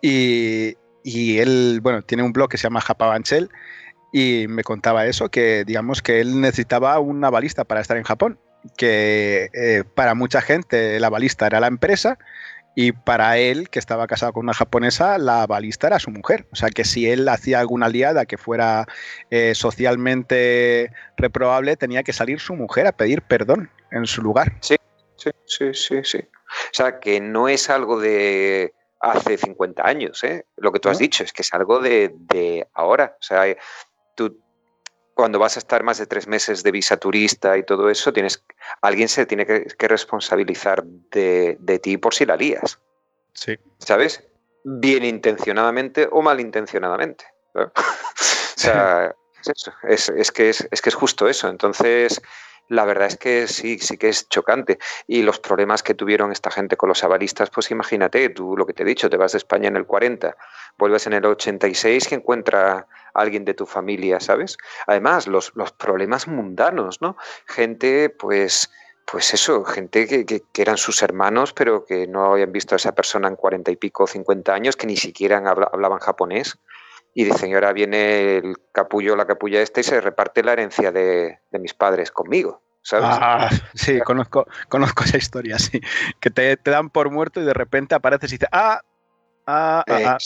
Y, 0.07 1.39
él, 1.39 1.79
bueno, 1.81 2.03
tiene 2.03 2.21
un 2.21 2.31
blog 2.31 2.49
que 2.49 2.57
se 2.57 2.63
llama 2.63 2.81
Japabanchel 2.81 3.49
y 4.13 4.45
me 4.47 4.63
contaba 4.63 5.07
eso, 5.07 5.29
que 5.29 5.65
digamos 5.65 6.01
que 6.01 6.21
él 6.21 6.39
necesitaba 6.39 6.99
una 6.99 7.31
balista 7.31 7.63
para 7.63 7.81
estar 7.81 7.97
en 7.97 8.03
Japón, 8.03 8.39
que 8.77 9.49
eh, 9.53 9.83
para 9.95 10.13
mucha 10.13 10.41
gente 10.41 10.99
la 10.99 11.09
balista 11.09 11.47
era 11.47 11.59
la 11.59 11.67
empresa 11.67 12.19
y 12.75 12.91
para 12.91 13.37
él, 13.37 13.69
que 13.69 13.79
estaba 13.79 14.05
casado 14.05 14.33
con 14.33 14.43
una 14.43 14.53
japonesa, 14.53 15.17
la 15.17 15.47
balista 15.47 15.87
era 15.87 15.97
su 15.97 16.11
mujer. 16.11 16.45
O 16.51 16.55
sea 16.55 16.69
que 16.69 16.83
si 16.83 17.09
él 17.09 17.27
hacía 17.27 17.59
alguna 17.59 17.87
aliada 17.87 18.25
que 18.25 18.37
fuera 18.37 18.85
eh, 19.31 19.55
socialmente 19.55 20.91
reprobable, 21.17 21.77
tenía 21.77 22.03
que 22.03 22.13
salir 22.13 22.39
su 22.39 22.53
mujer 22.53 22.85
a 22.85 22.91
pedir 22.91 23.21
perdón 23.23 23.71
en 23.91 24.05
su 24.05 24.21
lugar. 24.21 24.57
Sí, 24.59 24.75
sí, 25.15 25.31
sí, 25.45 25.73
sí, 25.73 25.99
sí. 26.03 26.19
O 26.19 26.73
sea 26.73 26.99
que 26.99 27.19
no 27.21 27.47
es 27.47 27.69
algo 27.69 27.99
de 27.99 28.73
hace 29.11 29.37
50 29.37 29.85
años, 29.85 30.23
¿eh? 30.23 30.45
Lo 30.57 30.71
que 30.71 30.79
tú 30.79 30.89
has 30.89 30.97
dicho 30.97 31.23
es 31.23 31.33
que 31.33 31.41
es 31.41 31.53
algo 31.53 31.79
de, 31.79 32.11
de 32.13 32.67
ahora. 32.73 33.15
O 33.19 33.23
sea, 33.23 33.43
tú 34.15 34.39
cuando 35.15 35.39
vas 35.39 35.55
a 35.55 35.59
estar 35.59 35.81
más 35.81 35.97
de 35.97 36.05
tres 36.05 36.27
meses 36.27 36.61
de 36.61 36.71
visa 36.71 36.97
turista 36.97 37.57
y 37.57 37.63
todo 37.63 37.89
eso, 37.89 38.11
tienes, 38.11 38.43
alguien 38.81 39.07
se 39.07 39.25
tiene 39.25 39.45
que, 39.45 39.87
responsabilizar 39.87 40.83
de, 40.83 41.79
ti 41.81 41.97
por 41.97 42.13
si 42.13 42.25
la 42.25 42.35
lías. 42.35 42.79
Sí. 43.33 43.57
¿Sabes? 43.79 44.23
Bien 44.65 45.05
intencionadamente 45.05 46.07
o 46.11 46.21
malintencionadamente. 46.21 47.25
o 47.55 47.71
sea, 48.57 49.15
es, 49.83 50.09
es, 50.09 50.31
que 50.31 50.49
es, 50.49 50.67
es 50.69 50.81
que 50.81 50.89
es 50.89 50.95
justo 50.95 51.29
eso. 51.29 51.47
Entonces, 51.47 52.21
la 52.69 52.85
verdad 52.85 53.07
es 53.07 53.17
que 53.17 53.47
sí, 53.47 53.79
sí 53.79 53.97
que 53.97 54.09
es 54.09 54.27
chocante. 54.29 54.79
Y 55.07 55.21
los 55.23 55.39
problemas 55.39 55.83
que 55.83 55.93
tuvieron 55.93 56.31
esta 56.31 56.51
gente 56.51 56.77
con 56.77 56.89
los 56.89 57.03
avalistas, 57.03 57.49
pues 57.49 57.71
imagínate, 57.71 58.29
tú 58.29 58.57
lo 58.57 58.65
que 58.65 58.73
te 58.73 58.83
he 58.83 58.85
dicho, 58.85 59.09
te 59.09 59.17
vas 59.17 59.33
de 59.33 59.37
España 59.37 59.67
en 59.67 59.77
el 59.77 59.85
40, 59.85 60.35
vuelves 60.77 61.07
en 61.07 61.13
el 61.13 61.25
86 61.25 62.07
que 62.07 62.15
encuentra 62.15 62.73
a 62.77 62.87
alguien 63.13 63.45
de 63.45 63.53
tu 63.53 63.65
familia, 63.65 64.19
¿sabes? 64.19 64.57
Además, 64.87 65.27
los, 65.27 65.51
los 65.55 65.71
problemas 65.71 66.27
mundanos, 66.27 67.01
¿no? 67.01 67.17
Gente, 67.45 68.09
pues, 68.09 68.71
pues 69.05 69.33
eso, 69.33 69.63
gente 69.63 70.07
que, 70.07 70.25
que, 70.25 70.61
eran 70.61 70.77
sus 70.77 71.01
hermanos, 71.01 71.53
pero 71.53 71.85
que 71.85 72.07
no 72.07 72.33
habían 72.33 72.51
visto 72.51 72.75
a 72.75 72.77
esa 72.77 72.93
persona 72.93 73.27
en 73.27 73.35
cuarenta 73.35 73.71
y 73.71 73.75
pico, 73.75 74.07
50 74.07 74.53
años, 74.53 74.75
que 74.75 74.87
ni 74.87 74.97
siquiera 74.97 75.37
hablaban 75.37 75.99
japonés 75.99 76.57
y 77.17 77.23
dicen, 77.23 77.53
ahora 77.55 77.71
viene 77.71 78.37
el 78.37 78.57
capullo, 78.73 79.15
la 79.15 79.25
capulla 79.25 79.61
esta 79.61 79.79
y 79.79 79.83
se 79.83 80.01
reparte 80.01 80.43
la 80.43 80.51
herencia 80.51 80.91
de, 80.91 81.39
mis 81.53 81.73
padres 81.73 82.11
conmigo. 82.11 82.61
¿sabes? 82.81 83.07
Ah, 83.09 83.49
sí, 83.73 83.99
conozco, 84.01 84.45
conozco 84.67 85.05
esa 85.05 85.17
historia, 85.17 85.57
sí. 85.57 85.79
Que 86.19 86.29
te, 86.29 86.57
dan 86.57 86.89
por 86.89 87.09
muerto 87.09 87.41
y 87.41 87.45
de 87.45 87.53
repente 87.53 87.95
apareces 87.95 88.31
y 88.31 88.35
dices, 88.35 88.49
ah, 88.51 88.81
ah, 89.47 89.83
ah, 89.87 90.01
ah 90.05 90.17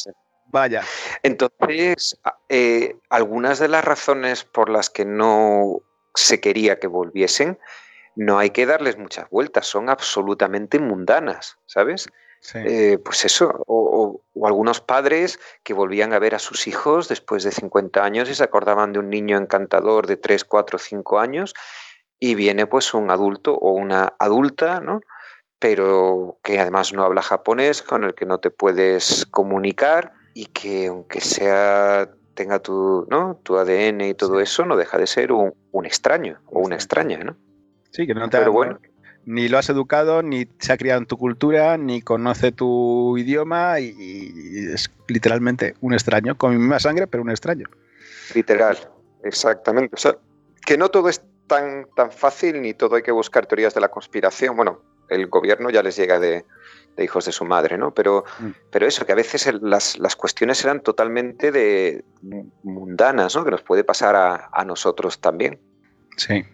vaya. 0.52 0.84
Entonces, 1.22 2.20
eh, 2.49 2.95
algunas 3.10 3.60
de 3.60 3.68
las 3.68 3.86
razones 3.86 4.44
por 4.44 4.70
las 4.70 4.90
que 4.90 5.06
no 5.06 5.82
se 6.16 6.41
quería 6.41 6.80
que 6.80 6.88
volviesen, 6.88 7.60
no 8.16 8.40
hay 8.40 8.49
que 8.49 8.66
darles 8.66 8.98
muchas 8.98 9.30
vueltas, 9.30 9.68
son 9.68 9.90
absolutamente 9.90 10.80
mundanas, 10.80 11.60
¿sabes? 11.68 12.10
Eh, 12.53 12.98
pues 13.03 13.26
eso, 13.26 13.64
o, 13.68 14.22
algunos 14.44 14.82
padres 14.82 15.40
que 15.64 15.74
volvían 15.74 16.14
a 16.14 16.20
ver 16.20 16.36
a 16.36 16.40
sus 16.40 16.68
hijos 16.68 17.10
después 17.10 17.44
de 17.44 17.52
50 17.52 18.03
años 18.03 18.30
y 18.30 18.36
se 18.36 18.44
acordaban 18.44 18.94
de 18.94 18.99
un 18.99 19.10
niño 19.10 19.38
encantador 19.38 20.07
de 20.07 20.18
3, 20.18 20.45
4, 20.45 20.80
5 20.80 21.20
años 21.20 21.53
y 22.20 22.36
viene 22.36 22.66
pues 22.66 22.94
un 22.94 23.11
adulto 23.11 23.56
o 23.56 23.74
una 23.74 24.14
adulta, 24.20 24.80
¿no? 24.80 25.02
Pero 25.60 26.40
que 26.44 26.60
además 26.60 26.94
no 26.94 27.03
habla 27.03 27.22
japonés, 27.22 27.82
con 27.82 28.03
el 28.03 28.16
que 28.16 28.26
no 28.26 28.40
te 28.40 28.49
puedes 28.49 29.26
comunicar 29.26 30.14
y 30.34 30.45
que 30.45 30.88
aunque 30.88 31.20
sea 31.20 32.10
tenga 32.40 32.60
tu, 32.60 33.06
¿no? 33.10 33.41
tu 33.44 33.57
ADN 33.57 33.99
y 34.02 34.14
todo 34.14 34.40
eso, 34.40 34.66
no 34.66 34.78
deja 34.78 34.98
de 34.98 35.07
ser 35.07 35.34
un, 35.34 35.53
extraño 35.86 36.40
o 36.45 36.60
una 36.60 36.76
extraña, 36.76 37.18
¿no? 37.18 37.36
Sí, 37.91 38.07
que 38.07 38.14
no 38.14 38.30
te 38.30 38.38
Pero 38.38 38.53
bueno, 38.53 38.80
ni 39.25 39.47
lo 39.47 39.57
has 39.57 39.69
educado, 39.69 40.23
ni 40.23 40.47
se 40.59 40.73
ha 40.73 40.77
criado 40.77 40.99
en 40.99 41.05
tu 41.05 41.17
cultura, 41.17 41.77
ni 41.77 42.01
conoce 42.01 42.51
tu 42.51 43.17
idioma 43.17 43.79
y, 43.79 44.33
es 44.73 44.91
literalmente 45.07 45.75
un 45.81 45.93
extraño, 45.93 46.37
con 46.37 46.51
mi 46.51 46.57
misma 46.57 46.79
sangre, 46.79 47.07
pero 47.07 47.23
un 47.23 47.29
extraño. 47.29 47.67
Literal, 48.33 48.77
exactamente. 49.23 49.95
O 49.95 49.99
sea, 49.99 50.17
que 50.65 50.77
no 50.77 50.89
todo 50.89 51.09
es 51.09 51.21
tan, 51.47 51.87
tan 51.95 52.11
fácil 52.11 52.61
ni 52.61 52.73
todo 52.73 52.95
hay 52.95 53.03
que 53.03 53.11
buscar 53.11 53.45
teorías 53.45 53.73
de 53.73 53.81
la 53.81 53.89
conspiración. 53.89 54.55
Bueno, 54.55 54.81
el 55.09 55.27
gobierno 55.27 55.69
ya 55.69 55.83
les 55.83 55.95
llega 55.95 56.19
de, 56.19 56.45
de 56.95 57.03
hijos 57.03 57.25
de 57.25 57.31
su 57.31 57.45
madre, 57.45 57.77
¿no? 57.77 57.93
Pero, 57.93 58.23
mm. 58.39 58.49
pero 58.71 58.87
eso, 58.87 59.05
que 59.05 59.11
a 59.11 59.15
veces 59.15 59.49
las, 59.61 59.97
las, 59.97 60.15
cuestiones 60.15 60.63
eran 60.63 60.81
totalmente 60.81 61.51
de 61.51 62.03
mundanas, 62.63 63.35
¿no? 63.35 63.43
Que 63.43 63.51
nos 63.51 63.63
puede 63.63 63.83
pasar 63.83 64.15
a, 64.15 64.49
a 64.51 64.65
nosotros 64.65 65.19
también. 65.19 65.59
Sí. 66.17 66.45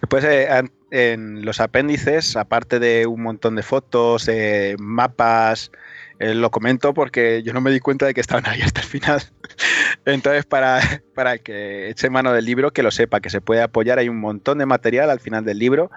Después, 0.00 0.24
eh, 0.24 0.48
en 0.90 1.44
los 1.44 1.60
apéndices, 1.60 2.36
aparte 2.36 2.78
de 2.78 3.06
un 3.06 3.22
montón 3.22 3.56
de 3.56 3.62
fotos, 3.62 4.26
de 4.26 4.76
mapas, 4.78 5.70
eh, 6.18 6.34
lo 6.34 6.50
comento 6.50 6.92
porque 6.92 7.42
yo 7.42 7.52
no 7.52 7.60
me 7.60 7.70
di 7.70 7.80
cuenta 7.80 8.06
de 8.06 8.14
que 8.14 8.20
estaban 8.20 8.46
ahí 8.46 8.60
hasta 8.60 8.80
el 8.80 8.86
final. 8.86 9.22
Entonces, 10.04 10.44
para, 10.44 10.80
para 11.14 11.38
que 11.38 11.88
eche 11.88 12.10
mano 12.10 12.32
del 12.32 12.44
libro, 12.44 12.72
que 12.72 12.82
lo 12.82 12.90
sepa, 12.90 13.20
que 13.20 13.30
se 13.30 13.40
puede 13.40 13.62
apoyar, 13.62 13.98
hay 13.98 14.08
un 14.08 14.20
montón 14.20 14.58
de 14.58 14.66
material 14.66 15.10
al 15.10 15.20
final 15.20 15.44
del 15.44 15.58
libro. 15.58 15.90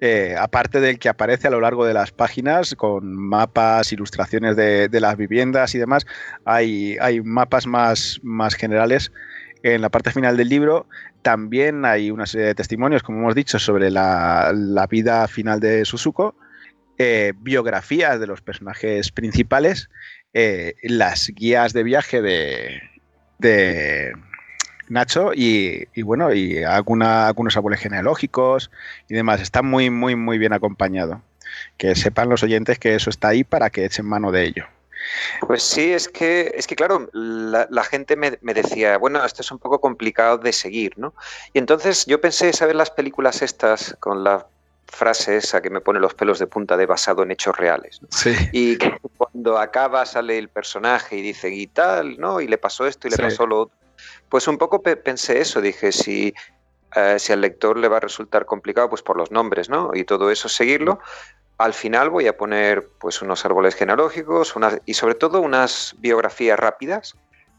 Eh, 0.00 0.34
aparte 0.36 0.80
del 0.80 0.98
que 0.98 1.08
aparece 1.08 1.46
a 1.46 1.50
lo 1.50 1.60
largo 1.60 1.86
de 1.86 1.94
las 1.94 2.10
páginas, 2.10 2.74
con 2.74 3.14
mapas, 3.16 3.92
ilustraciones 3.92 4.56
de, 4.56 4.88
las 5.00 5.16
viviendas 5.16 5.76
y 5.76 5.78
demás, 5.78 6.06
hay, 6.44 6.96
hay 7.00 7.20
mapas 7.20 7.68
más, 7.68 8.18
más 8.24 8.54
generales 8.54 9.12
en 9.62 9.80
la 9.80 9.88
parte 9.88 10.10
final 10.10 10.36
del 10.36 10.48
libro 10.48 10.86
también 11.22 11.84
hay 11.84 12.10
una 12.10 12.26
serie 12.26 12.48
de 12.48 12.54
testimonios, 12.54 13.02
como 13.02 13.20
hemos 13.20 13.34
dicho, 13.34 13.58
sobre 13.58 13.90
la, 13.90 14.52
vida 14.90 15.26
final 15.28 15.60
de 15.60 15.84
Suzuko, 15.84 16.34
eh, 16.98 17.32
biografías 17.36 18.18
de 18.18 18.26
los 18.26 18.40
personajes 18.40 19.12
principales, 19.12 19.88
eh, 20.34 20.74
las 20.82 21.28
guías 21.28 21.72
de 21.72 21.82
viaje 21.84 22.22
de, 22.22 24.12
Nacho 24.88 25.32
y, 25.34 25.86
bueno, 26.02 26.34
y 26.34 26.62
algunos 26.64 27.56
árboles 27.56 27.80
genealógicos 27.80 28.70
y 29.08 29.14
demás. 29.14 29.40
Está 29.40 29.62
muy, 29.62 29.90
muy, 29.90 30.16
muy 30.16 30.38
bien 30.38 30.52
acompañado. 30.52 31.22
Que 31.76 31.94
sepan 31.94 32.28
los 32.28 32.42
oyentes 32.42 32.78
que 32.78 32.94
eso 32.94 33.10
está 33.10 33.28
ahí 33.28 33.44
para 33.44 33.70
que 33.70 33.84
echen 33.84 34.06
mano 34.06 34.32
de 34.32 34.44
ello. 34.44 34.66
Pues 35.46 35.62
sí, 35.62 35.92
es 35.92 36.08
que, 36.08 36.52
es 36.54 36.66
que 36.66 36.76
claro, 36.76 37.08
la, 37.12 37.84
gente 37.84 38.16
me, 38.16 38.30
decía, 38.54 38.98
bueno, 38.98 39.24
esto 39.24 39.42
es 39.42 39.50
un 39.50 39.58
poco 39.58 39.80
complicado 39.80 40.38
de 40.38 40.52
seguir, 40.52 40.98
¿no? 40.98 41.14
Y 41.52 41.58
entonces 41.58 42.06
yo 42.06 42.20
pensé, 42.20 42.52
¿sabes 42.52 42.74
las 42.74 42.90
películas 42.90 43.42
estas 43.42 43.96
con 44.00 44.24
la 44.24 44.46
frase 44.86 45.38
esa 45.38 45.62
que 45.62 45.70
me 45.70 45.80
pone 45.80 46.00
los 46.00 46.14
pelos 46.14 46.38
de 46.38 46.46
punta 46.46 46.76
de 46.76 46.86
basado 46.86 47.22
en 47.22 47.30
hechos 47.30 47.56
reales? 47.56 48.00
Sí. 48.10 48.34
Y 48.52 48.78
que 48.78 48.98
cuando 49.16 49.58
acaba 49.58 50.04
sale 50.06 50.38
el 50.38 50.48
personaje 50.48 51.16
y 51.16 51.22
dice, 51.22 51.50
y 51.50 51.66
tal, 51.66 52.18
¿no? 52.18 52.40
Y 52.40 52.48
le 52.48 52.58
pasó 52.58 52.86
esto 52.86 53.08
y 53.08 53.10
le 53.10 53.18
pasó 53.18 53.46
lo 53.46 53.62
otro. 53.62 53.76
Pues 54.28 54.48
un 54.48 54.58
poco 54.58 54.82
pensé 54.82 55.40
eso, 55.40 55.60
dije, 55.60 55.92
si, 55.92 56.32
eh, 56.94 57.18
si 57.18 57.32
al 57.32 57.40
lector 57.40 57.76
le 57.76 57.88
va 57.88 57.98
a 57.98 58.00
resultar 58.00 58.46
complicado, 58.46 58.88
pues 58.88 59.02
por 59.02 59.16
los 59.16 59.30
nombres, 59.30 59.68
¿no? 59.68 59.90
Y 59.94 60.04
todo 60.04 60.30
eso, 60.30 60.48
seguirlo. 60.48 61.00
Al 61.62 61.74
final 61.74 62.10
voy 62.10 62.26
a 62.26 62.36
poner 62.36 62.88
pues 62.98 63.22
unos 63.22 63.44
árboles 63.44 63.76
genealógicos 63.76 64.52
y 64.84 64.94
sobre 64.94 65.14
todo 65.14 65.40
unas 65.40 65.94
biografías 66.00 66.58
rápidas 66.58 67.14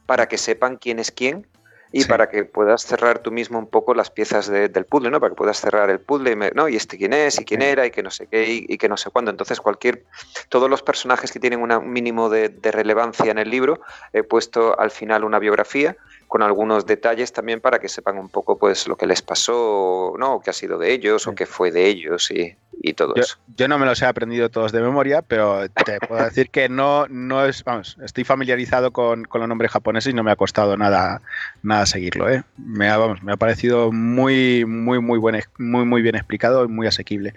para 0.06 0.28
que 0.28 0.38
sepan 0.38 0.76
quién 0.76 1.00
es 1.00 1.10
quién 1.10 1.48
y 1.94 2.04
para 2.04 2.28
que 2.28 2.44
puedas 2.44 2.82
cerrar 2.82 3.20
tú 3.20 3.32
mismo 3.32 3.58
un 3.58 3.70
poco 3.70 3.94
las 3.94 4.10
piezas 4.10 4.48
del 4.50 4.86
puzzle, 4.86 5.10
¿no? 5.10 5.22
Para 5.22 5.30
que 5.30 5.38
puedas 5.38 5.62
cerrar 5.62 5.90
el 5.90 6.02
puzzle, 6.02 6.36
¿no? 6.54 6.68
Y 6.68 6.76
este 6.76 6.98
quién 6.98 7.14
es, 7.14 7.40
y 7.40 7.46
quién 7.46 7.62
era, 7.62 7.86
y 7.86 7.92
que 7.92 8.04
no 8.04 8.12
sé 8.12 8.28
qué, 8.28 8.66
y, 8.68 8.78
que 8.78 8.90
no 8.90 8.98
sé 8.98 9.10
cuándo. 9.10 9.32
Entonces, 9.32 9.62
cualquier, 9.62 10.04
todos 10.50 10.70
los 10.70 10.82
personajes 10.82 11.32
que 11.32 11.40
tienen 11.40 11.62
un 11.62 11.90
mínimo 11.90 12.28
de, 12.28 12.50
de, 12.50 12.72
relevancia 12.72 13.32
en 13.32 13.38
el 13.38 13.50
libro, 13.50 13.80
he 14.12 14.24
puesto 14.24 14.78
al 14.78 14.92
final 14.92 15.24
una 15.24 15.40
biografía 15.40 15.96
con 16.34 16.42
algunos 16.42 16.88
detalles 16.88 17.32
también 17.32 17.62
para 17.62 17.78
que 17.78 17.88
sepan 17.88 18.18
un 18.18 18.28
poco 18.28 18.58
pues 18.58 18.88
lo 18.88 18.96
que 18.96 19.06
les 19.06 19.22
pasó, 19.22 20.16
¿no? 20.18 20.34
O 20.34 20.42
qué 20.42 20.50
ha 20.50 20.54
sido 20.54 20.80
de 20.80 20.92
ellos, 20.92 21.28
o 21.28 21.36
qué 21.36 21.46
fue 21.46 21.70
de 21.70 21.86
ellos 21.86 22.32
y, 22.32 22.58
y 22.82 22.94
todo 22.94 23.14
eso. 23.14 23.38
Yo 23.56 23.68
no 23.68 23.78
me 23.78 23.86
los 23.86 24.02
he 24.02 24.08
aprendido 24.08 24.50
todos 24.50 24.72
de 24.72 24.82
memoria, 24.82 25.22
pero 25.22 25.70
te 25.70 26.00
puedo 26.00 26.24
decir 26.26 26.50
que 26.50 26.70
no, 26.70 27.06
no 27.08 27.46
es, 27.46 27.64
vamos, 27.64 28.00
estoy 28.04 28.24
familiarizado 28.24 28.90
con, 28.90 29.26
con 29.26 29.42
los 29.42 29.48
nombres 29.48 29.70
japoneses 29.70 30.12
y 30.12 30.16
no 30.16 30.24
me 30.24 30.32
ha 30.32 30.36
costado 30.36 30.76
nada, 30.76 31.22
nada 31.62 31.86
seguirlo, 31.86 32.28
¿eh? 32.28 32.44
Me 32.58 32.90
ha, 32.90 32.98
vamos, 32.98 33.22
me 33.22 33.34
ha 33.34 33.38
parecido 33.38 33.92
muy, 33.92 34.66
muy, 34.66 35.00
muy, 35.00 35.20
buen, 35.20 35.40
muy, 35.60 35.86
muy 35.86 36.02
bien 36.02 36.16
explicado 36.16 36.66
y 36.66 36.68
muy 36.68 36.88
asequible. 36.88 37.36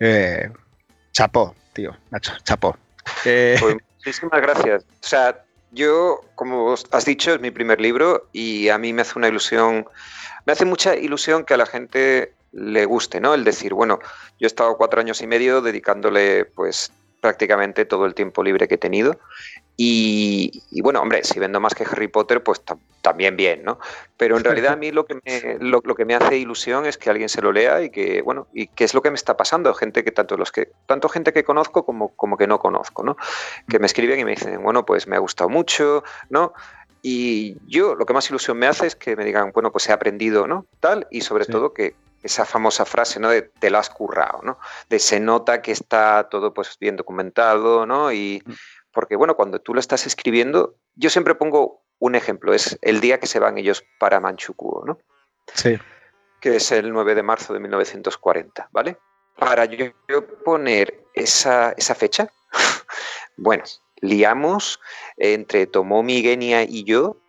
Eh, 0.00 0.50
chapó, 1.12 1.54
tío, 1.72 1.96
Nacho, 2.10 2.32
chapó. 2.42 2.76
Eh, 3.26 3.58
pues 3.60 3.76
muchísimas 3.98 4.42
gracias. 4.42 4.82
O 4.82 5.06
sea, 5.06 5.44
yo, 5.74 6.20
como 6.34 6.72
has 6.72 7.04
dicho, 7.04 7.34
es 7.34 7.40
mi 7.40 7.50
primer 7.50 7.80
libro 7.80 8.28
y 8.32 8.68
a 8.68 8.78
mí 8.78 8.92
me 8.92 9.02
hace 9.02 9.18
una 9.18 9.28
ilusión, 9.28 9.86
me 10.46 10.52
hace 10.52 10.64
mucha 10.64 10.96
ilusión 10.96 11.44
que 11.44 11.54
a 11.54 11.58
la 11.58 11.66
gente 11.66 12.32
le 12.52 12.84
guste, 12.84 13.20
¿no? 13.20 13.34
El 13.34 13.44
decir, 13.44 13.74
bueno, 13.74 13.98
yo 14.38 14.46
he 14.46 14.46
estado 14.46 14.76
cuatro 14.76 15.00
años 15.00 15.20
y 15.20 15.26
medio 15.26 15.60
dedicándole, 15.60 16.44
pues, 16.44 16.92
prácticamente 17.20 17.84
todo 17.84 18.06
el 18.06 18.14
tiempo 18.14 18.42
libre 18.42 18.68
que 18.68 18.74
he 18.74 18.78
tenido 18.78 19.18
y, 19.76 20.80
bueno, 20.82 21.00
hombre, 21.00 21.24
si 21.24 21.40
vendo 21.40 21.58
más 21.58 21.74
que 21.74 21.84
Harry 21.84 22.06
Potter, 22.06 22.42
pues 22.42 22.62
también 23.02 23.36
bien, 23.36 23.64
¿no? 23.64 23.80
Pero 24.16 24.36
en 24.36 24.44
realidad 24.44 24.74
a 24.74 24.76
mí 24.76 24.92
lo 24.92 25.04
que, 25.04 25.16
me, 25.16 25.58
lo, 25.58 25.82
que 25.82 26.04
me 26.04 26.14
hace 26.14 26.38
ilusión 26.38 26.86
es 26.86 26.96
que 26.96 27.10
alguien 27.10 27.28
se 27.28 27.42
lo 27.42 27.50
lea 27.50 27.82
y 27.82 27.90
que, 27.90 28.22
bueno, 28.22 28.46
y 28.52 28.68
qué 28.68 28.84
es 28.84 28.94
lo 28.94 29.02
que 29.02 29.10
me 29.10 29.16
está 29.16 29.36
pasando. 29.36 29.74
Gente 29.74 30.04
que 30.04 30.12
tanto 30.12 30.36
los 30.36 30.52
que, 30.52 30.70
tanto 30.86 31.08
gente 31.08 31.32
que 31.32 31.42
conozco 31.42 31.84
como, 31.84 32.10
como 32.14 32.36
que 32.36 32.46
no 32.46 32.60
conozco, 32.60 33.02
¿no? 33.02 33.16
Que 33.68 33.80
me 33.80 33.86
escriben 33.86 34.20
y 34.20 34.24
me 34.24 34.32
dicen, 34.32 34.62
bueno, 34.62 34.86
pues 34.86 35.08
me 35.08 35.16
ha 35.16 35.20
gustado 35.20 35.50
mucho, 35.50 36.04
¿no? 36.30 36.52
Y 37.02 37.56
yo 37.66 37.96
lo 37.96 38.06
que 38.06 38.14
más 38.14 38.30
ilusión 38.30 38.56
me 38.56 38.68
hace 38.68 38.86
es 38.86 38.94
que 38.94 39.16
me 39.16 39.24
digan, 39.24 39.50
bueno, 39.52 39.72
pues 39.72 39.88
he 39.88 39.92
aprendido, 39.92 40.46
¿no? 40.46 40.66
Tal, 40.78 41.08
y 41.10 41.22
sobre 41.22 41.46
todo 41.46 41.74
que 41.74 41.96
esa 42.22 42.46
famosa 42.46 42.86
frase, 42.86 43.18
¿no? 43.18 43.28
De 43.28 43.42
te 43.42 43.70
lo 43.70 43.78
has 43.78 43.90
currado, 43.90 44.40
¿no? 44.42 44.58
De 44.88 45.00
se 45.00 45.18
nota 45.18 45.60
que 45.60 45.72
está 45.72 46.28
todo 46.30 46.54
pues 46.54 46.78
bien 46.78 46.96
documentado, 46.96 47.84
¿no? 47.84 48.12
Y 48.12 48.40
mm 48.46 48.52
porque 48.94 49.16
bueno, 49.16 49.36
cuando 49.36 49.60
tú 49.60 49.74
lo 49.74 49.80
estás 49.80 50.06
escribiendo, 50.06 50.76
yo 50.94 51.10
siempre 51.10 51.34
pongo 51.34 51.82
un 51.98 52.14
ejemplo, 52.14 52.54
es 52.54 52.78
el 52.80 53.00
día 53.00 53.18
que 53.18 53.26
se 53.26 53.40
van 53.40 53.58
ellos 53.58 53.84
para 53.98 54.20
Manchukuo, 54.20 54.84
¿no? 54.86 54.98
Sí. 55.52 55.78
Que 56.40 56.56
es 56.56 56.70
el 56.72 56.92
9 56.92 57.14
de 57.14 57.22
marzo 57.22 57.52
de 57.52 57.60
1940, 57.60 58.68
¿vale? 58.72 58.98
Para 59.36 59.64
yo 59.64 59.92
poner 60.44 61.04
esa, 61.14 61.74
fecha, 61.96 62.28
bueno, 63.36 63.64
liamos 64.00 64.80
entre 65.16 65.66
Tomomi, 65.66 66.22
Genia 66.22 66.62
y 66.62 66.84
yo, 66.84 67.20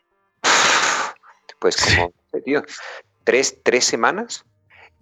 pues 1.60 1.78
como, 1.78 2.14
tío, 2.44 2.64
tres, 3.24 3.60
tres 3.64 3.86
semanas 3.86 4.46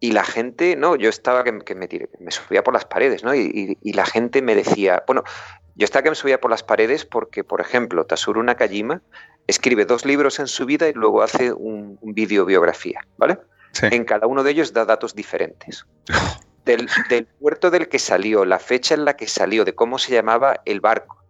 y 0.04 0.12
la 0.12 0.26
gente, 0.26 0.76
no, 0.76 0.98
yo 0.98 1.08
estaba 1.08 1.46
que, 1.46 1.54
me, 1.54 1.88
me 2.20 2.32
subía 2.32 2.62
por 2.62 2.74
las 2.74 2.84
paredes, 2.84 3.24
¿no? 3.24 3.34
Y, 3.34 3.78
y, 3.82 3.94
la 3.94 4.06
gente 4.06 4.42
me 4.42 4.54
decía, 4.54 5.02
bueno, 5.08 5.24
yo 5.76 5.86
estaba 5.86 6.04
que 6.04 6.10
me 6.10 6.16
subía 6.18 6.42
por 6.42 6.52
las 6.52 6.62
paredes 6.62 7.06
porque, 7.06 7.46
por 7.46 7.62
ejemplo, 7.62 8.06
Tasuru 8.06 8.44
Nakajima 8.44 9.02
escribe 9.48 9.86
dos 9.86 10.04
libros 10.04 10.40
en 10.40 10.48
su 10.48 10.66
vida 10.66 10.90
y 10.90 10.94
luego 10.94 11.22
hace 11.22 11.54
un, 11.54 11.98
vídeo 12.02 12.44
biografía, 12.44 13.08
¿vale? 13.16 13.38
En 13.82 14.04
cada 14.04 14.28
uno 14.28 14.44
de 14.44 14.52
ellos 14.52 14.74
da 14.74 14.84
datos 14.84 15.16
diferentes. 15.16 15.86
Del, 16.66 16.90
puerto 17.40 17.72
del 17.72 17.88
que 17.88 18.00
salió, 18.00 18.44
la 18.44 18.60
fecha 18.60 18.96
en 18.96 19.06
la 19.06 19.16
que 19.16 19.28
salió, 19.28 19.64
de 19.64 19.74
cómo 19.74 20.00
se 20.00 20.14
llamaba 20.14 20.62
el 20.66 20.82
barco. 20.82 21.24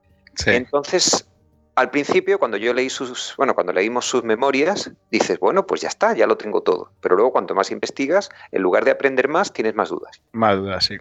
Entonces, 0.47 1.27
al 1.75 1.89
principio, 1.89 2.37
cuando 2.39 2.57
yo 2.57 2.73
leí 2.73 2.89
sus, 2.89 3.33
bueno, 3.37 3.55
cuando 3.55 3.73
leímos 3.73 4.05
sus 4.05 4.23
memorias, 4.23 4.91
dices, 5.09 5.39
bueno, 5.39 5.65
pues 5.65 5.81
ya 5.81 5.87
está, 5.87 6.13
ya 6.13 6.27
lo 6.27 6.37
tengo 6.37 6.61
todo. 6.61 6.91
Pero 7.01 7.15
luego, 7.15 7.31
cuanto 7.31 7.55
más 7.55 7.71
investigas, 7.71 8.29
en 8.51 8.61
lugar 8.61 8.85
de 8.85 8.91
aprender 8.91 9.27
más, 9.27 9.51
tienes 9.51 9.73
más 9.73 9.89
dudas. 9.89 10.21
Más 10.33 10.55
dudas, 10.57 10.85
sí. 10.85 10.97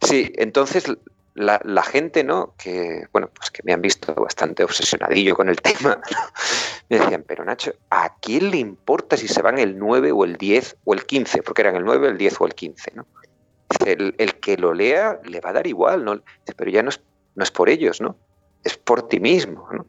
Sí, 0.00 0.32
entonces 0.36 0.86
la, 1.34 1.82
gente, 1.82 2.24
¿no? 2.24 2.54
Que, 2.56 3.06
bueno, 3.12 3.28
pues 3.34 3.50
que 3.50 3.62
me 3.64 3.74
han 3.74 3.82
visto 3.82 4.14
bastante 4.14 4.64
obsesionadillo 4.64 5.34
con 5.34 5.48
el 5.50 5.56
tema, 5.62 6.00
me 6.88 6.98
decían, 6.98 7.24
pero 7.26 7.44
Nacho, 7.44 7.74
¿a 7.90 8.14
quién 8.20 8.50
le 8.50 8.58
importa 8.58 9.16
si 9.16 9.28
se 9.28 9.42
van 9.42 9.58
el 9.58 9.78
9 9.78 10.12
o 10.12 10.24
el 10.24 10.36
10 10.36 10.78
o 10.84 10.94
el 10.94 11.04
15? 11.04 11.42
Porque 11.42 11.62
eran 11.62 11.76
el 11.76 11.84
9, 11.84 12.08
el 12.08 12.18
10 12.18 12.40
o 12.40 12.46
el 12.46 12.54
15, 12.54 12.92
¿no? 12.94 13.06
El, 13.84 14.14
el 14.18 14.36
que 14.36 14.56
lo 14.56 14.72
lea 14.72 15.20
le 15.24 15.40
va 15.40 15.50
a 15.50 15.54
dar 15.54 15.66
igual, 15.66 16.04
¿no? 16.04 16.22
Pero 16.56 16.70
ya 16.70 16.82
no 16.82 16.88
es, 16.88 17.00
no 17.34 17.42
es 17.42 17.50
por 17.50 17.68
ellos, 17.68 18.00
¿no? 18.00 18.16
Es 18.62 18.78
por 18.78 19.08
ti 19.08 19.20
mismo, 19.20 19.68
¿no? 19.72 19.86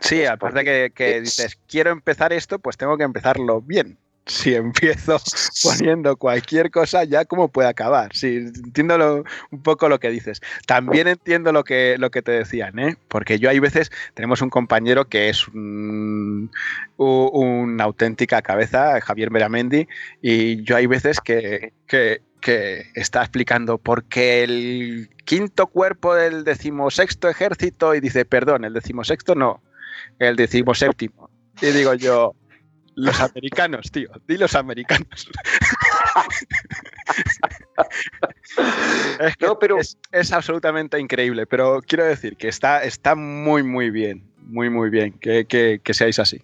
Sí, 0.00 0.24
aparte 0.24 0.64
que, 0.64 0.92
que 0.94 1.20
dices, 1.20 1.58
quiero 1.68 1.90
empezar 1.90 2.32
esto, 2.32 2.58
pues 2.58 2.76
tengo 2.76 2.96
que 2.96 3.04
empezarlo 3.04 3.60
bien 3.60 3.98
si 4.26 4.54
empiezo 4.54 5.18
poniendo 5.62 6.16
cualquier 6.16 6.70
cosa, 6.70 7.04
ya 7.04 7.24
cómo 7.24 7.48
puede 7.48 7.68
acabar. 7.68 8.14
Sí, 8.14 8.36
entiendo 8.36 9.24
un 9.50 9.62
poco 9.62 9.88
lo 9.88 9.98
que 9.98 10.10
dices. 10.10 10.40
También 10.66 11.08
entiendo 11.08 11.52
lo 11.52 11.64
que, 11.64 11.96
lo 11.98 12.10
que 12.10 12.22
te 12.22 12.32
decían, 12.32 12.78
¿eh? 12.78 12.96
porque 13.08 13.38
yo 13.38 13.50
hay 13.50 13.58
veces, 13.58 13.90
tenemos 14.14 14.42
un 14.42 14.50
compañero 14.50 15.08
que 15.08 15.28
es 15.28 15.48
una 15.48 16.48
auténtica 17.84 18.42
cabeza, 18.42 19.00
Javier 19.00 19.30
Meramendi, 19.30 19.88
y 20.22 20.62
yo 20.62 20.76
hay 20.76 20.86
veces 20.86 21.20
que, 21.20 21.72
que, 21.86 22.20
está 22.94 23.20
explicando 23.20 23.76
por 23.76 24.04
qué 24.04 24.42
el 24.42 25.10
quinto 25.26 25.66
cuerpo 25.66 26.14
del 26.14 26.42
decimosexto 26.42 27.28
ejército 27.28 27.94
y 27.94 28.00
dice, 28.00 28.24
perdón, 28.24 28.64
el 28.64 28.72
decimosexto 28.72 29.34
no, 29.34 29.62
el 30.18 30.36
decimoséptimo. 30.36 31.28
Y 31.60 31.66
digo 31.66 31.92
yo, 31.92 32.34
los 33.00 33.20
americanos, 33.20 33.90
tío. 33.90 34.10
Di 34.26 34.38
los 34.38 34.54
americanos. 34.54 35.30
es 39.20 39.34
no, 39.40 39.58
pero... 39.58 39.78
Es, 39.78 40.32
absolutamente 40.32 40.98
increíble, 40.98 41.46
pero 41.46 41.80
quiero 41.86 42.04
decir 42.04 42.36
que 42.36 42.48
está, 42.48 42.84
está 42.84 43.14
muy, 43.14 43.62
muy 43.62 43.90
bien, 43.90 44.30
muy, 44.36 44.70
muy 44.70 44.90
bien 44.90 45.18
que, 45.18 45.46
que 45.46 45.94
seáis 45.94 46.18
así. 46.18 46.42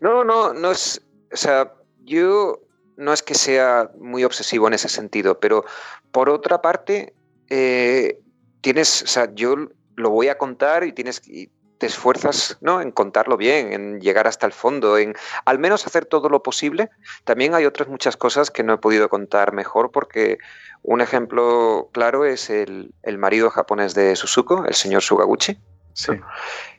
No, 0.00 0.24
no, 0.24 0.52
no 0.52 0.70
es, 0.70 1.00
o 1.32 1.36
sea, 1.36 1.72
yo 2.04 2.60
no 2.96 3.12
es 3.12 3.22
que 3.22 3.34
sea 3.34 3.90
muy 3.98 4.24
obsesivo 4.24 4.68
en 4.68 4.74
ese 4.74 4.88
sentido, 4.88 5.40
pero 5.40 5.64
por 6.12 6.28
otra 6.28 6.62
parte, 6.62 7.14
eh, 7.48 8.20
tienes, 8.60 9.02
o 9.02 9.06
sea, 9.06 9.34
yo 9.34 9.56
lo 9.96 10.10
voy 10.10 10.28
a 10.28 10.38
contar 10.38 10.84
y 10.84 10.92
tienes 10.92 11.26
y 11.28 11.50
te 11.84 11.88
esfuerzas 11.88 12.56
¿no? 12.62 12.80
en 12.80 12.90
contarlo 12.90 13.36
bien, 13.36 13.74
en 13.74 14.00
llegar 14.00 14.26
hasta 14.26 14.46
el 14.46 14.54
fondo, 14.54 14.96
en 14.96 15.14
al 15.44 15.58
menos 15.58 15.86
hacer 15.86 16.06
todo 16.06 16.30
lo 16.30 16.42
posible. 16.42 16.88
También 17.24 17.54
hay 17.54 17.66
otras 17.66 17.88
muchas 17.88 18.16
cosas 18.16 18.50
que 18.50 18.62
no 18.62 18.72
he 18.72 18.78
podido 18.78 19.10
contar 19.10 19.52
mejor 19.52 19.90
porque 19.90 20.38
un 20.82 21.02
ejemplo 21.02 21.90
claro 21.92 22.24
es 22.24 22.48
el, 22.48 22.94
el 23.02 23.18
marido 23.18 23.50
japonés 23.50 23.92
de 23.92 24.16
Suzuko, 24.16 24.64
el 24.64 24.72
señor 24.72 25.02
Sugaguchi. 25.02 25.58
Sí. 25.92 26.12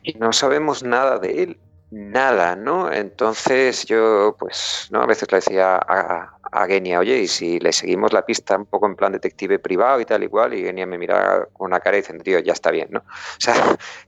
Y 0.02 0.15
no 0.15 0.34
sabemos 0.34 0.82
nada 0.82 1.19
de 1.19 1.44
él 1.44 1.60
nada, 1.95 2.57
¿no? 2.57 2.91
Entonces 2.91 3.85
yo, 3.85 4.35
pues, 4.38 4.89
¿no? 4.91 5.01
A 5.01 5.05
veces 5.05 5.31
le 5.31 5.38
decía 5.38 5.77
a, 5.77 6.38
a 6.51 6.67
Genia, 6.67 6.99
oye, 6.99 7.19
y 7.19 7.27
si 7.27 7.57
le 7.59 7.72
seguimos 7.72 8.11
la 8.11 8.26
pista 8.26 8.57
un 8.57 8.65
poco 8.65 8.85
en 8.85 8.97
plan 8.97 9.13
detective 9.13 9.59
privado 9.59 10.01
y 10.01 10.05
tal 10.05 10.22
igual, 10.22 10.53
y 10.53 10.63
Genia 10.63 10.85
me 10.85 10.97
mira 10.97 11.47
con 11.53 11.67
una 11.67 11.80
cara 11.80 11.95
y 11.95 12.01
dice, 12.01 12.13
tío, 12.19 12.39
ya 12.39 12.51
está 12.51 12.72
bien, 12.72 12.89
¿no? 12.91 12.99
O 13.38 13.39
sea, 13.39 13.55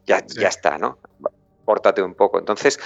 ya, 0.06 0.22
ya 0.28 0.50
está, 0.50 0.78
¿no? 0.78 1.00
Pórtate 1.64 2.02
un 2.02 2.14
poco. 2.14 2.40
Entonces, 2.40 2.78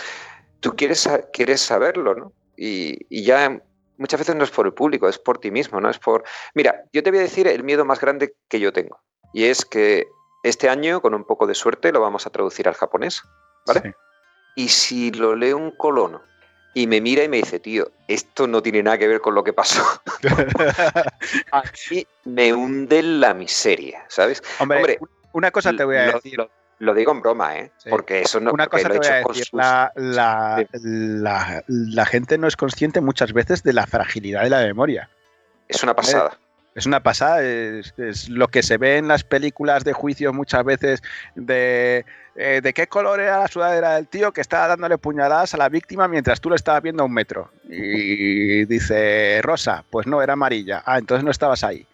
tú 0.59 0.75
quieres, 0.75 1.09
quieres 1.33 1.61
saberlo, 1.61 2.13
¿no? 2.13 2.31
Y, 2.55 2.99
y 3.09 3.23
ya 3.23 3.59
muchas 3.97 4.19
veces 4.19 4.35
no 4.35 4.43
es 4.43 4.51
por 4.51 4.67
el 4.67 4.73
público, 4.73 5.09
es 5.09 5.17
por 5.17 5.39
ti 5.39 5.49
mismo, 5.49 5.81
¿no? 5.81 5.89
Es 5.89 5.97
por... 5.97 6.23
Mira, 6.53 6.83
yo 6.93 7.01
te 7.01 7.09
voy 7.09 7.19
a 7.19 7.23
decir 7.23 7.47
el 7.47 7.63
miedo 7.63 7.85
más 7.85 7.99
grande 7.99 8.35
que 8.47 8.59
yo 8.59 8.71
tengo, 8.71 9.01
y 9.33 9.45
es 9.45 9.65
que 9.65 10.05
este 10.43 10.69
año, 10.69 11.01
con 11.01 11.15
un 11.15 11.23
poco 11.23 11.47
de 11.47 11.55
suerte, 11.55 11.91
lo 11.91 12.01
vamos 12.01 12.27
a 12.27 12.29
traducir 12.29 12.67
al 12.67 12.75
japonés, 12.75 13.23
¿vale? 13.65 13.81
Sí. 13.81 13.89
Y 14.55 14.67
si 14.69 15.11
lo 15.11 15.35
lee 15.35 15.53
un 15.53 15.71
colono 15.71 16.21
y 16.73 16.87
me 16.87 17.01
mira 17.01 17.23
y 17.23 17.29
me 17.29 17.37
dice, 17.37 17.59
tío, 17.59 17.91
esto 18.07 18.47
no 18.47 18.61
tiene 18.61 18.81
nada 18.83 18.97
que 18.97 19.07
ver 19.07 19.21
con 19.21 19.35
lo 19.35 19.43
que 19.43 19.53
pasó. 19.53 19.83
Aquí 21.51 22.07
me 22.23 22.53
hunde 22.53 23.03
la 23.03 23.33
miseria, 23.33 24.05
¿sabes? 24.07 24.41
Hombre, 24.59 24.99
una 25.33 25.51
cosa 25.51 25.73
te 25.73 25.83
voy 25.83 25.97
a 25.97 26.13
decir. 26.13 26.37
Lo, 26.79 26.95
digo 26.95 27.11
en 27.11 27.21
broma, 27.21 27.57
¿eh? 27.59 27.71
Porque 27.89 28.21
eso 28.21 28.39
no 28.39 28.51
Una 28.53 28.65
cosa 28.65 28.89
te 28.89 28.97
voy 28.97 29.07
a 29.07 29.23
decir. 29.27 29.47
La, 29.51 29.91
la, 29.95 31.63
la, 31.67 32.05
gente 32.07 32.39
no 32.39 32.47
es 32.47 32.55
consciente 32.55 33.01
muchas 33.01 33.33
veces 33.33 33.61
de 33.61 33.73
la 33.73 33.85
fragilidad 33.85 34.41
de 34.41 34.49
la 34.49 34.61
memoria. 34.61 35.09
Es 35.67 35.83
una 35.83 35.95
pasada. 35.95 36.39
Es 36.73 36.85
una 36.85 37.03
pasada, 37.03 37.43
es, 37.43 38.29
lo 38.29 38.47
que 38.47 38.63
se 38.63 38.77
ve 38.77 38.97
en 38.97 39.07
las 39.09 39.23
películas 39.23 39.83
de 39.83 39.91
juicio 39.91 40.31
muchas 40.31 40.63
veces 40.63 41.03
de, 41.35 42.05
eh, 42.35 42.61
de 42.63 42.73
qué 42.73 42.87
color 42.87 43.19
era 43.19 43.39
la 43.39 43.47
sudadera 43.49 43.95
del 43.95 44.07
tío 44.07 44.31
que 44.31 44.39
estaba 44.39 44.67
dándole 44.67 44.97
puñaladas 44.97 45.53
a 45.53 45.57
la 45.57 45.67
víctima 45.67 46.07
mientras 46.07 46.39
tú 46.39 46.49
lo 46.49 46.55
estabas 46.55 46.81
viendo 46.81 47.03
a 47.03 47.07
un 47.07 47.13
metro. 47.13 47.51
Y 47.69 48.63
dice, 48.65 49.41
rosa, 49.41 49.83
pues 49.89 50.07
no, 50.07 50.21
era 50.21 50.33
amarilla. 50.33 50.81
Ah, 50.85 50.97
entonces 50.97 51.25
no 51.25 51.31
estabas 51.31 51.65
ahí. 51.65 51.85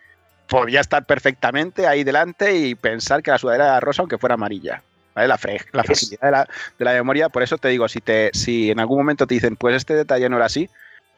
Podía 0.48 0.82
estar 0.82 1.06
perfectamente 1.06 1.88
ahí 1.88 2.04
delante 2.04 2.56
y 2.56 2.76
pensar 2.76 3.24
que 3.24 3.32
la 3.32 3.40
sudadera 3.40 3.66
era 3.66 3.80
rosa 3.80 4.04
aunque 4.04 4.20
fuera 4.20 4.36
amarilla. 4.36 4.84
¿Vale? 5.16 5.28
La, 5.28 5.40
la 5.72 5.84
fragilidad 5.84 6.22
de 6.22 6.32
la, 6.32 6.48
de 6.78 6.86
la, 6.86 6.94
memoria, 6.94 7.30
por 7.30 7.42
eso 7.42 7.58
te 7.58 7.70
digo, 7.70 7.88
si, 7.88 8.00
te, 8.00 8.30
si 8.34 8.70
en 8.70 8.80
algún 8.80 9.00
momento 9.00 9.26
te 9.26 9.34
dicen, 9.34 9.56
pues 9.56 9.76
este 9.76 9.96
detalle 9.96 10.30
no 10.30 10.36
era 10.36 10.46
así, 10.46 10.70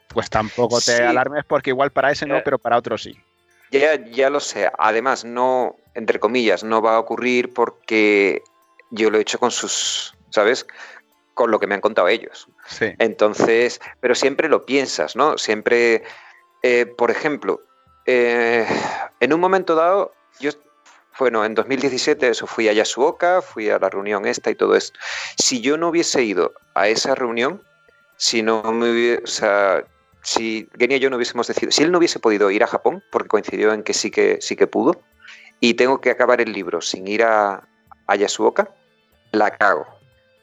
pues 0.08 0.30
tampoco 0.30 0.80
te 0.80 1.04
alarmes 1.04 1.44
porque 1.44 1.70
igual 1.70 1.90
para 1.90 2.10
ese 2.10 2.24
no, 2.24 2.38
eh, 2.38 2.42
pero 2.42 2.58
para 2.58 2.78
otro 2.78 2.96
sí. 2.96 3.14
Ya, 3.70 4.04
ya 4.04 4.30
lo 4.30 4.40
sé. 4.40 4.70
Además, 4.78 5.24
no, 5.24 5.76
entre 5.94 6.18
comillas, 6.18 6.64
no 6.64 6.82
va 6.82 6.96
a 6.96 6.98
ocurrir 6.98 7.52
porque 7.52 8.42
yo 8.90 9.10
lo 9.10 9.18
he 9.18 9.22
hecho 9.22 9.38
con 9.38 9.50
sus, 9.50 10.14
¿sabes? 10.30 10.66
Con 11.34 11.50
lo 11.50 11.60
que 11.60 11.66
me 11.66 11.74
han 11.74 11.80
contado 11.80 12.08
ellos. 12.08 12.48
Sí. 12.66 12.92
Entonces, 12.98 13.80
pero 14.00 14.14
siempre 14.14 14.48
lo 14.48 14.66
piensas, 14.66 15.16
¿no? 15.16 15.38
Siempre, 15.38 16.02
eh, 16.62 16.86
por 16.86 17.10
ejemplo, 17.10 17.62
eh, 18.06 18.66
en 19.20 19.32
un 19.32 19.40
momento 19.40 19.74
dado, 19.74 20.12
yo, 20.40 20.50
bueno, 21.18 21.44
en 21.44 21.54
2017 21.54 22.28
eso 22.28 22.46
fui 22.46 22.68
a 22.68 22.72
Yasuoka, 22.72 23.42
fui 23.42 23.70
a 23.70 23.78
la 23.78 23.88
reunión 23.88 24.26
esta 24.26 24.50
y 24.50 24.56
todo 24.56 24.74
esto. 24.74 24.98
Si 25.38 25.60
yo 25.60 25.76
no 25.76 25.88
hubiese 25.88 26.24
ido 26.24 26.52
a 26.74 26.88
esa 26.88 27.14
reunión, 27.14 27.62
si 28.16 28.42
no 28.42 28.62
me 28.72 28.90
hubiese, 28.90 29.22
o 29.22 29.26
sea, 29.26 29.84
si 30.22 30.68
Genia 30.78 30.96
y 30.96 31.00
yo 31.00 31.10
no 31.10 31.16
hubiésemos 31.16 31.46
decidido, 31.46 31.72
si 31.72 31.82
él 31.82 31.92
no 31.92 31.98
hubiese 31.98 32.18
podido 32.18 32.50
ir 32.50 32.62
a 32.62 32.66
Japón, 32.66 33.02
porque 33.10 33.28
coincidió 33.28 33.72
en 33.72 33.82
que 33.82 33.94
sí 33.94 34.10
que, 34.10 34.38
sí 34.40 34.56
que 34.56 34.66
pudo, 34.66 35.02
y 35.60 35.74
tengo 35.74 36.00
que 36.00 36.10
acabar 36.10 36.40
el 36.40 36.52
libro 36.52 36.80
sin 36.80 37.06
ir 37.06 37.22
a, 37.22 37.68
a 38.06 38.16
Yasuoka, 38.16 38.74
la 39.32 39.50
cago. 39.50 39.86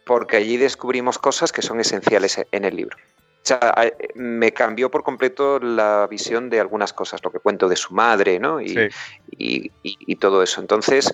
Porque 0.05 0.37
allí 0.37 0.57
descubrimos 0.57 1.17
cosas 1.17 1.51
que 1.51 1.61
son 1.61 1.79
esenciales 1.79 2.39
en 2.51 2.65
el 2.65 2.75
libro. 2.75 2.95
O 2.97 3.47
sea, 3.47 3.73
me 4.15 4.51
cambió 4.51 4.91
por 4.91 5.03
completo 5.03 5.59
la 5.59 6.07
visión 6.09 6.49
de 6.49 6.59
algunas 6.59 6.91
cosas, 6.91 7.21
lo 7.23 7.31
que 7.31 7.39
cuento 7.39 7.69
de 7.69 7.77
su 7.77 7.93
madre, 7.93 8.39
¿no? 8.39 8.61
Y, 8.61 8.89
y, 9.37 9.71
y 9.83 10.15
todo 10.17 10.43
eso. 10.43 10.59
Entonces, 10.59 11.13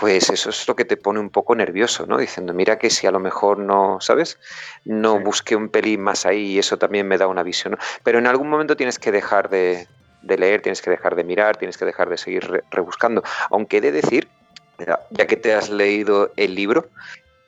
pues 0.00 0.30
eso 0.30 0.50
es 0.50 0.68
lo 0.68 0.76
que 0.76 0.84
te 0.84 0.96
pone 0.96 1.18
un 1.18 1.30
poco 1.30 1.54
nervioso, 1.54 2.06
¿no? 2.06 2.18
Diciendo, 2.18 2.54
mira 2.54 2.78
que 2.78 2.90
si 2.90 3.06
a 3.06 3.10
lo 3.10 3.18
mejor 3.18 3.58
no, 3.58 3.98
¿sabes? 4.00 4.38
No 4.84 5.18
busqué 5.20 5.56
un 5.56 5.68
pelín 5.68 6.02
más 6.02 6.26
ahí 6.26 6.52
y 6.52 6.58
eso 6.58 6.78
también 6.78 7.08
me 7.08 7.18
da 7.18 7.26
una 7.26 7.42
visión, 7.42 7.72
¿no? 7.72 7.78
Pero 8.04 8.18
en 8.18 8.26
algún 8.26 8.48
momento 8.48 8.76
tienes 8.76 8.98
que 8.98 9.10
dejar 9.10 9.48
de, 9.48 9.88
leer, 10.22 10.62
tienes 10.62 10.82
que 10.82 10.90
dejar 10.90 11.16
de 11.16 11.24
mirar, 11.24 11.56
tienes 11.56 11.76
que 11.76 11.84
dejar 11.84 12.08
de 12.08 12.18
seguir 12.18 12.62
rebuscando. 12.70 13.22
Aunque 13.50 13.78
he 13.78 13.80
de 13.80 13.92
decir, 13.92 14.28
ya 15.10 15.26
que 15.26 15.36
te 15.36 15.54
has 15.54 15.68
leído 15.68 16.32
el 16.36 16.54
libro, 16.54 16.88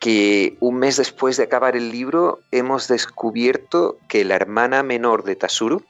que 0.01 0.57
un 0.61 0.79
mes 0.79 0.97
después 0.97 1.37
de 1.37 1.45
acabar 1.45 1.77
el 1.77 1.93
libro 1.93 2.41
hemos 2.51 2.89
descubierto 2.89 3.99
que 4.09 4.25
la 4.25 4.35
hermana 4.35 4.83
menor 4.83 5.25
de 5.25 5.37
Tasuru, 5.37 5.85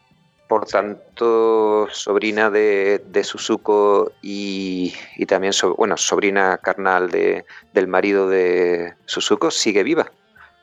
por 0.51 0.67
tanto, 0.67 1.87
sobrina 1.93 2.51
de, 2.51 3.01
de 3.07 3.23
Suzuko 3.23 4.11
y, 4.21 4.93
también, 5.29 5.53
bueno, 5.77 5.97
sobrina 5.97 6.59
carnal 6.59 7.09
de, 7.09 7.45
del 7.73 7.87
marido 7.87 8.29
de 8.29 8.95
Suzuko, 9.05 9.53
sigue 9.53 9.85
viva. 9.85 10.11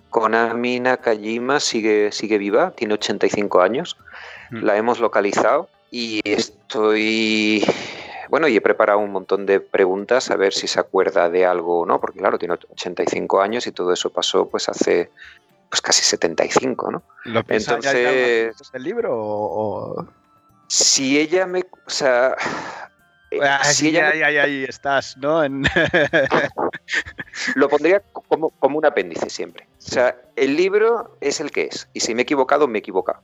Konami 0.10 0.82
Nakajima 0.82 1.62
sigue, 1.62 2.12
sigue 2.12 2.38
viva, 2.38 2.72
tiene 2.72 2.96
85 2.96 3.62
años. 3.62 3.96
Mm. 4.52 4.66
La 4.66 4.76
hemos 4.76 5.00
localizado 5.00 5.70
y 5.90 6.20
estoy 6.26 7.64
bueno, 8.30 8.50
y 8.50 8.58
he 8.58 8.62
preparado 8.62 9.00
un 9.00 9.14
montón 9.14 9.46
de 9.46 9.62
preguntas 9.62 10.32
a 10.32 10.36
ver 10.36 10.52
si 10.52 10.68
se 10.68 10.82
acuerda 10.82 11.30
de 11.30 11.46
algo 11.46 11.80
o 11.80 11.86
no, 11.86 12.02
porque 12.02 12.20
claro, 12.20 12.38
tiene 12.38 12.56
85 12.56 13.40
años 13.40 13.68
y 13.68 13.72
todo 13.72 13.94
eso 13.94 14.10
pasó 14.10 14.50
pues 14.50 14.68
hace 14.68 15.12
pues 15.70 15.82
casi 15.82 16.04
75, 16.04 16.92
¿no? 16.92 17.04
¿Lo 17.26 17.44
Entonces, 17.48 18.56
el 18.74 18.84
libro 18.84 19.12
o, 19.14 20.08
Si 20.68 21.20
ella 21.20 21.46
me, 21.46 21.60
o 21.60 21.90
sea, 21.90 22.36
eh, 23.32 23.40
ah, 23.42 23.64
si 23.64 23.90
ella 23.90 24.10
ahí 24.10 24.64
estás, 24.64 25.18
¿no? 25.18 25.44
Lo 27.56 27.70
pondría 27.70 28.02
como, 28.12 28.50
como 28.52 28.78
un 28.78 28.86
apéndice 28.86 29.30
siempre. 29.30 29.68
O 29.80 29.90
sea, 29.90 30.16
el 30.36 30.56
libro 30.56 31.18
es 31.22 31.40
el 31.40 31.52
que 31.52 31.64
es. 31.64 31.88
Y 31.94 32.00
si 32.00 32.16
me 32.16 32.22
he 32.22 32.24
equivocado, 32.24 32.68
me 32.68 32.78
he 32.78 32.80
equivocado. 32.80 33.22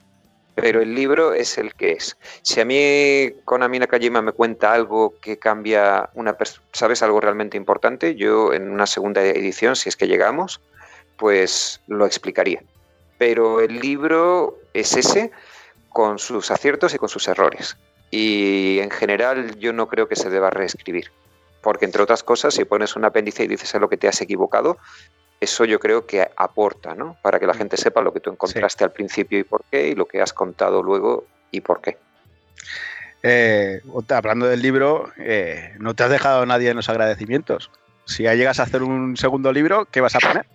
Pero 0.55 0.81
el 0.81 0.93
libro 0.93 1.33
es 1.33 1.57
el 1.57 1.73
que 1.73 1.93
es. 1.93 2.17
Si 2.41 2.61
a 2.61 2.65
mí 2.65 3.31
con 3.43 3.63
Amina 3.63 3.87
Kajima 3.87 4.21
me 4.21 4.33
cuenta 4.33 4.73
algo 4.73 5.15
que 5.19 5.39
cambia 5.39 6.09
una 6.13 6.37
sabes 6.73 7.01
algo 7.01 7.19
realmente 7.19 7.57
importante, 7.57 8.15
yo 8.15 8.53
en 8.53 8.69
una 8.69 8.85
segunda 8.85 9.23
edición, 9.23 9.75
si 9.75 9.89
es 9.89 9.95
que 9.95 10.07
llegamos, 10.07 10.61
pues 11.23 11.79
lo 11.87 12.05
explicaría. 12.05 12.61
Pero 13.17 13.61
el 13.61 13.79
libro 13.79 14.59
es 14.73 14.97
ese 14.97 15.31
con 15.87 16.19
sus 16.19 16.51
aciertos 16.51 16.93
y 16.93 16.97
con 16.97 17.07
sus 17.07 17.29
errores. 17.29 17.77
Y 18.11 18.79
en 18.79 18.91
general 18.91 19.57
yo 19.57 19.71
no 19.71 19.87
creo 19.87 20.09
que 20.09 20.17
se 20.17 20.29
deba 20.29 20.49
reescribir. 20.49 21.13
Porque 21.61 21.85
entre 21.85 22.03
otras 22.03 22.23
cosas, 22.23 22.55
si 22.55 22.65
pones 22.65 22.97
un 22.97 23.05
apéndice 23.05 23.45
y 23.45 23.47
dices 23.47 23.73
a 23.73 23.79
lo 23.79 23.87
que 23.87 23.95
te 23.95 24.09
has 24.09 24.19
equivocado, 24.19 24.77
eso 25.39 25.63
yo 25.63 25.79
creo 25.79 26.05
que 26.05 26.29
aporta, 26.35 26.93
¿no? 26.93 27.15
Para 27.21 27.39
que 27.39 27.47
la 27.47 27.53
gente 27.53 27.77
sepa 27.77 28.01
lo 28.01 28.11
que 28.11 28.19
tú 28.19 28.29
encontraste 28.29 28.83
al 28.83 28.91
principio 28.91 29.39
y 29.39 29.45
por 29.45 29.63
qué, 29.71 29.87
y 29.87 29.95
lo 29.95 30.07
que 30.07 30.21
has 30.21 30.33
contado 30.33 30.83
luego 30.83 31.23
y 31.51 31.61
por 31.61 31.79
qué. 31.79 31.97
Eh, 33.23 33.79
hablando 34.09 34.45
del 34.47 34.61
libro, 34.61 35.13
eh, 35.19 35.71
no 35.79 35.93
te 35.93 36.03
has 36.03 36.09
dejado 36.09 36.41
a 36.41 36.45
nadie 36.45 36.69
en 36.69 36.75
los 36.75 36.89
agradecimientos. 36.89 37.71
Si 38.03 38.23
ya 38.23 38.35
llegas 38.35 38.59
a 38.59 38.63
hacer 38.63 38.83
un 38.83 39.15
segundo 39.15 39.53
libro, 39.53 39.85
¿qué 39.85 40.01
vas 40.01 40.15
a 40.15 40.19
poner? 40.19 40.45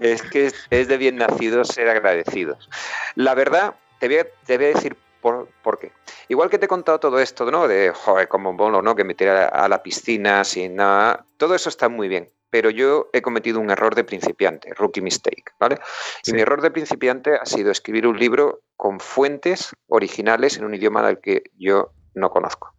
Es 0.00 0.22
que 0.22 0.52
es 0.70 0.88
de 0.88 0.96
bien 0.96 1.16
nacidos 1.16 1.68
ser 1.68 1.88
agradecidos. 1.88 2.68
La 3.14 3.34
verdad, 3.34 3.74
te 3.98 4.08
voy 4.08 4.18
a, 4.18 4.26
te 4.46 4.56
voy 4.56 4.66
a 4.66 4.68
decir 4.68 4.96
por, 5.20 5.48
por, 5.62 5.78
qué. 5.78 5.92
Igual 6.28 6.50
que 6.50 6.58
te 6.58 6.66
he 6.66 6.68
contado 6.68 7.00
todo 7.00 7.18
esto, 7.18 7.50
¿no? 7.50 7.66
De, 7.66 7.92
joder, 7.92 8.28
como 8.28 8.52
mono, 8.52 8.82
¿no? 8.82 8.94
Que 8.94 9.04
me 9.04 9.14
tiré 9.14 9.30
a, 9.30 9.68
la 9.68 9.82
piscina 9.82 10.44
sin 10.44 10.76
nada. 10.76 11.24
Todo 11.36 11.54
eso 11.54 11.68
está 11.68 11.88
muy 11.88 12.08
bien. 12.08 12.30
pero 12.48 12.70
yo 12.70 13.10
he 13.12 13.20
cometido 13.20 13.60
un 13.60 13.70
error 13.70 13.94
de 13.94 14.04
principiante, 14.04 14.72
rookie 14.74 15.02
mistake, 15.02 15.52
¿vale? 15.58 15.78
Y 16.24 16.32
mi 16.32 16.40
error 16.40 16.62
de 16.62 16.70
principiante 16.70 17.34
ha 17.34 17.44
sido 17.44 17.70
escribir 17.70 18.06
un 18.06 18.18
libro 18.18 18.62
con 18.76 18.98
fuentes 19.00 19.74
originales 19.88 20.56
en 20.56 20.64
un 20.64 20.74
idioma 20.74 21.02
del 21.06 21.20
que 21.20 21.42
yo 21.58 21.90
no 22.14 22.30
conozco. 22.30 22.72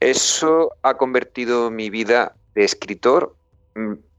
Eso 0.00 0.70
ha 0.82 0.96
convertido 0.96 1.70
mi 1.70 1.90
vida 1.90 2.34
de 2.54 2.64
escritor, 2.64 3.36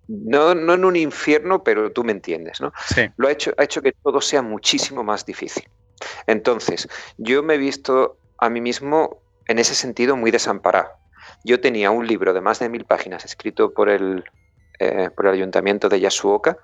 mm, 0.07 0.29
no, 0.29 0.73
en 0.73 0.85
un 0.85 0.95
infierno, 0.95 1.63
pero 1.63 1.91
tú 1.91 2.03
me 2.03 2.11
entiendes, 2.11 2.61
¿no? 2.61 2.73
Lo 3.17 3.27
ha 3.27 3.31
hecho, 3.31 3.53
ha 3.57 3.63
hecho 3.63 3.81
que 3.81 3.91
todo 3.91 4.21
sea 4.21 4.41
muchísimo 4.41 5.03
más 5.03 5.25
difícil. 5.25 5.67
Entonces, 6.27 6.87
yo 7.17 7.43
me 7.43 7.55
he 7.55 7.57
visto 7.57 8.17
a 8.37 8.49
mí 8.49 8.61
mismo 8.61 9.21
en 9.47 9.59
ese 9.59 9.75
sentido 9.75 10.15
muy 10.15 10.31
desamparado. 10.31 10.89
Yo 11.43 11.59
tenía 11.59 11.91
un 11.91 12.07
libro 12.07 12.33
de 12.33 12.41
más 12.41 12.59
de 12.59 12.69
mil 12.69 12.85
páginas 12.85 13.25
escrito 13.25 13.73
por 13.73 13.89
el, 13.89 14.23
eh, 14.79 15.09
por 15.15 15.27
el 15.27 15.33
ayuntamiento 15.33 15.89
de 15.89 15.99
Yasuoka 15.99 16.57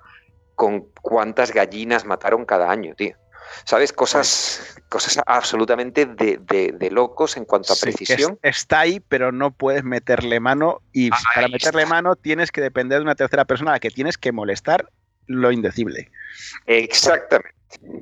con 0.54 0.88
cuántas 1.00 1.52
gallinas 1.52 2.04
mataron 2.04 2.44
cada 2.44 2.70
año, 2.70 2.94
tío. 2.94 3.16
¿Sabes? 3.64 3.92
Cosas, 3.92 4.76
cosas 4.88 5.20
absolutamente 5.26 6.06
de, 6.06 6.88
locos 6.90 7.36
en 7.36 7.44
cuanto 7.44 7.72
a 7.72 7.76
precisión. 7.76 8.38
está 8.42 8.80
ahí, 8.80 9.00
pero 9.00 9.32
no 9.32 9.50
puedes 9.52 9.84
meterle 9.84 10.40
mano 10.40 10.82
y 10.92 11.10
para 11.34 11.48
meterle 11.48 11.86
mano 11.86 12.16
tienes 12.16 12.50
que 12.50 12.60
depender 12.60 12.98
de 12.98 13.02
una 13.02 13.14
tercera 13.14 13.44
persona 13.44 13.72
a 13.72 13.74
la 13.74 13.80
que 13.80 13.90
tienes 13.90 14.18
que 14.18 14.32
molestar 14.32 14.88
lo 15.26 15.52
indecible. 15.52 16.10
Exactamente. 16.66 17.54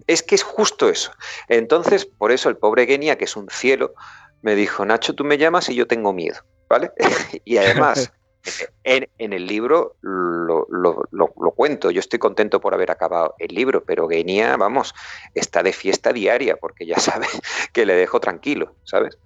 Es 0.06 0.22
que 0.22 0.34
es 0.34 0.42
justo 0.42 0.88
eso. 0.88 1.12
Entonces, 1.48 2.06
por 2.06 2.32
eso 2.32 2.48
el 2.48 2.56
pobre 2.56 2.86
Genia, 2.86 3.18
que 3.18 3.24
es 3.24 3.36
un 3.36 3.50
cielo, 3.50 3.94
me 4.42 4.54
dijo, 4.54 4.84
Nacho, 4.84 5.14
tú 5.14 5.24
me 5.24 5.36
llamas 5.36 5.68
y 5.68 5.74
yo 5.74 5.86
tengo 5.86 6.12
miedo, 6.12 6.38
¿vale? 6.68 6.90
y 7.44 7.58
además, 7.58 8.12
en, 8.84 9.32
el 9.32 9.46
libro 9.46 9.96
lo, 10.02 11.06
cuento, 11.56 11.90
yo 11.90 12.00
estoy 12.00 12.18
contento 12.18 12.60
por 12.60 12.74
haber 12.74 12.90
acabado 12.90 13.34
el 13.38 13.54
libro, 13.54 13.84
pero 13.84 14.08
Genia, 14.08 14.56
vamos, 14.56 14.94
está 15.34 15.62
de 15.62 15.72
fiesta 15.72 16.12
diaria 16.12 16.56
porque 16.56 16.86
ya 16.86 16.96
sabe 16.98 17.26
que 17.72 17.86
le 17.86 17.94
dejo 17.94 18.20
tranquilo, 18.20 18.74
¿sabes? 18.84 19.18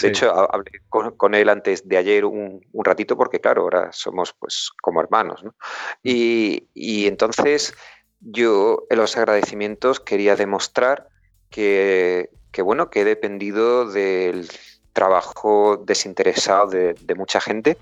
De 0.00 0.08
hecho, 0.08 0.32
hablé 0.32 0.80
con, 0.88 1.34
él 1.34 1.48
antes 1.48 1.88
de 1.88 1.96
ayer 1.96 2.24
un, 2.24 2.62
ratito 2.84 3.16
porque, 3.16 3.40
claro, 3.40 3.62
ahora 3.62 3.90
somos 3.92 4.32
pues 4.32 4.70
como 4.80 5.00
hermanos, 5.00 5.42
¿no? 5.42 5.54
Y, 6.02 6.68
y 6.72 7.08
entonces 7.08 7.74
yo 8.20 8.86
en 8.90 8.98
los 8.98 9.16
agradecimientos 9.16 10.00
quería 10.00 10.36
demostrar 10.36 11.08
que, 11.50 12.30
que, 12.52 12.62
bueno, 12.62 12.90
que 12.90 13.00
he 13.00 13.04
dependido 13.04 13.90
del 13.90 14.48
trabajo 14.98 15.76
desinteresado 15.76 16.66
de, 16.66 17.14
mucha 17.16 17.40
gente 17.40 17.78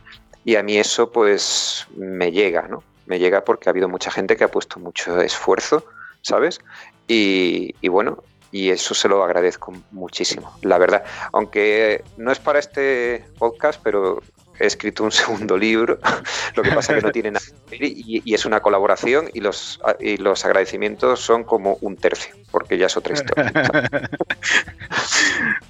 y 0.47 0.55
a 0.55 0.63
mí 0.63 0.79
eso 0.79 1.11
pues 1.11 1.89
me 1.97 2.31
llega, 2.31 2.69
¿no? 2.69 2.85
Me 3.07 3.19
llega 3.19 3.45
porque 3.45 3.69
ha 3.69 3.73
habido 3.73 3.89
mucha 3.89 4.13
gente 4.13 4.37
que 4.37 4.45
ha 4.45 4.49
puesto 4.49 4.79
mucho 4.79 5.21
esfuerzo, 5.21 5.85
¿sabes? 6.23 6.61
Y, 7.09 7.75
y 7.81 7.89
bueno, 7.89 8.23
y 8.53 8.71
eso 8.71 8.95
se 8.95 9.09
lo 9.09 9.25
agradezco 9.25 9.73
muchísimo, 9.91 10.57
la 10.63 10.79
verdad. 10.79 11.05
Aunque 11.33 12.05
no 12.17 12.31
es 12.31 12.39
para 12.39 12.61
este 12.61 13.25
podcast, 13.39 13.81
pero 13.83 14.23
he 14.59 14.67
escrito 14.67 15.05
un 15.05 15.13
segundo 15.13 15.57
libro, 15.57 15.99
lo 16.55 16.63
que 16.63 16.73
pasa 16.73 16.93
es 16.93 17.01
que 17.01 17.07
no 17.07 17.13
tiene 17.13 17.31
nada 17.33 17.45
que 17.47 17.79
ver 17.79 17.83
y, 17.85 18.35
es 18.35 18.45
una 18.45 18.61
colaboración 18.61 19.31
y 19.33 19.41
los, 19.41 19.81
y 20.01 20.17
los 20.17 20.45
agradecimientos 20.45 21.21
son 21.21 21.45
como 21.45 21.79
un 21.81 21.97
tercio, 21.97 22.35
porque 22.51 22.79
ya 22.79 22.87
es 22.87 22.97
otra 22.97 23.15
historia. 23.15 23.53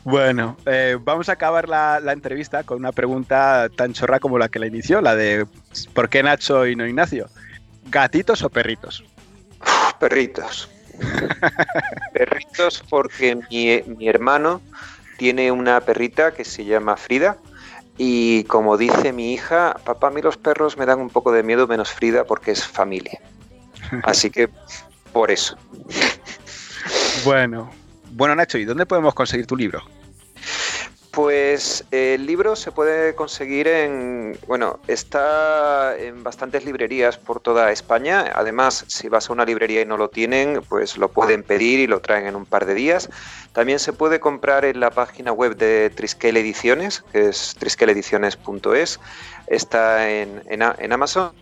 bueno, 0.05 0.57
eh, 0.67 0.99
vamos 1.01 1.29
a 1.29 1.33
acabar 1.33 1.69
la, 1.69 2.01
entrevista 2.13 2.63
con 2.63 2.79
una 2.79 2.93
pregunta 2.93 3.69
tan 3.75 3.93
chorra 3.93 4.21
como 4.21 4.39
la 4.39 4.49
que 4.49 4.59
la 4.59 4.67
inició, 4.67 5.01
la 5.01 5.15
de 5.15 5.47
¿por 5.93 6.09
qué 6.09 6.23
Nacho 6.23 6.67
y 6.67 6.77
no 6.77 6.87
Ignacio? 6.87 7.29
¿Gatitos 7.91 8.43
o 8.43 8.51
perritos? 8.51 9.05
perritos. 9.99 10.69
perritos 12.13 12.83
porque 12.89 13.37
mi, 13.51 13.83
mi 13.97 14.09
hermano 14.09 14.63
tiene 15.19 15.51
una 15.51 15.81
perrita 15.81 16.33
que 16.33 16.45
se 16.45 16.65
llama 16.65 16.97
Frida 16.97 17.37
y 17.99 18.45
como 18.45 18.77
dice 18.77 19.13
mi 19.13 19.33
hija, 19.33 19.77
papá, 19.85 20.09
a 20.09 20.11
mí 20.11 20.21
los 20.23 20.37
perros 20.37 20.77
me 20.77 20.87
dan 20.87 21.01
un 21.01 21.11
poco 21.11 21.33
de 21.33 21.43
miedo 21.43 21.67
menos 21.67 21.91
Frida 21.91 22.25
porque 22.25 22.51
es 22.51 22.65
familia. 22.65 23.21
Así 24.03 24.31
que 24.31 24.49
por 25.13 25.31
eso. 25.31 25.57
Bueno, 27.25 27.71
bueno 28.11 28.35
Nacho, 28.35 28.59
¿y 28.59 28.65
dónde 28.65 28.87
podemos 28.87 29.15
conseguir 29.15 29.47
tu 29.47 29.57
libro? 29.57 29.83
Pues 31.17 31.87
el 31.93 32.27
libro 32.27 32.57
se 32.57 32.73
puede 32.73 33.15
conseguir 33.15 33.69
en, 33.69 34.39
bueno, 34.47 34.81
está 34.87 35.97
en 35.97 36.23
bastantes 36.23 36.67
librerías 36.67 37.17
por 37.17 37.41
toda 37.41 37.73
España. 37.73 38.33
Además, 38.35 38.85
si 38.89 39.09
vas 39.09 39.31
a 39.31 39.33
una 39.33 39.47
librería 39.47 39.81
y 39.81 39.87
no 39.87 39.97
lo 39.97 40.11
tienen, 40.11 40.61
pues 40.69 40.99
lo 40.99 41.09
pueden 41.09 41.43
pedir 41.43 41.81
y 41.81 41.87
lo 41.87 42.01
traen 42.01 42.27
en 42.27 42.37
un 42.37 42.45
par 42.45 42.67
de 42.67 42.75
días. 42.75 43.09
También 43.55 43.79
se 43.79 43.95
puede 43.95 44.21
comprar 44.21 44.67
en 44.67 44.79
la 44.79 44.91
página 44.91 45.33
web 45.33 45.57
de 45.57 45.89
Triskel 45.89 46.37
Ediciones, 46.37 47.03
que 47.13 47.31
es 47.31 47.55
triskelediciones.es. 47.59 49.01
Está 49.47 50.11
en, 50.11 50.43
en 50.51 50.93
Amazon, 50.93 51.33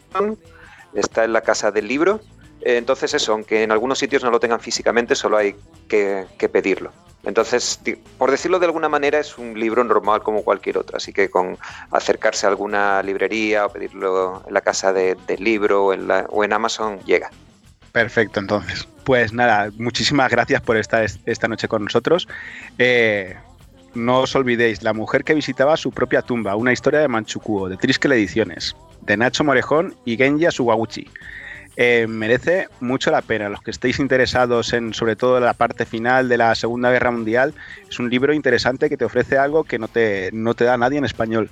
está 0.95 1.25
en 1.25 1.33
la 1.33 1.41
casa 1.41 1.73
del 1.73 1.89
libro. 1.89 2.21
Entonces 2.67 3.13
eso, 3.13 3.33
aunque 3.33 3.63
en 3.63 3.73
algunos 3.73 3.99
sitios 3.99 4.25
no 4.25 4.31
lo 4.31 4.41
tengan 4.41 4.59
físicamente, 4.59 5.15
solo 5.15 5.37
hay 5.37 5.55
que, 5.87 6.27
pedirlo. 6.51 6.93
Entonces, 7.23 7.79
por 8.17 8.31
decirlo 8.31 8.59
de 8.59 8.67
alguna 8.67 8.89
manera, 8.89 9.19
es 9.19 9.37
un 9.37 9.59
libro 9.59 9.85
normal 9.85 10.23
como 10.23 10.43
cualquier 10.43 10.79
otro, 10.79 10.97
así 10.97 11.13
que 11.13 11.29
con 11.29 11.59
acercarse 11.91 12.47
a 12.47 12.49
alguna 12.49 13.03
librería 13.03 13.67
o 13.67 13.69
pedirlo 13.71 14.43
en 14.47 14.55
la 14.55 14.63
casa 14.63 14.95
del 14.95 15.19
libro 15.39 15.87
o 15.87 15.93
en, 15.93 16.09
o 16.31 16.43
en 16.43 16.53
Amazon, 16.55 17.01
llega. 17.01 17.31
Perfecto, 17.93 18.41
entonces. 18.41 18.89
Pues 19.05 19.35
nada, 19.35 19.71
muchísimas 19.77 20.31
gracias 20.31 20.63
por 20.63 20.79
estar 20.79 21.07
esta 21.27 21.49
noche 21.49 21.69
con 21.69 21.85
nosotros. 21.85 22.27
Eh, 22.79 23.37
no 23.95 24.21
os 24.21 24.35
olvidéis, 24.35 24.83
La 24.83 24.95
mujer 24.95 25.23
que 25.23 25.35
visitaba 25.35 25.77
su 25.77 25.93
propia 25.93 26.23
tumba, 26.23 26.57
una 26.57 26.73
historia 26.73 27.01
de 27.01 27.09
Manchukuo, 27.09 27.69
de 27.69 27.77
Triskel 27.77 28.13
Ediciones, 28.13 28.75
de 29.03 29.19
Nacho 29.19 29.45
Morejón 29.45 29.95
y 30.07 30.17
Genja 30.17 30.51
Suwaguchi. 30.51 31.09
Eh, 31.77 32.07
merece 32.09 32.69
mucho 32.81 33.11
la 33.11 33.23
pena. 33.23 33.49
Los 33.49 33.61
que 33.63 33.71
estéis 33.71 33.99
interesados 33.99 34.73
en 34.73 34.95
sobre 34.95 35.17
todo 35.17 35.41
la 35.41 35.55
parte 35.55 35.85
final 35.85 36.29
de 36.29 36.39
la 36.39 36.55
Segunda 36.55 36.91
Guerra 36.91 37.11
Mundial, 37.11 37.55
es 37.89 37.99
un 37.99 38.11
libro 38.11 38.33
interesante 38.33 38.89
que 38.89 38.97
te 38.97 39.05
ofrece 39.05 39.39
algo 39.39 39.65
que 39.65 39.79
no 39.79 39.89
te, 39.89 40.31
no 40.33 40.55
te 40.55 40.65
da 40.65 40.77
nadie 40.77 40.99
en 40.99 41.05
español. 41.05 41.51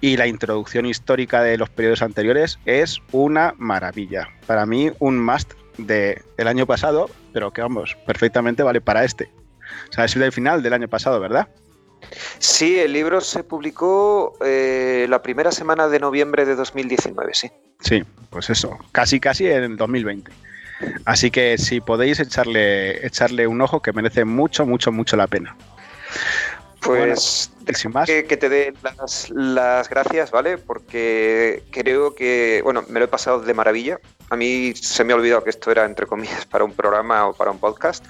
Y 0.00 0.16
la 0.16 0.26
introducción 0.26 0.86
histórica 0.86 1.42
de 1.42 1.56
los 1.56 1.70
periodos 1.70 2.02
anteriores 2.02 2.58
es 2.66 2.98
una 3.12 3.54
maravilla. 3.58 4.28
Para 4.46 4.66
mí, 4.66 4.90
un 4.98 5.18
must 5.18 5.52
del 5.78 6.22
año 6.46 6.66
pasado, 6.66 7.08
pero 7.32 7.50
que 7.52 7.62
vamos, 7.62 7.96
perfectamente 8.06 8.62
vale 8.62 8.80
para 8.80 9.04
este. 9.04 9.30
O 9.88 9.92
sea, 9.92 10.04
es 10.04 10.16
el 10.16 10.32
final 10.32 10.62
del 10.62 10.74
año 10.74 10.88
pasado, 10.88 11.18
¿verdad? 11.18 11.48
Sí, 12.38 12.78
el 12.78 12.92
libro 12.92 13.20
se 13.20 13.44
publicó 13.44 14.36
eh, 14.44 15.06
la 15.08 15.22
primera 15.22 15.52
semana 15.52 15.88
de 15.88 15.98
noviembre 15.98 16.44
de 16.44 16.54
2019, 16.54 17.34
sí. 17.34 17.50
Sí, 17.80 18.02
pues 18.30 18.50
eso, 18.50 18.78
casi 18.92 19.20
casi 19.20 19.46
en 19.46 19.76
2020. 19.76 20.30
Así 21.04 21.30
que 21.30 21.58
si 21.58 21.80
podéis 21.80 22.20
echarle, 22.20 23.06
echarle 23.06 23.46
un 23.46 23.60
ojo 23.60 23.80
que 23.80 23.92
merece 23.92 24.24
mucho, 24.24 24.66
mucho, 24.66 24.92
mucho 24.92 25.16
la 25.16 25.26
pena. 25.26 25.56
Pues 26.80 27.52
Que, 28.26 28.36
te 28.36 28.48
dé 28.48 28.74
las, 28.82 29.30
las, 29.30 29.88
gracias, 29.88 30.32
¿vale? 30.32 30.58
Porque 30.58 31.62
creo 31.70 32.14
que, 32.16 32.60
bueno, 32.64 32.84
me 32.88 32.98
lo 32.98 33.04
he 33.04 33.08
pasado 33.08 33.40
de 33.40 33.54
maravilla. 33.54 34.00
A 34.30 34.36
mí 34.36 34.72
se 34.74 35.04
me 35.04 35.12
ha 35.12 35.16
olvidado 35.16 35.44
que 35.44 35.50
esto 35.50 35.70
era, 35.70 35.84
entre 35.84 36.06
comillas, 36.06 36.44
para 36.50 36.64
un 36.64 36.72
programa 36.72 37.28
o 37.28 37.34
para 37.34 37.52
un 37.52 37.58
podcast 37.58 38.04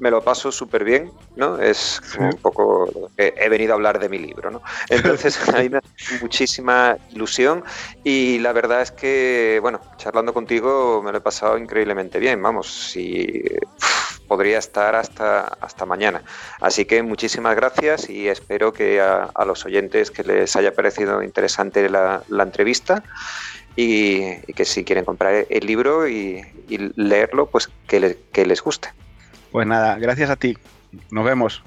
me 0.00 0.10
lo 0.10 0.22
paso 0.22 0.50
súper 0.50 0.82
bien, 0.82 1.12
¿no? 1.36 1.58
Es 1.58 2.00
un 2.18 2.32
poco, 2.40 3.10
he, 3.18 3.48
venido 3.48 3.72
a 3.72 3.76
hablar 3.76 3.98
de 3.98 4.08
mi 4.08 4.18
libro, 4.18 4.50
¿no? 4.50 4.62
Entonces 4.88 5.38
a 5.48 5.58
mí 5.60 5.68
me 5.68 5.78
hace 5.78 6.18
muchísima 6.22 6.96
ilusión 7.10 7.62
y 8.02 8.38
la 8.38 8.52
verdad 8.52 8.80
es 8.80 8.90
que, 8.90 9.58
bueno, 9.60 9.80
charlando 9.98 10.32
contigo 10.32 11.02
me 11.04 11.12
lo 11.12 11.18
he 11.18 11.20
pasado 11.20 11.58
increíblemente 11.58 12.18
bien, 12.18 12.42
vamos, 12.42 12.66
si 12.66 13.44
podría 14.26 14.58
estar 14.58 14.94
hasta, 14.94 15.40
hasta 15.60 15.84
mañana. 15.84 16.22
Así 16.60 16.86
que 16.86 17.02
muchísimas 17.02 17.54
gracias 17.54 18.08
y 18.08 18.28
espero 18.28 18.72
que 18.72 19.00
a, 19.02 19.30
los 19.44 19.66
oyentes 19.66 20.10
que 20.10 20.24
les 20.24 20.56
haya 20.56 20.72
parecido 20.72 21.22
interesante 21.22 21.88
la, 21.90 22.22
entrevista. 22.30 23.02
Y, 23.76 24.36
que 24.54 24.64
si 24.64 24.84
quieren 24.84 25.04
comprar 25.04 25.46
el 25.48 25.66
libro 25.66 26.08
y, 26.08 26.42
leerlo, 26.96 27.46
pues 27.46 27.68
que, 27.86 28.18
que 28.32 28.46
les 28.46 28.62
guste. 28.62 28.90
Pues 29.50 29.66
nada, 29.66 29.96
gracias 29.98 30.30
a 30.30 30.36
ti. 30.36 30.56
Nos 31.10 31.24
vemos. 31.24 31.62